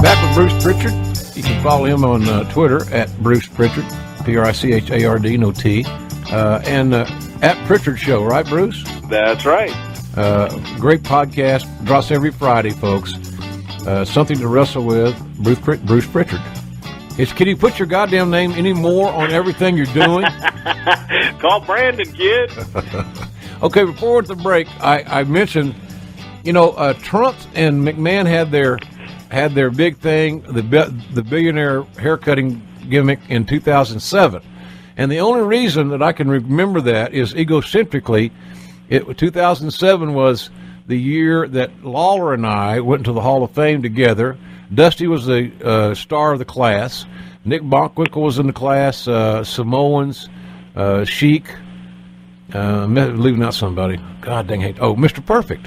Back 0.00 0.22
with 0.24 0.34
Bruce 0.36 0.62
Pritchard. 0.62 0.92
You 1.36 1.42
can 1.42 1.62
follow 1.62 1.84
him 1.86 2.04
on 2.04 2.28
uh, 2.28 2.50
Twitter 2.52 2.88
at 2.94 3.14
Bruce 3.22 3.48
Pritchard, 3.48 3.84
P 4.24 4.36
R 4.36 4.44
I 4.44 4.52
C 4.52 4.72
H 4.72 4.90
A 4.90 5.04
R 5.04 5.18
D, 5.18 5.36
no 5.36 5.50
T, 5.50 5.84
uh, 6.34 6.60
and 6.64 6.94
uh, 6.94 7.06
at 7.42 7.56
Pritchard 7.66 7.98
Show, 7.98 8.24
right, 8.24 8.46
Bruce? 8.46 8.82
That's 9.08 9.44
right. 9.44 9.72
Uh, 10.16 10.48
great 10.78 11.02
podcast. 11.02 11.64
Drops 11.84 12.10
every 12.10 12.32
Friday, 12.32 12.70
folks. 12.70 13.14
Uh, 13.86 14.04
something 14.04 14.38
to 14.38 14.48
wrestle 14.48 14.84
with. 14.84 15.16
Bruce, 15.42 15.78
Bruce 15.80 16.06
Pritchard. 16.06 16.40
Is, 17.18 17.32
can 17.32 17.46
you 17.46 17.56
put 17.56 17.78
your 17.78 17.86
goddamn 17.86 18.30
name 18.30 18.52
anymore 18.52 19.12
on 19.12 19.30
everything 19.30 19.76
you're 19.76 19.86
doing? 19.86 20.26
Call 21.38 21.60
Brandon, 21.60 22.10
kid. 22.12 22.50
Okay, 23.62 23.84
before 23.84 24.20
the 24.20 24.34
break, 24.34 24.66
I, 24.82 25.20
I 25.20 25.24
mentioned, 25.24 25.74
you 26.42 26.52
know, 26.52 26.72
uh, 26.72 26.92
Trump 26.94 27.36
and 27.54 27.82
McMahon 27.82 28.26
had 28.26 28.50
their 28.50 28.78
had 29.30 29.54
their 29.54 29.70
big 29.70 29.96
thing, 29.96 30.42
the 30.42 30.60
the 31.14 31.22
billionaire 31.22 31.84
haircutting 31.96 32.60
gimmick 32.90 33.20
in 33.30 33.46
2007, 33.46 34.42
and 34.96 35.10
the 35.10 35.20
only 35.20 35.42
reason 35.42 35.88
that 35.88 36.02
I 36.02 36.12
can 36.12 36.28
remember 36.28 36.80
that 36.82 37.12
is 37.12 37.34
egocentrically, 37.34 38.30
it 38.88 39.18
2007 39.18 40.14
was 40.14 40.50
the 40.86 40.98
year 40.98 41.48
that 41.48 41.84
Lawler 41.84 42.34
and 42.34 42.46
I 42.46 42.80
went 42.80 43.00
into 43.00 43.12
the 43.12 43.20
Hall 43.20 43.42
of 43.42 43.50
Fame 43.52 43.82
together. 43.82 44.36
Dusty 44.72 45.06
was 45.06 45.26
the 45.26 45.50
uh, 45.64 45.94
star 45.94 46.32
of 46.32 46.38
the 46.38 46.44
class. 46.44 47.06
Nick 47.44 47.62
Bockwinkel 47.62 48.22
was 48.22 48.38
in 48.38 48.46
the 48.46 48.52
class. 48.52 49.08
Uh, 49.08 49.44
Samoans, 49.44 50.28
uh, 50.76 51.04
Sheik. 51.04 51.46
Uh, 52.52 52.86
leaving 52.86 53.42
out 53.42 53.54
somebody. 53.54 53.98
God 54.20 54.46
dang 54.46 54.60
it. 54.60 54.76
Oh, 54.80 54.94
Mr. 54.94 55.24
Perfect. 55.24 55.66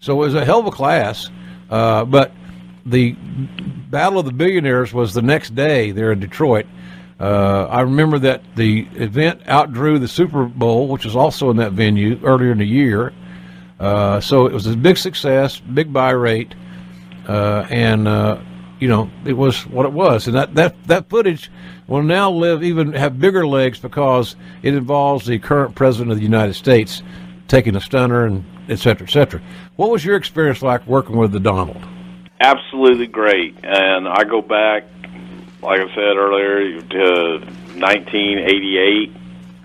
So 0.00 0.14
it 0.14 0.26
was 0.26 0.34
a 0.34 0.44
hell 0.44 0.60
of 0.60 0.66
a 0.66 0.70
class. 0.70 1.30
Uh, 1.70 2.04
but 2.04 2.32
the 2.84 3.12
Battle 3.12 4.18
of 4.18 4.26
the 4.26 4.32
Billionaires 4.32 4.92
was 4.92 5.14
the 5.14 5.22
next 5.22 5.54
day 5.54 5.92
there 5.92 6.10
in 6.10 6.18
Detroit. 6.18 6.66
Uh, 7.22 7.68
I 7.70 7.82
remember 7.82 8.18
that 8.18 8.42
the 8.56 8.80
event 8.94 9.42
outdrew 9.46 10.00
the 10.00 10.08
Super 10.08 10.44
Bowl, 10.46 10.88
which 10.88 11.04
was 11.04 11.14
also 11.14 11.50
in 11.50 11.56
that 11.58 11.70
venue 11.70 12.18
earlier 12.24 12.50
in 12.50 12.58
the 12.58 12.66
year. 12.66 13.12
Uh, 13.78 14.20
so 14.20 14.46
it 14.46 14.52
was 14.52 14.66
a 14.66 14.76
big 14.76 14.98
success, 14.98 15.60
big 15.60 15.92
buy 15.92 16.10
rate, 16.10 16.52
uh, 17.28 17.64
and 17.70 18.08
uh, 18.08 18.40
you 18.80 18.88
know 18.88 19.08
it 19.24 19.34
was 19.34 19.64
what 19.68 19.86
it 19.86 19.92
was. 19.92 20.26
And 20.26 20.34
that, 20.36 20.56
that 20.56 20.74
that 20.88 21.08
footage 21.08 21.48
will 21.86 22.02
now 22.02 22.28
live 22.28 22.64
even 22.64 22.92
have 22.94 23.20
bigger 23.20 23.46
legs 23.46 23.78
because 23.78 24.34
it 24.62 24.74
involves 24.74 25.24
the 25.24 25.38
current 25.38 25.76
president 25.76 26.10
of 26.10 26.16
the 26.16 26.24
United 26.24 26.54
States 26.54 27.04
taking 27.46 27.76
a 27.76 27.80
stunner 27.80 28.24
and 28.24 28.44
et 28.68 28.80
cetera, 28.80 29.06
et 29.06 29.10
cetera. 29.10 29.40
What 29.76 29.90
was 29.90 30.04
your 30.04 30.16
experience 30.16 30.60
like 30.60 30.84
working 30.88 31.16
with 31.16 31.30
the 31.30 31.40
Donald? 31.40 31.86
Absolutely 32.40 33.06
great, 33.06 33.54
and 33.62 34.08
I 34.08 34.24
go 34.24 34.42
back, 34.42 34.84
like 35.62 35.80
I 35.80 35.88
said 35.94 36.16
earlier, 36.16 36.80
to 36.80 37.38
1988 37.78 39.12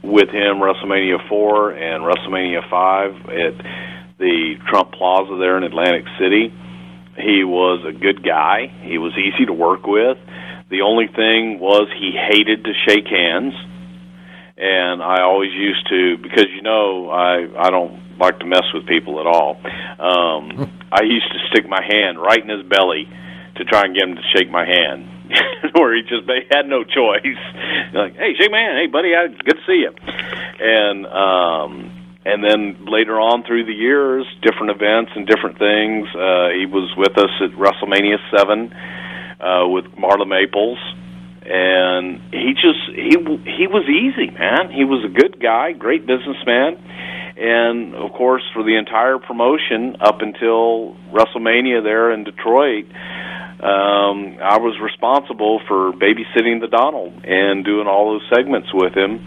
with 0.03 0.29
him, 0.29 0.57
WrestleMania 0.57 1.27
4 1.27 1.71
and 1.71 2.03
WrestleMania 2.03 2.69
5 2.69 3.29
at 3.29 3.65
the 4.19 4.55
Trump 4.69 4.91
Plaza 4.93 5.37
there 5.39 5.57
in 5.57 5.63
Atlantic 5.63 6.05
City. 6.19 6.53
He 7.17 7.43
was 7.43 7.83
a 7.85 7.91
good 7.91 8.23
guy. 8.23 8.71
He 8.83 8.97
was 8.97 9.13
easy 9.17 9.45
to 9.45 9.53
work 9.53 9.87
with. 9.87 10.17
The 10.69 10.81
only 10.81 11.07
thing 11.07 11.59
was 11.59 11.89
he 11.97 12.11
hated 12.11 12.65
to 12.65 12.73
shake 12.85 13.07
hands, 13.07 13.53
and 14.57 15.01
I 15.01 15.21
always 15.21 15.51
used 15.53 15.87
to 15.89 16.17
because 16.17 16.45
you 16.53 16.61
know 16.61 17.09
I 17.09 17.47
I 17.57 17.69
don't 17.69 18.19
like 18.19 18.39
to 18.39 18.45
mess 18.45 18.65
with 18.73 18.85
people 18.85 19.19
at 19.19 19.25
all. 19.25 19.57
Um, 19.63 20.71
I 20.91 21.03
used 21.03 21.31
to 21.31 21.39
stick 21.49 21.67
my 21.67 21.81
hand 21.81 22.19
right 22.19 22.41
in 22.41 22.49
his 22.49 22.67
belly 22.67 23.07
to 23.55 23.63
try 23.65 23.83
and 23.83 23.95
get 23.95 24.03
him 24.07 24.15
to 24.15 24.21
shake 24.35 24.51
my 24.51 24.65
hand, 24.65 25.07
where 25.73 25.95
he 25.95 26.01
just 26.03 26.30
had 26.51 26.67
no 26.67 26.84
choice. 26.84 27.23
like, 27.93 28.15
hey, 28.15 28.34
shake 28.38 28.51
my 28.51 28.59
hand. 28.59 28.78
Hey, 28.78 28.88
buddy, 28.88 29.11
good 29.43 29.57
to 29.57 29.65
see 29.65 29.86
you. 29.86 29.93
And 30.59 31.05
um, 31.05 31.97
and 32.28 32.43
then 32.43 32.86
later 32.86 33.19
on 33.21 33.43
through 33.45 33.65
the 33.65 33.73
years, 33.73 34.25
different 34.41 34.71
events 34.71 35.11
and 35.15 35.25
different 35.25 35.57
things. 35.57 36.07
Uh, 36.11 36.51
he 36.51 36.67
was 36.67 36.91
with 36.97 37.17
us 37.17 37.32
at 37.39 37.51
WrestleMania 37.55 38.19
seven 38.36 38.73
uh, 39.39 39.67
with 39.67 39.86
Marla 39.95 40.28
Maples, 40.28 40.78
and 41.47 42.19
he 42.34 42.51
just 42.51 42.84
he 42.91 43.15
he 43.47 43.67
was 43.67 43.88
easy, 43.88 44.30
man. 44.32 44.71
He 44.75 44.84
was 44.84 45.05
a 45.05 45.09
good 45.09 45.39
guy, 45.39 45.71
great 45.71 46.05
businessman, 46.05 46.75
and 47.38 47.95
of 47.95 48.11
course 48.11 48.43
for 48.53 48.61
the 48.61 48.75
entire 48.75 49.19
promotion 49.19 49.95
up 50.01 50.19
until 50.19 50.97
WrestleMania 51.15 51.82
there 51.82 52.11
in 52.11 52.25
Detroit. 52.25 52.91
Um, 53.60 54.38
I 54.38 54.60
was 54.60 54.78
responsible 54.80 55.60
for 55.68 55.91
babysitting 55.91 56.62
the 56.62 56.68
Donald 56.70 57.26
and 57.26 57.66
doing 57.66 57.88
all 57.88 58.14
those 58.14 58.30
segments 58.34 58.70
with 58.74 58.93
him. 58.93 59.18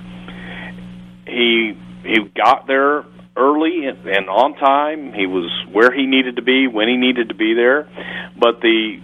He 1.26 1.76
he 2.04 2.16
got 2.34 2.66
there 2.66 3.04
early 3.36 3.86
and 3.86 4.28
on 4.28 4.54
time. 4.54 5.12
He 5.12 5.26
was 5.26 5.50
where 5.72 5.90
he 5.92 6.06
needed 6.06 6.36
to 6.36 6.42
be 6.42 6.68
when 6.68 6.88
he 6.88 6.96
needed 6.96 7.30
to 7.30 7.34
be 7.34 7.54
there. 7.54 7.88
But 8.38 8.60
the 8.60 9.00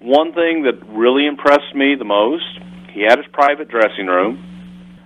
one 0.00 0.32
thing 0.32 0.64
that 0.64 0.80
really 0.88 1.26
impressed 1.26 1.74
me 1.74 1.94
the 1.94 2.04
most, 2.04 2.44
he 2.92 3.02
had 3.02 3.18
his 3.18 3.26
private 3.32 3.68
dressing 3.68 4.06
room 4.06 4.42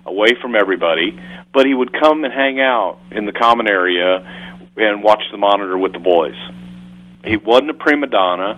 away 0.05 0.29
from 0.41 0.55
everybody, 0.55 1.19
but 1.53 1.65
he 1.65 1.73
would 1.73 1.91
come 1.91 2.23
and 2.23 2.33
hang 2.33 2.59
out 2.59 2.99
in 3.11 3.25
the 3.25 3.33
common 3.33 3.67
area 3.67 4.23
and 4.77 5.03
watch 5.03 5.21
the 5.31 5.37
monitor 5.37 5.77
with 5.77 5.93
the 5.93 5.99
boys. 5.99 6.35
He 7.25 7.37
wasn't 7.37 7.71
a 7.71 7.73
prima 7.73 8.07
donna. 8.07 8.55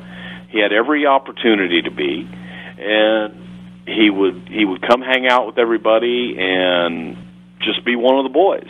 He 0.49 0.59
had 0.59 0.71
every 0.71 1.05
opportunity 1.05 1.81
to 1.81 1.91
be, 1.91 2.29
and 2.79 3.47
he 3.87 4.09
would 4.09 4.47
he 4.49 4.65
would 4.65 4.81
come 4.81 5.01
hang 5.01 5.27
out 5.27 5.47
with 5.47 5.57
everybody 5.57 6.35
and 6.37 7.17
just 7.61 7.83
be 7.85 7.95
one 7.95 8.17
of 8.17 8.23
the 8.23 8.33
boys. 8.33 8.69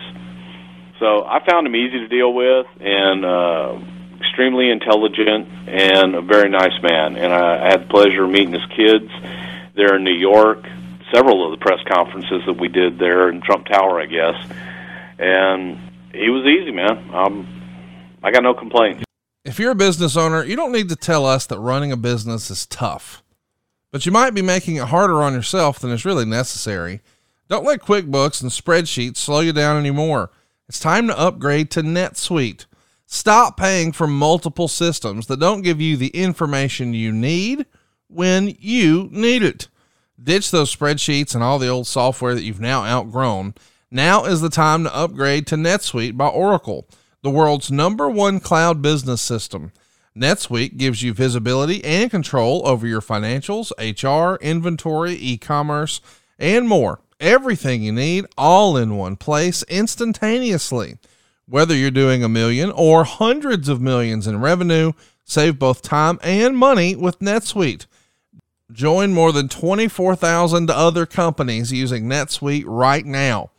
So 1.00 1.24
I 1.26 1.46
found 1.46 1.68
him 1.68 1.76
easy 1.76 2.00
to 2.00 2.08
deal 2.08 2.34
with 2.34 2.66
and 2.80 3.24
uh, 3.24 3.80
extremely 4.20 4.70
intelligent 4.70 5.48
and 5.68 6.16
a 6.16 6.22
very 6.22 6.50
nice 6.50 6.82
man. 6.82 7.16
And 7.16 7.32
I, 7.32 7.70
had 7.70 7.84
the 7.84 7.88
pleasure 7.88 8.24
of 8.24 8.32
meeting 8.32 8.54
his 8.54 8.66
kids 8.76 9.12
there 9.76 9.96
in 9.96 10.04
New 10.04 10.16
York. 10.16 10.66
Several 11.14 11.46
of 11.46 11.58
the 11.58 11.64
press 11.64 11.80
conferences 11.88 12.42
that 12.48 12.60
we 12.60 12.68
did 12.68 13.00
there 13.00 13.30
in 13.30 13.42
Trump 13.42 13.68
Tower, 13.68 14.02
I 14.02 14.08
guess. 14.08 14.36
And 15.20 15.80
he 16.14 16.30
was 16.30 16.46
easy, 16.46 16.72
man. 16.72 17.10
Um, 17.14 17.48
I 18.24 18.32
got 18.32 18.44
no 18.44 18.54
complaints. 18.54 19.07
If 19.48 19.60
you're 19.60 19.72
a 19.72 19.76
business 19.76 20.18
owner, 20.18 20.44
you 20.44 20.58
don't 20.58 20.74
need 20.74 20.90
to 20.90 20.98
tell 20.98 21.26
us 21.26 21.46
that 21.46 21.58
running 21.58 21.94
a 21.94 21.96
business 21.96 22.52
is 22.52 22.66
tough, 22.66 23.24
but 23.94 24.06
you 24.06 24.12
might 24.12 24.34
be 24.34 24.42
making 24.42 24.76
it 24.76 24.90
harder 24.90 25.24
on 25.24 25.32
yourself 25.32 25.80
than 25.80 25.90
is 25.90 26.04
really 26.04 26.26
necessary. 26.26 27.00
Don't 27.48 27.64
let 27.64 27.80
QuickBooks 27.80 28.42
and 28.42 28.52
spreadsheets 28.52 29.16
slow 29.16 29.40
you 29.40 29.54
down 29.54 29.78
anymore. 29.78 30.32
It's 30.68 30.82
time 30.82 31.08
to 31.08 31.18
upgrade 31.18 31.72
to 31.72 31.82
NetSuite. 31.82 32.66
Stop 33.06 33.56
paying 33.56 33.94
for 33.94 34.06
multiple 34.06 34.68
systems 34.68 35.28
that 35.28 35.40
don't 35.40 35.62
give 35.62 35.80
you 35.80 35.96
the 35.96 36.10
information 36.10 36.94
you 36.94 37.14
need 37.14 37.66
when 38.08 38.54
you 38.60 39.08
need 39.14 39.44
it. 39.44 39.70
Ditch 40.22 40.52
those 40.52 40.76
spreadsheets 40.76 41.34
and 41.34 41.42
all 41.42 41.58
the 41.58 41.70
old 41.70 41.88
software 41.88 42.36
that 42.36 42.44
you've 42.44 42.60
now 42.60 42.84
outgrown. 42.84 43.54
Now 43.90 44.26
is 44.26 44.42
the 44.42 44.50
time 44.50 44.84
to 44.84 44.94
upgrade 44.94 45.48
to 45.48 45.56
NetSuite 45.56 46.18
by 46.18 46.28
Oracle, 46.28 46.86
the 47.28 47.34
world's 47.34 47.70
number 47.70 48.10
one 48.10 48.40
cloud 48.40 48.82
business 48.82 49.22
system. 49.22 49.74
NetSuite 50.16 50.78
gives 50.78 51.04
you 51.04 51.14
visibility 51.14 51.84
and 51.84 52.10
control 52.10 52.66
over 52.66 52.88
your 52.88 53.02
financials, 53.02 53.74
HR, 53.78 54.42
inventory, 54.42 55.12
e 55.16 55.38
commerce, 55.38 56.00
and 56.40 56.70
more. 56.70 57.02
Everything 57.20 57.84
you 57.84 57.92
need 57.92 58.28
all 58.38 58.78
in 58.78 58.96
one 58.96 59.18
place 59.18 59.62
instantaneously. 59.64 61.00
Whether 61.50 61.76
you're 61.76 61.92
doing 61.92 62.24
a 62.24 62.30
million 62.30 62.72
or 62.72 63.04
hundreds 63.04 63.68
of 63.68 63.82
millions 63.82 64.26
in 64.26 64.40
revenue, 64.40 64.94
save 65.26 65.60
both 65.60 65.82
time 65.82 66.20
and 66.24 66.58
money 66.58 66.96
with 66.96 67.20
NetSuite. 67.20 67.88
Join 68.72 69.12
more 69.12 69.34
than 69.34 69.50
24,000 69.50 70.72
other 70.72 71.06
companies 71.06 71.74
using 71.74 72.06
NetSuite 72.06 72.64
right 72.66 73.06
now. 73.06 73.50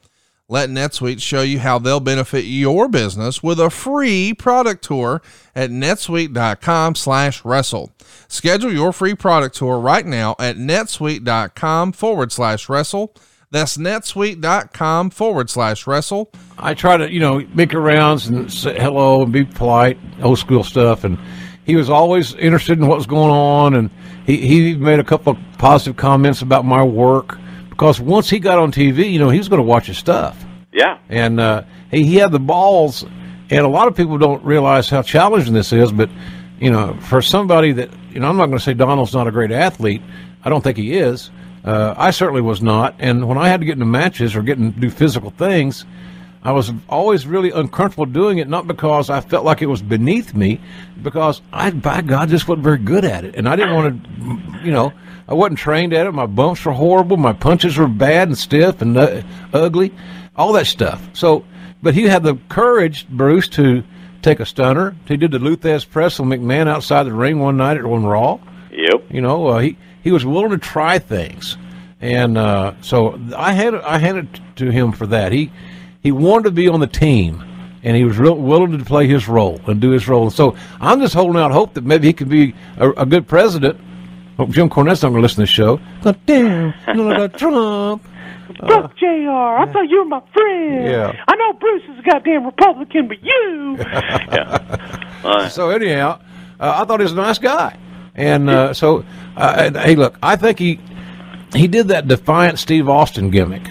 Let 0.50 0.70
NetSuite 0.70 1.20
show 1.20 1.42
you 1.42 1.58
how 1.58 1.78
they'll 1.78 2.00
benefit 2.00 2.46
your 2.46 2.88
business 2.88 3.42
with 3.42 3.60
a 3.60 3.68
free 3.68 4.32
product 4.32 4.82
tour 4.82 5.20
at 5.54 5.68
netsuite.com 5.68 6.94
slash 6.94 7.44
wrestle. 7.44 7.92
Schedule 8.28 8.72
your 8.72 8.94
free 8.94 9.14
product 9.14 9.56
tour 9.56 9.78
right 9.78 10.06
now 10.06 10.36
at 10.38 10.56
netsuite.com 10.56 11.92
forward 11.92 12.32
slash 12.32 12.66
wrestle. 12.66 13.14
That's 13.50 13.76
netsuite.com 13.76 15.10
forward 15.10 15.50
slash 15.50 15.86
wrestle. 15.86 16.32
I 16.58 16.72
try 16.72 16.96
to, 16.96 17.12
you 17.12 17.20
know, 17.20 17.46
make 17.52 17.74
rounds 17.74 18.28
and 18.28 18.50
say 18.50 18.74
hello 18.78 19.24
and 19.24 19.30
be 19.30 19.44
polite, 19.44 19.98
old 20.22 20.38
school 20.38 20.64
stuff. 20.64 21.04
And 21.04 21.18
he 21.66 21.76
was 21.76 21.90
always 21.90 22.34
interested 22.36 22.78
in 22.78 22.86
what 22.86 22.96
was 22.96 23.06
going 23.06 23.30
on. 23.30 23.74
And 23.74 23.90
he, 24.24 24.38
he 24.38 24.74
made 24.76 24.98
a 24.98 25.04
couple 25.04 25.34
of 25.34 25.38
positive 25.58 25.98
comments 25.98 26.40
about 26.40 26.64
my 26.64 26.82
work 26.82 27.38
because 27.78 28.00
once 28.00 28.28
he 28.28 28.40
got 28.40 28.58
on 28.58 28.72
TV, 28.72 29.12
you 29.12 29.20
know, 29.20 29.30
he 29.30 29.38
was 29.38 29.48
going 29.48 29.60
to 29.60 29.66
watch 29.66 29.86
his 29.86 29.96
stuff. 29.96 30.44
Yeah. 30.72 30.98
And 31.08 31.38
uh, 31.38 31.62
he, 31.92 32.04
he 32.04 32.16
had 32.16 32.32
the 32.32 32.40
balls. 32.40 33.04
And 33.50 33.64
a 33.64 33.68
lot 33.68 33.86
of 33.86 33.96
people 33.96 34.18
don't 34.18 34.44
realize 34.44 34.90
how 34.90 35.00
challenging 35.00 35.54
this 35.54 35.72
is. 35.72 35.92
But, 35.92 36.10
you 36.58 36.72
know, 36.72 36.98
for 37.02 37.22
somebody 37.22 37.70
that, 37.70 37.90
you 38.10 38.18
know, 38.18 38.28
I'm 38.28 38.36
not 38.36 38.46
going 38.46 38.58
to 38.58 38.64
say 38.64 38.74
Donald's 38.74 39.14
not 39.14 39.28
a 39.28 39.30
great 39.30 39.52
athlete. 39.52 40.02
I 40.42 40.48
don't 40.50 40.60
think 40.60 40.76
he 40.76 40.94
is. 40.94 41.30
Uh, 41.62 41.94
I 41.96 42.10
certainly 42.10 42.40
was 42.40 42.60
not. 42.60 42.96
And 42.98 43.28
when 43.28 43.38
I 43.38 43.48
had 43.48 43.60
to 43.60 43.66
get 43.66 43.74
into 43.74 43.86
matches 43.86 44.34
or 44.34 44.42
get 44.42 44.58
and 44.58 44.78
do 44.80 44.90
physical 44.90 45.30
things, 45.30 45.84
I 46.42 46.50
was 46.50 46.72
always 46.88 47.28
really 47.28 47.52
uncomfortable 47.52 48.06
doing 48.06 48.38
it, 48.38 48.48
not 48.48 48.66
because 48.66 49.08
I 49.08 49.20
felt 49.20 49.44
like 49.44 49.62
it 49.62 49.66
was 49.66 49.82
beneath 49.82 50.34
me, 50.34 50.60
because 51.00 51.42
I, 51.52 51.70
by 51.70 52.00
God, 52.00 52.28
just 52.28 52.48
wasn't 52.48 52.64
very 52.64 52.78
good 52.78 53.04
at 53.04 53.24
it. 53.24 53.36
And 53.36 53.48
I 53.48 53.54
didn't 53.54 53.74
want 53.76 54.02
to, 54.02 54.64
you 54.64 54.72
know, 54.72 54.92
I 55.28 55.34
wasn't 55.34 55.58
trained 55.58 55.92
at 55.92 56.06
it. 56.06 56.12
My 56.12 56.26
bumps 56.26 56.64
were 56.64 56.72
horrible. 56.72 57.18
My 57.18 57.34
punches 57.34 57.76
were 57.76 57.86
bad 57.86 58.28
and 58.28 58.38
stiff 58.38 58.80
and 58.80 58.96
uh, 58.96 59.22
ugly, 59.52 59.92
all 60.34 60.54
that 60.54 60.66
stuff. 60.66 61.06
So, 61.12 61.44
but 61.82 61.94
he 61.94 62.04
had 62.04 62.22
the 62.22 62.38
courage, 62.48 63.06
Bruce, 63.08 63.48
to 63.48 63.84
take 64.22 64.40
a 64.40 64.46
stunner. 64.46 64.96
He 65.06 65.16
did 65.16 65.30
the 65.30 65.38
Lou 65.38 65.56
press 65.56 66.18
on 66.18 66.28
McMahon 66.28 66.66
outside 66.66 67.04
the 67.04 67.12
ring 67.12 67.38
one 67.38 67.58
night 67.58 67.76
at 67.76 67.84
one 67.84 68.04
Raw. 68.04 68.40
Yep. 68.72 69.04
You 69.10 69.20
know, 69.20 69.48
uh, 69.48 69.58
he 69.58 69.76
he 70.02 70.12
was 70.12 70.24
willing 70.24 70.50
to 70.50 70.58
try 70.58 70.98
things, 70.98 71.56
and 72.00 72.38
uh, 72.38 72.74
so 72.80 73.20
I 73.36 73.52
had 73.52 73.74
I 73.74 73.98
handed 73.98 74.40
to 74.56 74.70
him 74.70 74.92
for 74.92 75.06
that. 75.08 75.32
He 75.32 75.50
he 76.00 76.12
wanted 76.12 76.44
to 76.44 76.50
be 76.52 76.68
on 76.68 76.80
the 76.80 76.86
team, 76.86 77.44
and 77.82 77.96
he 77.96 78.04
was 78.04 78.18
real 78.18 78.36
willing 78.36 78.76
to 78.78 78.84
play 78.84 79.06
his 79.06 79.28
role 79.28 79.60
and 79.66 79.80
do 79.80 79.90
his 79.90 80.08
role. 80.08 80.30
So 80.30 80.56
I'm 80.80 81.00
just 81.00 81.14
holding 81.14 81.40
out 81.40 81.50
hope 81.50 81.74
that 81.74 81.84
maybe 81.84 82.06
he 82.06 82.12
can 82.12 82.28
be 82.28 82.54
a, 82.76 82.90
a 82.90 83.06
good 83.06 83.26
president. 83.26 83.80
Hope 84.38 84.50
Jim 84.50 84.68
Cornette's 84.70 85.02
not 85.02 85.08
going 85.10 85.16
to 85.16 85.22
listen 85.22 85.36
to 85.36 85.42
the 85.42 85.46
show. 85.46 85.80
God 86.02 86.18
damn, 86.26 86.72
like 86.96 87.36
Trump. 87.36 88.02
Fuck 88.60 88.96
JR. 88.96 89.04
I 89.30 89.68
thought 89.72 89.88
you 89.88 89.98
were 89.98 90.04
my 90.06 90.22
friend. 90.32 90.84
Yeah. 90.84 91.24
I 91.28 91.36
know 91.36 91.52
Bruce 91.54 91.82
is 91.90 91.98
a 91.98 92.02
goddamn 92.02 92.46
Republican, 92.46 93.08
but 93.08 93.22
you. 93.22 93.76
Yeah. 94.32 94.98
Uh, 95.24 95.48
So 95.48 95.70
anyhow, 95.70 96.20
uh, 96.60 96.74
I 96.76 96.84
thought 96.84 97.00
he 97.00 97.04
was 97.04 97.12
a 97.12 97.16
nice 97.16 97.38
guy. 97.38 97.76
And 98.14 98.48
uh, 98.50 98.74
so, 98.74 99.04
uh, 99.36 99.70
hey, 99.80 99.94
look, 99.96 100.16
I 100.22 100.36
think 100.36 100.58
he 100.58 100.80
he 101.54 101.66
did 101.68 101.88
that 101.88 102.08
defiant 102.08 102.58
Steve 102.58 102.88
Austin 102.88 103.30
gimmick. 103.30 103.62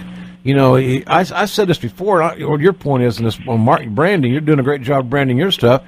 You 0.43 0.53
know, 0.55 0.75
he, 0.75 1.05
I, 1.05 1.19
I 1.19 1.45
said 1.45 1.67
this 1.67 1.77
before. 1.77 2.21
I, 2.23 2.37
what 2.45 2.59
your 2.61 2.73
point 2.73 3.03
is 3.03 3.19
in 3.19 3.25
this 3.25 3.37
on 3.47 3.59
Mark 3.61 3.85
branding, 3.89 4.31
you're 4.31 4.41
doing 4.41 4.59
a 4.59 4.63
great 4.63 4.81
job 4.81 5.09
branding 5.09 5.37
your 5.37 5.51
stuff. 5.51 5.83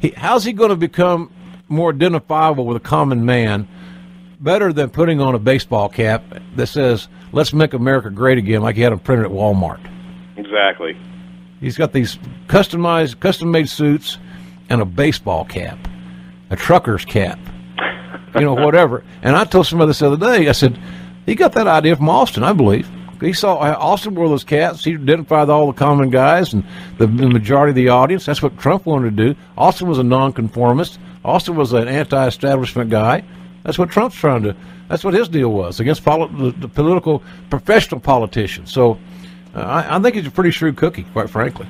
He, 0.00 0.10
how's 0.10 0.44
he 0.44 0.52
going 0.52 0.70
to 0.70 0.76
become 0.76 1.30
more 1.68 1.90
identifiable 1.90 2.64
with 2.66 2.76
a 2.78 2.80
common 2.80 3.24
man? 3.26 3.68
Better 4.44 4.74
than 4.74 4.90
putting 4.90 5.22
on 5.22 5.34
a 5.34 5.38
baseball 5.38 5.88
cap 5.88 6.22
that 6.56 6.66
says 6.66 7.08
"Let's 7.32 7.54
make 7.54 7.72
America 7.72 8.10
great 8.10 8.36
again," 8.36 8.60
like 8.60 8.76
he 8.76 8.82
had 8.82 8.92
them 8.92 8.98
printed 8.98 9.24
at 9.24 9.32
Walmart. 9.32 9.80
Exactly. 10.36 10.94
He's 11.60 11.78
got 11.78 11.94
these 11.94 12.18
customized, 12.46 13.20
custom-made 13.20 13.70
suits 13.70 14.18
and 14.68 14.82
a 14.82 14.84
baseball 14.84 15.46
cap, 15.46 15.78
a 16.50 16.56
trucker's 16.56 17.06
cap, 17.06 17.38
you 18.34 18.42
know, 18.42 18.52
whatever. 18.66 19.02
And 19.22 19.34
I 19.34 19.44
told 19.44 19.66
somebody 19.66 19.88
this 19.88 20.00
the 20.00 20.12
other 20.12 20.18
day. 20.18 20.46
I 20.46 20.52
said 20.52 20.78
he 21.24 21.34
got 21.34 21.52
that 21.52 21.66
idea 21.66 21.96
from 21.96 22.10
Austin, 22.10 22.42
I 22.42 22.52
believe. 22.52 22.86
He 23.22 23.32
saw 23.32 23.56
uh, 23.56 23.74
Austin 23.78 24.14
wore 24.14 24.28
those 24.28 24.44
caps. 24.44 24.84
He 24.84 24.92
identified 24.92 25.48
all 25.48 25.68
the 25.68 25.72
common 25.72 26.10
guys 26.10 26.52
and 26.52 26.64
the, 26.98 27.06
the 27.06 27.30
majority 27.30 27.70
of 27.70 27.76
the 27.76 27.88
audience. 27.88 28.26
That's 28.26 28.42
what 28.42 28.58
Trump 28.58 28.84
wanted 28.84 29.16
to 29.16 29.32
do. 29.32 29.40
Austin 29.56 29.88
was 29.88 29.98
a 29.98 30.02
nonconformist. 30.02 30.98
Austin 31.24 31.56
was 31.56 31.72
an 31.72 31.88
anti-establishment 31.88 32.90
guy. 32.90 33.24
That's 33.64 33.78
what 33.78 33.90
Trump's 33.90 34.16
trying 34.16 34.42
to. 34.44 34.54
That's 34.88 35.02
what 35.02 35.14
his 35.14 35.28
deal 35.28 35.50
was 35.50 35.80
against 35.80 36.04
poli- 36.04 36.30
the, 36.32 36.50
the 36.52 36.68
political 36.68 37.22
professional 37.50 38.00
politicians. 38.00 38.72
So 38.72 38.98
uh, 39.54 39.60
I, 39.60 39.96
I 39.96 40.00
think 40.00 40.14
he's 40.14 40.26
a 40.26 40.30
pretty 40.30 40.50
shrewd 40.50 40.76
cookie, 40.76 41.04
quite 41.12 41.30
frankly. 41.30 41.66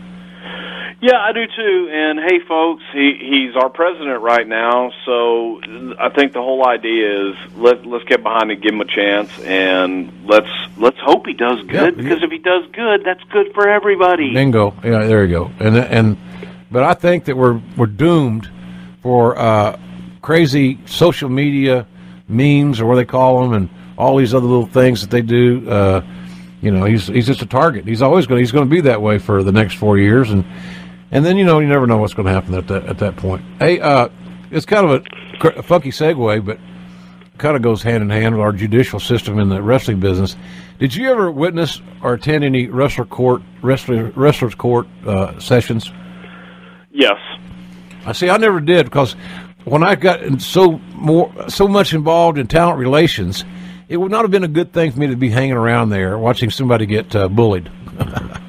Yeah, 1.01 1.19
I 1.21 1.33
do 1.33 1.45
too. 1.47 1.91
And 1.93 2.19
hey, 2.19 2.41
folks, 2.49 2.83
he 2.93 3.19
he's 3.21 3.55
our 3.57 3.69
president 3.69 4.23
right 4.23 4.47
now, 4.47 4.91
so 5.05 5.61
I 6.01 6.09
think 6.09 6.33
the 6.33 6.41
whole 6.41 6.67
idea 6.67 7.29
is 7.31 7.37
let 7.57 7.85
let's 7.85 8.05
get 8.05 8.23
behind 8.23 8.51
and 8.51 8.63
give 8.63 8.73
him 8.73 8.81
a 8.81 8.87
chance, 8.87 9.31
and 9.41 10.27
let's 10.27 10.49
let's 10.79 10.97
hope 11.01 11.27
he 11.27 11.35
does 11.35 11.61
good 11.67 11.97
Yeah, 11.97 12.03
because 12.03 12.23
if 12.23 12.31
he 12.31 12.39
does 12.39 12.65
good, 12.73 13.05
that's 13.05 13.23
good 13.25 13.53
for 13.53 13.69
everybody. 13.69 14.33
Bingo. 14.33 14.75
Yeah, 14.83 15.05
there 15.05 15.25
you 15.25 15.31
go. 15.35 15.51
And 15.61 15.77
and 15.77 16.17
but 16.71 16.85
I 16.85 16.95
think 16.95 17.27
that 17.27 17.37
we're 17.37 17.61
we're 17.77 17.87
doomed 17.87 18.49
for 19.03 19.37
uh, 19.39 19.79
crazy 20.25 20.79
social 20.87 21.29
media 21.29 21.87
memes 22.29 22.81
or 22.81 22.87
what 22.87 22.95
they 22.95 23.05
call 23.05 23.43
them, 23.43 23.53
and 23.53 23.69
all 23.99 24.17
these 24.17 24.33
other 24.33 24.47
little 24.47 24.67
things 24.67 25.03
that 25.03 25.11
they 25.11 25.21
do. 25.21 25.69
Uh, 25.69 26.01
you 26.63 26.71
know, 26.71 26.87
he's 26.87 27.09
he's 27.09 27.27
just 27.27 27.43
a 27.43 27.47
target. 27.47 27.85
He's 27.85 28.01
always 28.01 28.27
going. 28.27 28.41
He's 28.41 28.51
going 28.51 28.65
to 28.65 28.75
be 28.75 28.81
that 28.81 29.03
way 29.03 29.19
for 29.19 29.43
the 29.43 29.53
next 29.53 29.75
four 29.75 29.99
years, 29.99 30.31
and 30.31 30.43
and 31.11 31.27
then 31.27 31.37
you 31.37 31.45
know 31.45 31.59
you 31.59 31.69
never 31.69 31.87
know 31.87 31.99
what's 31.99 32.15
going 32.15 32.25
to 32.25 32.33
happen 32.33 32.55
at 32.55 32.67
that 32.69 32.87
at 32.87 32.99
that 33.01 33.17
point. 33.17 33.45
Hey, 33.59 33.81
uh, 33.81 34.09
it's 34.51 34.65
kind 34.65 34.87
of 34.87 34.93
a, 34.93 35.39
cr- 35.39 35.59
a 35.59 35.63
funky 35.63 35.91
segue, 35.91 36.43
but 36.47 36.59
kind 37.37 37.55
of 37.55 37.61
goes 37.61 37.83
hand 37.83 38.03
in 38.03 38.09
hand 38.09 38.35
with 38.35 38.43
our 38.43 38.53
judicial 38.53 39.01
system 39.01 39.39
in 39.39 39.51
the 39.51 39.61
wrestling 39.61 40.01
business. 40.01 40.37
Did 40.79 40.95
you 40.95 41.11
ever 41.11 41.31
witness 41.31 41.83
or 42.03 42.15
attend 42.15 42.45
any 42.45 42.69
wrestler 42.69 43.05
court 43.05 43.43
wrestler 43.61 44.11
wrestlers 44.17 44.55
court 44.55 44.87
uh, 45.07 45.39
sessions? 45.39 45.93
Yes. 46.93 47.19
I 48.07 48.13
see. 48.13 48.31
I 48.31 48.37
never 48.37 48.61
did 48.61 48.85
because 48.85 49.17
when 49.65 49.83
I 49.83 49.95
got 49.95 50.41
so 50.41 50.79
more 50.95 51.33
so 51.49 51.67
much 51.69 51.95
involved 51.95 52.39
in 52.39 52.47
talent 52.47 52.79
relations, 52.79 53.45
it 53.89 53.97
would 53.97 54.11
not 54.11 54.23
have 54.23 54.31
been 54.31 54.45
a 54.45 54.49
good 54.49 54.73
thing 54.73 54.93
for 54.93 55.01
me 55.01 55.07
to 55.09 55.17
be 55.17 55.31
hanging 55.31 55.57
around 55.57 55.91
there 55.91 56.19
watching 56.19 56.51
somebody 56.51 56.87
get 56.87 57.15
uh, 57.15 57.29
bullied. 57.29 57.71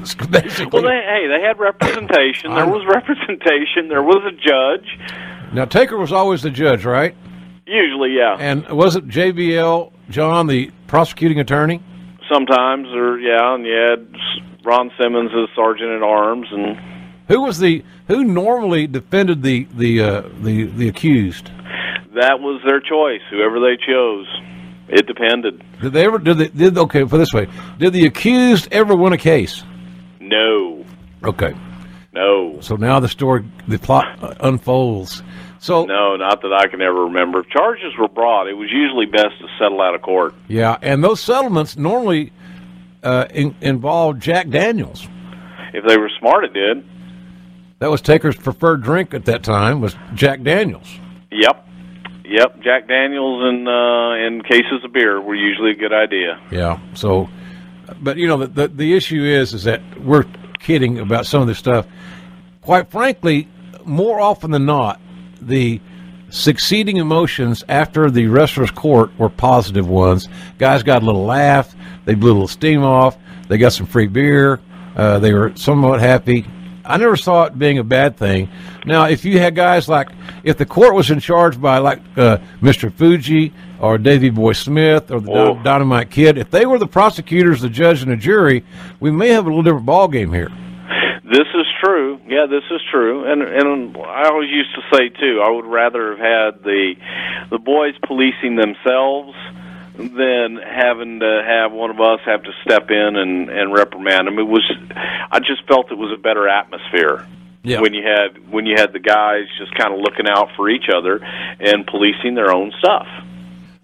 Well, 0.00 0.82
they, 0.82 1.02
hey, 1.06 1.26
they 1.28 1.42
had 1.46 1.58
representation. 1.58 2.54
There 2.54 2.66
was 2.66 2.86
representation. 2.88 3.88
There 3.88 4.02
was 4.02 4.22
a 4.24 4.32
judge. 4.32 5.52
now 5.52 5.66
Taker 5.66 5.98
was 5.98 6.10
always 6.10 6.40
the 6.40 6.50
judge, 6.50 6.86
right? 6.86 7.14
Usually, 7.66 8.16
yeah. 8.16 8.36
And 8.38 8.66
was 8.68 8.96
it 8.96 9.06
JBL 9.06 9.92
John, 10.08 10.46
the 10.46 10.70
prosecuting 10.86 11.38
attorney? 11.38 11.82
Sometimes, 12.32 12.88
or 12.88 13.18
yeah, 13.20 13.54
and 13.54 13.66
you 13.66 13.74
had 13.74 14.64
Ron 14.64 14.90
Simmons 14.98 15.30
as 15.34 15.54
sergeant 15.54 15.90
at 15.90 16.02
arms, 16.02 16.48
and 16.50 16.78
Who 17.30 17.42
was 17.42 17.60
the 17.60 17.84
who 18.08 18.24
normally 18.24 18.86
defended 18.88 19.42
the 19.42 19.66
the 19.72 20.00
uh, 20.02 20.22
the 20.42 20.64
the 20.64 20.88
accused? 20.88 21.50
that 22.14 22.40
was 22.40 22.60
their 22.66 22.80
choice. 22.80 23.20
Whoever 23.30 23.60
they 23.60 23.76
chose, 23.86 24.26
it 24.88 25.06
depended. 25.06 25.62
Did 25.80 25.92
they 25.92 26.04
ever 26.04 26.18
did 26.18 26.38
they 26.38 26.48
did 26.48 26.76
okay? 26.76 27.04
For 27.04 27.18
this 27.18 27.32
way: 27.32 27.46
Did 27.78 27.92
the 27.92 28.06
accused 28.06 28.66
ever 28.72 28.96
win 28.96 29.12
a 29.12 29.18
case? 29.18 29.62
No, 30.20 30.84
Okay, 31.22 31.54
no, 32.12 32.58
so 32.60 32.74
now 32.76 32.98
the 32.98 33.08
story, 33.08 33.44
the 33.68 33.78
plot 33.78 34.36
unfolds. 34.40 35.22
So 35.60 35.84
no, 35.84 36.16
not 36.16 36.42
that 36.42 36.52
I 36.52 36.66
can 36.66 36.82
ever 36.82 37.04
remember. 37.04 37.40
If 37.40 37.48
charges 37.50 37.92
were 37.98 38.08
brought, 38.08 38.48
it 38.48 38.54
was 38.54 38.70
usually 38.72 39.06
best 39.06 39.38
to 39.40 39.46
settle 39.58 39.80
out 39.82 39.94
of 39.94 40.02
court. 40.02 40.34
yeah, 40.48 40.78
and 40.82 41.04
those 41.04 41.20
settlements 41.20 41.76
normally 41.76 42.32
uh, 43.04 43.26
in, 43.32 43.54
involved 43.60 44.20
Jack 44.20 44.48
Daniels. 44.48 45.06
If 45.72 45.84
they 45.86 45.96
were 45.96 46.10
smart, 46.18 46.44
it 46.44 46.54
did. 46.54 46.84
That 47.80 47.90
was 47.90 48.02
Taker's 48.02 48.36
preferred 48.36 48.82
drink 48.82 49.14
at 49.14 49.24
that 49.24 49.42
time 49.42 49.80
was 49.80 49.96
Jack 50.12 50.42
Daniels. 50.42 50.86
Yep, 51.32 51.66
yep. 52.26 52.60
Jack 52.62 52.86
Daniels 52.86 53.42
and 53.42 53.66
uh, 53.66 54.26
and 54.26 54.44
cases 54.44 54.84
of 54.84 54.92
beer 54.92 55.18
were 55.18 55.34
usually 55.34 55.70
a 55.70 55.74
good 55.74 55.92
idea. 55.92 56.38
Yeah. 56.50 56.78
So, 56.92 57.30
but 57.98 58.18
you 58.18 58.28
know, 58.28 58.36
the, 58.36 58.46
the 58.48 58.68
the 58.68 58.94
issue 58.94 59.24
is 59.24 59.54
is 59.54 59.64
that 59.64 59.80
we're 59.98 60.26
kidding 60.58 60.98
about 60.98 61.24
some 61.24 61.40
of 61.40 61.48
this 61.48 61.58
stuff. 61.58 61.86
Quite 62.60 62.90
frankly, 62.90 63.48
more 63.86 64.20
often 64.20 64.50
than 64.50 64.66
not, 64.66 65.00
the 65.40 65.80
succeeding 66.28 66.98
emotions 66.98 67.64
after 67.66 68.10
the 68.10 68.26
wrestler's 68.26 68.70
court 68.70 69.10
were 69.18 69.30
positive 69.30 69.88
ones. 69.88 70.28
Guys 70.58 70.82
got 70.82 71.02
a 71.02 71.06
little 71.06 71.24
laugh, 71.24 71.74
they 72.04 72.14
blew 72.14 72.32
a 72.32 72.34
little 72.34 72.46
steam 72.46 72.82
off, 72.82 73.16
they 73.48 73.56
got 73.56 73.72
some 73.72 73.86
free 73.86 74.06
beer, 74.06 74.60
uh, 74.96 75.18
they 75.18 75.32
were 75.32 75.56
somewhat 75.56 76.00
happy. 76.00 76.44
I 76.84 76.96
never 76.96 77.16
saw 77.16 77.44
it 77.44 77.58
being 77.58 77.78
a 77.78 77.84
bad 77.84 78.16
thing. 78.16 78.48
Now, 78.86 79.04
if 79.06 79.24
you 79.24 79.38
had 79.38 79.54
guys 79.54 79.88
like, 79.88 80.08
if 80.44 80.56
the 80.56 80.66
court 80.66 80.94
was 80.94 81.10
in 81.10 81.20
charge 81.20 81.60
by 81.60 81.78
like 81.78 82.00
uh, 82.16 82.38
Mr. 82.62 82.92
Fuji 82.92 83.52
or 83.80 83.98
Davy 83.98 84.30
Boy 84.30 84.52
Smith 84.54 85.10
or 85.10 85.20
the 85.20 85.30
Oh. 85.30 85.54
Dy- 85.56 85.62
Dynamite 85.62 86.10
Kid, 86.10 86.38
if 86.38 86.50
they 86.50 86.66
were 86.66 86.78
the 86.78 86.86
prosecutors, 86.86 87.60
the 87.60 87.68
judge, 87.68 88.02
and 88.02 88.10
the 88.10 88.16
jury, 88.16 88.64
we 89.00 89.10
may 89.10 89.28
have 89.28 89.44
a 89.44 89.48
little 89.48 89.62
different 89.62 89.86
ball 89.86 90.08
game 90.08 90.32
here. 90.32 90.48
This 91.24 91.46
is 91.54 91.66
true. 91.84 92.18
Yeah, 92.26 92.46
this 92.50 92.64
is 92.72 92.80
true. 92.90 93.30
And 93.30 93.40
and 93.42 93.96
I 93.98 94.28
always 94.30 94.50
used 94.50 94.74
to 94.74 94.82
say 94.96 95.10
too, 95.10 95.40
I 95.46 95.50
would 95.50 95.64
rather 95.64 96.16
have 96.16 96.18
had 96.18 96.64
the 96.64 96.94
the 97.50 97.58
boys 97.58 97.94
policing 98.04 98.56
themselves 98.56 99.36
than 100.08 100.56
having 100.56 101.20
to 101.20 101.42
have 101.46 101.72
one 101.72 101.90
of 101.90 102.00
us 102.00 102.20
have 102.26 102.42
to 102.42 102.52
step 102.64 102.90
in 102.90 103.16
and 103.16 103.48
and 103.50 103.72
reprimand 103.72 104.26
them. 104.26 104.38
It 104.38 104.46
was 104.46 104.64
I 105.30 105.38
just 105.40 105.66
felt 105.68 105.90
it 105.90 105.98
was 105.98 106.12
a 106.12 106.20
better 106.20 106.48
atmosphere. 106.48 107.26
Yeah. 107.62 107.80
When 107.80 107.92
you 107.92 108.02
had 108.02 108.50
when 108.50 108.66
you 108.66 108.74
had 108.76 108.92
the 108.92 108.98
guys 108.98 109.44
just 109.58 109.74
kind 109.74 109.92
of 109.92 110.00
looking 110.00 110.26
out 110.26 110.48
for 110.56 110.68
each 110.70 110.88
other 110.94 111.16
and 111.22 111.86
policing 111.86 112.34
their 112.34 112.52
own 112.52 112.72
stuff. 112.78 113.06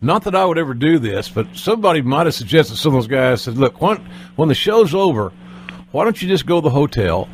Not 0.01 0.25
that 0.25 0.35
I 0.35 0.45
would 0.45 0.59
ever 0.59 0.75
do 0.75 0.99
this, 0.99 1.29
but 1.29 1.55
somebody 1.55 2.03
might 2.03 2.27
have 2.27 2.35
suggested 2.35 2.77
some 2.77 2.95
of 2.95 3.03
those 3.03 3.09
guys 3.09 3.43
said, 3.43 3.57
"Look, 3.57 3.81
when 3.81 4.07
when 4.37 4.49
the 4.49 4.55
show's 4.55 4.95
over, 4.95 5.33
why 5.93 6.05
don't 6.05 6.21
you 6.21 6.29
just 6.29 6.47
go 6.47 6.61
to 6.61 6.65
the 6.65 6.71
hotel, 6.71 7.29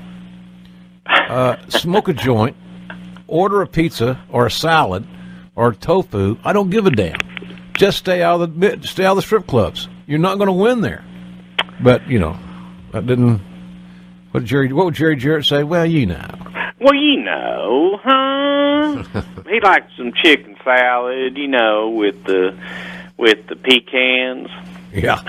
uh, 1.07 1.57
smoke 1.69 2.09
a 2.09 2.13
joint, 2.13 2.57
order 3.27 3.63
a 3.63 3.67
pizza 3.67 4.21
or 4.29 4.47
a 4.47 4.51
salad 4.51 5.07
or 5.55 5.73
tofu? 5.73 6.39
I 6.45 6.53
don't 6.53 6.71
give 6.71 6.87
a 6.87 6.91
damn. 6.91 7.32
Just 7.75 7.99
stay 7.99 8.23
out 8.23 8.41
of 8.41 8.59
the 8.59 8.81
stay 8.83 9.05
out 9.05 9.13
of 9.13 9.17
the 9.17 9.23
strip 9.23 9.47
clubs. 9.47 9.89
You're 10.07 10.19
not 10.19 10.37
going 10.37 10.49
to 10.49 10.53
win 10.53 10.81
there." 10.81 11.05
But 11.83 12.09
you 12.09 12.19
know, 12.19 12.39
that 12.93 13.07
didn't. 13.07 13.41
What 14.31 14.41
did 14.41 14.47
Jerry? 14.47 14.73
What 14.73 14.87
would 14.87 14.95
Jerry 14.95 15.17
Jarrett 15.17 15.47
say? 15.47 15.63
Well, 15.63 15.85
you 15.85 16.07
know. 16.07 16.31
Well, 16.81 16.95
you 16.95 17.23
know, 17.23 17.99
huh? 18.03 19.23
he 19.49 19.61
likes 19.61 19.93
some 19.97 20.13
chicken 20.23 20.57
salad, 20.65 21.37
you 21.37 21.49
know, 21.49 21.91
with 21.91 22.25
the 22.25 22.59
with 23.17 23.47
the 23.49 23.57
pecans. 23.57 24.49
Yeah. 24.93 25.21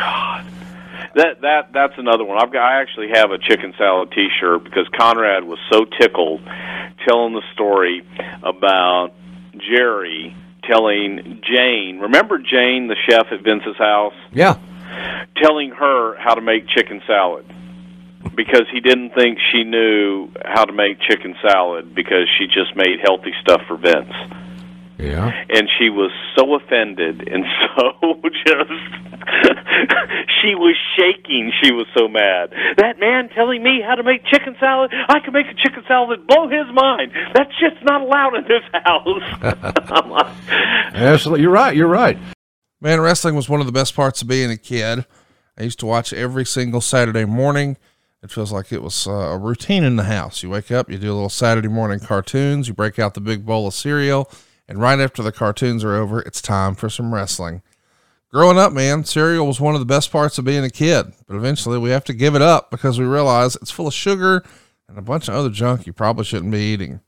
That 1.15 1.41
that 1.41 1.73
that's 1.73 1.93
another 1.97 2.23
one. 2.23 2.41
I've 2.41 2.51
got. 2.51 2.63
I 2.63 2.81
actually 2.81 3.09
have 3.13 3.31
a 3.31 3.37
chicken 3.37 3.73
salad 3.77 4.11
T-shirt 4.11 4.63
because 4.63 4.87
Conrad 4.97 5.43
was 5.43 5.59
so 5.71 5.85
tickled 5.85 6.41
telling 7.07 7.33
the 7.33 7.43
story 7.53 8.01
about 8.41 9.11
Jerry 9.57 10.35
telling 10.67 11.41
Jane. 11.43 11.99
Remember 11.99 12.37
Jane, 12.37 12.87
the 12.87 12.95
chef 13.09 13.27
at 13.31 13.41
Vince's 13.43 13.77
house, 13.77 14.13
Yeah. 14.31 14.55
telling 15.37 15.71
her 15.71 16.15
how 16.17 16.33
to 16.35 16.41
make 16.41 16.67
chicken 16.67 17.01
salad 17.07 17.45
because 18.35 18.63
he 18.71 18.79
didn't 18.79 19.11
think 19.13 19.37
she 19.51 19.63
knew 19.63 20.29
how 20.45 20.65
to 20.65 20.71
make 20.73 20.99
chicken 21.01 21.35
salad 21.41 21.93
because 21.93 22.27
she 22.37 22.47
just 22.47 22.75
made 22.75 22.99
healthy 23.03 23.33
stuff 23.41 23.61
for 23.67 23.77
Vince. 23.77 24.13
Yeah. 24.97 25.31
And 25.49 25.67
she 25.79 25.89
was 25.89 26.11
so 26.37 26.55
offended 26.55 27.27
and 27.27 27.43
so 27.75 28.13
just 28.23 28.71
she 30.41 30.55
was 30.55 30.75
shaking. 30.97 31.51
She 31.63 31.71
was 31.71 31.87
so 31.97 32.07
mad. 32.07 32.51
That 32.77 32.99
man 32.99 33.29
telling 33.29 33.63
me 33.63 33.81
how 33.85 33.95
to 33.95 34.03
make 34.03 34.23
chicken 34.25 34.55
salad, 34.59 34.91
I 35.09 35.19
can 35.19 35.33
make 35.33 35.47
a 35.47 35.53
chicken 35.55 35.83
salad 35.87 36.27
blow 36.27 36.47
his 36.47 36.67
mind. 36.73 37.11
That's 37.33 37.51
just 37.59 37.83
not 37.83 38.01
allowed 38.01 38.35
in 38.35 38.43
this 38.43 38.63
house. 38.73 39.73
Like, 40.13 40.35
Absolutely. 40.93 41.41
You're 41.41 41.51
right. 41.51 41.75
You're 41.75 41.87
right. 41.87 42.17
Man, 42.81 42.99
wrestling 42.99 43.35
was 43.35 43.47
one 43.47 43.59
of 43.61 43.65
the 43.65 43.71
best 43.71 43.95
parts 43.95 44.21
of 44.21 44.27
being 44.27 44.51
a 44.51 44.57
kid. 44.57 45.05
I 45.57 45.63
used 45.63 45.79
to 45.79 45.85
watch 45.85 46.11
every 46.13 46.45
single 46.45 46.81
Saturday 46.81 47.25
morning. 47.25 47.77
It 48.21 48.31
feels 48.31 48.51
like 48.51 48.71
it 48.71 48.81
was 48.81 49.07
uh, 49.07 49.11
a 49.11 49.37
routine 49.37 49.83
in 49.83 49.95
the 49.95 50.03
house. 50.03 50.43
You 50.43 50.49
wake 50.49 50.71
up, 50.71 50.89
you 50.89 50.97
do 50.97 51.11
a 51.11 51.13
little 51.13 51.29
Saturday 51.29 51.67
morning 51.67 51.99
cartoons, 51.99 52.67
you 52.67 52.73
break 52.73 52.99
out 52.99 53.13
the 53.13 53.21
big 53.21 53.45
bowl 53.45 53.67
of 53.67 53.73
cereal, 53.73 54.29
and 54.67 54.79
right 54.79 54.99
after 54.99 55.21
the 55.21 55.31
cartoons 55.31 55.83
are 55.83 55.95
over, 55.95 56.21
it's 56.21 56.41
time 56.41 56.75
for 56.75 56.89
some 56.89 57.13
wrestling. 57.13 57.61
Growing 58.31 58.57
up, 58.57 58.73
man, 58.73 59.03
cereal 59.03 59.45
was 59.45 59.59
one 59.59 59.75
of 59.75 59.79
the 59.79 59.85
best 59.85 60.11
parts 60.11 60.37
of 60.37 60.45
being 60.45 60.63
a 60.63 60.69
kid, 60.69 61.13
but 61.27 61.35
eventually 61.35 61.77
we 61.77 61.91
have 61.91 62.03
to 62.05 62.13
give 62.13 62.33
it 62.33 62.41
up 62.41 62.71
because 62.71 62.97
we 62.97 63.05
realize 63.05 63.55
it's 63.55 63.69
full 63.69 63.87
of 63.87 63.93
sugar 63.93 64.43
and 64.87 64.97
a 64.97 65.03
bunch 65.03 65.27
of 65.27 65.35
other 65.35 65.49
junk 65.49 65.85
you 65.85 65.93
probably 65.93 66.23
shouldn't 66.23 66.51
be 66.51 66.73
eating. 66.73 66.99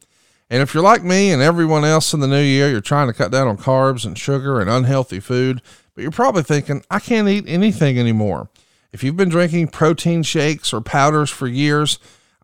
And 0.49 0.61
if 0.61 0.73
you're 0.73 0.83
like 0.83 1.03
me 1.03 1.31
and 1.31 1.41
everyone 1.41 1.83
else 1.83 2.13
in 2.13 2.19
the 2.19 2.27
new 2.27 2.41
year, 2.41 2.69
you're 2.69 2.81
trying 2.81 3.07
to 3.07 3.13
cut 3.13 3.31
down 3.31 3.47
on 3.47 3.57
carbs 3.57 4.05
and 4.05 4.17
sugar 4.17 4.61
and 4.61 4.69
unhealthy 4.69 5.19
food, 5.19 5.61
but 5.95 6.03
you're 6.03 6.11
probably 6.11 6.43
thinking, 6.43 6.83
I 6.91 6.99
can't 6.99 7.27
eat 7.27 7.45
anything 7.47 7.97
anymore. 7.97 8.49
If 8.93 9.03
you've 9.03 9.17
been 9.17 9.29
drinking 9.29 9.69
protein 9.69 10.21
shakes 10.21 10.71
or 10.71 10.81
powders 10.81 11.31
for 11.31 11.47
years, 11.47 11.97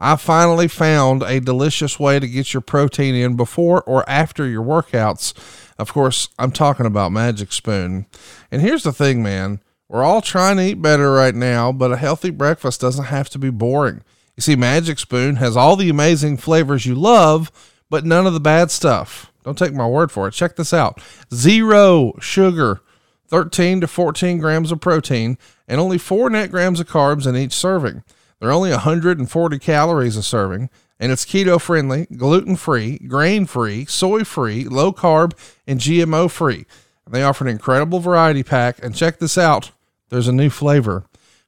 I 0.03 0.15
finally 0.15 0.67
found 0.67 1.21
a 1.21 1.39
delicious 1.39 1.99
way 1.99 2.19
to 2.19 2.27
get 2.27 2.55
your 2.55 2.61
protein 2.61 3.13
in 3.13 3.35
before 3.35 3.83
or 3.83 4.03
after 4.09 4.47
your 4.47 4.63
workouts. 4.63 5.35
Of 5.77 5.93
course, 5.93 6.27
I'm 6.39 6.51
talking 6.51 6.87
about 6.87 7.11
Magic 7.11 7.51
Spoon. 7.51 8.07
And 8.49 8.63
here's 8.63 8.81
the 8.81 8.93
thing, 8.93 9.21
man. 9.21 9.61
We're 9.87 10.01
all 10.01 10.23
trying 10.23 10.57
to 10.57 10.63
eat 10.63 10.81
better 10.81 11.13
right 11.13 11.35
now, 11.35 11.71
but 11.71 11.91
a 11.91 11.97
healthy 11.97 12.31
breakfast 12.31 12.81
doesn't 12.81 13.05
have 13.05 13.29
to 13.29 13.37
be 13.37 13.51
boring. 13.51 14.01
You 14.35 14.41
see, 14.41 14.55
Magic 14.55 14.97
Spoon 14.97 15.35
has 15.35 15.55
all 15.55 15.75
the 15.75 15.89
amazing 15.89 16.37
flavors 16.37 16.87
you 16.87 16.95
love, 16.95 17.51
but 17.87 18.03
none 18.03 18.25
of 18.25 18.33
the 18.33 18.39
bad 18.39 18.71
stuff. 18.71 19.31
Don't 19.43 19.57
take 19.57 19.73
my 19.73 19.85
word 19.85 20.11
for 20.11 20.27
it. 20.27 20.31
Check 20.31 20.55
this 20.55 20.73
out 20.73 20.99
zero 21.31 22.13
sugar, 22.19 22.81
13 23.27 23.81
to 23.81 23.87
14 23.87 24.39
grams 24.39 24.71
of 24.71 24.81
protein, 24.81 25.37
and 25.67 25.79
only 25.79 25.99
four 25.99 26.27
net 26.31 26.49
grams 26.49 26.79
of 26.79 26.87
carbs 26.87 27.27
in 27.27 27.35
each 27.35 27.53
serving. 27.53 28.03
They're 28.41 28.51
only 28.51 28.71
140 28.71 29.59
calories 29.59 30.17
a 30.17 30.23
serving, 30.23 30.71
and 30.99 31.11
it's 31.11 31.25
keto 31.25 31.61
friendly, 31.61 32.07
gluten 32.07 32.55
free, 32.55 32.97
grain 32.97 33.45
free, 33.45 33.85
soy 33.85 34.23
free, 34.23 34.65
low 34.65 34.91
carb, 34.91 35.33
and 35.67 35.79
GMO 35.79 36.29
free. 36.29 36.65
They 37.07 37.21
offer 37.21 37.43
an 37.43 37.51
incredible 37.51 37.99
variety 37.99 38.41
pack. 38.41 38.83
And 38.83 38.95
check 38.95 39.19
this 39.19 39.37
out 39.37 39.71
there's 40.09 40.27
a 40.27 40.33
new 40.33 40.49
flavor 40.49 41.05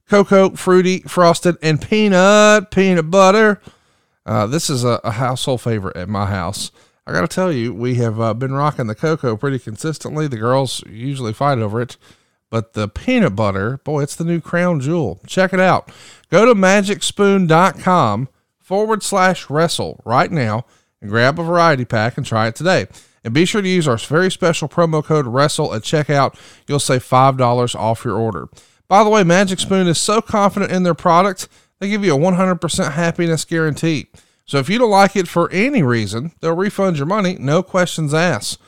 cocoa, 0.08 0.50
fruity, 0.50 1.00
frosted, 1.00 1.56
and 1.62 1.82
peanut, 1.82 2.70
peanut 2.70 3.10
butter. 3.10 3.60
Uh, 4.24 4.46
this 4.46 4.70
is 4.70 4.84
a, 4.84 5.00
a, 5.02 5.12
household 5.12 5.62
favorite 5.62 5.96
at 5.96 6.08
my 6.08 6.26
house. 6.26 6.70
I 7.06 7.12
got 7.12 7.22
to 7.22 7.28
tell 7.28 7.50
you, 7.50 7.74
we 7.74 7.96
have 7.96 8.20
uh, 8.20 8.34
been 8.34 8.52
rocking 8.52 8.86
the 8.86 8.94
cocoa 8.94 9.36
pretty 9.36 9.58
consistently. 9.58 10.26
The 10.28 10.36
girls 10.36 10.82
usually 10.86 11.32
fight 11.32 11.58
over 11.58 11.80
it, 11.80 11.96
but 12.54 12.74
the 12.74 12.86
peanut 12.86 13.34
butter, 13.34 13.78
boy, 13.78 14.04
it's 14.04 14.14
the 14.14 14.22
new 14.22 14.40
crown 14.40 14.78
jewel. 14.78 15.20
Check 15.26 15.52
it 15.52 15.58
out. 15.58 15.90
Go 16.30 16.46
to 16.46 16.54
magicspoon.com 16.54 18.28
forward 18.60 19.02
slash 19.02 19.50
wrestle 19.50 20.00
right 20.04 20.30
now 20.30 20.64
and 21.02 21.10
grab 21.10 21.40
a 21.40 21.42
variety 21.42 21.84
pack 21.84 22.16
and 22.16 22.24
try 22.24 22.46
it 22.46 22.54
today. 22.54 22.86
And 23.24 23.34
be 23.34 23.44
sure 23.44 23.60
to 23.60 23.68
use 23.68 23.88
our 23.88 23.96
very 23.96 24.30
special 24.30 24.68
promo 24.68 25.02
code 25.02 25.26
WRESTLE 25.26 25.74
at 25.74 25.82
checkout. 25.82 26.38
You'll 26.68 26.78
save 26.78 27.02
$5 27.02 27.74
off 27.74 28.04
your 28.04 28.16
order. 28.16 28.48
By 28.86 29.02
the 29.02 29.10
way, 29.10 29.24
Magic 29.24 29.58
Spoon 29.58 29.88
is 29.88 29.98
so 29.98 30.22
confident 30.22 30.70
in 30.70 30.84
their 30.84 30.94
product, 30.94 31.48
they 31.80 31.88
give 31.88 32.04
you 32.04 32.14
a 32.14 32.20
100% 32.20 32.92
happiness 32.92 33.44
guarantee. 33.44 34.06
So 34.46 34.58
if 34.58 34.68
you 34.68 34.78
don't 34.78 34.90
like 34.90 35.16
it 35.16 35.26
for 35.26 35.50
any 35.50 35.82
reason, 35.82 36.30
they'll 36.40 36.54
refund 36.54 36.98
your 36.98 37.06
money, 37.06 37.36
no 37.36 37.64
questions 37.64 38.14
asked. 38.14 38.60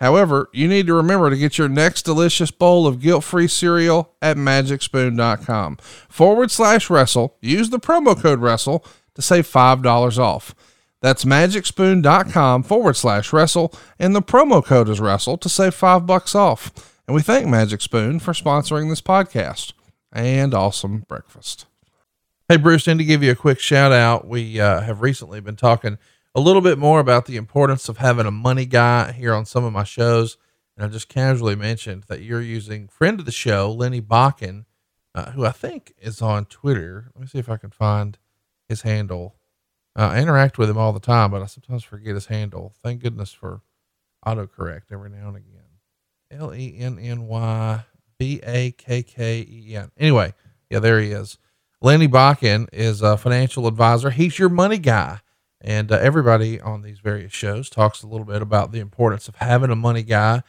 However, 0.00 0.48
you 0.52 0.66
need 0.66 0.86
to 0.86 0.94
remember 0.94 1.28
to 1.28 1.36
get 1.36 1.58
your 1.58 1.68
next 1.68 2.02
delicious 2.02 2.50
bowl 2.50 2.86
of 2.86 3.00
guilt 3.00 3.22
free 3.22 3.46
cereal 3.46 4.14
at 4.22 4.38
magicspoon.com 4.38 5.76
forward 6.08 6.50
slash 6.50 6.88
wrestle. 6.88 7.36
Use 7.42 7.68
the 7.68 7.78
promo 7.78 8.20
code 8.20 8.40
wrestle 8.40 8.84
to 9.14 9.22
save 9.22 9.46
$5 9.46 10.18
off. 10.18 10.54
That's 11.02 11.24
magicspoon.com 11.24 12.62
forward 12.62 12.96
slash 12.96 13.32
wrestle, 13.32 13.72
and 13.98 14.14
the 14.14 14.22
promo 14.22 14.64
code 14.64 14.88
is 14.88 15.00
wrestle 15.00 15.38
to 15.38 15.48
save 15.48 15.74
five 15.74 16.06
bucks 16.06 16.34
off. 16.34 17.02
And 17.06 17.14
we 17.14 17.22
thank 17.22 17.46
Magic 17.46 17.80
Spoon 17.80 18.20
for 18.20 18.32
sponsoring 18.32 18.88
this 18.88 19.00
podcast 19.00 19.72
and 20.12 20.52
awesome 20.52 21.04
breakfast. 21.08 21.66
Hey, 22.48 22.56
Bruce, 22.56 22.86
and 22.86 22.98
to 22.98 23.04
give 23.04 23.22
you 23.22 23.30
a 23.30 23.36
quick 23.36 23.60
shout 23.60 23.92
out, 23.92 24.26
we 24.26 24.60
uh, 24.60 24.80
have 24.80 25.00
recently 25.00 25.40
been 25.40 25.56
talking 25.56 25.98
a 26.34 26.40
little 26.40 26.62
bit 26.62 26.78
more 26.78 27.00
about 27.00 27.26
the 27.26 27.36
importance 27.36 27.88
of 27.88 27.98
having 27.98 28.26
a 28.26 28.30
money 28.30 28.66
guy 28.66 29.12
here 29.12 29.34
on 29.34 29.44
some 29.44 29.64
of 29.64 29.72
my 29.72 29.84
shows. 29.84 30.36
And 30.76 30.86
I 30.86 30.88
just 30.88 31.08
casually 31.08 31.56
mentioned 31.56 32.04
that 32.08 32.22
you're 32.22 32.40
using 32.40 32.88
friend 32.88 33.18
of 33.18 33.26
the 33.26 33.32
show, 33.32 33.70
Lenny 33.70 34.00
Bakken, 34.00 34.64
uh, 35.14 35.32
who 35.32 35.44
I 35.44 35.50
think 35.50 35.92
is 35.98 36.22
on 36.22 36.44
Twitter. 36.46 37.10
Let 37.14 37.20
me 37.20 37.26
see 37.26 37.38
if 37.38 37.48
I 37.48 37.56
can 37.56 37.70
find 37.70 38.16
his 38.68 38.82
handle. 38.82 39.36
Uh, 39.96 40.10
I 40.12 40.20
interact 40.20 40.56
with 40.56 40.70
him 40.70 40.78
all 40.78 40.92
the 40.92 41.00
time, 41.00 41.32
but 41.32 41.42
I 41.42 41.46
sometimes 41.46 41.82
forget 41.82 42.14
his 42.14 42.26
handle. 42.26 42.74
Thank 42.82 43.02
goodness 43.02 43.32
for 43.32 43.62
autocorrect 44.24 44.92
every 44.92 45.10
now 45.10 45.28
and 45.28 45.36
again. 45.36 45.60
L 46.30 46.54
E 46.54 46.76
N 46.78 46.98
N 46.98 47.26
Y 47.26 47.84
B 48.18 48.40
A 48.44 48.70
K 48.72 49.02
K 49.02 49.46
E 49.48 49.74
N. 49.74 49.90
Anyway, 49.98 50.32
yeah, 50.70 50.78
there 50.78 51.00
he 51.00 51.10
is. 51.10 51.38
Lenny 51.82 52.06
Bakken 52.06 52.68
is 52.72 53.02
a 53.02 53.16
financial 53.16 53.66
advisor. 53.66 54.10
He's 54.10 54.38
your 54.38 54.48
money 54.48 54.78
guy. 54.78 55.20
And 55.60 55.92
uh, 55.92 55.96
everybody 55.96 56.60
on 56.60 56.82
these 56.82 57.00
various 57.00 57.32
shows 57.32 57.68
talks 57.68 58.02
a 58.02 58.06
little 58.06 58.24
bit 58.24 58.40
about 58.42 58.72
the 58.72 58.80
importance 58.80 59.28
of 59.28 59.36
having 59.36 59.70
a 59.70 59.76
money 59.76 60.02
guy. 60.02 60.42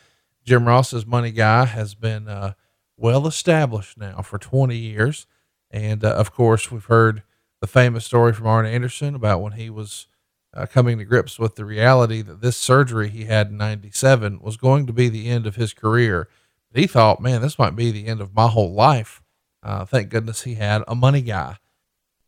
Jim 0.46 0.68
Ross's 0.68 1.06
money 1.06 1.32
guy 1.32 1.66
has 1.66 1.96
been 1.96 2.28
uh, 2.28 2.54
well 2.98 3.28
established 3.28 3.98
now 3.98 4.22
for 4.22 4.38
20 4.38 4.76
years. 4.76 5.28
And 5.70 6.04
uh, 6.04 6.14
of 6.14 6.34
course, 6.34 6.72
we've 6.72 6.86
heard 6.86 7.24
the 7.60 7.68
famous 7.68 8.06
story 8.06 8.34
from 8.34 8.48
Arn 8.48 8.66
Anderson 8.66 9.16
about 9.16 9.42
when 9.42 9.54
he 9.54 9.70
was 9.70 10.08
uh, 10.54 10.66
coming 10.66 10.98
to 10.98 11.06
grips 11.06 11.38
with 11.38 11.56
the 11.56 11.66
reality 11.66 12.22
that 12.22 12.42
this 12.42 12.58
surgery 12.58 13.10
he 13.10 13.26
had 13.26 13.50
in 13.50 13.58
97 13.58 14.40
was 14.42 14.58
going 14.58 14.86
to 14.88 14.94
be 14.94 15.10
the 15.10 15.30
end 15.30 15.46
of 15.46 15.56
his 15.56 15.74
career. 15.74 16.28
He 16.74 16.88
thought, 16.88 17.22
man, 17.22 17.42
this 17.42 17.60
might 17.60 17.76
be 17.76 17.92
the 17.92 18.08
end 18.08 18.22
of 18.22 18.34
my 18.34 18.48
whole 18.48 18.74
life. 18.74 19.22
Uh, 19.64 19.86
thank 19.86 20.10
goodness 20.10 20.44
he 20.44 20.56
had 20.56 20.84
a 20.88 20.96
money 20.96 21.22
guy. 21.22 21.58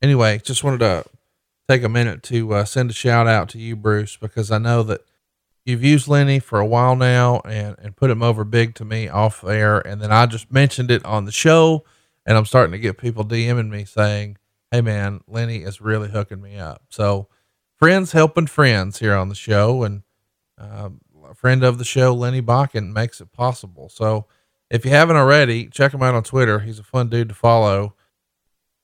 Anyway, 0.02 0.40
just 0.44 0.64
wanted 0.64 0.80
to 0.80 1.06
take 1.74 1.84
a 1.84 1.90
minute 1.90 2.22
to 2.22 2.54
uh, 2.54 2.66
send 2.66 2.92
a 2.92 2.94
shout 2.94 3.28
out 3.28 3.50
to 3.50 3.58
you, 3.58 3.76
Bruce, 3.76 4.16
because 4.16 4.52
I 4.52 4.60
know 4.60 4.84
that 4.84 5.02
you've 5.66 5.84
used 5.84 6.08
Lenny 6.08 6.40
for 6.40 6.60
a 6.60 6.66
while 6.66 6.96
now 6.96 7.42
and, 7.46 7.76
and 7.80 7.96
put 7.96 8.12
him 8.12 8.22
over 8.22 8.44
big 8.44 8.76
to 8.76 8.86
me 8.86 9.08
off 9.08 9.44
air. 9.44 9.80
And 9.80 10.00
then 10.00 10.12
I 10.12 10.28
just 10.28 10.52
mentioned 10.52 10.92
it 10.92 11.04
on 11.04 11.26
the 11.26 11.32
show, 11.32 11.84
and 12.26 12.38
I'm 12.38 12.46
starting 12.46 12.74
to 12.74 12.80
get 12.80 13.00
people 13.00 13.26
DMing 13.26 13.70
me 13.70 13.86
saying, 13.86 14.38
Hey, 14.72 14.82
man, 14.82 15.22
Lenny 15.28 15.58
is 15.58 15.82
really 15.82 16.10
hooking 16.10 16.42
me 16.42 16.58
up. 16.58 16.84
So, 16.90 17.28
friends 17.78 18.12
helping 18.12 18.48
friends 18.48 19.00
here 19.00 19.16
on 19.16 19.30
the 19.30 19.36
show. 19.36 19.84
And 19.84 20.02
uh, 20.60 20.90
a 21.30 21.36
friend 21.36 21.64
of 21.64 21.78
the 21.78 21.86
show, 21.86 22.14
Lenny 22.14 22.42
Bakken, 22.42 22.92
makes 22.92 23.22
it 23.22 23.32
possible. 23.32 23.90
So, 23.90 24.26
if 24.72 24.84
you 24.86 24.92
haven't 24.92 25.18
already, 25.18 25.68
check 25.68 25.94
him 25.94 26.02
out 26.02 26.16
on 26.16 26.24
Twitter. 26.24 26.60
He's 26.60 26.80
a 26.80 26.84
fun 26.84 27.10
dude 27.10 27.30
to 27.30 27.36
follow 27.36 27.96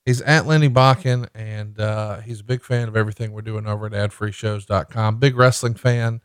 he's 0.09 0.21
at 0.21 0.47
Lenny 0.47 0.69
Bakken, 0.69 1.27
and 1.35 1.79
uh, 1.79 2.21
he's 2.21 2.39
a 2.39 2.43
big 2.43 2.63
fan 2.63 2.87
of 2.87 2.97
everything 2.97 3.31
we're 3.31 3.43
doing 3.43 3.67
over 3.67 3.85
at 3.85 3.91
adfreeshows.com. 3.91 5.17
Big 5.17 5.37
wrestling 5.37 5.75
fan. 5.75 6.21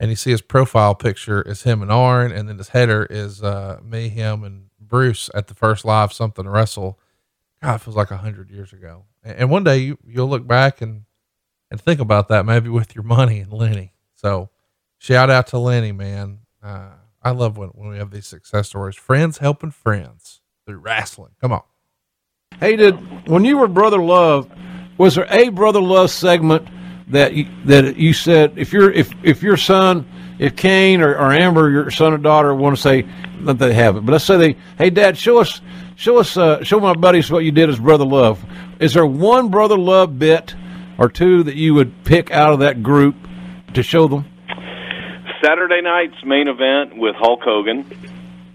And 0.00 0.10
you 0.10 0.16
see 0.16 0.32
his 0.32 0.42
profile 0.42 0.96
picture 0.96 1.42
is 1.42 1.62
him 1.62 1.80
and 1.80 1.90
Arn, 1.90 2.32
and 2.32 2.48
then 2.48 2.58
his 2.58 2.70
header 2.70 3.06
is 3.08 3.42
uh, 3.42 3.78
me, 3.82 4.08
him, 4.08 4.42
and 4.42 4.70
Bruce 4.80 5.30
at 5.34 5.46
the 5.46 5.54
first 5.54 5.84
live 5.84 6.12
something 6.12 6.44
to 6.44 6.50
wrestle. 6.50 6.98
God, 7.62 7.76
it 7.76 7.78
feels 7.78 7.96
like 7.96 8.10
a 8.10 8.16
hundred 8.16 8.50
years 8.50 8.72
ago. 8.72 9.04
And, 9.22 9.50
one 9.50 9.64
day 9.64 9.78
you, 9.78 9.98
you'll 10.06 10.28
look 10.28 10.46
back 10.46 10.80
and 10.80 11.04
and 11.70 11.80
think 11.80 12.00
about 12.00 12.28
that 12.28 12.46
maybe 12.46 12.68
with 12.68 12.94
your 12.94 13.04
money 13.04 13.40
and 13.40 13.52
Lenny. 13.52 13.92
So 14.14 14.50
shout 14.98 15.30
out 15.30 15.48
to 15.48 15.58
Lenny, 15.58 15.92
man. 15.92 16.40
Uh, 16.62 16.90
I 17.22 17.30
love 17.30 17.56
when, 17.56 17.68
when 17.70 17.90
we 17.90 17.98
have 17.98 18.10
these 18.10 18.26
success 18.26 18.68
stories. 18.68 18.96
Friends 18.96 19.38
helping 19.38 19.70
friends 19.70 20.40
through 20.66 20.78
wrestling. 20.78 21.32
Come 21.40 21.52
on. 21.52 21.62
Hey, 22.60 22.76
did 22.76 23.28
when 23.28 23.44
you 23.44 23.58
were 23.58 23.68
Brother 23.68 24.02
Love, 24.02 24.50
was 24.96 25.14
there 25.14 25.26
a 25.30 25.48
Brother 25.50 25.80
Love 25.80 26.10
segment 26.10 26.68
that 27.08 27.34
you, 27.34 27.46
that 27.64 27.96
you 27.96 28.12
said 28.12 28.54
if 28.56 28.72
your 28.72 28.90
if 28.90 29.12
if 29.22 29.42
your 29.42 29.56
son, 29.56 30.06
if 30.38 30.56
Kane 30.56 31.00
or, 31.00 31.14
or 31.14 31.32
Amber, 31.32 31.70
your 31.70 31.90
son 31.90 32.12
or 32.12 32.18
daughter, 32.18 32.54
want 32.54 32.76
to 32.76 32.82
say 32.82 33.06
that 33.42 33.58
they 33.58 33.72
have 33.74 33.96
it, 33.96 34.04
but 34.04 34.12
let's 34.12 34.24
say 34.24 34.36
they, 34.36 34.56
hey, 34.76 34.90
Dad, 34.90 35.16
show 35.16 35.38
us 35.38 35.60
show 35.96 36.18
us 36.18 36.36
uh, 36.36 36.62
show 36.64 36.80
my 36.80 36.94
buddies 36.94 37.30
what 37.30 37.44
you 37.44 37.52
did 37.52 37.68
as 37.68 37.78
Brother 37.78 38.04
Love. 38.04 38.44
Is 38.80 38.94
there 38.94 39.06
one 39.06 39.50
Brother 39.50 39.78
Love 39.78 40.18
bit 40.18 40.54
or 40.98 41.08
two 41.08 41.44
that 41.44 41.54
you 41.54 41.74
would 41.74 42.04
pick 42.04 42.30
out 42.30 42.52
of 42.52 42.60
that 42.60 42.82
group 42.82 43.14
to 43.74 43.82
show 43.82 44.08
them? 44.08 44.24
Saturday 45.44 45.80
night's 45.80 46.24
main 46.24 46.48
event 46.48 46.98
with 46.98 47.14
Hulk 47.14 47.40
Hogan, 47.42 47.84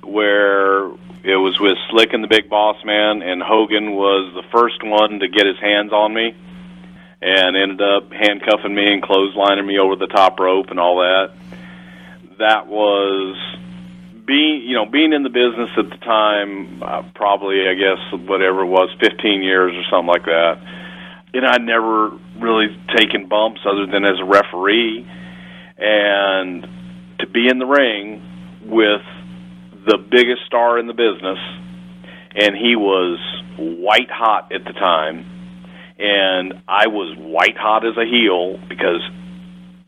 where 0.03 0.91
it 1.24 1.38
was 1.38 1.57
with 1.57 1.78
Slick 1.89 2.11
and 2.11 2.21
the 2.21 2.28
Big 2.28 2.49
Boss 2.49 2.76
Man, 2.84 3.21
and 3.21 3.41
Hogan 3.41 3.93
was 3.93 4.34
the 4.36 4.43
first 4.51 4.84
one 4.84 5.19
to 5.19 5.28
get 5.30 5.47
his 5.47 5.57
hands 5.57 5.93
on 5.93 6.13
me, 6.13 6.36
and 7.21 7.55
ended 7.55 7.82
up 7.82 8.11
handcuffing 8.11 8.76
me 8.76 8.91
and 8.91 9.01
clotheslining 9.01 9.65
me 9.65 9.80
over 9.80 9.95
the 9.95 10.07
top 10.07 10.38
rope 10.38 10.69
and 10.69 10.80
all 10.80 10.97
that. 10.97 11.32
That 12.39 12.67
was 12.67 13.38
being, 14.26 14.63
you 14.67 14.76
know, 14.76 14.86
being 14.86 15.13
in 15.13 15.24
the 15.24 15.30
business 15.30 15.69
at 15.78 15.89
the 15.89 15.97
time, 16.03 16.84
uh, 16.84 17.03
probably 17.15 17.69
I 17.69 17.74
guess 17.76 18.28
whatever 18.28 18.61
it 18.61 18.67
was, 18.67 18.89
15 18.99 19.43
years 19.43 19.74
or 19.76 19.84
something 19.89 20.07
like 20.07 20.26
that. 20.26 20.59
And 21.34 21.45
I'd 21.45 21.63
never 21.63 22.11
really 22.38 22.67
taken 22.95 23.28
bumps 23.30 23.61
other 23.65 23.86
than 23.86 24.03
as 24.03 24.19
a 24.19 24.26
referee, 24.26 25.07
and 25.78 26.67
to 27.19 27.28
be 27.28 27.47
in 27.47 27.59
the 27.59 27.65
ring 27.65 28.21
with 28.65 29.01
the 29.86 29.97
biggest 29.97 30.45
star 30.45 30.79
in 30.79 30.88
the 30.88 30.93
business, 30.93 31.39
and 32.36 32.55
he 32.55 32.75
was 32.75 33.19
white 33.57 34.09
hot 34.09 34.51
at 34.51 34.63
the 34.65 34.73
time, 34.73 35.25
and 35.99 36.53
I 36.67 36.88
was 36.88 37.15
white 37.17 37.57
hot 37.57 37.86
as 37.86 37.97
a 37.97 38.05
heel 38.05 38.59
because 38.67 39.01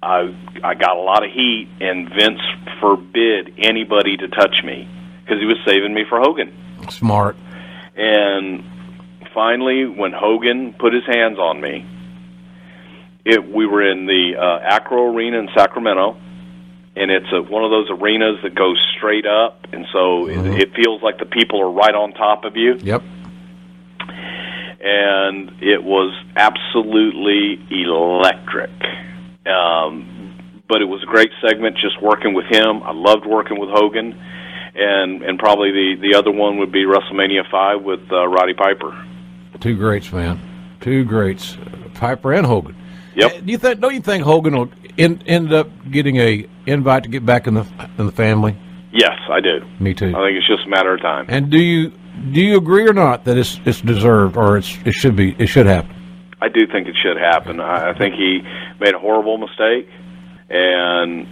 I 0.02 0.36
I 0.64 0.76
got 0.76 0.98
a 0.98 1.02
lot 1.02 1.24
of 1.24 1.32
heat, 1.32 1.70
and 1.80 2.10
Vince 2.10 2.42
forbid 2.80 3.54
anybody 3.58 4.18
to 4.18 4.28
touch 4.28 4.56
me 4.64 4.88
because 5.22 5.40
he 5.40 5.46
was 5.46 5.58
saving 5.66 5.94
me 5.94 6.04
for 6.08 6.20
Hogan. 6.20 6.54
Smart. 6.90 7.36
And 7.96 8.64
finally, 9.34 9.86
when 9.86 10.12
Hogan 10.12 10.74
put 10.78 10.94
his 10.94 11.06
hands 11.06 11.40
on 11.40 11.60
me, 11.62 11.86
it 13.26 13.44
we 13.52 13.66
were 13.66 13.90
in 13.90 14.06
the 14.06 14.34
uh, 14.38 14.74
ARCO 14.74 15.14
Arena 15.14 15.40
in 15.40 15.50
Sacramento, 15.56 16.18
and 16.96 17.12
it's 17.12 17.28
a, 17.34 17.42
one 17.42 17.64
of 17.64 17.72
those 17.72 17.88
arenas 17.90 18.38
that 18.44 18.56
goes 18.56 18.78
straight 18.98 19.26
up, 19.26 19.68
and 19.74 19.86
so 19.92 20.26
Mhm. 20.26 20.54
it, 20.56 20.70
it 20.70 20.74
feels 20.76 21.02
like 21.02 21.18
the 21.20 21.26
people 21.26 21.60
are 21.62 21.70
right 21.72 21.94
on 21.96 22.14
top 22.14 22.46
of 22.46 22.56
you 22.56 22.78
Yep. 22.82 23.02
and 24.82 25.52
it 25.62 25.84
was 25.84 26.14
absolutely 26.36 27.60
electric. 27.70 28.70
Um, 29.46 30.64
but 30.68 30.82
it 30.82 30.86
was 30.86 31.04
a 31.04 31.06
great 31.06 31.30
segment 31.48 31.78
just 31.78 32.02
working 32.02 32.34
with 32.34 32.46
him. 32.46 32.82
I 32.84 32.92
loved 32.92 33.26
working 33.26 33.60
with 33.60 33.70
Hogan, 33.70 34.20
and 34.74 35.22
and 35.22 35.38
probably 35.38 35.72
the 35.72 35.96
the 36.02 36.16
other 36.18 36.32
one 36.32 36.58
would 36.58 36.72
be 36.72 36.86
WrestleMania 36.86 37.50
five 37.52 37.84
with 37.84 38.02
uh, 38.12 38.28
Roddy 38.28 38.54
Piper. 38.56 38.92
Two 39.60 39.76
greats, 39.76 40.12
man. 40.12 40.40
Two 40.82 41.04
greats, 41.04 41.56
Piper 41.94 42.34
and 42.34 42.46
Hogan. 42.48 42.76
Yep. 43.16 43.46
Do 43.46 43.52
you 43.52 43.58
think? 43.60 43.80
Don't 43.80 43.94
you 43.94 44.02
think 44.02 44.24
Hogan 44.24 44.56
will 44.58 44.70
end, 44.98 45.24
end 45.26 45.54
up 45.54 45.70
getting 45.92 46.18
a 46.18 46.48
invite 46.66 47.04
to 47.04 47.10
get 47.10 47.26
back 47.26 47.48
in 47.48 47.56
the 47.56 47.66
in 47.98 48.06
the 48.06 48.12
family? 48.12 48.58
Yes, 48.92 49.20
I 49.30 49.42
do. 49.42 49.66
Me 49.80 49.94
too. 49.94 50.16
I 50.16 50.26
think 50.26 50.38
it's 50.38 50.48
just 50.48 50.66
a 50.66 50.70
matter 50.70 50.94
of 50.94 51.02
time. 51.02 51.26
And 51.28 51.50
do 51.50 51.60
you 51.60 51.92
do 52.32 52.42
you 52.42 52.58
agree 52.58 52.88
or 52.88 52.94
not 52.94 53.26
that 53.26 53.38
it's 53.38 53.60
it's 53.66 53.82
deserved 53.82 54.38
or 54.38 54.58
it's 54.58 54.78
it 54.86 54.94
should 54.94 55.16
be 55.16 55.36
it 55.38 55.48
should 55.48 55.66
happen? 55.66 55.94
I 56.42 56.50
do 56.50 56.68
think 56.68 56.88
it 56.88 56.96
should 57.02 57.18
happen. 57.18 57.60
I, 57.60 57.92
I 57.92 57.98
think 57.98 58.16
he 58.16 58.42
made 58.80 58.94
a 58.94 59.00
horrible 59.00 59.38
mistake, 59.38 59.90
and 60.50 61.28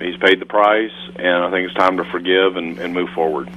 he's 0.00 0.16
paid 0.18 0.40
the 0.40 0.46
price. 0.46 0.92
And 1.16 1.44
I 1.44 1.50
think 1.50 1.68
it's 1.68 1.76
time 1.76 1.96
to 1.98 2.04
forgive 2.04 2.56
and, 2.56 2.78
and 2.78 2.94
move 2.94 3.10
forward. 3.10 3.50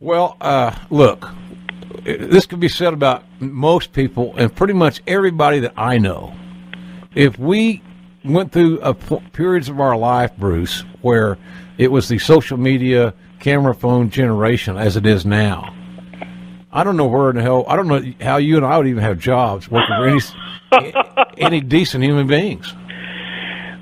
Well, 0.00 0.36
uh, 0.40 0.74
look, 0.90 1.28
this 2.04 2.46
could 2.46 2.60
be 2.60 2.68
said 2.68 2.92
about 2.92 3.24
most 3.40 3.92
people 3.92 4.34
and 4.36 4.54
pretty 4.54 4.72
much 4.72 5.00
everybody 5.06 5.60
that 5.60 5.74
I 5.76 5.98
know. 5.98 6.34
If 7.14 7.38
we 7.38 7.82
went 8.24 8.52
through 8.52 8.80
a 8.80 8.94
p- 8.94 9.20
periods 9.32 9.68
of 9.68 9.80
our 9.80 9.96
life, 9.96 10.36
Bruce, 10.36 10.84
where 11.00 11.38
it 11.78 11.90
was 11.90 12.08
the 12.08 12.18
social 12.18 12.56
media, 12.56 13.14
camera 13.40 13.74
phone 13.74 14.10
generation 14.10 14.76
as 14.76 14.96
it 14.96 15.06
is 15.06 15.26
now, 15.26 15.74
I 16.72 16.84
don't 16.84 16.96
know 16.96 17.06
where 17.06 17.28
in 17.28 17.36
the 17.36 17.42
hell. 17.42 17.64
I 17.68 17.76
don't 17.76 17.86
know 17.86 18.02
how 18.20 18.38
you 18.38 18.56
and 18.56 18.64
I 18.64 18.78
would 18.78 18.86
even 18.86 19.02
have 19.02 19.18
jobs 19.18 19.70
working 19.70 19.94
for 19.94 20.08
any 20.78 20.92
any 21.36 21.60
decent 21.60 22.02
human 22.02 22.26
beings. 22.26 22.72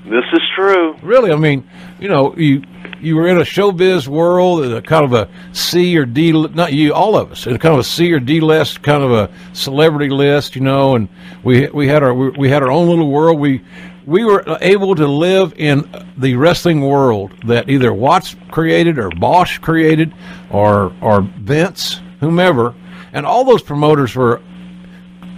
This 0.05 0.25
is 0.33 0.41
true. 0.55 0.97
Really, 1.01 1.31
I 1.31 1.37
mean, 1.37 1.67
you 2.01 2.09
know, 2.09 2.35
you 2.35 2.63
you 2.99 3.15
were 3.15 3.27
in 3.27 3.37
a 3.37 3.41
showbiz 3.45 4.09
world, 4.09 4.65
a 4.65 4.81
kind 4.81 5.05
of 5.05 5.13
a 5.13 5.29
C 5.53 5.97
or 5.97 6.05
D, 6.05 6.33
not 6.33 6.73
you, 6.73 6.93
all 6.93 7.15
of 7.15 7.31
us, 7.31 7.47
in 7.47 7.57
kind 7.59 7.73
of 7.73 7.79
a 7.79 7.83
C 7.85 8.11
or 8.11 8.19
D 8.19 8.41
list, 8.41 8.81
kind 8.81 9.03
of 9.03 9.11
a 9.13 9.31
celebrity 9.53 10.09
list, 10.09 10.55
you 10.55 10.61
know, 10.61 10.95
and 10.95 11.07
we 11.43 11.67
we 11.69 11.87
had 11.87 12.03
our 12.03 12.13
we 12.13 12.49
had 12.49 12.61
our 12.61 12.69
own 12.71 12.89
little 12.89 13.09
world. 13.09 13.39
We 13.39 13.61
we 14.05 14.23
were 14.23 14.43
able 14.61 14.95
to 14.95 15.07
live 15.07 15.53
in 15.57 15.89
the 16.17 16.35
wrestling 16.35 16.81
world 16.81 17.31
that 17.45 17.69
either 17.69 17.93
Watts 17.93 18.35
created 18.49 18.97
or 18.97 19.09
Boesch 19.09 19.61
created 19.61 20.13
or 20.49 20.93
or 21.01 21.21
Vince, 21.21 22.01
whomever, 22.19 22.75
and 23.13 23.25
all 23.25 23.43
those 23.43 23.61
promoters 23.61 24.15
were 24.15 24.41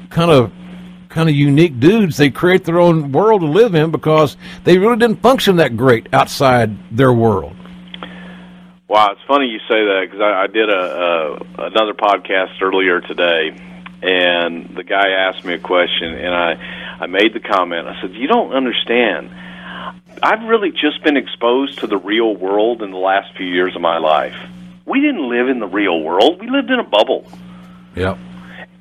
kind 0.09 0.32
of 0.32 0.51
kind 1.09 1.30
of 1.30 1.36
unique 1.36 1.80
dudes. 1.80 2.18
They 2.18 2.30
create 2.30 2.64
their 2.64 2.80
own 2.80 3.11
world 3.11 3.41
to 3.41 3.47
live 3.47 3.76
in 3.76 3.91
because 3.91 4.38
they 4.64 4.78
really 4.78 4.97
didn't 4.97 5.22
function 5.22 5.57
that 5.57 5.78
great 5.78 6.07
outside 6.14 6.76
their 6.95 7.14
world. 7.14 7.55
Wow, 8.88 9.11
it's 9.11 9.22
funny 9.28 9.47
you 9.47 9.59
say 9.59 9.84
that 9.86 10.01
because 10.05 10.22
I, 10.22 10.43
I 10.43 10.47
did 10.47 10.70
a, 10.70 11.39
a 11.57 11.66
another 11.66 11.93
podcast 11.93 12.61
earlier 12.61 13.01
today, 13.01 13.49
and 14.01 14.76
the 14.76 14.84
guy 14.84 15.09
asked 15.09 15.43
me 15.45 15.53
a 15.53 15.59
question, 15.59 16.14
and 16.14 16.34
I 16.34 16.83
I 17.00 17.08
made 17.08 17.34
the 17.34 17.39
comment. 17.39 17.88
I 17.88 18.00
said, 18.02 18.14
"You 18.14 18.28
don't 18.28 18.54
understand. 18.54 19.30
I've 20.22 20.44
really 20.44 20.72
just 20.72 21.04
been 21.04 21.18
exposed 21.18 21.80
to 21.80 21.88
the 21.88 21.98
real 21.98 22.36
world 22.36 22.82
in 22.82 22.91
the 22.91 22.98
last 22.98 23.36
few 23.36 23.48
years 23.48 23.76
of 23.76 23.82
my 23.82 23.98
life. 23.98 24.36
We 24.86 25.02
didn't 25.02 25.28
live 25.30 25.50
in 25.50 25.60
the 25.60 25.68
real 25.68 26.00
world. 26.02 26.39
We 26.39 26.50
lived 26.50 26.70
in 26.70 26.80
a 26.80 26.84
bubble." 26.84 27.26
Yep. 27.96 28.18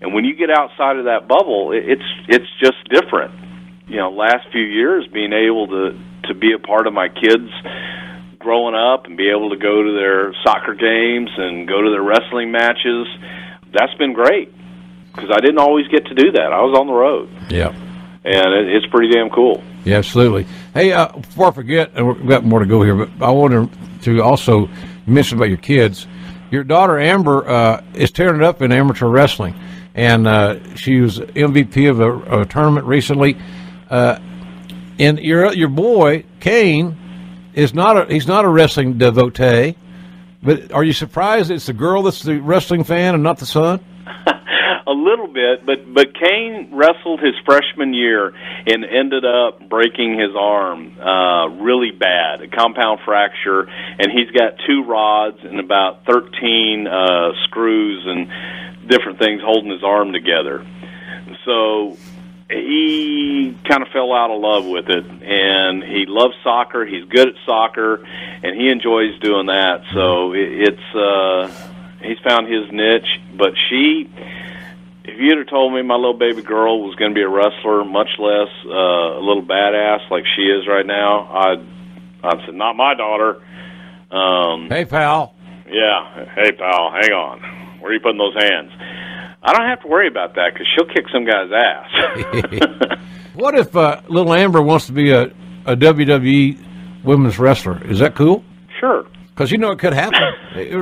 And 0.00 0.14
when 0.14 0.24
you 0.24 0.34
get 0.34 0.50
outside 0.50 0.96
of 0.96 1.04
that 1.04 1.28
bubble, 1.28 1.72
it's 1.72 2.02
it's 2.28 2.48
just 2.60 2.76
different. 2.90 3.32
You 3.86 3.96
know, 3.96 4.10
last 4.10 4.48
few 4.50 4.62
years 4.62 5.06
being 5.06 5.32
able 5.32 5.68
to 5.68 5.96
to 6.24 6.34
be 6.34 6.52
a 6.52 6.58
part 6.58 6.86
of 6.86 6.92
my 6.92 7.08
kids 7.08 7.50
growing 8.38 8.74
up 8.74 9.06
and 9.06 9.16
be 9.16 9.30
able 9.30 9.50
to 9.50 9.56
go 9.56 9.82
to 9.82 9.92
their 9.92 10.34
soccer 10.42 10.74
games 10.74 11.30
and 11.36 11.68
go 11.68 11.80
to 11.80 11.90
their 11.90 12.02
wrestling 12.02 12.50
matches, 12.50 13.06
that's 13.72 13.94
been 13.94 14.12
great 14.12 14.52
because 15.12 15.30
I 15.30 15.40
didn't 15.40 15.58
always 15.58 15.86
get 15.88 16.06
to 16.06 16.14
do 16.14 16.32
that. 16.32 16.52
I 16.52 16.60
was 16.62 16.76
on 16.78 16.86
the 16.86 16.92
road, 16.92 17.28
Yep. 17.50 17.74
And 18.24 18.54
it, 18.54 18.74
it's 18.74 18.86
pretty 18.86 19.12
damn 19.12 19.30
cool. 19.30 19.62
Yeah, 19.84 19.98
absolutely. 19.98 20.46
Hey, 20.74 20.92
uh, 20.92 21.08
before 21.08 21.48
I 21.48 21.50
forget, 21.50 21.92
and 21.94 22.06
we've 22.06 22.28
got 22.28 22.44
more 22.44 22.60
to 22.60 22.66
go 22.66 22.82
here, 22.82 22.94
but 22.94 23.10
I 23.20 23.30
wanted 23.30 23.70
to 24.02 24.22
also 24.22 24.68
mention 25.06 25.38
about 25.38 25.48
your 25.48 25.58
kids. 25.58 26.06
Your 26.50 26.64
daughter 26.64 26.98
Amber 26.98 27.48
uh, 27.48 27.84
is 27.94 28.10
tearing 28.10 28.36
it 28.36 28.42
up 28.42 28.62
in 28.62 28.72
amateur 28.72 29.06
wrestling, 29.06 29.54
and 29.94 30.26
uh, 30.26 30.74
she 30.76 31.00
was 31.00 31.18
MVP 31.18 31.90
of 31.90 32.00
a, 32.00 32.42
a 32.42 32.46
tournament 32.46 32.86
recently. 32.86 33.36
Uh, 33.90 34.18
and 34.98 35.18
your 35.18 35.52
your 35.54 35.68
boy 35.68 36.24
Kane 36.40 36.96
is 37.54 37.74
not 37.74 37.96
a 37.96 38.12
he's 38.12 38.26
not 38.26 38.44
a 38.44 38.48
wrestling 38.48 38.98
devotee. 38.98 39.76
But 40.42 40.72
are 40.72 40.82
you 40.82 40.92
surprised 40.92 41.50
it's 41.50 41.66
the 41.66 41.72
girl 41.72 42.02
that's 42.02 42.22
the 42.22 42.40
wrestling 42.40 42.82
fan 42.84 43.14
and 43.14 43.22
not 43.22 43.38
the 43.38 43.46
son? 43.46 43.80
a 44.86 44.92
little 44.92 45.28
bit, 45.28 45.64
but 45.64 45.92
but 45.92 46.14
Kane 46.14 46.70
wrestled 46.72 47.20
his 47.20 47.34
freshman 47.44 47.94
year 47.94 48.32
and 48.66 48.84
ended 48.84 49.24
up 49.24 49.68
breaking 49.68 50.18
his 50.18 50.34
arm 50.36 50.98
uh, 50.98 51.48
really 51.48 51.90
bad, 51.90 52.42
a 52.42 52.48
compound 52.48 53.00
fracture, 53.04 53.62
and 53.62 54.10
he's 54.10 54.30
got 54.30 54.54
two 54.66 54.84
rods 54.84 55.38
and 55.42 55.60
about 55.60 56.04
thirteen 56.04 56.86
uh, 56.86 57.32
screws 57.44 58.04
and 58.06 58.88
different 58.88 59.18
things 59.18 59.40
holding 59.42 59.70
his 59.70 59.84
arm 59.84 60.12
together. 60.12 60.66
So 61.44 61.96
he 62.50 63.56
kind 63.66 63.82
of 63.82 63.88
fell 63.88 64.12
out 64.12 64.30
of 64.30 64.40
love 64.40 64.66
with 64.66 64.88
it, 64.88 65.06
and 65.06 65.82
he 65.82 66.04
loves 66.06 66.34
soccer. 66.42 66.84
He's 66.84 67.04
good 67.04 67.28
at 67.28 67.34
soccer, 67.46 68.04
and 68.42 68.60
he 68.60 68.68
enjoys 68.68 69.18
doing 69.20 69.46
that. 69.46 69.84
So 69.94 70.32
it, 70.32 70.68
it's 70.68 70.94
uh, 70.94 71.48
he's 72.02 72.18
found 72.18 72.52
his 72.52 72.70
niche. 72.70 73.20
But 73.34 73.54
she 73.70 74.10
if 75.04 75.18
you'd 75.18 75.38
have 75.38 75.48
told 75.48 75.72
me 75.74 75.82
my 75.82 75.96
little 75.96 76.14
baby 76.18 76.42
girl 76.42 76.82
was 76.82 76.94
going 76.96 77.10
to 77.10 77.14
be 77.14 77.22
a 77.22 77.28
wrestler, 77.28 77.84
much 77.84 78.10
less 78.18 78.48
uh, 78.66 79.18
a 79.18 79.22
little 79.22 79.42
badass 79.42 80.10
like 80.10 80.24
she 80.36 80.42
is 80.42 80.66
right 80.68 80.86
now, 80.86 81.26
I'd 81.32 81.66
I'd 82.24 82.46
say 82.46 82.52
not 82.52 82.76
my 82.76 82.94
daughter. 82.94 83.42
Um, 84.10 84.68
Hey, 84.68 84.84
pal. 84.84 85.34
yeah, 85.68 86.26
hey 86.34 86.52
pal, 86.52 86.92
hang 86.92 87.12
on. 87.12 87.40
Where 87.80 87.90
are 87.90 87.94
you 87.94 88.00
putting 88.00 88.18
those 88.18 88.34
hands? 88.34 88.70
I 89.42 89.52
don't 89.52 89.66
have 89.66 89.80
to 89.82 89.88
worry 89.88 90.06
about 90.06 90.34
that 90.36 90.52
because 90.52 90.68
she'll 90.74 90.86
kick 90.86 91.06
some 91.12 91.24
guy's 91.24 91.50
ass. 91.52 92.98
What 93.34 93.54
if 93.58 93.74
uh, 93.74 94.02
little 94.08 94.34
Amber 94.34 94.60
wants 94.60 94.86
to 94.88 94.92
be 94.92 95.10
a, 95.10 95.22
a 95.64 95.74
WWE 95.74 97.02
women's 97.02 97.38
wrestler? 97.38 97.80
Is 97.90 97.98
that 98.00 98.14
cool? 98.14 98.44
sure, 98.78 99.06
Because 99.30 99.50
you 99.50 99.56
know 99.56 99.70
it 99.70 99.78
could 99.78 99.94
happen, 99.94 100.20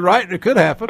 right? 0.03 0.31
It 0.31 0.43
could 0.43 0.57
happen. 0.57 0.89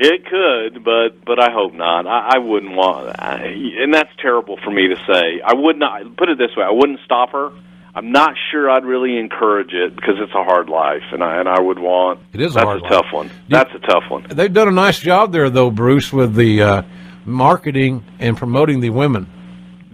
It 0.00 0.24
could, 0.26 0.82
but 0.82 1.24
but 1.24 1.38
I 1.38 1.50
hope 1.52 1.74
not. 1.74 2.06
I, 2.06 2.36
I 2.36 2.38
wouldn't 2.38 2.72
want, 2.74 3.14
I, 3.20 3.44
and 3.78 3.92
that's 3.94 4.10
terrible 4.20 4.56
for 4.64 4.70
me 4.70 4.88
to 4.88 4.96
say. 5.06 5.40
I 5.44 5.54
would 5.54 5.78
not 5.78 6.16
put 6.16 6.28
it 6.30 6.38
this 6.38 6.56
way. 6.56 6.64
I 6.64 6.70
wouldn't 6.72 7.00
stop 7.04 7.30
her. 7.32 7.50
I'm 7.94 8.12
not 8.12 8.34
sure 8.50 8.70
I'd 8.70 8.84
really 8.84 9.18
encourage 9.18 9.72
it 9.72 9.94
because 9.96 10.14
it's 10.18 10.32
a 10.32 10.44
hard 10.44 10.68
life, 10.68 11.02
and 11.12 11.22
I 11.22 11.38
and 11.40 11.48
I 11.48 11.60
would 11.60 11.78
want. 11.78 12.20
It 12.32 12.40
is 12.40 12.52
a 12.52 12.54
that's 12.54 12.66
a 12.66 12.74
life. 12.78 12.90
tough 12.90 13.06
one. 13.12 13.30
That's 13.48 13.74
a 13.74 13.78
tough 13.80 14.04
one. 14.08 14.24
They've 14.28 14.52
done 14.52 14.68
a 14.68 14.72
nice 14.72 14.98
job 15.00 15.32
there, 15.32 15.50
though, 15.50 15.70
Bruce, 15.70 16.12
with 16.12 16.34
the 16.34 16.62
uh, 16.62 16.82
marketing 17.24 18.04
and 18.18 18.36
promoting 18.36 18.80
the 18.80 18.90
women. 18.90 19.26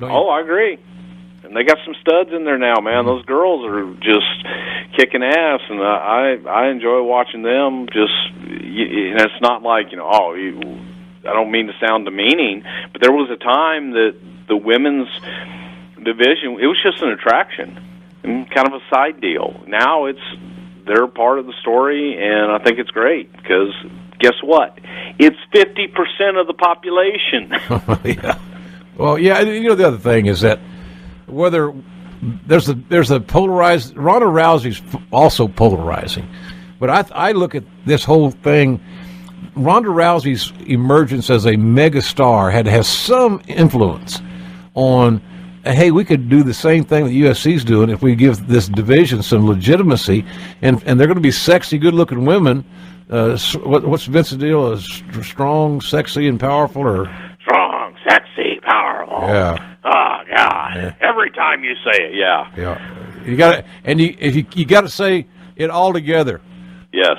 Oh, 0.00 0.28
I 0.28 0.40
agree. 0.42 0.78
And 1.46 1.56
they 1.56 1.64
got 1.64 1.78
some 1.84 1.94
studs 2.00 2.30
in 2.32 2.44
there 2.44 2.58
now, 2.58 2.80
man. 2.80 3.06
Those 3.06 3.24
girls 3.24 3.64
are 3.64 3.94
just 4.00 4.96
kicking 4.96 5.22
ass, 5.22 5.60
and 5.68 5.80
I 5.80 6.36
I 6.48 6.68
enjoy 6.68 7.02
watching 7.02 7.42
them. 7.42 7.86
Just 7.86 8.14
and 8.36 9.20
it's 9.20 9.40
not 9.40 9.62
like 9.62 9.90
you 9.90 9.98
know, 9.98 10.10
oh, 10.12 10.34
you, 10.34 10.60
I 11.20 11.32
don't 11.32 11.50
mean 11.50 11.68
to 11.68 11.72
sound 11.80 12.04
demeaning, 12.04 12.64
but 12.92 13.00
there 13.00 13.12
was 13.12 13.30
a 13.30 13.36
time 13.36 13.92
that 13.92 14.16
the 14.48 14.56
women's 14.56 15.08
division 16.02 16.58
it 16.60 16.66
was 16.66 16.78
just 16.82 17.02
an 17.02 17.08
attraction 17.10 17.82
and 18.22 18.48
kind 18.50 18.68
of 18.68 18.74
a 18.74 18.80
side 18.90 19.20
deal. 19.20 19.60
Now 19.66 20.06
it's 20.06 20.20
they're 20.86 21.06
part 21.06 21.38
of 21.38 21.46
the 21.46 21.54
story, 21.60 22.16
and 22.16 22.50
I 22.50 22.58
think 22.58 22.78
it's 22.78 22.90
great 22.90 23.32
because 23.32 23.74
guess 24.18 24.34
what? 24.42 24.78
It's 25.18 25.36
fifty 25.52 25.86
percent 25.88 26.36
of 26.36 26.46
the 26.46 26.54
population. 26.54 27.52
yeah. 28.04 28.38
Well, 28.96 29.18
yeah. 29.18 29.40
You 29.40 29.68
know, 29.68 29.74
the 29.74 29.86
other 29.86 29.98
thing 29.98 30.26
is 30.26 30.40
that 30.40 30.60
whether 31.26 31.72
there's 32.46 32.68
a 32.68 32.74
there's 32.74 33.10
a 33.10 33.20
polarized 33.20 33.96
Ronda 33.96 34.26
Rousey's 34.26 34.80
also 35.12 35.48
polarizing, 35.48 36.28
but 36.80 36.90
I 36.90 37.04
I 37.28 37.32
look 37.32 37.54
at 37.54 37.64
this 37.84 38.04
whole 38.04 38.30
thing. 38.30 38.80
Ronda 39.54 39.88
Rousey's 39.88 40.52
emergence 40.66 41.30
as 41.30 41.46
a 41.46 41.52
megastar 41.52 42.52
had 42.52 42.66
has 42.66 42.88
some 42.88 43.40
influence 43.46 44.20
on. 44.74 45.22
Hey, 45.64 45.90
we 45.90 46.04
could 46.04 46.28
do 46.28 46.44
the 46.44 46.54
same 46.54 46.84
thing 46.84 47.06
that 47.06 47.10
UFC's 47.10 47.64
doing 47.64 47.90
if 47.90 48.00
we 48.00 48.14
give 48.14 48.46
this 48.46 48.68
division 48.68 49.20
some 49.22 49.48
legitimacy, 49.48 50.24
and 50.62 50.80
and 50.86 50.98
they're 51.00 51.08
going 51.08 51.16
to 51.16 51.20
be 51.20 51.32
sexy, 51.32 51.76
good-looking 51.76 52.24
women. 52.24 52.64
Uh, 53.10 53.36
what, 53.64 53.84
what's 53.84 54.04
Vince's 54.04 54.38
deal? 54.38 54.70
Is 54.72 55.02
strong, 55.22 55.80
sexy, 55.80 56.28
and 56.28 56.38
powerful, 56.38 56.82
or 56.82 57.06
Strong, 57.42 57.96
sexy, 58.08 58.60
powerful. 58.62 59.18
yeah. 59.22 59.75
Oh 59.88 60.18
God! 60.34 60.96
Every 61.00 61.30
time 61.30 61.62
you 61.62 61.74
say 61.76 62.06
it, 62.06 62.14
yeah. 62.14 62.50
Yeah, 62.56 63.24
you 63.24 63.36
got 63.36 63.52
to, 63.52 63.64
and 63.84 64.00
you 64.00 64.16
if 64.18 64.34
you 64.34 64.44
you 64.54 64.64
got 64.66 64.80
to 64.80 64.88
say 64.88 65.26
it 65.54 65.70
all 65.70 65.92
together. 65.92 66.40
Yes. 66.92 67.16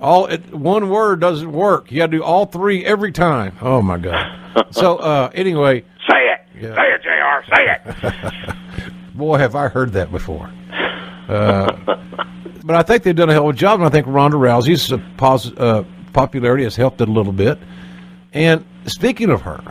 All 0.00 0.26
it, 0.26 0.54
one 0.54 0.90
word 0.90 1.20
doesn't 1.20 1.50
work. 1.50 1.90
You 1.90 1.98
got 1.98 2.06
to 2.12 2.16
do 2.18 2.22
all 2.22 2.46
three 2.46 2.84
every 2.84 3.10
time. 3.10 3.56
Oh 3.60 3.82
my 3.82 3.98
god! 3.98 4.66
so 4.70 4.96
uh, 4.98 5.30
anyway, 5.34 5.80
Say 6.08 6.28
it. 6.28 6.40
Yeah. 6.60 6.74
Say 6.76 6.92
it, 6.92 7.02
Jr. 7.02 7.54
Say 7.54 8.12
it. 8.44 8.54
boy, 9.14 9.38
have 9.38 9.54
I 9.56 9.68
heard 9.68 9.92
that 9.92 10.10
before. 10.12 10.50
Uh, 11.28 11.72
but 12.64 12.76
I 12.76 12.82
think 12.82 13.02
they've 13.02 13.16
done 13.16 13.30
a 13.30 13.32
hell 13.32 13.48
of 13.48 13.56
a 13.56 13.58
job, 13.58 13.80
and 13.80 13.86
I 13.86 13.90
think 13.90 14.06
Ronda 14.06 14.36
Rousey's 14.36 14.92
pos- 15.16 15.52
uh, 15.56 15.84
popularity 16.12 16.64
has 16.64 16.76
helped 16.76 17.00
it 17.00 17.08
a 17.08 17.12
little 17.12 17.32
bit. 17.32 17.58
And 18.32 18.64
speaking 18.86 19.30
of 19.30 19.42
her, 19.42 19.62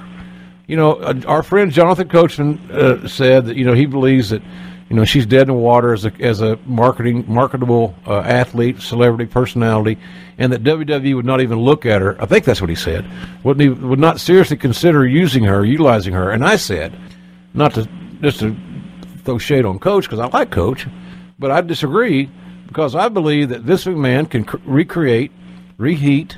you 0.68 0.78
know, 0.78 0.94
uh, 0.94 1.20
our 1.28 1.44
friend 1.44 1.72
Jonathan 1.72 2.08
Coachman 2.08 2.60
uh, 2.72 3.08
said 3.08 3.46
that 3.48 3.58
you 3.58 3.66
know 3.66 3.74
he 3.74 3.86
believes 3.86 4.30
that 4.30 4.42
you 4.90 4.96
know 4.96 5.04
she's 5.04 5.26
dead 5.26 5.44
in 5.44 5.48
the 5.50 5.54
water 5.54 5.94
as 5.94 6.06
a 6.06 6.14
as 6.22 6.42
a 6.42 6.58
marketing 6.66 7.26
marketable 7.28 7.96
uh, 8.08 8.20
athlete, 8.20 8.82
celebrity 8.82 9.26
personality, 9.26 9.98
and 10.38 10.54
that 10.54 10.64
WWE 10.64 11.16
would 11.16 11.26
not 11.26 11.42
even 11.42 11.60
look 11.60 11.86
at 11.86 12.02
her. 12.02 12.22
I 12.22 12.26
think 12.26 12.46
that's 12.46 12.62
what 12.62 12.70
he 12.70 12.76
said. 12.76 13.06
Wouldn't 13.44 13.62
even, 13.62 13.90
would 13.90 14.00
not 14.00 14.20
seriously 14.20 14.58
consider 14.58 15.06
using 15.06 15.44
her, 15.44 15.66
utilizing 15.66 16.14
her. 16.14 16.32
And 16.32 16.46
I 16.46 16.56
said, 16.56 16.94
not 17.54 17.74
to 17.74 17.88
just 18.22 18.40
to 18.40 18.56
throw 19.26 19.38
shade 19.38 19.66
on 19.66 19.80
Coach 19.80 20.06
because 20.06 20.20
I 20.20 20.28
like 20.28 20.50
Coach, 20.50 20.88
but 21.40 21.52
I 21.52 21.60
disagree 21.60 22.30
because 22.68 22.96
I 22.96 23.10
believe 23.10 23.50
that 23.50 23.66
this 23.66 23.86
man 23.86 24.28
can 24.28 24.46
cr- 24.46 24.58
recreate, 24.66 25.32
reheat, 25.78 26.38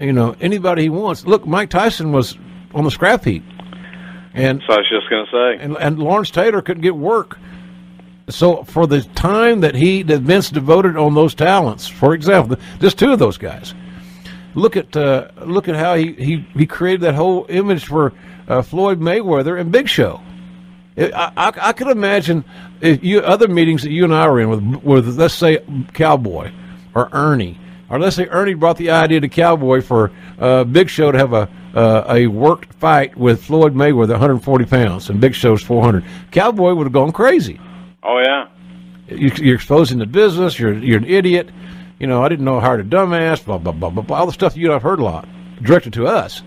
you 0.00 0.12
know, 0.12 0.34
anybody 0.40 0.82
he 0.82 0.88
wants. 0.88 1.26
Look, 1.26 1.46
Mike 1.46 1.70
Tyson 1.70 2.12
was 2.12 2.36
on 2.74 2.84
the 2.84 2.90
scrap 2.90 3.24
heap, 3.24 3.44
and 4.34 4.62
So 4.66 4.74
I 4.74 4.78
was 4.78 4.88
just 4.88 5.08
gonna 5.10 5.26
say. 5.30 5.64
and, 5.64 5.76
and 5.78 5.98
Lawrence 5.98 6.30
Taylor 6.30 6.62
couldn't 6.62 6.82
get 6.82 6.96
work. 6.96 7.38
So 8.28 8.64
for 8.64 8.86
the 8.86 9.02
time 9.02 9.60
that 9.60 9.74
he 9.74 10.02
that 10.02 10.20
Vince 10.20 10.50
devoted 10.50 10.96
on 10.96 11.14
those 11.14 11.34
talents, 11.34 11.86
for 11.86 12.12
example, 12.14 12.56
just 12.80 12.98
two 12.98 13.12
of 13.12 13.18
those 13.18 13.38
guys, 13.38 13.74
look 14.54 14.76
at 14.76 14.96
uh, 14.96 15.28
look 15.44 15.68
at 15.68 15.76
how 15.76 15.94
he, 15.94 16.12
he, 16.14 16.46
he 16.54 16.66
created 16.66 17.02
that 17.02 17.14
whole 17.14 17.46
image 17.48 17.84
for 17.86 18.12
uh, 18.48 18.62
Floyd 18.62 19.00
Mayweather 19.00 19.60
and 19.60 19.70
Big 19.70 19.88
Show. 19.88 20.20
It, 20.96 21.12
I, 21.14 21.32
I, 21.36 21.52
I 21.68 21.72
could 21.72 21.88
imagine 21.88 22.44
if 22.80 23.04
you 23.04 23.20
other 23.20 23.48
meetings 23.48 23.82
that 23.82 23.90
you 23.90 24.04
and 24.04 24.14
I 24.14 24.28
were 24.28 24.40
in 24.40 24.48
with 24.48 24.82
with 24.82 25.18
let's 25.18 25.34
say 25.34 25.58
Cowboy 25.92 26.50
or 26.94 27.08
Ernie 27.12 27.58
or 27.88 28.00
let's 28.00 28.16
say 28.16 28.26
Ernie 28.26 28.54
brought 28.54 28.76
the 28.78 28.90
idea 28.90 29.20
to 29.20 29.28
Cowboy 29.28 29.82
for 29.82 30.10
uh, 30.38 30.64
Big 30.64 30.88
Show 30.88 31.12
to 31.12 31.18
have 31.18 31.32
a 31.32 31.48
uh, 31.76 32.04
a 32.08 32.26
worked 32.26 32.72
fight 32.74 33.16
with 33.16 33.44
Floyd 33.44 33.74
Mayweather, 33.74 34.10
140 34.10 34.64
pounds, 34.64 35.10
and 35.10 35.20
Big 35.20 35.34
Show's 35.34 35.62
400. 35.62 36.04
Cowboy 36.32 36.74
would 36.74 36.84
have 36.84 36.92
gone 36.92 37.12
crazy. 37.12 37.60
Oh 38.02 38.18
yeah. 38.18 38.48
You, 39.08 39.30
you're 39.36 39.54
exposing 39.54 39.98
the 39.98 40.06
business. 40.06 40.58
You're 40.58 40.74
you're 40.74 40.98
an 40.98 41.04
idiot. 41.04 41.50
You 42.00 42.06
know, 42.06 42.22
I 42.24 42.28
didn't 42.28 42.44
know 42.44 42.58
how 42.60 42.74
a 42.74 42.78
dumbass. 42.82 43.44
Blah 43.44 43.58
blah 43.58 43.72
blah 43.72 43.90
blah. 43.90 44.02
blah 44.02 44.18
all 44.18 44.26
the 44.26 44.32
stuff 44.32 44.56
you 44.56 44.72
I've 44.72 44.82
heard 44.82 44.98
a 45.00 45.04
lot 45.04 45.28
directed 45.62 45.92
to 45.94 46.06
us, 46.06 46.42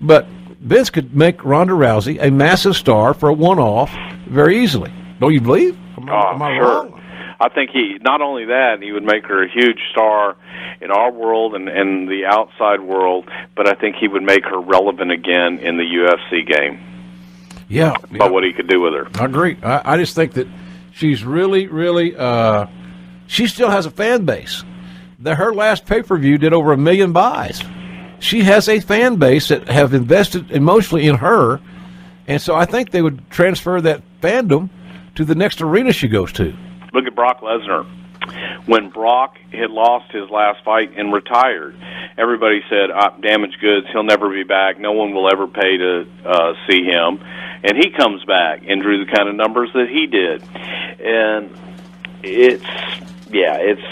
but 0.00 0.26
Vince 0.60 0.90
could 0.90 1.14
make 1.14 1.44
Ronda 1.44 1.72
Rousey 1.72 2.18
a 2.22 2.30
massive 2.30 2.76
star 2.76 3.14
for 3.14 3.28
a 3.28 3.32
one-off 3.32 3.90
very 4.26 4.58
easily. 4.62 4.92
Don't 5.18 5.32
you 5.32 5.40
believe? 5.40 5.78
Am 5.96 6.08
I, 6.08 6.12
Oh, 6.12 6.34
am 6.34 6.42
I 6.42 6.56
sure. 6.56 6.64
wrong? 6.64 6.99
I 7.40 7.48
think 7.48 7.70
he 7.70 7.96
not 8.02 8.20
only 8.20 8.44
that 8.46 8.82
he 8.82 8.92
would 8.92 9.02
make 9.02 9.24
her 9.26 9.42
a 9.42 9.48
huge 9.50 9.78
star 9.92 10.36
in 10.82 10.90
our 10.90 11.10
world 11.10 11.54
and, 11.54 11.68
and 11.68 12.06
the 12.08 12.26
outside 12.26 12.80
world, 12.80 13.28
but 13.56 13.66
I 13.66 13.74
think 13.74 13.96
he 13.96 14.08
would 14.08 14.22
make 14.22 14.44
her 14.44 14.60
relevant 14.60 15.10
again 15.10 15.58
in 15.58 15.78
the 15.78 15.82
UFC 15.84 16.46
game 16.46 16.78
Yeah, 17.68 17.94
by 18.12 18.26
yeah. 18.26 18.28
what 18.28 18.44
he 18.44 18.52
could 18.52 18.68
do 18.68 18.80
with 18.82 18.92
her. 18.92 19.08
I 19.18 19.24
agree. 19.24 19.56
I, 19.62 19.94
I 19.94 19.96
just 19.96 20.14
think 20.14 20.34
that 20.34 20.46
she's 20.92 21.24
really, 21.24 21.66
really. 21.66 22.14
Uh, 22.14 22.66
she 23.26 23.46
still 23.46 23.70
has 23.70 23.86
a 23.86 23.90
fan 23.90 24.26
base. 24.26 24.62
The, 25.18 25.34
her 25.34 25.54
last 25.54 25.86
pay 25.86 26.02
per 26.02 26.18
view 26.18 26.36
did 26.36 26.52
over 26.52 26.72
a 26.72 26.76
million 26.78 27.12
buys. 27.12 27.62
She 28.18 28.42
has 28.42 28.68
a 28.68 28.80
fan 28.80 29.16
base 29.16 29.48
that 29.48 29.66
have 29.68 29.94
invested 29.94 30.50
emotionally 30.50 31.06
in 31.06 31.16
her, 31.16 31.58
and 32.28 32.40
so 32.42 32.54
I 32.54 32.66
think 32.66 32.90
they 32.90 33.00
would 33.00 33.30
transfer 33.30 33.80
that 33.80 34.02
fandom 34.20 34.68
to 35.14 35.24
the 35.24 35.34
next 35.34 35.62
arena 35.62 35.92
she 35.92 36.06
goes 36.08 36.32
to. 36.34 36.54
Look 36.92 37.06
at 37.06 37.14
Brock 37.14 37.40
Lesnar. 37.40 37.86
When 38.66 38.90
Brock 38.90 39.38
had 39.52 39.70
lost 39.70 40.12
his 40.12 40.28
last 40.30 40.62
fight 40.64 40.92
and 40.96 41.12
retired, 41.12 41.74
everybody 42.18 42.60
said, 42.68 42.90
ah, 42.90 43.16
"Damaged 43.20 43.60
goods. 43.60 43.86
He'll 43.92 44.02
never 44.02 44.28
be 44.28 44.44
back. 44.44 44.78
No 44.78 44.92
one 44.92 45.14
will 45.14 45.30
ever 45.30 45.46
pay 45.46 45.76
to 45.78 46.06
uh, 46.24 46.54
see 46.68 46.84
him." 46.84 47.20
And 47.64 47.76
he 47.76 47.90
comes 47.90 48.24
back 48.24 48.62
and 48.66 48.80
drew 48.82 49.04
the 49.04 49.10
kind 49.10 49.28
of 49.28 49.34
numbers 49.34 49.70
that 49.74 49.88
he 49.88 50.06
did, 50.06 50.42
and 51.00 51.50
it's 52.22 52.64
yeah, 53.30 53.56
it's 53.56 53.82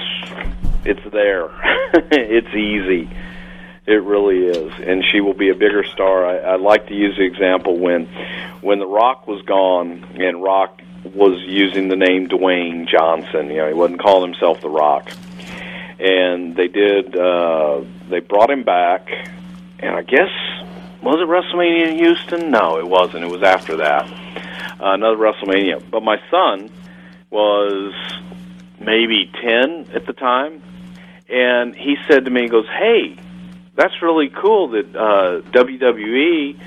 it's 0.85 1.13
there. 1.13 1.49
it's 2.13 2.55
easy. 2.55 3.11
It 3.87 4.03
really 4.03 4.47
is, 4.47 4.73
and 4.87 5.03
she 5.11 5.21
will 5.21 5.35
be 5.35 5.49
a 5.49 5.55
bigger 5.55 5.83
star. 5.83 6.27
I, 6.27 6.53
I 6.53 6.57
like 6.57 6.89
to 6.89 6.95
use 6.95 7.17
the 7.17 7.25
example 7.25 7.79
when, 7.79 8.05
when 8.61 8.81
The 8.81 8.87
Rock 8.87 9.27
was 9.27 9.41
gone, 9.43 10.05
and 10.17 10.43
Rock 10.43 10.83
was 11.15 11.41
using 11.43 11.89
the 11.89 11.97
name 11.97 12.29
Dwayne 12.29 12.89
Johnson. 12.89 13.51
You 13.51 13.59
know, 13.59 13.69
he 13.69 13.75
wasn't 13.75 14.01
calling 14.01 14.33
himself 14.33 14.61
The 14.61 14.71
Rock, 14.71 15.11
and 15.99 16.57
they 16.57 16.69
did. 16.69 17.17
Uh, 17.17 17.83
they 18.09 18.21
brought 18.21 18.51
him 18.51 18.65
back, 18.65 19.09
and 19.79 19.95
I 19.95 20.03
guess 20.03 20.31
was 21.03 21.17
it 21.17 21.29
WrestleMania 21.29 21.89
in 21.89 21.99
Houston? 21.99 22.51
No, 22.51 22.79
it 22.79 22.87
wasn't. 22.87 23.25
It 23.25 23.31
was 23.31 23.43
after 23.43 23.77
that, 23.77 24.11
uh, 24.81 24.93
another 24.93 25.17
WrestleMania. 25.17 25.91
But 25.91 26.03
my 26.03 26.21
son 26.31 26.71
was 27.31 27.95
maybe 28.81 29.31
ten 29.43 29.87
at 29.95 30.07
the 30.07 30.13
time, 30.13 30.63
and 31.29 31.75
he 31.75 31.97
said 32.09 32.25
to 32.25 32.31
me, 32.31 32.43
he 32.43 32.49
goes, 32.49 32.67
"Hey." 32.67 33.17
that's 33.79 34.03
really 34.03 34.29
cool 34.29 34.71
that 34.71 34.97
uh, 34.97 35.41
WWE 35.53 36.59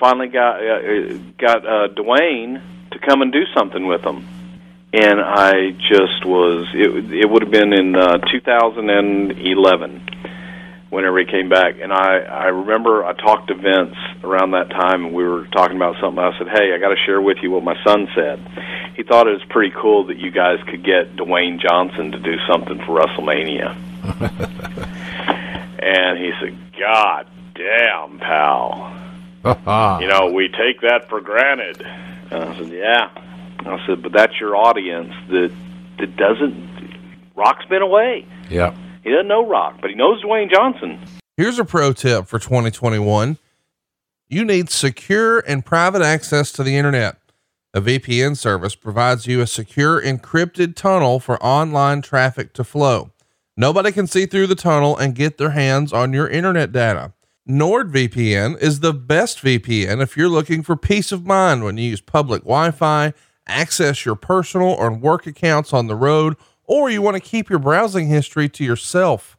finally 0.00 0.28
got 0.28 0.56
uh, 0.56 1.12
got 1.36 1.66
uh, 1.66 1.88
Dwayne 1.88 2.62
to 2.98 3.06
come 3.06 3.22
and 3.22 3.32
do 3.32 3.44
something 3.54 3.86
with 3.86 4.02
them. 4.02 4.26
And 4.92 5.20
I 5.20 5.70
just 5.72 6.24
was 6.24 6.66
it. 6.72 7.12
It 7.12 7.28
would 7.28 7.42
have 7.42 7.50
been 7.50 7.72
in 7.74 7.94
uh, 7.94 8.18
2011 8.18 10.00
whenever 10.88 11.18
he 11.18 11.26
came 11.26 11.50
back. 11.50 11.74
And 11.80 11.92
I 11.92 12.20
I 12.20 12.46
remember 12.46 13.04
I 13.04 13.12
talked 13.12 13.48
to 13.48 13.54
Vince 13.54 13.96
around 14.24 14.52
that 14.52 14.70
time, 14.70 15.04
and 15.04 15.14
we 15.14 15.24
were 15.24 15.46
talking 15.48 15.76
about 15.76 15.96
something. 16.00 16.18
I 16.18 16.36
said, 16.38 16.48
"Hey, 16.48 16.72
I 16.74 16.78
got 16.78 16.88
to 16.88 16.96
share 17.04 17.20
with 17.20 17.36
you 17.42 17.50
what 17.50 17.62
my 17.62 17.76
son 17.84 18.08
said." 18.14 18.40
He 18.96 19.02
thought 19.02 19.26
it 19.28 19.32
was 19.32 19.44
pretty 19.50 19.74
cool 19.76 20.06
that 20.06 20.16
you 20.16 20.30
guys 20.30 20.58
could 20.66 20.82
get 20.82 21.14
Dwayne 21.16 21.60
Johnson 21.60 22.12
to 22.12 22.18
do 22.18 22.36
something 22.48 22.78
for 22.78 22.98
WrestleMania. 22.98 23.76
And 25.78 26.18
he 26.18 26.32
said, 26.40 26.58
God 26.78 27.26
damn, 27.54 28.18
pal. 28.18 28.94
You 30.02 30.08
know, 30.08 30.32
we 30.34 30.48
take 30.48 30.82
that 30.82 31.08
for 31.08 31.22
granted. 31.22 31.86
And 32.30 32.44
I 32.44 32.56
said, 32.58 32.68
Yeah. 32.68 33.10
I 33.66 33.86
said, 33.86 34.02
but 34.02 34.12
that's 34.12 34.38
your 34.40 34.56
audience 34.56 35.12
that 35.30 35.52
that 35.98 36.16
doesn't. 36.16 36.68
Rock's 37.36 37.64
been 37.66 37.82
away. 37.82 38.26
Yeah. 38.48 38.74
He 39.04 39.10
doesn't 39.10 39.28
know 39.28 39.46
Rock, 39.46 39.78
but 39.80 39.90
he 39.90 39.96
knows 39.96 40.22
Dwayne 40.22 40.50
Johnson. 40.50 41.00
Here's 41.36 41.58
a 41.58 41.64
pro 41.64 41.92
tip 41.92 42.26
for 42.26 42.38
2021. 42.38 43.38
You 44.28 44.44
need 44.44 44.70
secure 44.70 45.40
and 45.40 45.64
private 45.64 46.02
access 46.02 46.52
to 46.52 46.62
the 46.62 46.76
internet. 46.76 47.16
A 47.74 47.80
VPN 47.80 48.36
service 48.36 48.74
provides 48.74 49.26
you 49.26 49.40
a 49.40 49.46
secure 49.46 50.00
encrypted 50.00 50.74
tunnel 50.74 51.20
for 51.20 51.42
online 51.42 52.02
traffic 52.02 52.52
to 52.54 52.64
flow. 52.64 53.12
Nobody 53.56 53.92
can 53.92 54.06
see 54.06 54.26
through 54.26 54.46
the 54.46 54.54
tunnel 54.54 54.96
and 54.96 55.14
get 55.14 55.38
their 55.38 55.50
hands 55.50 55.92
on 55.92 56.12
your 56.12 56.28
internet 56.28 56.72
data. 56.72 57.12
NordVPN 57.48 58.60
is 58.60 58.80
the 58.80 58.92
best 58.92 59.38
VPN 59.38 60.02
if 60.02 60.18
you're 60.18 60.28
looking 60.28 60.62
for 60.62 60.76
peace 60.76 61.12
of 61.12 61.24
mind 61.24 61.64
when 61.64 61.78
you 61.78 61.88
use 61.88 62.02
public 62.02 62.42
Wi 62.42 62.70
Fi, 62.70 63.14
access 63.46 64.04
your 64.04 64.16
personal 64.16 64.68
or 64.68 64.92
work 64.92 65.26
accounts 65.26 65.72
on 65.72 65.86
the 65.86 65.96
road, 65.96 66.36
or 66.64 66.90
you 66.90 67.00
want 67.00 67.14
to 67.14 67.26
keep 67.26 67.48
your 67.48 67.58
browsing 67.58 68.08
history 68.08 68.50
to 68.50 68.62
yourself. 68.64 69.38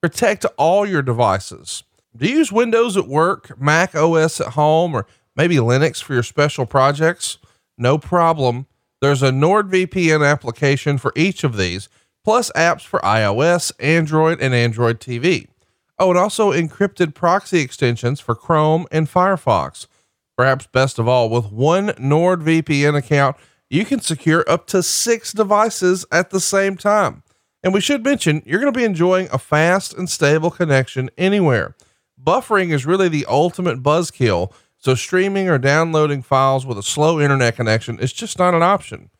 Protect 0.00 0.44
all 0.56 0.86
your 0.86 1.02
devices. 1.02 1.82
Do 2.16 2.28
you 2.28 2.36
use 2.36 2.52
Windows 2.52 2.96
at 2.96 3.08
work, 3.08 3.60
Mac 3.60 3.92
OS 3.96 4.40
at 4.40 4.52
home, 4.52 4.94
or 4.94 5.08
maybe 5.34 5.56
Linux 5.56 6.00
for 6.00 6.14
your 6.14 6.22
special 6.22 6.64
projects? 6.64 7.38
No 7.76 7.98
problem. 7.98 8.68
There's 9.00 9.22
a 9.24 9.30
NordVPN 9.30 10.24
application 10.24 10.96
for 10.96 11.12
each 11.16 11.42
of 11.42 11.56
these, 11.56 11.88
plus 12.22 12.52
apps 12.52 12.82
for 12.82 13.00
iOS, 13.00 13.72
Android, 13.80 14.40
and 14.40 14.54
Android 14.54 15.00
TV. 15.00 15.48
Oh, 15.98 16.10
and 16.10 16.18
also 16.18 16.52
encrypted 16.52 17.14
proxy 17.14 17.60
extensions 17.60 18.20
for 18.20 18.34
Chrome 18.34 18.86
and 18.92 19.08
Firefox. 19.08 19.86
Perhaps 20.36 20.68
best 20.68 20.98
of 21.00 21.08
all, 21.08 21.28
with 21.28 21.50
one 21.50 21.88
NordVPN 21.88 22.96
account, 22.96 23.36
you 23.68 23.84
can 23.84 24.00
secure 24.00 24.48
up 24.48 24.66
to 24.68 24.82
six 24.82 25.32
devices 25.32 26.06
at 26.12 26.30
the 26.30 26.40
same 26.40 26.76
time. 26.76 27.24
And 27.64 27.74
we 27.74 27.80
should 27.80 28.04
mention, 28.04 28.42
you're 28.46 28.60
going 28.60 28.72
to 28.72 28.78
be 28.78 28.84
enjoying 28.84 29.28
a 29.32 29.38
fast 29.38 29.92
and 29.92 30.08
stable 30.08 30.50
connection 30.50 31.10
anywhere. 31.18 31.74
Buffering 32.22 32.72
is 32.72 32.86
really 32.86 33.08
the 33.08 33.26
ultimate 33.28 33.82
buzzkill, 33.82 34.52
so 34.76 34.94
streaming 34.94 35.48
or 35.48 35.58
downloading 35.58 36.22
files 36.22 36.64
with 36.64 36.78
a 36.78 36.82
slow 36.84 37.20
internet 37.20 37.56
connection 37.56 37.98
is 37.98 38.12
just 38.12 38.38
not 38.38 38.54
an 38.54 38.62
option. 38.62 39.10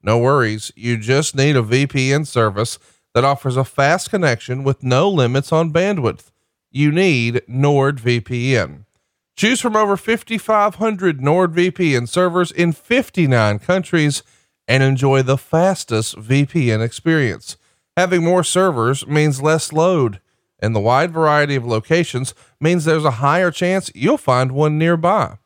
No 0.00 0.16
worries, 0.16 0.70
you 0.76 0.96
just 0.96 1.34
need 1.34 1.56
a 1.56 1.62
VPN 1.62 2.24
service 2.24 2.78
that 3.14 3.24
offers 3.24 3.56
a 3.56 3.64
fast 3.64 4.10
connection 4.10 4.64
with 4.64 4.82
no 4.82 5.08
limits 5.08 5.52
on 5.52 5.72
bandwidth. 5.72 6.30
You 6.70 6.92
need 6.92 7.42
NordVPN. 7.48 8.84
Choose 9.36 9.60
from 9.60 9.76
over 9.76 9.96
5,500 9.96 11.20
NordVPN 11.20 12.08
servers 12.08 12.50
in 12.50 12.72
59 12.72 13.58
countries 13.60 14.22
and 14.66 14.82
enjoy 14.82 15.22
the 15.22 15.38
fastest 15.38 16.16
VPN 16.16 16.84
experience. 16.84 17.56
Having 17.96 18.24
more 18.24 18.44
servers 18.44 19.06
means 19.06 19.40
less 19.40 19.72
load, 19.72 20.20
and 20.60 20.74
the 20.74 20.80
wide 20.80 21.12
variety 21.12 21.54
of 21.54 21.64
locations 21.64 22.34
means 22.60 22.84
there's 22.84 23.04
a 23.04 23.12
higher 23.12 23.50
chance 23.50 23.90
you'll 23.94 24.18
find 24.18 24.52
one 24.52 24.76
nearby. 24.76 25.38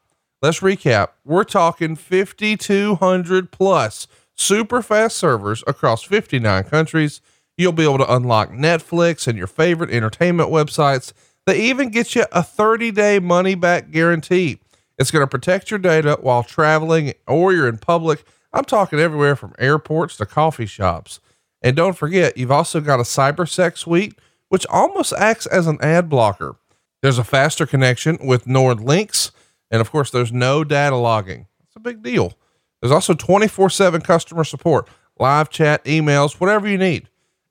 Let's 0.42 0.60
recap. 0.60 1.08
We're 1.24 1.44
talking 1.44 1.94
5,200 1.94 3.52
plus 3.52 4.08
super 4.34 4.82
fast 4.82 5.16
servers 5.16 5.62
across 5.66 6.02
59 6.02 6.64
countries. 6.64 7.20
You'll 7.56 7.72
be 7.72 7.84
able 7.84 7.98
to 7.98 8.14
unlock 8.14 8.50
Netflix 8.50 9.28
and 9.28 9.36
your 9.36 9.46
favorite 9.46 9.90
entertainment 9.90 10.50
websites 10.50 11.12
they 11.46 11.60
even 11.60 11.90
get 11.90 12.14
you 12.14 12.24
a 12.32 12.42
30 12.42 12.90
day 12.92 13.18
money 13.18 13.54
back 13.54 13.90
guarantee. 13.90 14.58
It's 14.98 15.10
going 15.10 15.22
to 15.22 15.30
protect 15.30 15.70
your 15.70 15.78
data 15.78 16.18
while 16.20 16.42
traveling 16.42 17.14
or 17.26 17.52
you're 17.52 17.68
in 17.68 17.78
public. 17.78 18.24
I'm 18.52 18.64
talking 18.64 19.00
everywhere 19.00 19.34
from 19.34 19.54
airports 19.58 20.16
to 20.18 20.26
coffee 20.26 20.66
shops. 20.66 21.20
And 21.62 21.74
don't 21.76 21.96
forget, 21.96 22.36
you've 22.36 22.50
also 22.50 22.80
got 22.80 23.00
a 23.00 23.04
CyberSec 23.04 23.78
suite, 23.78 24.18
which 24.48 24.66
almost 24.66 25.12
acts 25.14 25.46
as 25.46 25.66
an 25.66 25.78
ad 25.80 26.08
blocker. 26.08 26.56
There's 27.00 27.18
a 27.18 27.24
faster 27.24 27.66
connection 27.66 28.18
with 28.22 28.44
NordLynx. 28.44 29.32
And 29.70 29.80
of 29.80 29.90
course, 29.90 30.10
there's 30.10 30.32
no 30.32 30.64
data 30.64 30.96
logging. 30.96 31.46
It's 31.64 31.76
a 31.76 31.80
big 31.80 32.02
deal. 32.02 32.34
There's 32.80 32.92
also 32.92 33.14
24 33.14 33.70
7 33.70 34.00
customer 34.02 34.44
support, 34.44 34.88
live 35.18 35.50
chat, 35.50 35.84
emails, 35.84 36.38
whatever 36.40 36.68
you 36.68 36.78
need. 36.78 37.08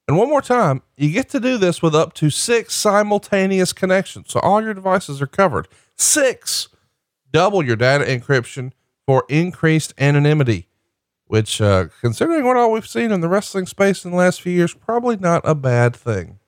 And 0.08 0.18
one 0.18 0.30
more 0.30 0.42
time, 0.42 0.82
you 0.98 1.12
get 1.12 1.30
to 1.30 1.40
do 1.40 1.58
this 1.58 1.82
with 1.82 1.96
up 1.96 2.14
to 2.16 2.30
six 2.30 2.74
simultaneous 2.74 3.72
connections. 3.72 4.28
So 4.30 4.40
all 4.42 4.62
your 4.62 4.74
devices 4.74 5.22
are 5.22 5.28
covered. 5.28 5.68
Six. 5.96 6.68
Double 7.32 7.64
your 7.64 7.78
data 7.78 8.04
encryption 8.04 8.74
for 9.06 9.26
increased 9.30 9.94
anonymity, 9.98 10.68
which, 11.26 11.62
uh, 11.62 11.86
considering 12.02 12.44
what 12.44 12.58
all 12.58 12.72
we've 12.72 12.88
seen 12.88 13.12
in 13.12 13.22
the 13.22 13.30
wrestling 13.30 13.66
space 13.66 14.04
in 14.04 14.12
the 14.12 14.18
last 14.18 14.42
few 14.42 14.52
years, 14.52 14.74
probably 14.74 15.16
not 15.16 15.42
a 15.46 15.56
bad 15.56 15.96
thing. 15.96 16.40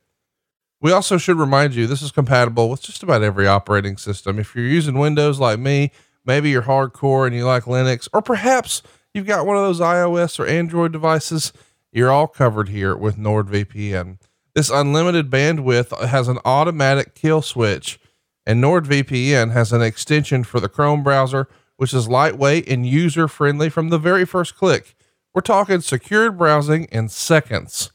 We 0.82 0.92
also 0.92 1.18
should 1.18 1.38
remind 1.38 1.74
you 1.76 1.88
this 1.88 2.02
is 2.02 2.12
compatible 2.12 2.70
with 2.70 2.82
just 2.82 3.04
about 3.04 3.24
every 3.24 3.48
operating 3.48 3.96
system. 3.96 4.38
If 4.40 4.54
you're 4.54 4.68
using 4.68 5.00
Windows 5.00 5.40
like 5.40 5.58
me, 5.58 5.92
maybe 6.26 6.50
you're 6.50 6.64
hardcore 6.64 7.26
and 7.26 7.34
you 7.34 7.46
like 7.46 7.64
Linux, 7.64 8.10
or 8.12 8.22
perhaps 8.22 8.84
you've 9.14 9.26
got 9.26 9.46
one 9.46 9.56
of 9.56 9.64
those 9.64 9.80
iOS 9.80 10.38
or 10.38 10.46
Android 10.46 10.92
devices 10.92 11.54
you're 11.94 12.12
all 12.12 12.28
covered 12.28 12.70
here 12.70 12.96
with 12.96 13.18
NordVPN. 13.18 14.18
This 14.56 14.70
unlimited 14.70 15.30
bandwidth 15.30 15.98
has 16.08 16.28
an 16.28 16.40
automatic 16.44 17.14
kill 17.14 17.42
switch, 17.42 18.00
and 18.46 18.64
NordVPN 18.64 19.52
has 19.54 19.72
an 19.72 19.82
extension 19.82 20.44
for 20.44 20.60
the 20.60 20.68
Chrome 20.68 21.04
browser, 21.04 21.48
which 21.78 21.94
is 21.94 22.08
lightweight 22.08 22.68
and 22.68 22.86
user 22.86 23.28
friendly 23.28 23.70
from 23.70 23.90
the 23.90 24.00
very 24.00 24.26
first 24.26 24.56
click. 24.56 24.96
We're 25.34 25.42
talking 25.42 25.82
secured 25.82 26.38
browsing 26.38 26.86
in 26.86 27.10
seconds. 27.10 27.92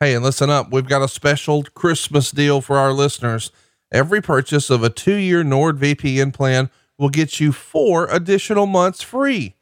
Hey, 0.00 0.14
and 0.14 0.24
listen 0.24 0.50
up, 0.50 0.72
we've 0.72 0.88
got 0.88 1.02
a 1.02 1.08
special 1.08 1.62
Christmas 1.62 2.30
deal 2.30 2.60
for 2.60 2.76
our 2.76 2.92
listeners. 2.92 3.52
Every 3.92 4.22
purchase 4.22 4.70
of 4.70 4.82
a 4.82 4.90
two 4.90 5.14
year 5.14 5.44
NordVPN 5.44 6.32
plan 6.32 6.70
will 6.98 7.10
get 7.10 7.40
you 7.40 7.52
four 7.52 8.06
additional 8.06 8.66
months 8.66 9.02
free. 9.02 9.56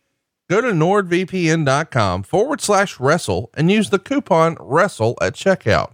Go 0.51 0.61
to 0.61 0.73
nordvpn.com 0.73 2.25
forward 2.25 2.61
slash 2.61 2.99
wrestle 2.99 3.51
and 3.55 3.71
use 3.71 3.91
the 3.91 4.01
coupon 4.01 4.57
wrestle 4.59 5.17
at 5.23 5.35
checkout. 5.35 5.93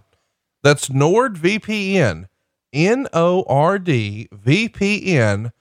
That's 0.63 0.89
NordVPN, 0.89 2.25
N 2.73 3.07
O 3.13 3.45
R 3.47 3.77
D 3.77 4.27
V 4.31 4.67
P 4.67 5.15
N 5.15 5.51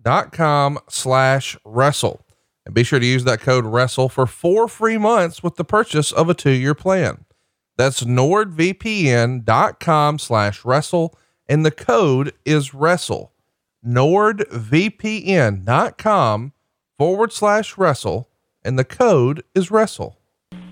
dot 0.00 0.32
com 0.32 0.78
slash 0.88 1.56
wrestle. 1.64 2.24
And 2.64 2.72
be 2.72 2.84
sure 2.84 3.00
to 3.00 3.06
use 3.06 3.24
that 3.24 3.40
code 3.40 3.64
wrestle 3.64 4.08
for 4.08 4.28
four 4.28 4.68
free 4.68 4.96
months 4.96 5.42
with 5.42 5.56
the 5.56 5.64
purchase 5.64 6.12
of 6.12 6.28
a 6.28 6.34
two 6.34 6.52
year 6.52 6.76
plan. 6.76 7.24
That's 7.76 8.04
nordvpn.com 8.04 10.18
slash 10.20 10.64
wrestle. 10.64 11.18
And 11.48 11.66
the 11.66 11.72
code 11.72 12.32
is 12.44 12.74
wrestle. 12.74 13.32
nordvpn.com 13.84 16.52
forward 17.00 17.32
slash 17.32 17.78
wrestle, 17.78 18.28
and 18.62 18.78
the 18.78 18.84
code 18.84 19.42
is 19.54 19.70
wrestle. 19.70 20.18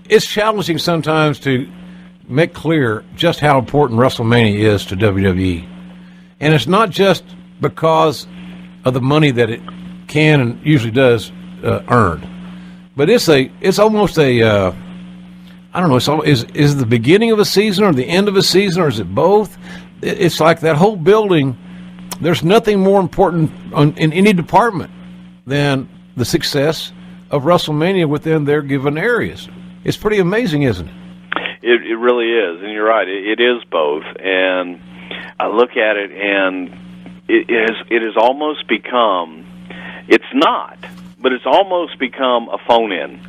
It's 0.07 0.27
challenging 0.27 0.77
sometimes 0.77 1.39
to 1.39 1.67
make 2.27 2.53
clear 2.53 3.03
just 3.15 3.39
how 3.39 3.57
important 3.57 3.99
WrestleMania 3.99 4.59
is 4.59 4.85
to 4.85 4.95
WWE. 4.95 5.67
And 6.39 6.53
it's 6.53 6.67
not 6.67 6.91
just 6.91 7.23
because 7.59 8.27
of 8.85 8.93
the 8.93 9.01
money 9.01 9.31
that 9.31 9.49
it 9.49 9.59
can 10.07 10.39
and 10.39 10.63
usually 10.63 10.91
does 10.91 11.31
uh, 11.63 11.81
earn, 11.87 12.21
but 12.95 13.09
it's 13.09 13.27
a 13.27 13.51
it's 13.59 13.79
almost 13.79 14.19
a 14.19 14.43
uh, 14.43 14.71
I 15.73 15.79
don't 15.79 15.89
know. 15.89 15.95
It's 15.95 16.07
all, 16.07 16.21
is 16.21 16.43
is 16.53 16.77
the 16.77 16.85
beginning 16.85 17.31
of 17.31 17.39
a 17.39 17.45
season 17.45 17.85
or 17.85 17.91
the 17.91 18.07
end 18.07 18.27
of 18.27 18.35
a 18.35 18.43
season 18.43 18.83
or 18.83 18.87
is 18.87 18.99
it 18.99 19.15
both? 19.15 19.57
It's 20.03 20.39
like 20.39 20.59
that 20.59 20.75
whole 20.75 20.95
building. 20.95 21.57
There's 22.21 22.43
nothing 22.43 22.81
more 22.81 23.01
important 23.01 23.51
on, 23.73 23.97
in 23.97 24.13
any 24.13 24.31
department 24.31 24.91
than 25.47 25.89
the 26.19 26.25
success 26.25 26.91
of 27.31 27.43
WrestleMania 27.43 28.07
within 28.07 28.43
their 28.43 28.61
given 28.61 28.97
areas. 28.97 29.47
It's 29.83 29.97
pretty 29.97 30.19
amazing, 30.19 30.63
isn't 30.63 30.87
it? 30.87 30.95
It, 31.61 31.81
it 31.83 31.95
really 31.95 32.31
is, 32.31 32.61
and 32.61 32.71
you're 32.71 32.87
right. 32.87 33.07
It, 33.07 33.39
it 33.39 33.43
is 33.43 33.63
both, 33.71 34.03
and 34.19 34.79
I 35.39 35.47
look 35.47 35.71
at 35.71 35.95
it, 35.95 36.11
and 36.11 36.69
it 37.27 37.49
is 37.49 37.77
it 37.89 38.01
has 38.01 38.17
almost 38.17 38.67
become. 38.67 39.45
It's 40.07 40.31
not, 40.33 40.77
but 41.19 41.31
it's 41.31 41.45
almost 41.45 41.99
become 41.99 42.49
a 42.49 42.57
phone 42.67 42.91
in 42.91 43.21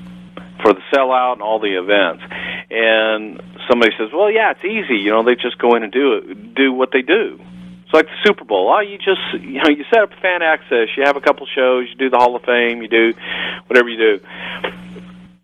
for 0.62 0.72
the 0.72 0.80
sellout 0.92 1.34
and 1.34 1.42
all 1.42 1.60
the 1.60 1.78
events. 1.78 2.24
And 2.70 3.40
somebody 3.68 3.92
says, 3.98 4.10
"Well, 4.12 4.30
yeah, 4.30 4.52
it's 4.52 4.64
easy. 4.64 4.96
You 4.96 5.10
know, 5.10 5.22
they 5.22 5.34
just 5.34 5.58
go 5.58 5.74
in 5.74 5.82
and 5.82 5.92
do 5.92 6.14
it, 6.14 6.54
do 6.54 6.72
what 6.72 6.90
they 6.92 7.02
do." 7.02 7.40
It's 7.90 7.94
like 7.96 8.06
the 8.06 8.22
Super 8.24 8.44
Bowl. 8.44 8.72
Oh, 8.72 8.78
you 8.78 8.98
just 8.98 9.42
you 9.42 9.60
know 9.60 9.68
you 9.68 9.84
set 9.92 10.00
up 10.04 10.10
fan 10.22 10.42
access, 10.42 10.86
you 10.96 11.02
have 11.04 11.16
a 11.16 11.20
couple 11.20 11.44
shows, 11.52 11.88
you 11.88 11.96
do 11.96 12.08
the 12.08 12.18
Hall 12.18 12.36
of 12.36 12.42
Fame, 12.44 12.82
you 12.82 12.88
do 12.88 13.14
whatever 13.66 13.88
you 13.88 13.98
do. 13.98 14.26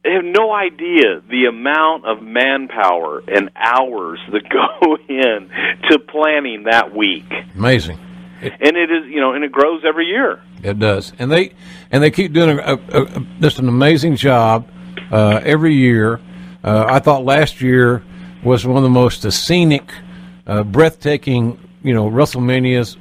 They 0.04 0.12
have 0.12 0.24
no 0.24 0.52
idea 0.52 1.22
the 1.28 1.46
amount 1.46 2.06
of 2.06 2.22
manpower 2.22 3.24
and 3.26 3.50
hours 3.56 4.20
that 4.30 4.48
go 4.48 4.96
in 5.08 5.50
to 5.90 5.98
planning 5.98 6.64
that 6.70 6.94
week. 6.94 7.24
Amazing. 7.56 7.98
and 8.40 8.76
it 8.76 8.92
is 8.92 9.06
you 9.08 9.20
know, 9.20 9.32
and 9.32 9.42
it 9.42 9.50
grows 9.50 9.82
every 9.84 10.06
year. 10.06 10.40
It 10.62 10.78
does, 10.78 11.14
and 11.18 11.32
they 11.32 11.52
and 11.90 12.00
they 12.00 12.12
keep 12.12 12.32
doing 12.32 12.60
a, 12.60 12.78
a, 12.92 13.02
a, 13.02 13.26
just 13.40 13.58
an 13.58 13.68
amazing 13.68 14.14
job 14.14 14.70
uh, 15.10 15.40
every 15.42 15.74
year. 15.74 16.20
Uh, 16.62 16.84
I 16.88 17.00
thought 17.00 17.24
last 17.24 17.60
year 17.60 18.04
was 18.44 18.64
one 18.64 18.76
of 18.76 18.84
the 18.84 18.88
most 18.88 19.28
scenic, 19.32 19.90
uh, 20.46 20.62
breathtaking, 20.62 21.58
you 21.86 21.94
know, 21.94 22.10
WrestleManias. 22.10 22.96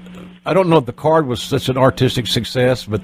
I 0.46 0.54
don't 0.54 0.70
know 0.70 0.78
if 0.78 0.86
the 0.86 0.94
card 0.94 1.26
was 1.28 1.42
such 1.42 1.70
an 1.70 1.78
artistic 1.78 2.28
success, 2.28 2.86
but 2.86 3.02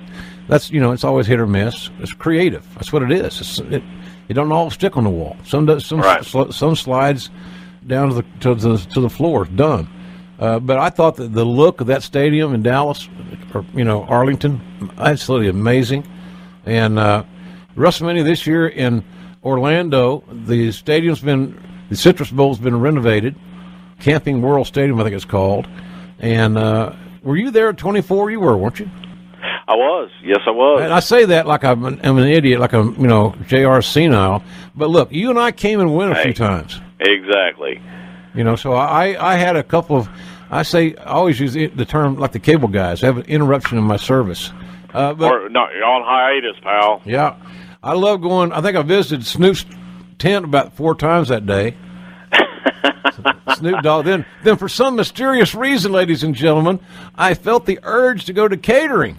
that's 0.48 0.70
you 0.72 0.80
know, 0.80 0.92
it's 0.92 1.04
always 1.04 1.26
hit 1.28 1.40
or 1.40 1.48
miss. 1.48 1.90
It's 2.00 2.14
creative. 2.14 2.66
That's 2.76 2.94
what 2.94 3.02
it 3.04 3.12
is. 3.12 3.42
It's, 3.42 3.60
it, 3.60 3.84
it 4.30 4.34
don't 4.36 4.52
all 4.52 4.70
stick 4.70 4.96
on 4.96 5.04
the 5.04 5.10
wall. 5.10 5.36
Some 5.46 5.66
does, 5.66 5.86
some 5.86 6.00
Right. 6.00 6.24
sl- 6.24 6.52
some 6.52 6.76
slides 6.76 7.30
down 7.88 8.10
to 8.10 8.16
the 8.16 8.26
to 8.42 8.56
the 8.56 8.78
to 8.78 9.02
the 9.02 9.10
floor. 9.10 9.46
Done. 9.46 9.88
Uh, 10.40 10.60
but 10.60 10.78
I 10.80 10.90
thought 10.90 11.16
that 11.18 11.34
the 11.34 11.46
look 11.46 11.82
of 11.82 11.88
that 11.88 12.02
stadium 12.04 12.54
in 12.54 12.62
Dallas, 12.64 13.10
or 13.54 13.66
you 13.74 13.84
know 13.84 14.04
Arlington, 14.04 14.62
absolutely 14.98 15.50
amazing. 15.50 16.08
And 16.66 17.00
uh, 17.00 17.24
WrestleMania 17.76 18.24
this 18.24 18.46
year 18.46 18.68
in 18.68 19.04
Orlando, 19.44 20.24
the 20.32 20.72
stadium's 20.72 21.22
been 21.22 21.60
the 21.90 21.96
Citrus 21.96 22.30
Bowl's 22.32 22.60
been 22.60 22.80
renovated. 22.80 23.36
Camping 24.02 24.42
World 24.42 24.68
Stadium, 24.68 25.00
I 25.00 25.04
think 25.04 25.16
it's 25.16 25.26
called. 25.26 25.68
And 26.20 26.58
uh, 26.58 26.94
were 27.24 27.38
you 27.38 27.52
there 27.52 27.70
at 27.70 27.78
24? 27.78 28.32
You 28.32 28.40
were, 28.40 28.58
weren't 28.58 28.80
you? 28.80 28.90
I 29.68 29.74
was. 29.76 30.10
Yes, 30.24 30.40
I 30.46 30.52
was. 30.52 30.82
And 30.82 30.94
I 30.94 31.00
say 31.00 31.26
that 31.26 31.48
like 31.48 31.64
I'm 31.64 31.86
an, 31.86 32.00
I'm 32.04 32.18
an 32.18 32.28
idiot, 32.28 32.60
like 32.60 32.74
I'm 32.74 33.00
you 33.00 33.08
know 33.08 33.34
Jr. 33.48 33.82
senile. 33.82 34.44
But 34.76 34.90
look, 34.90 35.12
you 35.12 35.30
and 35.30 35.40
I 35.40 35.52
came 35.52 35.80
and 35.80 35.96
went 35.96 36.12
a 36.12 36.22
few 36.22 36.34
times. 36.34 36.80
exactly. 37.00 37.82
You 38.36 38.44
know, 38.44 38.56
so 38.56 38.74
I 38.74 39.16
I 39.34 39.36
had 39.38 39.56
a 39.56 39.64
couple 39.64 39.98
of 39.98 40.10
I 40.50 40.64
say 40.64 40.96
I 40.98 41.04
always 41.14 41.40
use 41.40 41.54
the 41.54 41.86
term 41.86 42.18
like 42.18 42.34
the 42.34 42.40
cable 42.40 42.68
guys. 42.68 43.02
I 43.04 43.08
have 43.08 43.18
an 43.18 43.26
interruption 43.26 43.78
in 43.78 43.84
my 43.84 43.98
service. 43.98 44.52
Uh, 44.94 45.14
but 45.14 45.32
Or 45.32 45.50
no, 45.50 45.68
you're 45.74 45.86
on 45.86 46.04
hiatus, 46.04 46.58
pal. 46.62 47.02
yeah, 47.06 47.36
I 47.82 47.94
love 47.94 48.22
going. 48.22 48.52
I 48.52 48.62
think 48.62 48.76
I 48.76 48.82
visited 48.82 49.26
Snoop's 49.26 49.66
tent 50.20 50.44
about 50.44 50.74
four 50.74 50.96
times 50.96 51.30
that 51.30 51.46
day. 51.46 51.76
Snoop 53.56 53.82
Dogg. 53.84 54.06
Then, 54.06 54.26
then 54.44 54.58
for 54.58 54.70
some 54.70 54.96
mysterious 54.96 55.54
reason, 55.54 55.92
ladies 55.92 56.24
and 56.24 56.34
gentlemen, 56.34 56.80
I 57.16 57.34
felt 57.34 57.66
the 57.66 57.80
urge 57.84 58.26
to 58.26 58.34
go 58.34 58.48
to 58.48 58.58
catering 58.58 59.18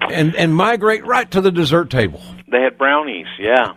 and 0.00 0.34
and 0.36 0.54
migrate 0.54 1.04
right 1.06 1.30
to 1.30 1.40
the 1.40 1.50
dessert 1.50 1.90
table. 1.90 2.20
They 2.48 2.60
had 2.62 2.78
brownies. 2.78 3.26
Yeah, 3.40 3.72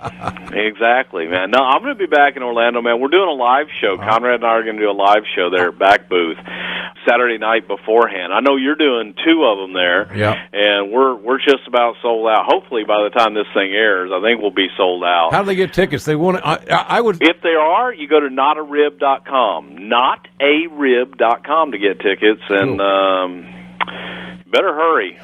exactly, 0.53 1.25
man. 1.27 1.49
No, 1.49 1.59
I'm 1.63 1.81
going 1.81 1.95
to 1.97 1.99
be 1.99 2.05
back 2.05 2.35
in 2.37 2.43
Orlando, 2.43 2.81
man. 2.83 2.99
We're 3.01 3.07
doing 3.09 3.27
a 3.27 3.33
live 3.33 3.65
show. 3.81 3.97
Conrad 3.97 4.35
and 4.35 4.45
I 4.45 4.49
are 4.49 4.63
going 4.63 4.75
to 4.75 4.81
do 4.83 4.91
a 4.91 4.93
live 4.93 5.23
show 5.35 5.49
there 5.49 5.69
at 5.69 5.79
Back 5.79 6.07
Booth 6.07 6.37
Saturday 7.07 7.39
night 7.39 7.67
beforehand. 7.67 8.31
I 8.31 8.41
know 8.41 8.57
you're 8.57 8.75
doing 8.75 9.15
two 9.25 9.43
of 9.43 9.57
them 9.57 9.73
there. 9.73 10.15
Yeah. 10.15 10.35
And 10.53 10.91
we're 10.91 11.15
we're 11.15 11.39
just 11.39 11.65
about 11.67 11.95
sold 12.03 12.27
out. 12.27 12.45
Hopefully, 12.45 12.83
by 12.83 13.01
the 13.03 13.09
time 13.09 13.33
this 13.33 13.47
thing 13.55 13.71
airs, 13.73 14.11
I 14.13 14.21
think 14.21 14.39
we'll 14.39 14.51
be 14.51 14.67
sold 14.77 15.03
out. 15.03 15.29
How 15.31 15.41
do 15.41 15.47
they 15.47 15.55
get 15.55 15.73
tickets? 15.73 16.05
They 16.05 16.15
want. 16.15 16.37
I, 16.45 16.57
I 16.69 16.85
I 16.97 17.01
would. 17.01 17.17
If 17.23 17.41
they 17.41 17.55
are, 17.59 17.91
you 17.91 18.07
go 18.07 18.19
to 18.19 18.27
notarib.com, 18.29 19.77
notarib.com 19.77 21.71
to 21.71 21.77
get 21.79 21.99
tickets, 22.01 22.41
and 22.49 22.77
Cool. 22.77 22.81
um, 22.81 23.45
better 24.51 24.73
hurry. 24.75 25.17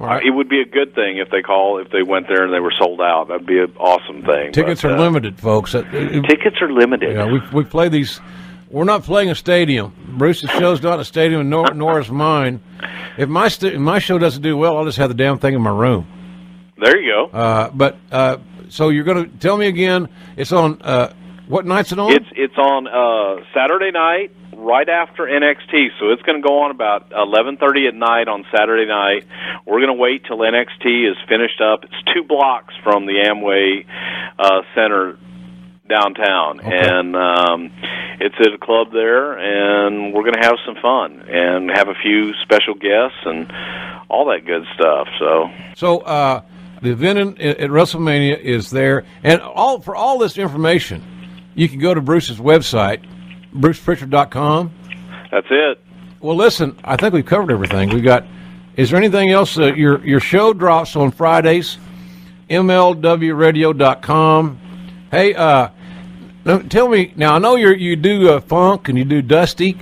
Right. 0.00 0.24
It 0.24 0.30
would 0.30 0.48
be 0.48 0.62
a 0.62 0.64
good 0.64 0.94
thing 0.94 1.18
if 1.18 1.28
they 1.30 1.42
call 1.42 1.78
if 1.78 1.90
they 1.90 2.02
went 2.02 2.26
there 2.26 2.42
and 2.42 2.54
they 2.54 2.58
were 2.60 2.72
sold 2.78 3.02
out. 3.02 3.28
That'd 3.28 3.46
be 3.46 3.58
an 3.58 3.74
awesome 3.76 4.22
thing. 4.22 4.50
Tickets 4.50 4.80
But, 4.80 4.92
are 4.92 4.96
uh, 4.96 5.00
limited, 5.00 5.38
folks. 5.38 5.74
Uh, 5.74 5.80
uh, 5.80 6.22
Tickets 6.26 6.56
are 6.62 6.72
limited. 6.72 7.14
Yeah, 7.14 7.26
we 7.26 7.40
we 7.52 7.64
play 7.64 7.90
these. 7.90 8.18
We're 8.70 8.84
not 8.84 9.02
playing 9.02 9.30
a 9.30 9.34
stadium. 9.34 9.92
Bruce's 10.16 10.48
show's 10.50 10.82
not 10.82 11.00
a 11.00 11.04
stadium, 11.04 11.50
nor 11.50 11.74
nor 11.74 12.00
is 12.00 12.10
mine. 12.10 12.62
If 13.18 13.28
my 13.28 13.48
st- 13.48 13.74
if 13.74 13.80
my 13.80 13.98
show 13.98 14.16
doesn't 14.16 14.42
do 14.42 14.56
well, 14.56 14.78
I'll 14.78 14.86
just 14.86 14.96
have 14.96 15.10
the 15.10 15.14
damn 15.14 15.38
thing 15.38 15.52
in 15.52 15.60
my 15.60 15.70
room. 15.70 16.06
There 16.78 16.98
you 16.98 17.12
go. 17.12 17.26
Uh, 17.36 17.70
but 17.70 17.98
uh, 18.10 18.38
so 18.70 18.88
you're 18.88 19.04
going 19.04 19.30
to 19.30 19.38
tell 19.38 19.58
me 19.58 19.66
again? 19.66 20.08
It's 20.36 20.52
on 20.52 20.80
uh, 20.80 21.12
what 21.50 21.66
night's 21.66 21.92
it 21.92 21.98
on? 21.98 22.12
It's 22.12 22.26
it's 22.34 22.56
on 22.56 22.86
uh, 22.86 23.44
Saturday 23.54 23.90
night, 23.90 24.30
right 24.56 24.88
after 24.88 25.24
NXT. 25.24 25.88
So 25.98 26.10
it's 26.10 26.22
going 26.22 26.40
to 26.40 26.46
go 26.46 26.60
on 26.62 26.70
about 26.70 27.12
eleven 27.14 27.56
thirty 27.56 27.86
at 27.86 27.94
night 27.94 28.28
on 28.28 28.44
Saturday 28.56 28.86
night. 28.86 29.26
We're 29.66 29.78
going 29.80 29.88
to 29.88 30.00
wait 30.00 30.24
till 30.24 30.38
NXT 30.38 31.10
is 31.10 31.16
finished 31.28 31.60
up. 31.60 31.84
It's 31.84 32.14
two 32.14 32.24
blocks 32.24 32.74
from 32.82 33.06
the 33.06 33.14
Amway 33.14 33.84
uh, 34.38 34.62
Center 34.74 35.18
downtown, 35.88 36.60
Okay. 36.60 36.70
and 36.72 37.16
um, 37.16 37.72
it's 38.20 38.36
at 38.38 38.52
a 38.54 38.58
club 38.58 38.92
there, 38.92 39.32
and 39.36 40.14
we're 40.14 40.22
going 40.22 40.34
to 40.34 40.40
have 40.46 40.54
some 40.64 40.76
fun 40.80 41.20
and 41.28 41.68
have 41.74 41.88
a 41.88 41.94
few 42.00 42.32
special 42.42 42.74
guests 42.74 43.18
and 43.24 43.50
all 44.08 44.26
that 44.26 44.46
good 44.46 44.62
stuff. 44.74 45.08
So 45.18 45.48
So 45.74 45.98
uh, 46.00 46.42
the 46.80 46.90
event 46.92 47.18
in, 47.18 47.40
at 47.40 47.70
WrestleMania 47.70 48.38
is 48.38 48.70
there, 48.70 49.04
and 49.24 49.40
all 49.42 49.80
for 49.80 49.96
all 49.96 50.18
this 50.18 50.38
information, 50.38 51.02
you 51.54 51.68
can 51.68 51.78
go 51.78 51.94
to 51.94 52.00
Bruce's 52.00 52.38
website, 52.38 53.04
brucepritchard.com. 53.54 54.72
that's 55.30 55.46
it. 55.50 55.78
Well, 56.20 56.36
listen, 56.36 56.78
I 56.84 56.96
think 56.96 57.14
we've 57.14 57.24
covered 57.24 57.52
everything. 57.52 57.90
We've 57.90 58.04
got. 58.04 58.26
Is 58.76 58.90
there 58.90 58.98
anything 58.98 59.30
else? 59.30 59.58
Uh, 59.58 59.72
your 59.74 60.04
your 60.06 60.20
show 60.20 60.52
drops 60.52 60.96
on 60.96 61.10
Fridays. 61.10 61.78
MLWRadio.com. 62.50 64.58
Hey, 65.10 65.34
uh, 65.34 65.68
tell 66.68 66.88
me 66.88 67.12
now. 67.16 67.34
I 67.34 67.38
know 67.38 67.56
you 67.56 67.70
you 67.70 67.96
do 67.96 68.30
uh, 68.30 68.40
funk 68.40 68.88
and 68.88 68.98
you 68.98 69.04
do 69.04 69.22
Dusty 69.22 69.76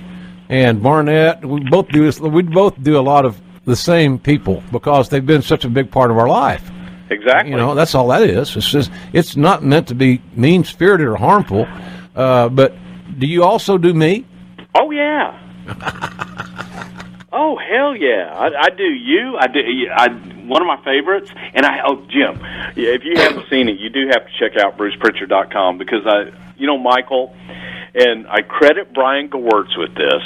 and 0.49 0.81
Barnett. 0.81 1.45
We 1.45 1.61
both 1.69 1.89
do 1.89 2.05
this. 2.05 2.19
We 2.19 2.43
both 2.43 2.81
do 2.81 2.97
a 2.97 3.01
lot 3.01 3.25
of 3.25 3.39
the 3.65 3.75
same 3.75 4.17
people 4.17 4.63
because 4.71 5.09
they've 5.09 5.25
been 5.25 5.41
such 5.41 5.65
a 5.65 5.69
big 5.69 5.91
part 5.91 6.11
of 6.11 6.17
our 6.17 6.27
life. 6.27 6.69
Exactly. 7.09 7.51
You 7.51 7.57
know, 7.57 7.75
that's 7.75 7.95
all 7.95 8.07
that 8.09 8.23
is. 8.23 8.55
It's 8.55 8.69
just 8.69 8.91
it's 9.13 9.35
not 9.35 9.63
meant 9.63 9.87
to 9.87 9.95
be 9.95 10.21
mean 10.35 10.63
spirited 10.63 11.07
or 11.07 11.15
harmful. 11.15 11.67
Uh, 12.15 12.49
but 12.49 12.75
do 13.17 13.27
you 13.27 13.43
also 13.43 13.77
do 13.77 13.93
me? 13.93 14.25
Oh 14.75 14.91
yeah. 14.91 15.37
oh 17.33 17.57
hell 17.57 17.95
yeah! 17.95 18.33
I, 18.35 18.65
I 18.65 18.69
do 18.69 18.83
you. 18.83 19.37
I 19.39 19.47
do. 19.47 19.59
I 19.91 20.07
one 20.49 20.61
of 20.61 20.67
my 20.67 20.83
favorites. 20.83 21.31
And 21.53 21.65
I 21.65 21.79
oh 21.85 22.05
Jim, 22.09 22.39
yeah, 22.75 22.91
if 22.97 23.03
you 23.03 23.13
haven't 23.17 23.49
seen 23.49 23.69
it, 23.69 23.79
you 23.79 23.89
do 23.89 24.07
have 24.07 24.25
to 24.25 24.31
check 24.37 24.57
out 24.57 24.77
BrucePritchard.com 24.77 25.77
because 25.77 26.05
I, 26.05 26.31
you 26.57 26.67
know, 26.67 26.77
Michael, 26.77 27.35
and 27.95 28.27
I 28.27 28.41
credit 28.41 28.93
Brian 28.93 29.29
Gewirtz 29.29 29.77
with 29.77 29.95
this. 29.95 30.23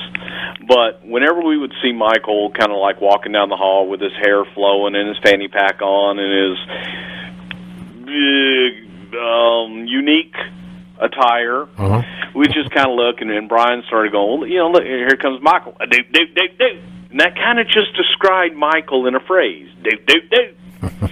But 0.68 1.06
whenever 1.06 1.42
we 1.42 1.58
would 1.58 1.74
see 1.82 1.92
Michael, 1.92 2.52
kind 2.52 2.72
of 2.72 2.78
like 2.80 3.02
walking 3.02 3.32
down 3.32 3.50
the 3.50 3.58
hall 3.58 3.90
with 3.90 4.02
his 4.02 4.14
hair 4.14 4.46
flowing 4.54 4.96
and 4.96 5.10
his 5.10 5.18
fanny 5.24 5.48
pack 5.48 5.82
on 5.82 6.20
and 6.20 6.32
his 6.42 6.58
big, 8.06 9.16
um, 9.16 9.86
unique 9.86 10.36
attire 11.04 11.64
Uh-huh. 11.78 12.02
we 12.34 12.46
just 12.48 12.72
kind 12.72 12.88
of 12.90 12.96
look, 12.96 13.22
and 13.22 13.30
then 13.30 13.48
Brian 13.48 13.84
started 13.88 14.12
going, 14.12 14.40
well, 14.40 14.50
you 14.50 14.58
know, 14.58 14.70
look, 14.72 14.84
here 14.84 15.18
comes 15.22 15.42
Michael. 15.42 15.76
Uh, 15.80 15.86
doot, 15.86 16.12
doot, 16.12 16.34
doot. 16.36 16.80
And 17.12 17.20
that 17.20 17.36
kind 17.36 17.60
of 17.60 17.68
just 17.68 17.94
described 17.96 18.56
Michael 18.56 19.06
in 19.08 19.16
a 19.16 19.20
phrase. 19.20 19.70
Doot, 19.84 20.06
doot, 20.08 20.30
doot. 20.32 20.58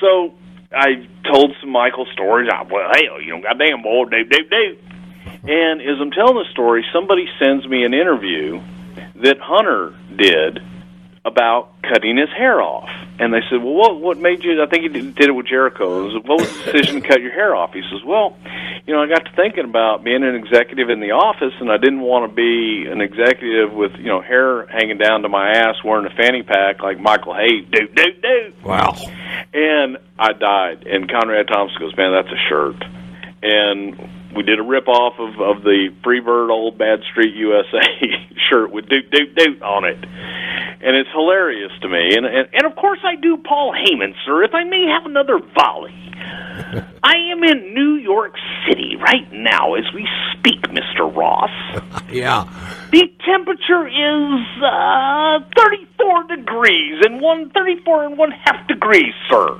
so 0.00 0.34
I 0.70 1.06
told 1.30 1.56
some 1.60 1.70
Michael 1.70 2.06
stories. 2.12 2.48
I, 2.52 2.62
well, 2.62 2.88
hell, 2.94 3.20
you 3.20 3.34
know, 3.34 3.42
goddamn, 3.42 3.82
boy, 3.82 4.04
doot, 4.04 4.28
doot, 4.30 4.50
doot. 4.50 4.78
And 5.44 5.80
as 5.82 5.98
I'm 6.00 6.10
telling 6.12 6.36
the 6.36 6.46
story, 6.52 6.84
somebody 6.92 7.26
sends 7.38 7.66
me 7.66 7.84
an 7.84 7.94
interview 7.94 8.60
that 9.16 9.38
Hunter 9.40 9.94
did 10.16 10.60
about 11.24 11.80
cutting 11.82 12.16
his 12.16 12.28
hair 12.30 12.60
off. 12.60 12.88
And 13.18 13.32
they 13.32 13.40
said, 13.48 13.62
"Well, 13.62 13.74
what 13.74 14.00
what 14.00 14.18
made 14.18 14.42
you?" 14.42 14.60
I 14.62 14.66
think 14.66 14.82
he 14.82 14.88
did, 14.88 15.14
did 15.14 15.28
it 15.28 15.32
with 15.32 15.46
Jericho. 15.46 16.08
I 16.08 16.12
said, 16.12 16.28
what 16.28 16.40
was 16.40 16.50
the 16.50 16.72
decision 16.72 17.00
to 17.00 17.08
cut 17.08 17.20
your 17.20 17.30
hair 17.32 17.54
off? 17.54 17.72
He 17.72 17.82
says, 17.82 18.02
"Well, 18.04 18.36
you 18.86 18.94
know, 18.94 19.02
I 19.02 19.06
got 19.06 19.24
to 19.26 19.32
thinking 19.36 19.64
about 19.64 20.02
being 20.02 20.24
an 20.24 20.34
executive 20.34 20.90
in 20.90 20.98
the 20.98 21.12
office, 21.12 21.54
and 21.60 21.70
I 21.70 21.76
didn't 21.76 22.00
want 22.00 22.28
to 22.28 22.34
be 22.34 22.90
an 22.90 23.00
executive 23.00 23.72
with 23.72 23.92
you 23.98 24.06
know 24.06 24.20
hair 24.20 24.66
hanging 24.66 24.98
down 24.98 25.22
to 25.22 25.28
my 25.28 25.52
ass, 25.52 25.76
wearing 25.84 26.06
a 26.06 26.14
fanny 26.16 26.42
pack 26.42 26.82
like 26.82 26.98
Michael 26.98 27.34
Hayes, 27.34 27.66
do 27.70 27.86
do 27.86 28.12
do." 28.20 28.52
Wow. 28.64 28.96
And 29.54 29.98
I 30.18 30.32
died. 30.32 30.86
And 30.86 31.08
Conrad 31.08 31.46
Thompson 31.46 31.78
goes, 31.78 31.96
"Man, 31.96 32.12
that's 32.12 32.32
a 32.32 32.48
shirt." 32.48 32.82
And 33.42 33.96
we 34.34 34.42
did 34.42 34.58
a 34.58 34.62
rip 34.62 34.88
off 34.88 35.14
of 35.18 35.40
of 35.40 35.62
the 35.62 35.88
Freebird 36.04 36.50
Old 36.50 36.78
Bad 36.78 37.00
Street 37.10 37.34
USA 37.34 37.80
shirt 38.50 38.70
with 38.72 38.88
doot 38.88 39.10
doot 39.10 39.34
doot 39.34 39.62
on 39.62 39.84
it, 39.84 39.98
and 40.02 40.96
it's 40.96 41.10
hilarious 41.12 41.72
to 41.82 41.88
me. 41.88 42.16
And 42.16 42.26
and, 42.26 42.48
and 42.52 42.64
of 42.64 42.76
course 42.76 43.00
I 43.04 43.16
do 43.20 43.36
Paul 43.36 43.72
Heyman, 43.72 44.14
sir. 44.24 44.42
If 44.44 44.54
I 44.54 44.64
may 44.64 44.86
have 44.88 45.06
another 45.06 45.38
volley, 45.54 45.92
I 47.02 47.14
am 47.32 47.42
in 47.44 47.74
New 47.74 47.96
York 47.96 48.34
City 48.66 48.96
right 48.96 49.30
now 49.32 49.74
as 49.74 49.84
we 49.94 50.08
speak, 50.38 50.70
Mister 50.72 51.04
Ross. 51.04 51.50
Yeah. 52.12 52.44
The 52.92 53.08
temperature 53.24 53.88
is 53.88 54.62
uh, 54.62 55.40
34 55.56 56.36
degrees 56.36 57.00
and 57.06 57.22
one 57.22 57.50
thirty 57.50 57.82
four 57.86 58.04
and 58.04 58.18
one 58.18 58.32
half 58.32 58.68
degrees, 58.68 59.14
sir. 59.30 59.58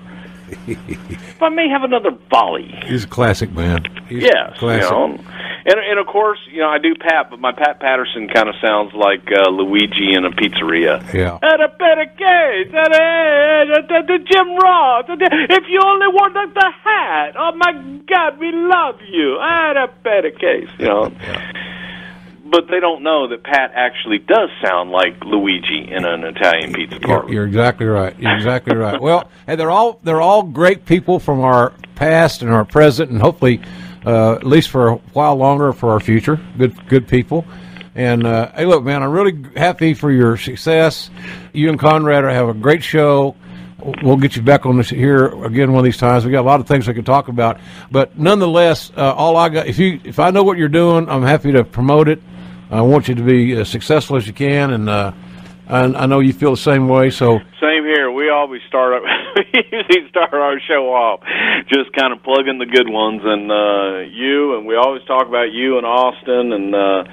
if 0.67 1.43
I 1.43 1.49
may 1.49 1.69
have 1.69 1.83
another 1.83 2.11
volley. 2.31 2.73
He's 2.87 3.05
a 3.05 3.09
classic 3.09 3.53
man. 3.53 3.85
He's 4.09 4.23
Yes, 4.25 4.59
classic. 4.59 4.85
you 4.85 4.91
know. 4.91 5.19
And 5.65 5.79
and 5.79 5.99
of 5.99 6.07
course, 6.07 6.41
you 6.51 6.59
know, 6.59 6.69
I 6.69 6.79
do 6.79 6.95
Pat, 6.95 7.31
but 7.31 7.39
my 7.39 7.53
Pat 7.53 7.79
Patterson 7.81 8.29
kind 8.29 8.49
of 8.49 8.57
sounds 8.61 8.93
like 8.95 9.31
uh, 9.31 9.49
Luigi 9.51 10.13
in 10.13 10.25
a 10.25 10.31
pizzeria. 10.31 11.01
Yeah. 11.15 11.39
At 11.41 11.61
a 11.61 11.69
better 11.69 12.07
case, 12.07 12.75
at 12.75 12.93
a, 12.93 14.15
a, 14.15 14.19
Jim 14.19 14.57
Ross. 14.57 15.05
If 15.09 15.65
you 15.69 15.81
only 15.85 16.09
wanted 16.09 16.55
the 16.55 16.71
hat, 16.83 17.35
oh 17.39 17.53
my 17.55 17.73
God, 18.09 18.39
we 18.39 18.51
love 18.53 19.01
you. 19.09 19.39
At 19.41 19.77
a 19.77 19.89
better 20.03 20.31
case, 20.31 20.69
you 20.79 20.87
know. 20.87 21.13
But 22.53 22.69
they 22.69 22.81
don't 22.81 23.03
know 23.03 23.29
that 23.29 23.43
Pat 23.45 23.73
actually 23.75 24.19
does 24.19 24.51
sound 24.63 24.91
like 24.91 25.25
Luigi 25.25 25.91
in 25.91 26.05
an 26.05 26.23
Italian 26.23 26.75
pizza 26.75 26.99
You're, 27.01 27.33
you're 27.33 27.47
exactly 27.47 27.87
right. 27.87 28.15
You're 28.19 28.37
exactly 28.37 28.77
right. 28.77 29.01
Well, 29.01 29.31
and 29.47 29.59
they're 29.59 29.71
all 29.71 29.99
they're 30.03 30.21
all 30.21 30.43
great 30.43 30.85
people 30.85 31.19
from 31.19 31.41
our 31.41 31.73
past 31.95 32.43
and 32.43 32.51
our 32.53 32.67
present, 32.67 33.11
and 33.11 33.23
hopefully, 33.23 33.63
uh, 34.05 34.35
at 34.35 34.45
least 34.45 34.69
for 34.69 34.89
a 34.89 34.95
while 35.15 35.35
longer, 35.37 35.73
for 35.73 35.93
our 35.93 36.01
future. 36.01 36.39
Good 36.59 36.89
good 36.89 37.09
people. 37.09 37.47
And 37.95 38.27
uh, 38.27 38.53
hey, 38.53 38.67
look, 38.67 38.85
man, 38.85 39.03
I'm 39.03 39.13
really 39.13 39.35
happy 39.57 39.95
for 39.95 40.11
your 40.13 40.37
success. 40.37 41.09
You 41.55 41.71
and 41.71 41.79
Conrad 41.79 42.25
have 42.25 42.51
a 42.51 42.55
great 42.55 42.85
show. 42.85 43.35
We'll 44.03 44.19
get 44.19 44.37
you 44.37 44.43
back 44.43 44.67
on 44.67 44.77
this 44.77 44.91
here 44.91 45.27
again 45.43 45.73
one 45.73 45.81
of 45.81 45.85
these 45.85 45.97
times. 45.97 46.27
We 46.27 46.33
got 46.33 46.43
a 46.43 46.43
lot 46.43 46.61
of 46.61 46.69
things 46.69 46.87
we 46.87 46.93
can 46.93 47.05
talk 47.05 47.29
about, 47.29 47.61
but 47.91 48.19
nonetheless, 48.19 48.93
uh, 48.95 49.15
all 49.15 49.39
I 49.39 49.49
got 49.49 49.69
if 49.69 49.79
you 49.79 50.01
if 50.05 50.19
I 50.19 50.31
know 50.31 50.45
what 50.45 50.59
you're 50.59 50.69
doing, 50.69 51.09
I'm 51.09 51.23
happy 51.23 51.51
to 51.53 51.65
promote 51.65 52.09
it. 52.09 52.23
I 52.73 52.81
want 52.81 53.07
you 53.07 53.15
to 53.15 53.23
be 53.23 53.53
as 53.53 53.69
successful 53.69 54.17
as 54.17 54.27
you 54.27 54.33
can, 54.33 54.73
and 54.73 54.89
uh, 54.89 55.13
I, 55.69 55.85
I 55.85 56.07
know 56.07 56.21
you 56.21 56.33
feel 56.33 56.53
the 56.53 56.57
same 56.57 56.89
way. 56.89 57.11
So 57.11 57.39
Same 57.61 57.85
here. 57.85 58.11
We 58.11 58.31
always 58.31 58.63
start. 58.67 58.95
Up. 58.95 59.03
we 59.37 59.63
usually 59.71 60.09
start 60.09 60.33
our 60.33 60.59
show 60.67 60.89
off 60.89 61.21
just 61.69 61.93
kind 61.93 62.15
of 62.15 62.23
plugging 62.23 62.59
the 62.59 62.67
good 62.67 62.89
ones, 62.89 63.21
and 63.23 63.53
uh, 63.53 64.11
you, 64.11 64.57
and 64.57 64.67
we 64.67 64.75
always 64.77 65.05
talk 65.05 65.29
about 65.29 65.53
you 65.53 65.77
and 65.77 65.85
Austin 65.85 66.53
and 66.53 66.75
uh, 66.75 67.05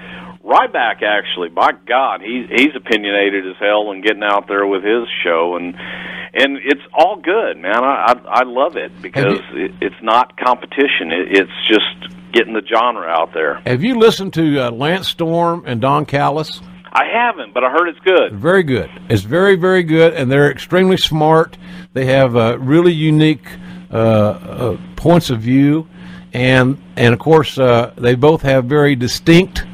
Ryback. 0.48 1.04
Actually, 1.04 1.50
by 1.50 1.72
God, 1.74 2.22
he's 2.22 2.48
he's 2.50 2.74
opinionated 2.74 3.46
as 3.46 3.58
hell 3.60 3.92
and 3.92 4.02
getting 4.02 4.24
out 4.24 4.48
there 4.48 4.66
with 4.66 4.86
his 4.86 5.10
show, 5.26 5.58
and 5.58 5.76
and 5.76 6.56
it's 6.64 6.88
all 6.94 7.18
good, 7.18 7.58
man. 7.58 7.84
I 7.84 8.16
I, 8.16 8.42
I 8.42 8.44
love 8.46 8.78
it 8.78 8.94
because 9.02 9.42
it, 9.52 9.76
it's 9.82 10.02
not 10.02 10.38
competition. 10.38 11.12
It, 11.12 11.38
it's 11.38 11.58
just 11.68 12.16
getting 12.32 12.54
the 12.54 12.66
genre 12.66 13.08
out 13.08 13.34
there. 13.34 13.62
Have 13.66 13.84
you 13.84 13.98
listened 13.98 14.34
to 14.34 14.60
uh, 14.60 14.72
Lance 14.72 15.08
Storm 15.08 15.64
and 15.66 15.82
Don 15.82 16.06
Callis? 16.06 16.62
I 16.92 17.06
haven't, 17.06 17.54
but 17.54 17.64
I 17.64 17.70
heard 17.70 17.88
it's 17.88 18.00
good. 18.00 18.34
Very 18.34 18.64
good. 18.64 18.90
It's 19.10 19.22
very, 19.22 19.56
very 19.56 19.84
good, 19.84 20.14
and 20.14 20.32
they're 20.32 20.52
extremely 20.52 20.98
smart. 20.98 21.58
They 21.94 22.06
have 22.06 22.36
uh, 22.36 22.58
really 22.60 22.94
unique 22.94 23.46
uh, 23.92 23.96
uh, 23.98 24.78
points 24.96 25.30
of 25.30 25.40
view, 25.40 25.88
and 26.34 26.82
and 26.96 27.14
of 27.14 27.20
course 27.20 27.58
uh, 27.58 27.94
they 27.96 28.16
both 28.16 28.42
have 28.42 28.66
very 28.66 28.96
distinct. 28.96 29.66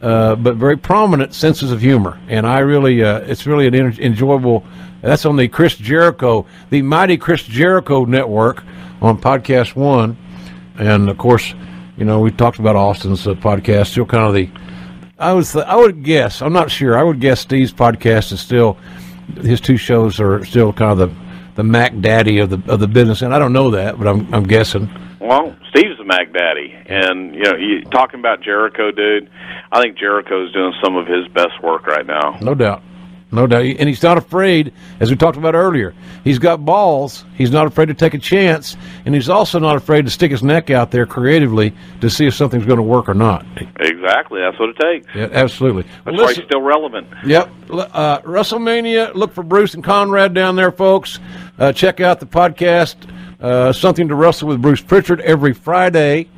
Uh, 0.00 0.34
but 0.34 0.56
very 0.56 0.76
prominent 0.76 1.32
senses 1.32 1.70
of 1.70 1.80
humor, 1.80 2.18
and 2.26 2.44
I 2.44 2.58
really, 2.58 3.04
uh, 3.04 3.20
it's 3.20 3.46
really 3.46 3.68
an 3.68 3.74
en- 3.76 3.96
enjoyable. 4.00 4.64
That's 5.00 5.24
on 5.24 5.36
the 5.36 5.46
Chris 5.46 5.76
Jericho, 5.76 6.44
the 6.70 6.82
mighty 6.82 7.16
Chris 7.16 7.44
Jericho 7.44 8.04
network 8.04 8.64
on 9.00 9.16
Podcast 9.16 9.76
One, 9.76 10.16
and 10.76 11.08
of 11.08 11.18
course, 11.18 11.54
you 11.96 12.04
know 12.04 12.20
we 12.20 12.30
talked 12.30 12.58
about 12.58 12.76
Austin's 12.76 13.26
uh, 13.26 13.34
podcast. 13.34 13.88
Still 13.88 14.06
kind 14.06 14.24
of 14.24 14.34
the 14.34 14.50
I 15.18 15.32
was 15.32 15.54
I 15.54 15.76
would 15.76 16.02
guess 16.02 16.42
I'm 16.42 16.52
not 16.52 16.70
sure. 16.70 16.98
I 16.98 17.02
would 17.02 17.20
guess 17.20 17.40
Steve's 17.40 17.72
podcast 17.72 18.32
is 18.32 18.40
still 18.40 18.76
his 19.40 19.60
two 19.60 19.76
shows 19.76 20.20
are 20.20 20.44
still 20.44 20.72
kind 20.72 20.92
of 20.92 20.98
the 20.98 21.22
the 21.54 21.62
Mac 21.62 21.98
Daddy 22.00 22.38
of 22.38 22.50
the 22.50 22.62
of 22.72 22.80
the 22.80 22.88
business, 22.88 23.22
and 23.22 23.34
I 23.34 23.38
don't 23.38 23.52
know 23.52 23.70
that, 23.72 23.98
but 23.98 24.08
I'm 24.08 24.32
I'm 24.34 24.44
guessing. 24.44 24.90
Well, 25.20 25.54
Steve's 25.70 26.00
a 26.00 26.04
Mac 26.04 26.32
Daddy, 26.32 26.74
and 26.86 27.34
you 27.34 27.42
know, 27.42 27.54
you 27.54 27.82
talking 27.84 28.18
about 28.18 28.42
Jericho, 28.42 28.90
dude. 28.90 29.30
I 29.70 29.80
think 29.80 29.96
Jericho's 29.96 30.52
doing 30.52 30.72
some 30.82 30.96
of 30.96 31.06
his 31.06 31.28
best 31.28 31.62
work 31.62 31.86
right 31.86 32.06
now. 32.06 32.38
No 32.40 32.54
doubt. 32.54 32.82
No 33.32 33.46
doubt. 33.46 33.64
And 33.64 33.88
he's 33.88 34.02
not 34.02 34.18
afraid, 34.18 34.72
as 35.00 35.08
we 35.10 35.16
talked 35.16 35.38
about 35.38 35.54
earlier. 35.54 35.94
He's 36.22 36.38
got 36.38 36.64
balls. 36.64 37.24
He's 37.34 37.50
not 37.50 37.66
afraid 37.66 37.86
to 37.86 37.94
take 37.94 38.12
a 38.12 38.18
chance. 38.18 38.76
And 39.06 39.14
he's 39.14 39.30
also 39.30 39.58
not 39.58 39.76
afraid 39.76 40.04
to 40.04 40.10
stick 40.10 40.30
his 40.30 40.42
neck 40.42 40.68
out 40.70 40.90
there 40.90 41.06
creatively 41.06 41.72
to 42.02 42.10
see 42.10 42.26
if 42.26 42.34
something's 42.34 42.66
going 42.66 42.76
to 42.76 42.82
work 42.82 43.08
or 43.08 43.14
not. 43.14 43.46
Exactly, 43.80 44.40
that's 44.40 44.58
what 44.58 44.68
it 44.68 44.76
takes. 44.78 45.06
Yeah, 45.14 45.28
absolutely. 45.32 45.84
That's 46.04 46.16
Well, 46.16 46.26
why 46.26 46.34
he's 46.34 46.44
still 46.44 46.60
relevant. 46.60 47.08
Yep. 47.24 47.50
Uh, 47.70 48.18
WrestleMania. 48.20 49.14
Look 49.14 49.32
for 49.32 49.42
Bruce 49.42 49.72
and 49.74 49.82
Conrad 49.82 50.34
down 50.34 50.54
there, 50.54 50.70
folks. 50.70 51.18
Uh, 51.58 51.72
check 51.72 52.00
out 52.00 52.20
the 52.20 52.26
podcast, 52.26 52.96
uh, 53.40 53.72
Something 53.72 54.08
to 54.08 54.14
Wrestle 54.14 54.48
with 54.48 54.60
Bruce 54.60 54.82
Pritchard, 54.82 55.20
every 55.22 55.54
Friday. 55.54 56.28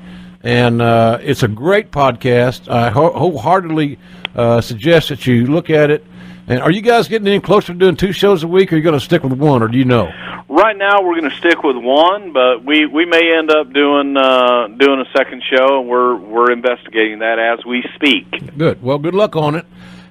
And 0.43 0.81
uh, 0.81 1.19
it's 1.23 1.43
a 1.43 1.49
great 1.49 1.91
podcast. 1.91 2.69
I 2.71 2.91
wholeheartedly 2.91 3.99
uh, 4.37 4.61
suggest 4.61 5.09
that 5.09 5.27
you 5.27 5.47
look 5.47 5.71
at 5.71 5.91
it. 5.91 6.05
And 6.47 6.61
are 6.61 6.71
you 6.71 6.83
guys 6.83 7.09
getting 7.09 7.27
any 7.27 7.41
closer 7.41 7.73
to 7.73 7.79
doing 7.79 7.97
two 7.97 8.12
shows 8.12 8.43
a 8.43 8.49
week, 8.49 8.71
or 8.71 8.75
are 8.75 8.79
you 8.79 8.85
going 8.85 8.99
to 8.99 9.05
stick 9.05 9.23
with 9.23 9.33
one, 9.33 9.62
or 9.62 9.69
do 9.69 9.79
you 9.79 9.87
know? 9.87 10.11
Right 10.49 10.77
now, 10.77 11.03
we're 11.03 11.19
going 11.19 11.31
to 11.31 11.37
stick 11.37 11.62
with 11.62 11.77
one, 11.77 12.33
but 12.33 12.65
we 12.65 12.85
we 12.87 13.07
may 13.07 13.35
end 13.37 13.51
up 13.51 13.73
doing 13.73 14.16
uh, 14.16 14.69
doing 14.69 15.01
a 15.01 15.11
second 15.16 15.43
show, 15.51 15.81
and 15.81 15.89
we're 15.89 16.16
we're 16.16 16.53
investigating 16.53 17.21
that 17.21 17.39
as 17.39 17.65
we 17.65 17.83
speak. 17.95 18.57
Good. 18.59 18.83
Well, 18.83 18.99
good 18.99 19.15
luck 19.15 19.37
on 19.37 19.55
it, 19.55 19.65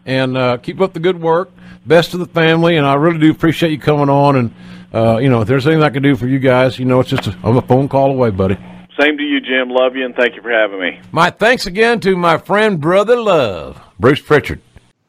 and 0.05 0.35
uh, 0.35 0.57
keep 0.57 0.81
up 0.81 0.93
the 0.93 0.99
good 0.99 1.21
work. 1.21 1.51
Best 1.85 2.11
to 2.11 2.17
the 2.17 2.25
family, 2.25 2.77
and 2.77 2.85
I 2.85 2.95
really 2.95 3.19
do 3.19 3.29
appreciate 3.29 3.71
you 3.71 3.79
coming 3.79 4.09
on. 4.09 4.35
And 4.35 4.53
uh, 4.91 5.17
you 5.19 5.29
know, 5.29 5.41
if 5.41 5.47
there's 5.47 5.67
anything 5.67 5.83
I 5.83 5.91
can 5.91 6.01
do 6.01 6.15
for 6.15 6.27
you 6.27 6.39
guys, 6.39 6.79
you 6.79 6.85
know, 6.85 6.99
it's 6.99 7.09
just 7.09 7.27
a, 7.27 7.37
I'm 7.43 7.57
a 7.57 7.61
phone 7.61 7.87
call 7.87 8.09
away, 8.09 8.31
buddy. 8.31 8.55
Same 8.99 9.17
to 9.17 9.23
you, 9.23 9.39
Jim. 9.39 9.69
Love 9.69 9.95
you, 9.95 10.03
and 10.03 10.15
thank 10.15 10.35
you 10.35 10.41
for 10.41 10.51
having 10.51 10.79
me. 10.79 10.99
My 11.11 11.29
thanks 11.29 11.67
again 11.67 11.99
to 12.01 12.15
my 12.15 12.37
friend, 12.37 12.81
brother 12.81 13.17
love, 13.17 13.79
Bruce 13.99 14.21
Pritchard. 14.21 14.61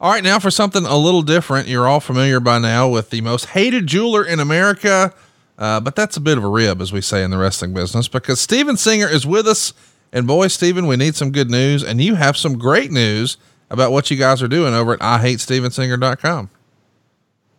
All 0.05 0.11
right, 0.11 0.23
now 0.23 0.37
for 0.37 0.51
something 0.51 0.85
a 0.85 0.95
little 0.95 1.23
different. 1.23 1.67
You're 1.67 1.87
all 1.87 1.99
familiar 1.99 2.39
by 2.39 2.59
now 2.59 2.87
with 2.87 3.09
the 3.09 3.21
most 3.21 3.47
hated 3.47 3.87
jeweler 3.87 4.23
in 4.23 4.39
America, 4.39 5.11
uh, 5.57 5.79
but 5.79 5.95
that's 5.95 6.15
a 6.15 6.21
bit 6.21 6.37
of 6.37 6.43
a 6.43 6.47
rib, 6.47 6.79
as 6.79 6.93
we 6.93 7.01
say 7.01 7.23
in 7.23 7.31
the 7.31 7.39
wrestling 7.39 7.73
business, 7.73 8.07
because 8.07 8.39
Steven 8.39 8.77
Singer 8.77 9.07
is 9.07 9.25
with 9.25 9.47
us. 9.47 9.73
And 10.13 10.27
boy, 10.27 10.49
Steven, 10.49 10.85
we 10.85 10.95
need 10.95 11.15
some 11.15 11.31
good 11.31 11.49
news. 11.49 11.83
And 11.83 11.99
you 11.99 12.13
have 12.13 12.37
some 12.37 12.59
great 12.59 12.91
news 12.91 13.37
about 13.71 13.91
what 13.91 14.11
you 14.11 14.17
guys 14.17 14.43
are 14.43 14.47
doing 14.47 14.75
over 14.75 14.93
at 14.93 14.99
IHateStevenSinger.com. 14.99 16.51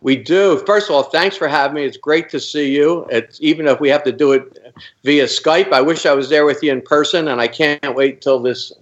We 0.03 0.15
do. 0.15 0.63
First 0.67 0.89
of 0.89 0.95
all, 0.95 1.03
thanks 1.03 1.37
for 1.37 1.49
having 1.49 1.75
me. 1.75 1.85
It's 1.85 1.97
great 1.97 2.29
to 2.29 2.39
see 2.39 2.73
you. 2.73 3.09
It's 3.11 3.41
even 3.43 3.67
if 3.67 3.81
we 3.81 3.89
have 3.89 4.05
to 4.05 4.13
do 4.13 4.31
it 4.31 4.73
via 5.03 5.25
Skype. 5.25 5.73
I 5.73 5.81
wish 5.81 6.07
I 6.07 6.15
was 6.15 6.29
there 6.29 6.47
with 6.47 6.63
you 6.63 6.71
in 6.71 6.81
person, 6.81 7.27
and 7.27 7.41
I 7.41 7.49
can't 7.49 7.97
wait 7.97 8.21
till 8.21 8.39
this 8.39 8.73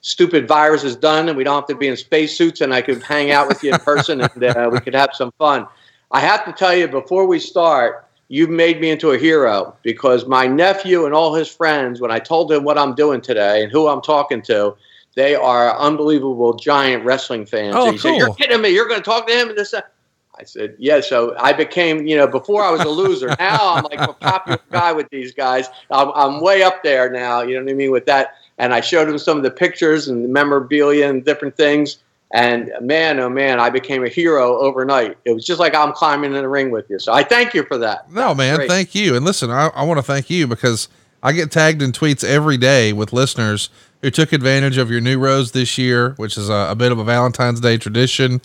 stupid 0.00 0.46
virus 0.46 0.84
is 0.84 0.96
done 0.96 1.28
and 1.28 1.36
we 1.36 1.44
don't 1.44 1.56
have 1.56 1.66
to 1.66 1.74
be 1.74 1.88
in 1.88 1.96
spacesuits 1.96 2.60
and 2.60 2.72
I 2.72 2.82
could 2.82 3.02
hang 3.02 3.30
out 3.30 3.48
with 3.48 3.62
you 3.62 3.72
in 3.72 3.78
person 3.80 4.20
and 4.20 4.44
uh, 4.44 4.70
we 4.72 4.80
could 4.80 4.94
have 4.94 5.10
some 5.14 5.32
fun. 5.38 5.66
I 6.10 6.20
have 6.20 6.44
to 6.46 6.52
tell 6.52 6.74
you 6.74 6.88
before 6.88 7.26
we 7.26 7.38
start, 7.38 8.06
you've 8.28 8.50
made 8.50 8.80
me 8.80 8.90
into 8.90 9.10
a 9.10 9.18
hero 9.18 9.74
because 9.82 10.26
my 10.26 10.46
nephew 10.46 11.04
and 11.06 11.14
all 11.14 11.34
his 11.34 11.48
friends, 11.48 12.00
when 12.00 12.10
I 12.10 12.18
told 12.18 12.48
them 12.50 12.64
what 12.64 12.78
I'm 12.78 12.94
doing 12.94 13.20
today 13.20 13.62
and 13.62 13.72
who 13.72 13.88
I'm 13.88 14.00
talking 14.00 14.42
to, 14.42 14.76
they 15.14 15.34
are 15.34 15.76
unbelievable 15.78 16.54
giant 16.54 17.04
wrestling 17.04 17.44
fans. 17.44 17.74
Oh, 17.76 17.86
And 17.86 17.92
he 17.92 17.98
said, 17.98 18.14
You're 18.16 18.34
kidding 18.34 18.60
me. 18.60 18.68
You're 18.68 18.88
going 18.88 19.00
to 19.00 19.04
talk 19.04 19.26
to 19.26 19.32
him 19.32 19.48
and 19.48 19.58
this. 19.58 19.72
that." 19.72 19.92
I 20.38 20.44
said, 20.44 20.76
yeah. 20.78 21.00
So 21.00 21.34
I 21.38 21.52
became, 21.52 22.06
you 22.06 22.16
know, 22.16 22.28
before 22.28 22.62
I 22.62 22.70
was 22.70 22.82
a 22.82 22.88
loser. 22.88 23.34
now 23.38 23.74
I'm 23.74 23.84
like 23.84 24.00
a 24.00 24.12
popular 24.12 24.60
guy 24.70 24.92
with 24.92 25.08
these 25.10 25.34
guys. 25.34 25.68
I'm, 25.90 26.12
I'm 26.14 26.40
way 26.40 26.62
up 26.62 26.84
there 26.84 27.10
now. 27.10 27.42
You 27.42 27.56
know 27.56 27.64
what 27.64 27.72
I 27.72 27.74
mean 27.74 27.90
with 27.90 28.06
that. 28.06 28.36
And 28.58 28.74
I 28.74 28.80
showed 28.80 29.08
him 29.08 29.18
some 29.18 29.36
of 29.36 29.42
the 29.42 29.50
pictures 29.50 30.08
and 30.08 30.24
the 30.24 30.28
memorabilia 30.28 31.08
and 31.08 31.24
different 31.24 31.56
things. 31.56 31.98
And 32.32 32.70
man, 32.80 33.18
oh 33.20 33.30
man, 33.30 33.58
I 33.58 33.70
became 33.70 34.04
a 34.04 34.08
hero 34.08 34.58
overnight. 34.58 35.16
It 35.24 35.32
was 35.32 35.46
just 35.46 35.60
like 35.60 35.74
I'm 35.74 35.92
climbing 35.92 36.34
in 36.34 36.42
the 36.42 36.48
ring 36.48 36.70
with 36.70 36.90
you. 36.90 36.98
So 36.98 37.12
I 37.12 37.22
thank 37.22 37.54
you 37.54 37.62
for 37.64 37.78
that. 37.78 38.12
No, 38.12 38.34
man, 38.34 38.56
Great. 38.56 38.68
thank 38.68 38.94
you. 38.94 39.16
And 39.16 39.24
listen, 39.24 39.50
I, 39.50 39.68
I 39.68 39.84
want 39.84 39.98
to 39.98 40.02
thank 40.02 40.28
you 40.28 40.46
because 40.46 40.88
I 41.22 41.32
get 41.32 41.50
tagged 41.50 41.80
in 41.80 41.92
tweets 41.92 42.22
every 42.22 42.58
day 42.58 42.92
with 42.92 43.12
listeners 43.12 43.70
who 44.02 44.10
took 44.10 44.32
advantage 44.32 44.76
of 44.76 44.90
your 44.90 45.00
new 45.00 45.18
rose 45.18 45.52
this 45.52 45.78
year, 45.78 46.10
which 46.16 46.36
is 46.36 46.48
a, 46.48 46.68
a 46.70 46.74
bit 46.74 46.92
of 46.92 46.98
a 46.98 47.04
Valentine's 47.04 47.60
Day 47.60 47.78
tradition. 47.78 48.40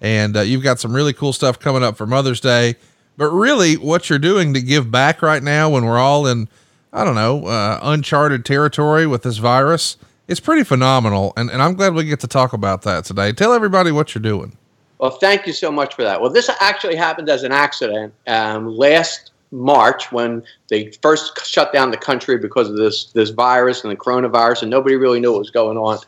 And 0.00 0.36
uh, 0.36 0.40
you've 0.40 0.62
got 0.62 0.80
some 0.80 0.94
really 0.94 1.12
cool 1.12 1.32
stuff 1.32 1.58
coming 1.58 1.82
up 1.82 1.96
for 1.96 2.06
Mother's 2.06 2.40
Day. 2.40 2.76
But 3.16 3.30
really, 3.30 3.76
what 3.76 4.10
you're 4.10 4.18
doing 4.18 4.54
to 4.54 4.60
give 4.60 4.90
back 4.90 5.22
right 5.22 5.42
now 5.42 5.70
when 5.70 5.84
we're 5.84 5.98
all 5.98 6.26
in, 6.26 6.48
I 6.92 7.04
don't 7.04 7.14
know, 7.14 7.46
uh, 7.46 7.80
uncharted 7.82 8.44
territory 8.44 9.06
with 9.06 9.22
this 9.22 9.38
virus, 9.38 9.96
it's 10.26 10.40
pretty 10.40 10.64
phenomenal. 10.64 11.32
And, 11.36 11.50
and 11.50 11.62
I'm 11.62 11.74
glad 11.74 11.94
we 11.94 12.04
get 12.04 12.20
to 12.20 12.26
talk 12.26 12.52
about 12.52 12.82
that 12.82 13.04
today. 13.04 13.32
Tell 13.32 13.52
everybody 13.52 13.90
what 13.90 14.14
you're 14.14 14.22
doing. 14.22 14.56
Well, 14.98 15.10
thank 15.10 15.46
you 15.46 15.52
so 15.52 15.70
much 15.70 15.94
for 15.94 16.02
that. 16.02 16.20
Well, 16.20 16.30
this 16.30 16.50
actually 16.60 16.96
happened 16.96 17.28
as 17.28 17.44
an 17.44 17.52
accident 17.52 18.12
um, 18.26 18.76
last 18.76 19.30
March 19.50 20.10
when 20.12 20.42
they 20.68 20.90
first 21.02 21.46
shut 21.46 21.72
down 21.72 21.90
the 21.90 21.96
country 21.96 22.36
because 22.36 22.68
of 22.68 22.76
this 22.76 23.06
this 23.12 23.30
virus 23.30 23.82
and 23.82 23.90
the 23.90 23.96
coronavirus, 23.96 24.62
and 24.62 24.70
nobody 24.70 24.96
really 24.96 25.20
knew 25.20 25.32
what 25.32 25.38
was 25.38 25.50
going 25.50 25.78
on. 25.78 25.98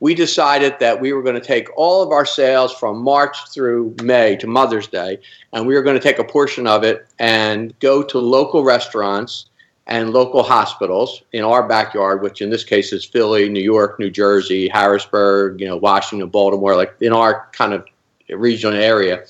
We 0.00 0.14
decided 0.14 0.78
that 0.80 1.00
we 1.00 1.12
were 1.12 1.22
going 1.22 1.34
to 1.34 1.40
take 1.40 1.68
all 1.76 2.02
of 2.02 2.10
our 2.10 2.26
sales 2.26 2.72
from 2.72 3.02
March 3.02 3.36
through 3.48 3.96
May 4.02 4.36
to 4.36 4.46
Mother's 4.46 4.86
Day, 4.86 5.18
and 5.52 5.66
we 5.66 5.74
were 5.74 5.82
going 5.82 5.96
to 5.96 6.02
take 6.02 6.18
a 6.18 6.24
portion 6.24 6.66
of 6.66 6.84
it 6.84 7.06
and 7.18 7.76
go 7.80 8.02
to 8.02 8.18
local 8.18 8.62
restaurants 8.62 9.46
and 9.86 10.10
local 10.10 10.42
hospitals 10.42 11.22
in 11.32 11.44
our 11.44 11.66
backyard, 11.68 12.22
which 12.22 12.40
in 12.40 12.48
this 12.48 12.64
case 12.64 12.92
is 12.92 13.04
Philly, 13.04 13.48
New 13.48 13.62
York, 13.62 13.98
New 13.98 14.10
Jersey, 14.10 14.68
Harrisburg, 14.68 15.60
you 15.60 15.66
know, 15.66 15.76
Washington, 15.76 16.28
Baltimore, 16.28 16.74
like 16.74 16.94
in 17.00 17.12
our 17.12 17.48
kind 17.52 17.74
of 17.74 17.86
regional 18.30 18.78
area, 18.80 19.24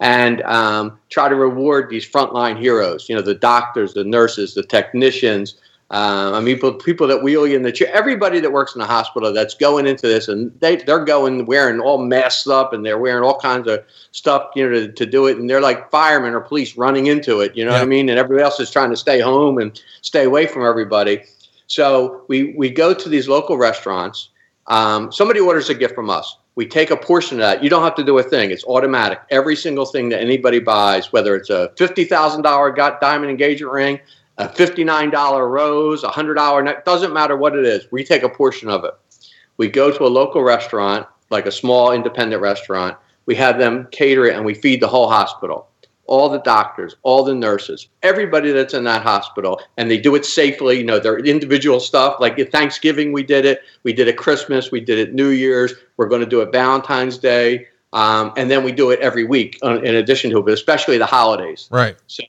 and 0.00 0.40
um, 0.42 0.98
try 1.10 1.28
to 1.28 1.34
reward 1.34 1.90
these 1.90 2.08
frontline 2.08 2.58
heroes. 2.58 3.08
You 3.08 3.16
know, 3.16 3.22
the 3.22 3.34
doctors, 3.34 3.92
the 3.94 4.04
nurses, 4.04 4.54
the 4.54 4.62
technicians. 4.62 5.56
Um, 5.90 6.34
I 6.34 6.40
mean, 6.40 6.56
people, 6.56 6.74
people 6.74 7.06
that 7.06 7.22
wheel 7.22 7.46
you 7.46 7.56
in 7.56 7.62
the 7.62 7.72
chair, 7.72 7.88
everybody 7.94 8.40
that 8.40 8.52
works 8.52 8.74
in 8.74 8.82
a 8.82 8.86
hospital 8.86 9.32
that's 9.32 9.54
going 9.54 9.86
into 9.86 10.06
this, 10.06 10.28
and 10.28 10.52
they 10.60 10.76
they're 10.76 11.04
going 11.04 11.46
wearing 11.46 11.80
all 11.80 11.96
masked 11.96 12.46
up, 12.48 12.74
and 12.74 12.84
they're 12.84 12.98
wearing 12.98 13.24
all 13.24 13.40
kinds 13.40 13.66
of 13.68 13.82
stuff, 14.12 14.50
you 14.54 14.68
know, 14.68 14.74
to, 14.74 14.92
to 14.92 15.06
do 15.06 15.26
it, 15.26 15.38
and 15.38 15.48
they're 15.48 15.62
like 15.62 15.90
firemen 15.90 16.34
or 16.34 16.40
police 16.40 16.76
running 16.76 17.06
into 17.06 17.40
it. 17.40 17.56
You 17.56 17.64
know 17.64 17.70
yeah. 17.70 17.78
what 17.78 17.84
I 17.84 17.88
mean? 17.88 18.10
And 18.10 18.18
everybody 18.18 18.44
else 18.44 18.60
is 18.60 18.70
trying 18.70 18.90
to 18.90 18.96
stay 18.96 19.20
home 19.20 19.56
and 19.56 19.82
stay 20.02 20.24
away 20.24 20.46
from 20.46 20.62
everybody. 20.66 21.22
So 21.68 22.24
we 22.28 22.52
we 22.54 22.68
go 22.68 22.92
to 22.92 23.08
these 23.08 23.26
local 23.26 23.56
restaurants. 23.56 24.28
Um, 24.66 25.10
somebody 25.10 25.40
orders 25.40 25.70
a 25.70 25.74
gift 25.74 25.94
from 25.94 26.10
us 26.10 26.36
we 26.58 26.66
take 26.66 26.90
a 26.90 26.96
portion 26.96 27.36
of 27.36 27.42
that. 27.42 27.62
You 27.62 27.70
don't 27.70 27.84
have 27.84 27.94
to 27.94 28.02
do 28.02 28.18
a 28.18 28.22
thing. 28.24 28.50
It's 28.50 28.64
automatic. 28.64 29.20
Every 29.30 29.54
single 29.54 29.86
thing 29.86 30.08
that 30.08 30.20
anybody 30.20 30.58
buys, 30.58 31.12
whether 31.12 31.36
it's 31.36 31.50
a 31.50 31.70
$50,000 31.76 33.00
diamond 33.00 33.30
engagement 33.30 33.72
ring, 33.72 34.00
a 34.38 34.48
$59 34.48 35.50
rose, 35.50 36.04
a 36.04 36.08
$100 36.08 36.64
neck, 36.64 36.84
doesn't 36.84 37.12
matter 37.12 37.36
what 37.36 37.56
it 37.56 37.66
is. 37.66 37.86
We 37.90 38.04
take 38.04 38.22
a 38.22 38.28
portion 38.28 38.68
of 38.68 38.84
it. 38.84 38.94
We 39.56 39.68
go 39.68 39.90
to 39.90 40.04
a 40.04 40.08
local 40.08 40.42
restaurant, 40.42 41.06
like 41.30 41.46
a 41.46 41.52
small 41.52 41.92
independent 41.92 42.40
restaurant. 42.40 42.96
We 43.26 43.34
have 43.34 43.58
them 43.58 43.88
cater 43.90 44.24
it 44.24 44.36
and 44.36 44.44
we 44.44 44.54
feed 44.54 44.80
the 44.80 44.88
whole 44.88 45.08
hospital 45.08 45.68
all 46.08 46.28
the 46.28 46.38
doctors, 46.38 46.96
all 47.02 47.22
the 47.22 47.34
nurses, 47.34 47.86
everybody 48.02 48.50
that's 48.50 48.74
in 48.74 48.82
that 48.84 49.02
hospital, 49.02 49.60
and 49.76 49.90
they 49.90 49.98
do 49.98 50.14
it 50.14 50.24
safely. 50.24 50.78
You 50.78 50.84
know, 50.84 50.98
their 50.98 51.18
individual 51.18 51.78
stuff. 51.78 52.16
Like 52.18 52.38
at 52.38 52.50
Thanksgiving, 52.50 53.12
we 53.12 53.22
did 53.22 53.44
it. 53.44 53.60
We 53.84 53.92
did 53.92 54.08
it 54.08 54.16
Christmas. 54.16 54.72
We 54.72 54.80
did 54.80 54.98
it 54.98 55.14
New 55.14 55.28
Year's. 55.28 55.74
We're 55.96 56.08
going 56.08 56.22
to 56.22 56.26
do 56.26 56.40
it 56.40 56.50
Valentine's 56.50 57.18
Day, 57.18 57.68
um, 57.92 58.32
and 58.36 58.50
then 58.50 58.64
we 58.64 58.72
do 58.72 58.90
it 58.90 58.98
every 59.00 59.24
week 59.24 59.58
uh, 59.62 59.80
in 59.80 59.94
addition 59.94 60.30
to 60.30 60.38
it, 60.38 60.44
but 60.44 60.54
especially 60.54 60.98
the 60.98 61.06
holidays. 61.06 61.68
Right. 61.70 61.96
So 62.06 62.24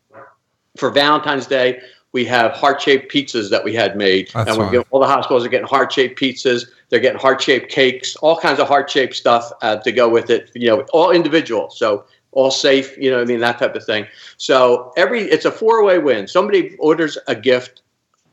for 0.78 0.92
Valentine's 0.92 1.48
Day, 1.48 1.80
we 2.12 2.26
have 2.26 2.52
heart-shaped 2.54 3.12
pizzas 3.12 3.50
that 3.52 3.64
we 3.64 3.74
had 3.74 3.96
made, 3.96 4.30
That's 4.34 4.50
and 4.50 4.58
we're 4.58 4.72
getting, 4.72 4.86
all 4.90 5.00
the 5.00 5.08
hospitals 5.08 5.46
are 5.46 5.50
getting 5.50 5.68
heart-shaped 5.68 6.20
pizzas. 6.20 6.66
They're 6.90 7.00
getting 7.00 7.20
heart-shaped 7.20 7.72
cakes, 7.72 8.16
all 8.18 8.38
kinds 8.38 8.60
of 8.60 8.68
heart-shaped 8.68 9.16
stuff 9.16 9.52
uh, 9.62 9.78
to 9.78 9.92
go 9.92 10.10
with 10.10 10.30
it. 10.30 10.50
You 10.56 10.70
know, 10.70 10.82
all 10.92 11.12
individual. 11.12 11.70
So 11.70 12.06
all 12.32 12.52
safe, 12.52 12.98
you 12.98 13.12
know 13.12 13.22
I 13.22 13.26
mean, 13.26 13.40
that 13.40 13.60
type 13.60 13.76
of 13.76 13.86
thing. 13.86 14.08
So 14.38 14.92
every 14.98 15.22
it's 15.22 15.46
a 15.46 15.52
four-way 15.52 16.00
win. 16.00 16.28
Somebody 16.28 16.76
orders 16.78 17.18
a 17.28 17.36
gift 17.36 17.84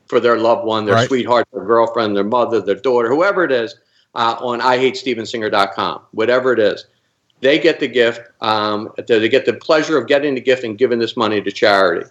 for 0.07 0.19
their 0.19 0.37
loved 0.37 0.65
one, 0.65 0.85
their 0.85 0.95
right. 0.95 1.07
sweetheart, 1.07 1.47
their 1.51 1.65
girlfriend, 1.65 2.15
their 2.15 2.23
mother, 2.23 2.61
their 2.61 2.75
daughter, 2.75 3.09
whoever 3.09 3.43
it 3.43 3.51
is, 3.51 3.75
uh, 4.15 4.35
on 4.39 4.59
IHateStevensinger.com, 4.59 6.01
whatever 6.11 6.53
it 6.53 6.59
is. 6.59 6.85
They 7.41 7.59
get 7.59 7.79
the 7.79 7.87
gift. 7.87 8.21
Um, 8.41 8.91
they 9.07 9.29
get 9.29 9.45
the 9.45 9.53
pleasure 9.53 9.97
of 9.97 10.07
getting 10.07 10.33
the 10.33 10.41
gift 10.41 10.63
and 10.63 10.77
giving 10.77 10.97
this 10.97 11.15
money 11.15 11.41
to 11.41 11.51
charity. 11.51 12.07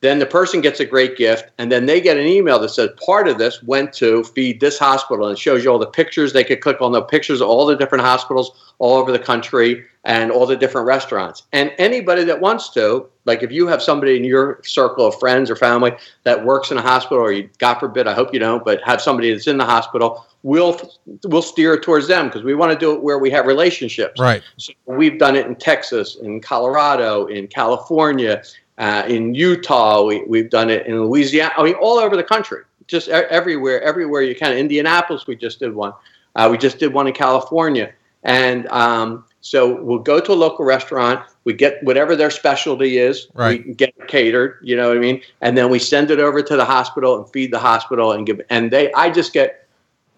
Then 0.00 0.18
the 0.18 0.26
person 0.26 0.60
gets 0.60 0.80
a 0.80 0.84
great 0.84 1.16
gift, 1.16 1.50
and 1.56 1.72
then 1.72 1.86
they 1.86 2.00
get 2.00 2.18
an 2.18 2.26
email 2.26 2.58
that 2.58 2.68
says 2.68 2.90
part 3.04 3.26
of 3.26 3.38
this 3.38 3.62
went 3.62 3.92
to 3.94 4.22
feed 4.22 4.60
this 4.60 4.78
hospital, 4.78 5.26
and 5.26 5.36
it 5.36 5.40
shows 5.40 5.64
you 5.64 5.70
all 5.70 5.78
the 5.78 5.86
pictures. 5.86 6.32
They 6.32 6.44
could 6.44 6.60
click 6.60 6.82
on 6.82 6.92
the 6.92 7.00
pictures 7.00 7.40
of 7.40 7.48
all 7.48 7.64
the 7.64 7.76
different 7.76 8.04
hospitals 8.04 8.74
all 8.78 8.96
over 8.96 9.12
the 9.12 9.18
country 9.18 9.84
and 10.04 10.30
all 10.30 10.44
the 10.44 10.56
different 10.56 10.86
restaurants. 10.86 11.44
And 11.52 11.72
anybody 11.78 12.24
that 12.24 12.40
wants 12.40 12.68
to, 12.70 13.06
like 13.24 13.42
if 13.42 13.50
you 13.50 13.66
have 13.66 13.82
somebody 13.82 14.16
in 14.16 14.24
your 14.24 14.60
circle 14.62 15.06
of 15.06 15.18
friends 15.18 15.50
or 15.50 15.56
family 15.56 15.92
that 16.24 16.44
works 16.44 16.70
in 16.70 16.76
a 16.76 16.82
hospital, 16.82 17.24
or 17.24 17.32
you, 17.32 17.48
God 17.58 17.78
forbid, 17.78 18.06
I 18.06 18.12
hope 18.12 18.34
you 18.34 18.38
don't, 18.38 18.64
but 18.64 18.82
have 18.82 19.00
somebody 19.00 19.32
that's 19.32 19.46
in 19.46 19.56
the 19.56 19.64
hospital, 19.64 20.26
we'll 20.42 20.78
we'll 21.24 21.42
steer 21.42 21.74
it 21.74 21.82
towards 21.82 22.06
them 22.06 22.26
because 22.26 22.42
we 22.42 22.54
want 22.54 22.72
to 22.72 22.78
do 22.78 22.92
it 22.92 23.02
where 23.02 23.18
we 23.18 23.30
have 23.30 23.46
relationships. 23.46 24.20
Right. 24.20 24.42
So 24.58 24.72
we've 24.84 25.18
done 25.18 25.36
it 25.36 25.46
in 25.46 25.56
Texas, 25.56 26.16
in 26.16 26.40
Colorado, 26.40 27.26
in 27.26 27.48
California, 27.48 28.42
uh, 28.78 29.04
in 29.08 29.34
Utah, 29.34 30.04
we, 30.04 30.22
we've 30.24 30.50
done 30.50 30.70
it 30.70 30.86
in 30.86 31.00
Louisiana. 31.04 31.52
I 31.56 31.62
mean, 31.62 31.74
all 31.74 31.98
over 31.98 32.16
the 32.16 32.24
country, 32.24 32.62
just 32.86 33.08
everywhere, 33.08 33.82
everywhere 33.82 34.22
you 34.22 34.34
can. 34.34 34.56
Indianapolis, 34.56 35.26
we 35.26 35.36
just 35.36 35.58
did 35.58 35.74
one. 35.74 35.92
Uh, 36.34 36.48
we 36.50 36.58
just 36.58 36.78
did 36.78 36.92
one 36.92 37.06
in 37.06 37.12
California, 37.12 37.92
and 38.24 38.66
um, 38.68 39.24
so 39.40 39.80
we'll 39.82 39.98
go 39.98 40.20
to 40.20 40.32
a 40.32 40.34
local 40.34 40.64
restaurant. 40.64 41.20
We 41.44 41.52
get 41.52 41.84
whatever 41.84 42.16
their 42.16 42.30
specialty 42.30 42.96
is. 42.96 43.28
Right. 43.34 43.64
We 43.66 43.74
get 43.74 43.94
catered. 44.08 44.58
You 44.62 44.76
know 44.76 44.88
what 44.88 44.96
I 44.96 45.00
mean? 45.00 45.20
And 45.42 45.56
then 45.56 45.68
we 45.68 45.78
send 45.78 46.10
it 46.10 46.18
over 46.18 46.42
to 46.42 46.56
the 46.56 46.64
hospital 46.64 47.18
and 47.18 47.30
feed 47.30 47.52
the 47.52 47.58
hospital 47.58 48.12
and 48.12 48.26
give. 48.26 48.40
And 48.48 48.70
they, 48.70 48.90
I 48.94 49.10
just 49.10 49.34
get 49.34 49.68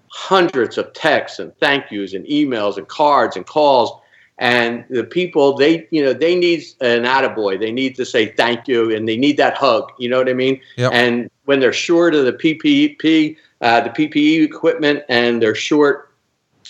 hundreds 0.09 0.79
of 0.79 0.93
texts 0.93 1.41
and 1.41 1.55
thank 1.59 1.91
yous 1.91 2.15
and 2.15 2.25
emails 2.27 2.79
and 2.79 2.87
cards 2.87 3.37
and 3.37 3.45
calls 3.45 4.01
and 4.39 4.85
the 4.91 5.05
people 5.05 5.57
they 5.57 5.87
you 5.91 6.05
know 6.05 6.13
they 6.13 6.35
need 6.35 6.63
an 6.81 7.05
attaboy 7.05 7.59
they 7.59 7.73
need 7.73 7.95
to 7.97 8.05
say 8.05 8.27
thank 8.27 8.69
you 8.69 8.95
and 8.95 9.09
they 9.09 9.17
need 9.17 9.37
that 9.37 9.57
hug 9.57 9.91
you 9.99 10.09
know 10.09 10.19
what 10.19 10.29
i 10.29 10.35
mean 10.35 10.61
yep. 10.77 10.93
and 10.93 11.31
when 11.45 11.61
they're 11.61 11.73
short 11.73 12.15
of 12.15 12.25
the 12.25 12.33
ppe 12.33 13.37
uh, 13.63 13.81
the 13.81 13.91
ppe 13.91 14.45
equipment 14.45 15.03
and 15.09 15.41
they're 15.41 15.55
short 15.55 16.13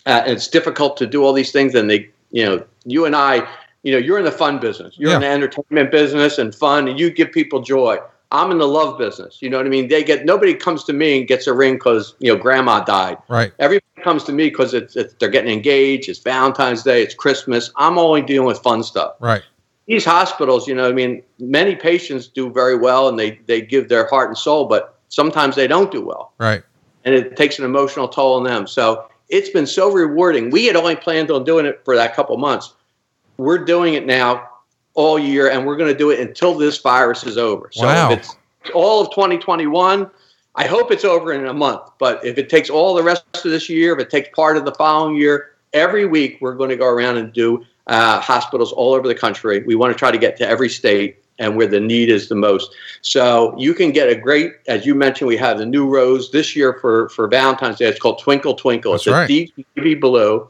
uh, 0.06 0.22
and 0.24 0.32
it's 0.32 0.48
difficult 0.48 0.96
to 0.96 1.06
do 1.06 1.24
all 1.24 1.32
these 1.32 1.50
things 1.50 1.74
and 1.74 1.90
they 1.90 2.08
you 2.30 2.44
know 2.44 2.64
you 2.84 3.04
and 3.04 3.16
i 3.16 3.46
you 3.82 3.92
know 3.92 3.98
you're 3.98 4.18
in 4.18 4.24
the 4.24 4.32
fun 4.32 4.60
business 4.60 4.94
you're 4.98 5.10
yeah. 5.10 5.16
in 5.16 5.22
the 5.22 5.28
entertainment 5.28 5.90
business 5.90 6.38
and 6.38 6.54
fun 6.54 6.86
and 6.86 7.00
you 7.00 7.10
give 7.10 7.32
people 7.32 7.60
joy 7.60 7.98
I'm 8.32 8.50
in 8.50 8.58
the 8.58 8.66
love 8.66 8.98
business. 8.98 9.40
You 9.40 9.50
know 9.50 9.56
what 9.58 9.66
I 9.66 9.68
mean? 9.68 9.88
They 9.88 10.02
get 10.02 10.24
nobody 10.24 10.54
comes 10.54 10.84
to 10.84 10.92
me 10.92 11.18
and 11.18 11.28
gets 11.28 11.46
a 11.46 11.52
ring 11.52 11.74
because 11.74 12.14
you 12.18 12.32
know 12.32 12.40
grandma 12.40 12.82
died. 12.82 13.18
Right. 13.28 13.52
Everybody 13.58 14.02
comes 14.02 14.24
to 14.24 14.32
me 14.32 14.48
because 14.48 14.74
it's, 14.74 14.96
it's, 14.96 15.14
they're 15.14 15.28
getting 15.28 15.52
engaged. 15.52 16.08
It's 16.08 16.18
Valentine's 16.18 16.82
Day. 16.82 17.02
It's 17.02 17.14
Christmas. 17.14 17.70
I'm 17.76 17.98
only 17.98 18.22
dealing 18.22 18.46
with 18.46 18.58
fun 18.58 18.82
stuff. 18.82 19.14
Right. 19.20 19.42
These 19.86 20.04
hospitals, 20.04 20.66
you 20.66 20.74
know, 20.74 20.88
I 20.88 20.92
mean, 20.92 21.22
many 21.38 21.76
patients 21.76 22.26
do 22.26 22.50
very 22.50 22.76
well 22.76 23.08
and 23.08 23.18
they 23.18 23.40
they 23.46 23.60
give 23.60 23.88
their 23.88 24.06
heart 24.08 24.28
and 24.28 24.36
soul, 24.36 24.66
but 24.66 24.98
sometimes 25.08 25.54
they 25.54 25.68
don't 25.68 25.92
do 25.92 26.04
well. 26.04 26.32
Right. 26.38 26.64
And 27.04 27.14
it 27.14 27.36
takes 27.36 27.60
an 27.60 27.64
emotional 27.64 28.08
toll 28.08 28.34
on 28.34 28.42
them. 28.42 28.66
So 28.66 29.08
it's 29.28 29.50
been 29.50 29.66
so 29.66 29.92
rewarding. 29.92 30.50
We 30.50 30.66
had 30.66 30.74
only 30.74 30.96
planned 30.96 31.30
on 31.30 31.44
doing 31.44 31.66
it 31.66 31.80
for 31.84 31.94
that 31.94 32.16
couple 32.16 32.36
months. 32.36 32.74
We're 33.36 33.64
doing 33.64 33.94
it 33.94 34.06
now 34.06 34.48
all 34.96 35.18
year, 35.18 35.50
and 35.50 35.64
we're 35.64 35.76
going 35.76 35.92
to 35.92 35.96
do 35.96 36.10
it 36.10 36.18
until 36.20 36.54
this 36.54 36.78
virus 36.78 37.24
is 37.24 37.38
over. 37.38 37.68
So 37.70 37.86
wow. 37.86 38.10
if 38.10 38.18
it's 38.18 38.36
all 38.74 39.02
of 39.02 39.10
2021, 39.10 40.10
I 40.56 40.66
hope 40.66 40.90
it's 40.90 41.04
over 41.04 41.32
in 41.32 41.46
a 41.46 41.54
month. 41.54 41.82
But 41.98 42.24
if 42.24 42.38
it 42.38 42.48
takes 42.48 42.70
all 42.70 42.94
the 42.94 43.02
rest 43.02 43.24
of 43.34 43.42
this 43.44 43.68
year, 43.68 43.92
if 43.92 44.00
it 44.00 44.10
takes 44.10 44.30
part 44.34 44.56
of 44.56 44.64
the 44.64 44.74
following 44.74 45.16
year, 45.16 45.52
every 45.72 46.06
week 46.06 46.38
we're 46.40 46.54
going 46.54 46.70
to 46.70 46.76
go 46.76 46.86
around 46.86 47.18
and 47.18 47.32
do 47.32 47.64
uh, 47.86 48.20
hospitals 48.20 48.72
all 48.72 48.94
over 48.94 49.06
the 49.06 49.14
country. 49.14 49.62
We 49.62 49.74
want 49.74 49.92
to 49.92 49.98
try 49.98 50.10
to 50.10 50.18
get 50.18 50.36
to 50.38 50.48
every 50.48 50.70
state 50.70 51.22
and 51.38 51.56
where 51.56 51.66
the 51.66 51.78
need 51.78 52.08
is 52.08 52.28
the 52.28 52.34
most. 52.34 52.74
So 53.02 53.54
you 53.58 53.74
can 53.74 53.92
get 53.92 54.08
a 54.08 54.14
great, 54.14 54.52
as 54.66 54.86
you 54.86 54.94
mentioned, 54.94 55.28
we 55.28 55.36
have 55.36 55.58
the 55.58 55.66
new 55.66 55.86
rose 55.86 56.30
this 56.30 56.56
year 56.56 56.78
for 56.80 57.10
for 57.10 57.28
Valentine's 57.28 57.76
Day. 57.76 57.86
It's 57.86 58.00
called 58.00 58.18
Twinkle 58.18 58.54
Twinkle. 58.54 58.92
That's 58.92 59.06
it's 59.06 59.12
right. 59.12 59.24
a 59.24 59.28
deep 59.28 59.66
navy 59.76 59.94
blue. 59.94 60.48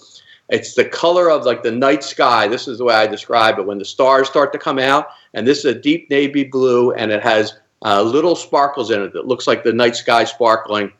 It's 0.48 0.74
the 0.74 0.84
color 0.84 1.30
of 1.30 1.44
like 1.44 1.62
the 1.62 1.72
night 1.72 2.04
sky. 2.04 2.46
This 2.46 2.68
is 2.68 2.78
the 2.78 2.84
way 2.84 2.94
I 2.94 3.06
describe 3.06 3.58
it. 3.58 3.66
When 3.66 3.78
the 3.78 3.84
stars 3.84 4.28
start 4.28 4.52
to 4.52 4.58
come 4.58 4.78
out, 4.78 5.08
and 5.34 5.46
this 5.46 5.58
is 5.58 5.64
a 5.64 5.74
deep 5.74 6.08
navy 6.08 6.44
blue, 6.44 6.92
and 6.92 7.10
it 7.10 7.22
has 7.22 7.58
uh, 7.84 8.02
little 8.02 8.36
sparkles 8.36 8.90
in 8.90 9.02
it 9.02 9.12
that 9.12 9.26
looks 9.26 9.46
like 9.46 9.64
the 9.64 9.72
night 9.72 9.96
sky 9.96 10.24
sparkling. 10.24 10.92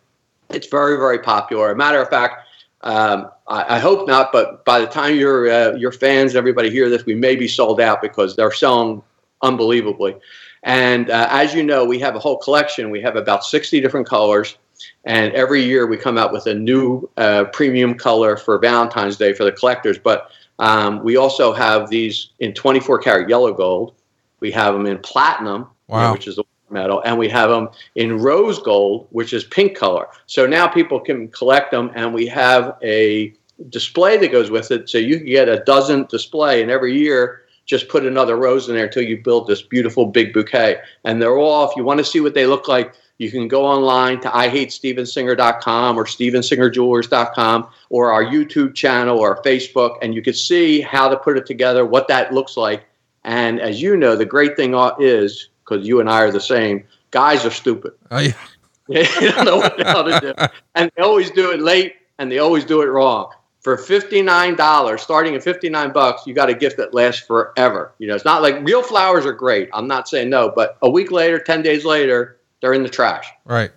It's 0.50 0.66
very, 0.66 0.96
very 0.96 1.20
popular. 1.20 1.70
A 1.70 1.76
matter 1.76 2.00
of 2.00 2.08
fact, 2.08 2.46
um, 2.82 3.30
I, 3.48 3.76
I, 3.76 3.78
hope 3.78 4.06
not, 4.06 4.32
but 4.32 4.64
by 4.64 4.80
the 4.80 4.86
time 4.86 5.16
your 5.16 5.50
uh, 5.50 5.74
your 5.74 5.92
fans, 5.92 6.32
and 6.32 6.38
everybody 6.38 6.70
hear 6.70 6.88
this, 6.88 7.06
we 7.06 7.14
may 7.14 7.34
be 7.34 7.48
sold 7.48 7.80
out 7.80 8.02
because 8.02 8.36
they're 8.36 8.52
selling 8.52 9.02
unbelievably. 9.42 10.16
And 10.62 11.10
uh, 11.10 11.28
as 11.30 11.54
you 11.54 11.62
know, 11.62 11.84
we 11.84 11.98
have 12.00 12.16
a 12.16 12.18
whole 12.18 12.38
collection. 12.38 12.90
We 12.90 13.00
have 13.02 13.16
about 13.16 13.44
60 13.44 13.80
different 13.80 14.06
colors. 14.06 14.56
And 15.04 15.32
every 15.34 15.62
year 15.62 15.86
we 15.86 15.96
come 15.96 16.18
out 16.18 16.32
with 16.32 16.46
a 16.46 16.54
new 16.54 17.08
uh, 17.16 17.44
premium 17.52 17.94
color 17.94 18.36
for 18.36 18.58
Valentine's 18.58 19.16
Day 19.16 19.32
for 19.32 19.44
the 19.44 19.52
collectors. 19.52 19.98
But 19.98 20.30
um, 20.58 21.02
we 21.04 21.16
also 21.16 21.52
have 21.52 21.88
these 21.90 22.30
in 22.40 22.52
24 22.54 22.98
karat 22.98 23.28
yellow 23.28 23.52
gold. 23.52 23.94
We 24.40 24.50
have 24.52 24.74
them 24.74 24.86
in 24.86 24.98
platinum, 24.98 25.68
wow. 25.88 26.12
which 26.12 26.26
is 26.26 26.36
the 26.36 26.44
metal, 26.70 27.00
and 27.04 27.18
we 27.18 27.28
have 27.28 27.50
them 27.50 27.68
in 27.94 28.18
rose 28.18 28.58
gold, 28.58 29.06
which 29.10 29.32
is 29.32 29.44
pink 29.44 29.76
color. 29.76 30.08
So 30.26 30.46
now 30.46 30.66
people 30.66 31.00
can 31.00 31.28
collect 31.28 31.70
them, 31.70 31.90
and 31.94 32.12
we 32.12 32.26
have 32.26 32.76
a 32.82 33.32
display 33.70 34.16
that 34.18 34.32
goes 34.32 34.50
with 34.50 34.70
it. 34.70 34.88
So 34.88 34.98
you 34.98 35.18
can 35.18 35.26
get 35.26 35.48
a 35.48 35.60
dozen 35.64 36.04
display, 36.06 36.62
and 36.62 36.70
every 36.70 36.98
year 36.98 37.42
just 37.64 37.88
put 37.88 38.06
another 38.06 38.36
rose 38.36 38.68
in 38.68 38.76
there 38.76 38.86
until 38.86 39.02
you 39.02 39.22
build 39.22 39.46
this 39.46 39.62
beautiful 39.62 40.06
big 40.06 40.32
bouquet. 40.32 40.78
And 41.04 41.20
they're 41.20 41.36
all, 41.36 41.68
if 41.68 41.76
you 41.76 41.84
want 41.84 41.98
to 41.98 42.04
see 42.04 42.20
what 42.20 42.34
they 42.34 42.46
look 42.46 42.68
like, 42.68 42.94
you 43.18 43.30
can 43.30 43.48
go 43.48 43.64
online 43.64 44.20
to 44.20 44.28
IHateStevensinger.com 44.28 45.98
or 45.98 46.04
StevensingerJewelers.com 46.04 47.68
or 47.88 48.12
our 48.12 48.24
YouTube 48.24 48.74
channel 48.74 49.18
or 49.18 49.42
Facebook, 49.42 49.98
and 50.02 50.14
you 50.14 50.22
can 50.22 50.34
see 50.34 50.80
how 50.80 51.08
to 51.08 51.16
put 51.16 51.38
it 51.38 51.46
together, 51.46 51.86
what 51.86 52.08
that 52.08 52.34
looks 52.34 52.56
like. 52.56 52.84
And 53.24 53.60
as 53.60 53.80
you 53.80 53.96
know, 53.96 54.16
the 54.16 54.26
great 54.26 54.56
thing 54.56 54.74
is, 55.00 55.48
because 55.64 55.86
you 55.86 56.00
and 56.00 56.08
I 56.08 56.22
are 56.22 56.30
the 56.30 56.40
same, 56.40 56.84
guys 57.10 57.44
are 57.44 57.50
stupid. 57.50 57.92
Oh 58.10 58.18
yeah. 58.18 58.32
they 58.88 59.04
don't 59.04 59.44
know 59.44 59.56
what 59.56 59.76
the 59.76 59.84
hell 59.84 60.04
to 60.04 60.20
do. 60.20 60.46
And 60.76 60.92
they 60.96 61.02
always 61.02 61.30
do 61.32 61.50
it 61.50 61.60
late 61.60 61.96
and 62.18 62.30
they 62.30 62.38
always 62.38 62.64
do 62.64 62.82
it 62.82 62.86
wrong. 62.86 63.32
For 63.60 63.76
$59, 63.76 65.00
starting 65.00 65.34
at 65.34 65.42
59 65.42 65.92
bucks, 65.92 66.24
you 66.24 66.34
got 66.34 66.48
a 66.48 66.54
gift 66.54 66.76
that 66.76 66.94
lasts 66.94 67.26
forever. 67.26 67.94
You 67.98 68.06
know, 68.06 68.14
it's 68.14 68.24
not 68.24 68.40
like 68.40 68.64
real 68.64 68.80
flowers 68.80 69.26
are 69.26 69.32
great. 69.32 69.68
I'm 69.72 69.88
not 69.88 70.08
saying 70.08 70.30
no, 70.30 70.52
but 70.54 70.78
a 70.82 70.88
week 70.88 71.10
later, 71.10 71.40
10 71.40 71.62
days 71.62 71.84
later, 71.84 72.38
they're 72.66 72.74
in 72.74 72.82
the 72.82 72.88
trash. 72.88 73.30
Right. 73.44 73.70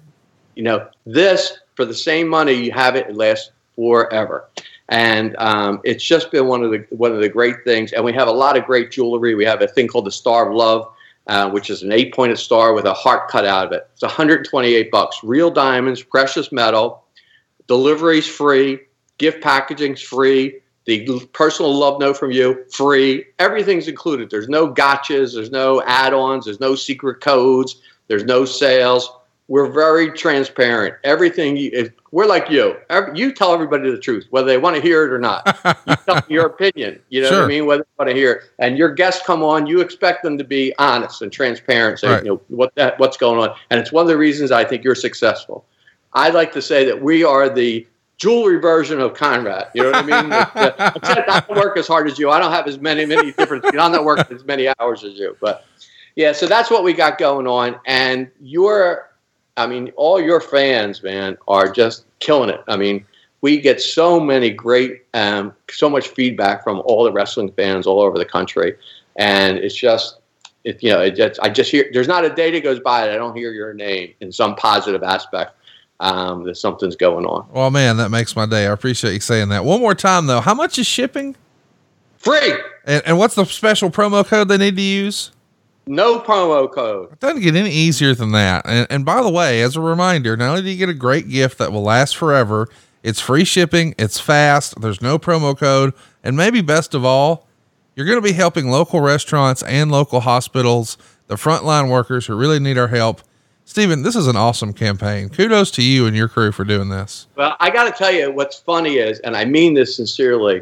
You 0.55 0.63
know, 0.63 0.87
this 1.05 1.59
for 1.75 1.85
the 1.85 1.93
same 1.93 2.27
money, 2.27 2.53
you 2.53 2.71
have 2.71 2.95
it, 2.95 3.07
it 3.07 3.15
lasts 3.15 3.51
forever. 3.75 4.49
And 4.87 5.35
um, 5.37 5.79
it's 5.83 6.03
just 6.03 6.31
been 6.31 6.47
one 6.47 6.63
of 6.63 6.71
the 6.71 6.83
one 6.89 7.11
of 7.11 7.21
the 7.21 7.29
great 7.29 7.63
things. 7.63 7.93
And 7.93 8.03
we 8.03 8.13
have 8.13 8.27
a 8.27 8.31
lot 8.31 8.57
of 8.57 8.65
great 8.65 8.89
jewelry. 8.89 9.35
We 9.35 9.45
have 9.45 9.61
a 9.61 9.67
thing 9.67 9.87
called 9.87 10.07
the 10.07 10.11
Star 10.11 10.49
of 10.49 10.55
Love, 10.55 10.91
uh, 11.27 11.51
which 11.51 11.69
is 11.69 11.83
an 11.83 11.91
eight-pointed 11.91 12.39
star 12.39 12.73
with 12.73 12.85
a 12.85 12.93
heart 12.95 13.29
cut 13.29 13.45
out 13.45 13.67
of 13.67 13.73
it. 13.73 13.87
It's 13.93 14.01
128 14.01 14.89
bucks. 14.89 15.19
Real 15.21 15.51
diamonds, 15.51 16.01
precious 16.01 16.51
metal. 16.51 17.03
Delivery's 17.67 18.27
free. 18.27 18.79
Gift 19.19 19.43
packaging's 19.43 20.01
free. 20.01 20.61
The 20.85 21.27
personal 21.33 21.75
love 21.75 21.99
note 21.99 22.17
from 22.17 22.31
you 22.31 22.65
free. 22.71 23.25
Everything's 23.37 23.87
included. 23.87 24.31
There's 24.31 24.49
no 24.49 24.73
gotchas. 24.73 25.35
There's 25.35 25.51
no 25.51 25.83
add-ons. 25.83 26.45
There's 26.45 26.59
no 26.59 26.73
secret 26.73 27.21
codes. 27.21 27.79
There's 28.09 28.25
no 28.25 28.43
sales. 28.43 29.09
We're 29.47 29.71
very 29.71 30.11
transparent. 30.11 30.95
Everything 31.03 31.57
you, 31.57 31.91
we're 32.11 32.25
like 32.25 32.49
you. 32.49 32.75
You 33.15 33.31
tell 33.33 33.53
everybody 33.53 33.89
the 33.89 33.97
truth, 33.97 34.27
whether 34.29 34.47
they 34.47 34.57
want 34.57 34.75
to 34.75 34.81
hear 34.81 35.05
it 35.05 35.13
or 35.13 35.17
not. 35.17 35.43
you 35.87 35.95
tell 36.05 36.21
your 36.27 36.45
opinion. 36.47 36.99
You 37.09 37.21
know 37.21 37.29
sure. 37.29 37.37
what 37.39 37.45
I 37.45 37.47
mean? 37.47 37.65
Whether 37.65 37.83
they 37.83 38.03
want 38.03 38.09
to 38.09 38.15
hear 38.15 38.33
it. 38.33 38.43
And 38.59 38.77
your 38.77 38.93
guests 38.93 39.25
come 39.25 39.41
on, 39.41 39.65
you 39.65 39.79
expect 39.79 40.23
them 40.23 40.37
to 40.37 40.43
be 40.43 40.73
honest 40.77 41.21
and 41.21 41.31
transparent. 41.31 41.99
Say, 41.99 42.09
right. 42.09 42.23
you 42.23 42.29
know, 42.31 42.41
what 42.49 42.75
that, 42.75 42.99
what's 42.99 43.17
going 43.17 43.39
on. 43.39 43.55
And 43.69 43.79
it's 43.79 43.91
one 43.91 44.03
of 44.03 44.07
the 44.07 44.17
reasons 44.17 44.51
I 44.51 44.65
think 44.65 44.83
you're 44.83 44.93
successful. 44.95 45.65
I'd 46.13 46.33
like 46.33 46.51
to 46.53 46.61
say 46.61 46.85
that 46.85 47.01
we 47.01 47.23
are 47.23 47.49
the 47.49 47.87
jewelry 48.19 48.59
version 48.59 48.99
of 48.99 49.13
Conrad. 49.13 49.69
You 49.73 49.83
know 49.83 49.91
what 49.91 50.11
I 50.11 50.21
mean? 50.21 50.31
Uh, 50.59 50.91
I 51.03 51.43
don't 51.47 51.57
work 51.57 51.77
as 51.77 51.87
hard 51.87 52.07
as 52.07 52.19
you. 52.19 52.29
I 52.29 52.39
don't 52.39 52.51
have 52.51 52.67
as 52.67 52.79
many 52.79 53.05
many 53.05 53.31
different. 53.31 53.63
You 53.65 53.71
know, 53.73 53.83
I'm 53.83 53.91
not 53.91 54.03
working 54.03 54.35
as 54.35 54.43
many 54.43 54.67
hours 54.79 55.03
as 55.03 55.13
you. 55.13 55.37
But 55.39 55.65
yeah, 56.15 56.31
so 56.31 56.47
that's 56.47 56.69
what 56.69 56.83
we 56.83 56.93
got 56.93 57.17
going 57.17 57.47
on. 57.47 57.79
And 57.85 58.29
you're 58.39 59.09
I 59.59 59.67
mean, 59.67 59.91
all 59.97 60.21
your 60.21 60.39
fans, 60.39 61.03
man, 61.03 61.37
are 61.49 61.69
just 61.69 62.05
killing 62.19 62.49
it. 62.49 62.61
I 62.69 62.77
mean, 62.77 63.05
we 63.41 63.59
get 63.59 63.81
so 63.81 64.17
many 64.17 64.49
great, 64.49 65.03
um, 65.13 65.53
so 65.69 65.89
much 65.89 66.07
feedback 66.07 66.63
from 66.63 66.81
all 66.85 67.03
the 67.03 67.11
wrestling 67.11 67.51
fans 67.51 67.85
all 67.85 68.01
over 68.01 68.17
the 68.17 68.25
country, 68.25 68.75
and 69.17 69.57
it's 69.57 69.75
just, 69.75 70.19
it, 70.63 70.81
you 70.81 70.91
know, 70.91 71.01
it 71.01 71.15
just, 71.15 71.39
I 71.41 71.49
just 71.49 71.71
hear. 71.71 71.89
There's 71.91 72.07
not 72.07 72.23
a 72.23 72.29
day 72.29 72.51
that 72.51 72.63
goes 72.63 72.79
by 72.79 73.05
that 73.05 73.13
I 73.13 73.17
don't 73.17 73.35
hear 73.35 73.51
your 73.51 73.73
name 73.73 74.13
in 74.21 74.31
some 74.31 74.55
positive 74.55 75.03
aspect. 75.03 75.55
Um, 76.01 76.45
that 76.45 76.55
something's 76.55 76.95
going 76.95 77.25
on. 77.25 77.45
Well, 77.51 77.69
man, 77.71 77.97
that 77.97 78.07
makes 78.07 78.33
my 78.33 78.45
day. 78.45 78.67
I 78.67 78.71
appreciate 78.71 79.13
you 79.15 79.19
saying 79.19 79.49
that. 79.49 79.65
One 79.65 79.81
more 79.81 79.93
time, 79.93 80.27
though, 80.27 80.39
how 80.39 80.53
much 80.53 80.79
is 80.79 80.87
shipping? 80.87 81.35
Free. 82.17 82.53
And, 82.85 83.03
and 83.05 83.17
what's 83.17 83.35
the 83.35 83.43
special 83.43 83.89
promo 83.89 84.25
code 84.25 84.47
they 84.47 84.57
need 84.57 84.77
to 84.77 84.81
use? 84.81 85.33
No 85.89 86.19
promo 86.19 86.71
code. 86.71 87.13
It 87.13 87.19
doesn't 87.19 87.41
get 87.41 87.55
any 87.55 87.71
easier 87.71 88.13
than 88.13 88.31
that. 88.33 88.63
And, 88.67 88.85
and 88.91 89.03
by 89.03 89.23
the 89.23 89.29
way, 89.29 89.63
as 89.63 89.75
a 89.75 89.81
reminder, 89.81 90.37
not 90.37 90.51
only 90.51 90.61
do 90.61 90.69
you 90.69 90.77
get 90.77 90.87
a 90.87 90.93
great 90.93 91.27
gift 91.27 91.57
that 91.57 91.71
will 91.71 91.81
last 91.81 92.15
forever, 92.15 92.67
it's 93.01 93.19
free 93.19 93.43
shipping, 93.43 93.95
it's 93.97 94.19
fast, 94.19 94.79
there's 94.79 95.01
no 95.01 95.17
promo 95.17 95.57
code, 95.57 95.95
and 96.23 96.37
maybe 96.37 96.61
best 96.61 96.93
of 96.93 97.03
all, 97.03 97.47
you're 97.95 98.05
going 98.05 98.19
to 98.19 98.21
be 98.21 98.33
helping 98.33 98.69
local 98.69 99.01
restaurants 99.01 99.63
and 99.63 99.91
local 99.91 100.19
hospitals, 100.19 100.95
the 101.25 101.35
frontline 101.37 101.89
workers 101.89 102.27
who 102.27 102.35
really 102.35 102.59
need 102.59 102.77
our 102.77 102.89
help. 102.89 103.21
Steven, 103.65 104.03
this 104.03 104.15
is 104.15 104.27
an 104.27 104.35
awesome 104.35 104.73
campaign. 104.73 105.29
Kudos 105.29 105.71
to 105.71 105.81
you 105.81 106.05
and 106.05 106.15
your 106.15 106.27
crew 106.27 106.51
for 106.51 106.65
doing 106.65 106.89
this. 106.89 107.25
Well, 107.35 107.55
I 107.59 107.71
got 107.71 107.85
to 107.85 107.91
tell 107.91 108.11
you, 108.11 108.31
what's 108.31 108.59
funny 108.59 108.97
is, 108.97 109.17
and 109.21 109.35
I 109.35 109.45
mean 109.45 109.73
this 109.73 109.95
sincerely, 109.95 110.61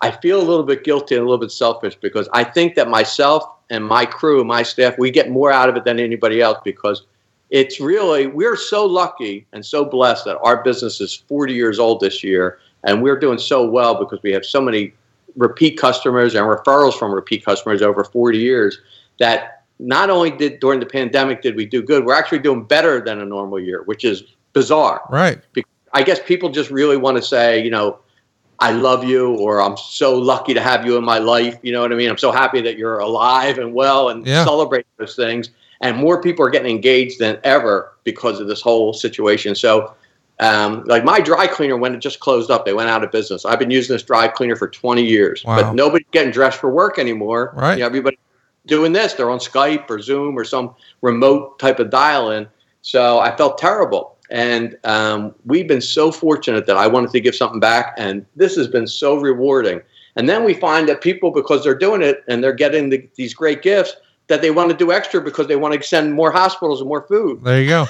I 0.00 0.10
feel 0.10 0.40
a 0.40 0.42
little 0.42 0.64
bit 0.64 0.84
guilty 0.84 1.14
and 1.14 1.22
a 1.22 1.24
little 1.24 1.38
bit 1.38 1.52
selfish 1.52 1.96
because 1.96 2.28
I 2.32 2.44
think 2.44 2.74
that 2.74 2.88
myself 2.88 3.44
and 3.70 3.84
my 3.84 4.04
crew, 4.04 4.44
my 4.44 4.62
staff, 4.62 4.98
we 4.98 5.10
get 5.10 5.30
more 5.30 5.50
out 5.50 5.68
of 5.68 5.76
it 5.76 5.84
than 5.84 5.98
anybody 5.98 6.40
else 6.40 6.58
because 6.64 7.02
it's 7.50 7.80
really, 7.80 8.26
we're 8.26 8.56
so 8.56 8.84
lucky 8.84 9.46
and 9.52 9.64
so 9.64 9.84
blessed 9.84 10.24
that 10.26 10.38
our 10.38 10.62
business 10.62 11.00
is 11.00 11.14
40 11.14 11.54
years 11.54 11.78
old 11.78 12.00
this 12.00 12.22
year. 12.22 12.58
And 12.82 13.02
we're 13.02 13.18
doing 13.18 13.38
so 13.38 13.66
well 13.66 13.94
because 13.94 14.22
we 14.22 14.32
have 14.32 14.44
so 14.44 14.60
many 14.60 14.92
repeat 15.36 15.78
customers 15.78 16.34
and 16.34 16.46
referrals 16.46 16.94
from 16.94 17.12
repeat 17.12 17.44
customers 17.44 17.80
over 17.80 18.04
40 18.04 18.38
years 18.38 18.78
that 19.18 19.62
not 19.78 20.10
only 20.10 20.30
did 20.30 20.60
during 20.60 20.80
the 20.80 20.86
pandemic 20.86 21.42
did 21.42 21.56
we 21.56 21.66
do 21.66 21.82
good, 21.82 22.04
we're 22.04 22.14
actually 22.14 22.38
doing 22.38 22.64
better 22.64 23.00
than 23.00 23.20
a 23.20 23.24
normal 23.24 23.58
year, 23.58 23.82
which 23.84 24.04
is 24.04 24.22
bizarre. 24.52 25.02
Right. 25.10 25.40
I 25.92 26.02
guess 26.02 26.20
people 26.20 26.50
just 26.50 26.70
really 26.70 26.96
want 26.96 27.16
to 27.16 27.22
say, 27.22 27.62
you 27.62 27.70
know, 27.70 27.98
I 28.64 28.70
love 28.70 29.04
you 29.04 29.36
or 29.36 29.60
I'm 29.60 29.76
so 29.76 30.16
lucky 30.18 30.54
to 30.54 30.60
have 30.60 30.86
you 30.86 30.96
in 30.96 31.04
my 31.04 31.18
life. 31.18 31.58
You 31.62 31.72
know 31.72 31.82
what 31.82 31.92
I 31.92 31.96
mean? 31.96 32.08
I'm 32.08 32.18
so 32.18 32.32
happy 32.32 32.62
that 32.62 32.78
you're 32.78 32.98
alive 32.98 33.58
and 33.58 33.74
well 33.74 34.08
and 34.08 34.26
yeah. 34.26 34.42
celebrate 34.44 34.86
those 34.96 35.14
things. 35.14 35.50
And 35.82 35.98
more 35.98 36.22
people 36.22 36.46
are 36.46 36.50
getting 36.50 36.74
engaged 36.74 37.18
than 37.18 37.38
ever 37.44 37.92
because 38.04 38.40
of 38.40 38.48
this 38.48 38.62
whole 38.62 38.94
situation. 38.94 39.54
So, 39.54 39.94
um, 40.40 40.82
like 40.84 41.04
my 41.04 41.20
dry 41.20 41.46
cleaner, 41.46 41.76
when 41.76 41.94
it 41.94 41.98
just 41.98 42.20
closed 42.20 42.50
up, 42.50 42.64
they 42.64 42.72
went 42.72 42.88
out 42.88 43.04
of 43.04 43.12
business. 43.12 43.44
I've 43.44 43.58
been 43.58 43.70
using 43.70 43.94
this 43.94 44.02
dry 44.02 44.28
cleaner 44.28 44.56
for 44.56 44.68
20 44.68 45.04
years, 45.04 45.44
wow. 45.44 45.60
but 45.60 45.74
nobody's 45.74 46.06
getting 46.10 46.32
dressed 46.32 46.58
for 46.58 46.70
work 46.70 46.98
anymore. 46.98 47.52
Right. 47.54 47.74
You 47.74 47.80
know, 47.80 47.86
everybody 47.86 48.18
doing 48.66 48.92
this. 48.92 49.12
They're 49.12 49.30
on 49.30 49.40
Skype 49.40 49.90
or 49.90 50.00
Zoom 50.00 50.38
or 50.38 50.44
some 50.44 50.74
remote 51.02 51.58
type 51.58 51.80
of 51.80 51.90
dial 51.90 52.30
in. 52.30 52.48
So 52.80 53.18
I 53.18 53.36
felt 53.36 53.58
terrible. 53.58 54.13
And 54.34 54.76
um, 54.82 55.32
we've 55.46 55.68
been 55.68 55.80
so 55.80 56.10
fortunate 56.10 56.66
that 56.66 56.76
I 56.76 56.88
wanted 56.88 57.12
to 57.12 57.20
give 57.20 57.36
something 57.36 57.60
back, 57.60 57.94
and 57.96 58.26
this 58.34 58.56
has 58.56 58.66
been 58.66 58.88
so 58.88 59.14
rewarding. 59.14 59.80
And 60.16 60.28
then 60.28 60.42
we 60.42 60.54
find 60.54 60.88
that 60.88 61.00
people, 61.00 61.30
because 61.30 61.62
they're 61.62 61.78
doing 61.78 62.02
it 62.02 62.24
and 62.26 62.42
they're 62.42 62.52
getting 62.52 62.90
the, 62.90 63.08
these 63.14 63.32
great 63.32 63.62
gifts, 63.62 63.94
that 64.26 64.42
they 64.42 64.50
want 64.50 64.70
to 64.70 64.76
do 64.76 64.90
extra 64.90 65.20
because 65.20 65.46
they 65.46 65.54
want 65.54 65.80
to 65.80 65.86
send 65.86 66.14
more 66.14 66.32
hospitals 66.32 66.80
and 66.80 66.88
more 66.88 67.06
food. 67.06 67.44
There 67.44 67.62
you 67.62 67.68
go. 67.68 67.86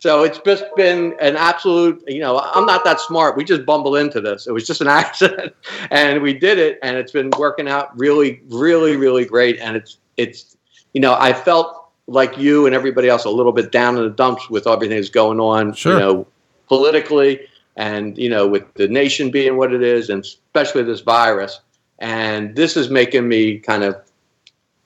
So 0.00 0.24
it's 0.24 0.40
just 0.40 0.64
been 0.74 1.14
an 1.20 1.36
absolute, 1.36 2.02
you 2.08 2.18
know, 2.18 2.40
I'm 2.40 2.66
not 2.66 2.82
that 2.84 2.98
smart. 2.98 3.36
We 3.36 3.44
just 3.44 3.64
bumbled 3.64 3.96
into 3.96 4.20
this. 4.20 4.48
It 4.48 4.52
was 4.52 4.66
just 4.66 4.80
an 4.80 4.88
accident 4.88 5.54
and 5.92 6.20
we 6.20 6.34
did 6.34 6.58
it 6.58 6.80
and 6.82 6.96
it's 6.96 7.12
been 7.12 7.30
working 7.38 7.68
out 7.68 7.96
really, 7.96 8.40
really, 8.48 8.96
really 8.96 9.24
great. 9.24 9.60
And 9.60 9.76
it's, 9.76 9.98
it's, 10.16 10.56
you 10.94 11.00
know, 11.00 11.14
I 11.14 11.32
felt 11.32 11.79
like 12.06 12.36
you 12.38 12.66
and 12.66 12.74
everybody 12.74 13.08
else 13.08 13.24
a 13.24 13.30
little 13.30 13.52
bit 13.52 13.72
down 13.72 13.96
in 13.96 14.02
the 14.02 14.10
dumps 14.10 14.50
with 14.50 14.66
everything 14.66 14.96
that's 14.96 15.10
going 15.10 15.40
on, 15.40 15.72
sure. 15.74 15.94
you 15.94 15.98
know, 15.98 16.26
politically 16.66 17.40
and 17.76 18.18
you 18.18 18.28
know 18.28 18.46
with 18.46 18.72
the 18.74 18.88
nation 18.88 19.30
being 19.30 19.56
what 19.56 19.72
it 19.72 19.82
is, 19.82 20.10
and 20.10 20.22
especially 20.22 20.82
this 20.82 21.00
virus. 21.00 21.60
And 21.98 22.56
this 22.56 22.76
is 22.76 22.88
making 22.88 23.28
me 23.28 23.58
kind 23.58 23.84
of 23.84 23.96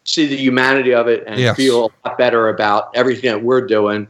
see 0.05 0.27
the 0.27 0.37
humanity 0.37 0.93
of 0.93 1.09
it 1.09 1.25
and 1.27 1.41
yes. 1.41 1.57
feel 1.57 1.87
a 2.05 2.09
lot 2.09 2.19
better 2.19 2.49
about 2.49 2.91
everything 2.95 3.31
that 3.31 3.43
we're 3.43 3.67
doing. 3.67 4.09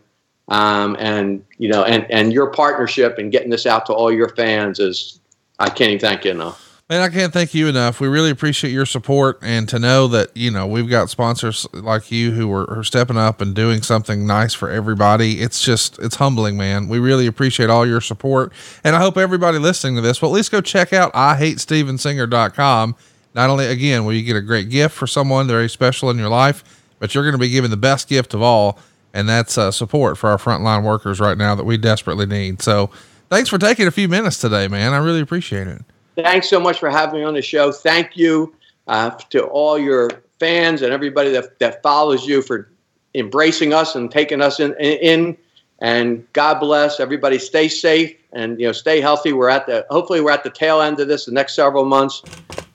Um, 0.49 0.97
and 0.99 1.45
you 1.59 1.69
know, 1.69 1.85
and 1.85 2.07
and 2.11 2.33
your 2.33 2.49
partnership 2.49 3.19
and 3.19 3.33
getting 3.33 3.51
this 3.51 3.67
out 3.67 3.87
to 3.87 3.93
all 3.93 4.13
your 4.13 4.29
fans 4.31 4.79
is 4.79 5.21
I 5.59 5.69
can't 5.71 5.91
even 5.91 6.01
thank 6.01 6.25
you 6.25 6.33
enough. 6.33 6.64
Man, 6.91 7.01
I 7.01 7.09
can't 7.09 7.33
thank 7.33 7.55
you 7.55 7.67
enough. 7.67 7.99
We 7.99 8.09
really 8.09 8.29
appreciate 8.29 8.71
your 8.71 8.85
support 8.85 9.39
and 9.41 9.67
to 9.71 9.79
know 9.79 10.07
that, 10.09 10.37
you 10.37 10.51
know, 10.51 10.67
we've 10.67 10.89
got 10.89 11.09
sponsors 11.09 11.67
like 11.73 12.11
you 12.11 12.33
who 12.33 12.53
are, 12.53 12.71
are, 12.71 12.85
stepping 12.85 13.17
up 13.17 13.41
and 13.41 13.55
doing 13.55 13.81
something 13.81 14.27
nice 14.27 14.53
for 14.53 14.69
everybody. 14.69 15.41
It's 15.41 15.63
just, 15.63 15.99
it's 16.01 16.17
humbling, 16.17 16.59
man. 16.59 16.89
We 16.89 16.99
really 16.99 17.27
appreciate 17.27 17.71
all 17.71 17.87
your 17.87 18.03
support. 18.03 18.53
And 18.85 18.95
I 18.95 18.99
hope 18.99 19.17
everybody 19.17 19.57
listening 19.57 19.95
to 19.95 20.03
this 20.03 20.21
will 20.21 20.29
at 20.29 20.35
least 20.35 20.53
go 20.53 20.61
check 20.61 20.93
out 20.93 21.11
IHateStevenSinger.com. 21.15 22.97
Not 23.33 23.49
only, 23.49 23.67
again, 23.67 24.05
will 24.05 24.13
you 24.13 24.23
get 24.23 24.37
a 24.37 24.43
great 24.43 24.69
gift 24.69 24.95
for 24.95 25.07
someone 25.07 25.47
very 25.47 25.71
special 25.71 26.11
in 26.11 26.19
your 26.19 26.29
life, 26.29 26.83
but 26.99 27.15
you're 27.15 27.25
going 27.25 27.33
to 27.33 27.39
be 27.39 27.49
given 27.49 27.71
the 27.71 27.79
best 27.79 28.11
gift 28.11 28.35
of 28.35 28.43
all. 28.43 28.79
And 29.15 29.27
that's 29.27 29.57
uh, 29.57 29.71
support 29.71 30.19
for 30.19 30.29
our 30.29 30.37
frontline 30.37 30.85
workers 30.85 31.19
right 31.19 31.39
now 31.39 31.55
that 31.55 31.65
we 31.65 31.79
desperately 31.79 32.27
need. 32.27 32.61
So 32.61 32.91
thanks 33.31 33.49
for 33.49 33.57
taking 33.57 33.87
a 33.87 33.91
few 33.91 34.07
minutes 34.07 34.37
today, 34.37 34.69
man. 34.69 34.93
I 34.93 34.99
really 34.99 35.21
appreciate 35.21 35.67
it. 35.67 35.81
Thanks 36.17 36.49
so 36.49 36.61
much 36.61 36.79
for 36.79 36.91
having 36.91 37.21
me 37.21 37.25
on 37.25 37.35
the 37.35 37.43
show. 37.43 37.73
Thank 37.73 38.17
you 38.17 38.55
uh, 38.87 39.11
to 39.31 39.45
all 39.45 39.79
your 39.79 40.11
fans 40.39 40.83
and 40.83 40.93
everybody 40.93 41.31
that, 41.31 41.59
that 41.59 41.83
follows 41.83 42.27
you 42.27 42.43
for 42.43 42.71
embracing 43.15 43.73
us 43.73 43.95
and 43.95 44.11
taking 44.11 44.41
us 44.41 44.61
in, 44.61 44.75
in. 44.75 45.37
And 45.81 46.27
God 46.33 46.61
bless 46.61 47.01
everybody. 47.01 47.39
Stay 47.39 47.69
safe 47.69 48.15
and 48.33 48.61
you 48.61 48.67
know 48.67 48.73
stay 48.73 49.01
healthy. 49.01 49.33
We're 49.33 49.49
at 49.49 49.67
the 49.67 49.87
hopefully 49.91 50.21
we're 50.21 50.31
at 50.31 50.45
the 50.45 50.51
tail 50.51 50.81
end 50.81 51.01
of 51.01 51.09
this. 51.09 51.27
The 51.27 51.33
next 51.33 51.55
several 51.55 51.85
months, 51.85 52.23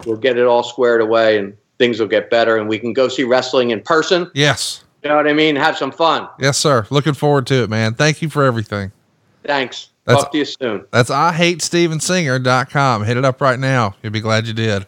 we'll 0.06 0.18
get 0.18 0.38
it 0.38 0.46
all 0.46 0.64
squared 0.64 1.02
away 1.02 1.38
and 1.38 1.56
things 1.78 2.00
will 2.00 2.08
get 2.08 2.30
better 2.30 2.58
and 2.58 2.68
we 2.68 2.78
can 2.78 2.94
go 2.94 3.08
see 3.08 3.24
wrestling 3.24 3.72
in 3.72 3.82
person. 3.82 4.30
Yes. 4.34 4.84
You 5.04 5.10
know 5.10 5.16
what 5.16 5.28
I 5.30 5.34
mean? 5.34 5.56
Have 5.56 5.78
some 5.78 5.94
fun. 5.94 6.28
Yes, 6.40 6.58
sir. 6.58 6.86
Looking 6.90 7.14
forward 7.14 7.48
to 7.48 7.64
it, 7.64 7.70
man. 7.70 7.94
Thank 7.94 8.22
you 8.22 8.30
for 8.30 8.44
everything. 8.44 8.92
Thanks. 9.46 9.90
That's, 10.10 10.24
Talk 10.24 10.32
to 10.32 10.38
you 10.40 10.46
soon. 10.46 10.86
That's 10.90 11.12
I 11.12 11.32
hate 11.32 11.60
Stevensinger.com. 11.60 13.04
Hit 13.04 13.16
it 13.16 13.24
up 13.26 13.40
right 13.42 13.60
now. 13.60 13.96
You'll 14.02 14.12
be 14.12 14.22
glad 14.22 14.48
you 14.48 14.54
did. 14.54 14.88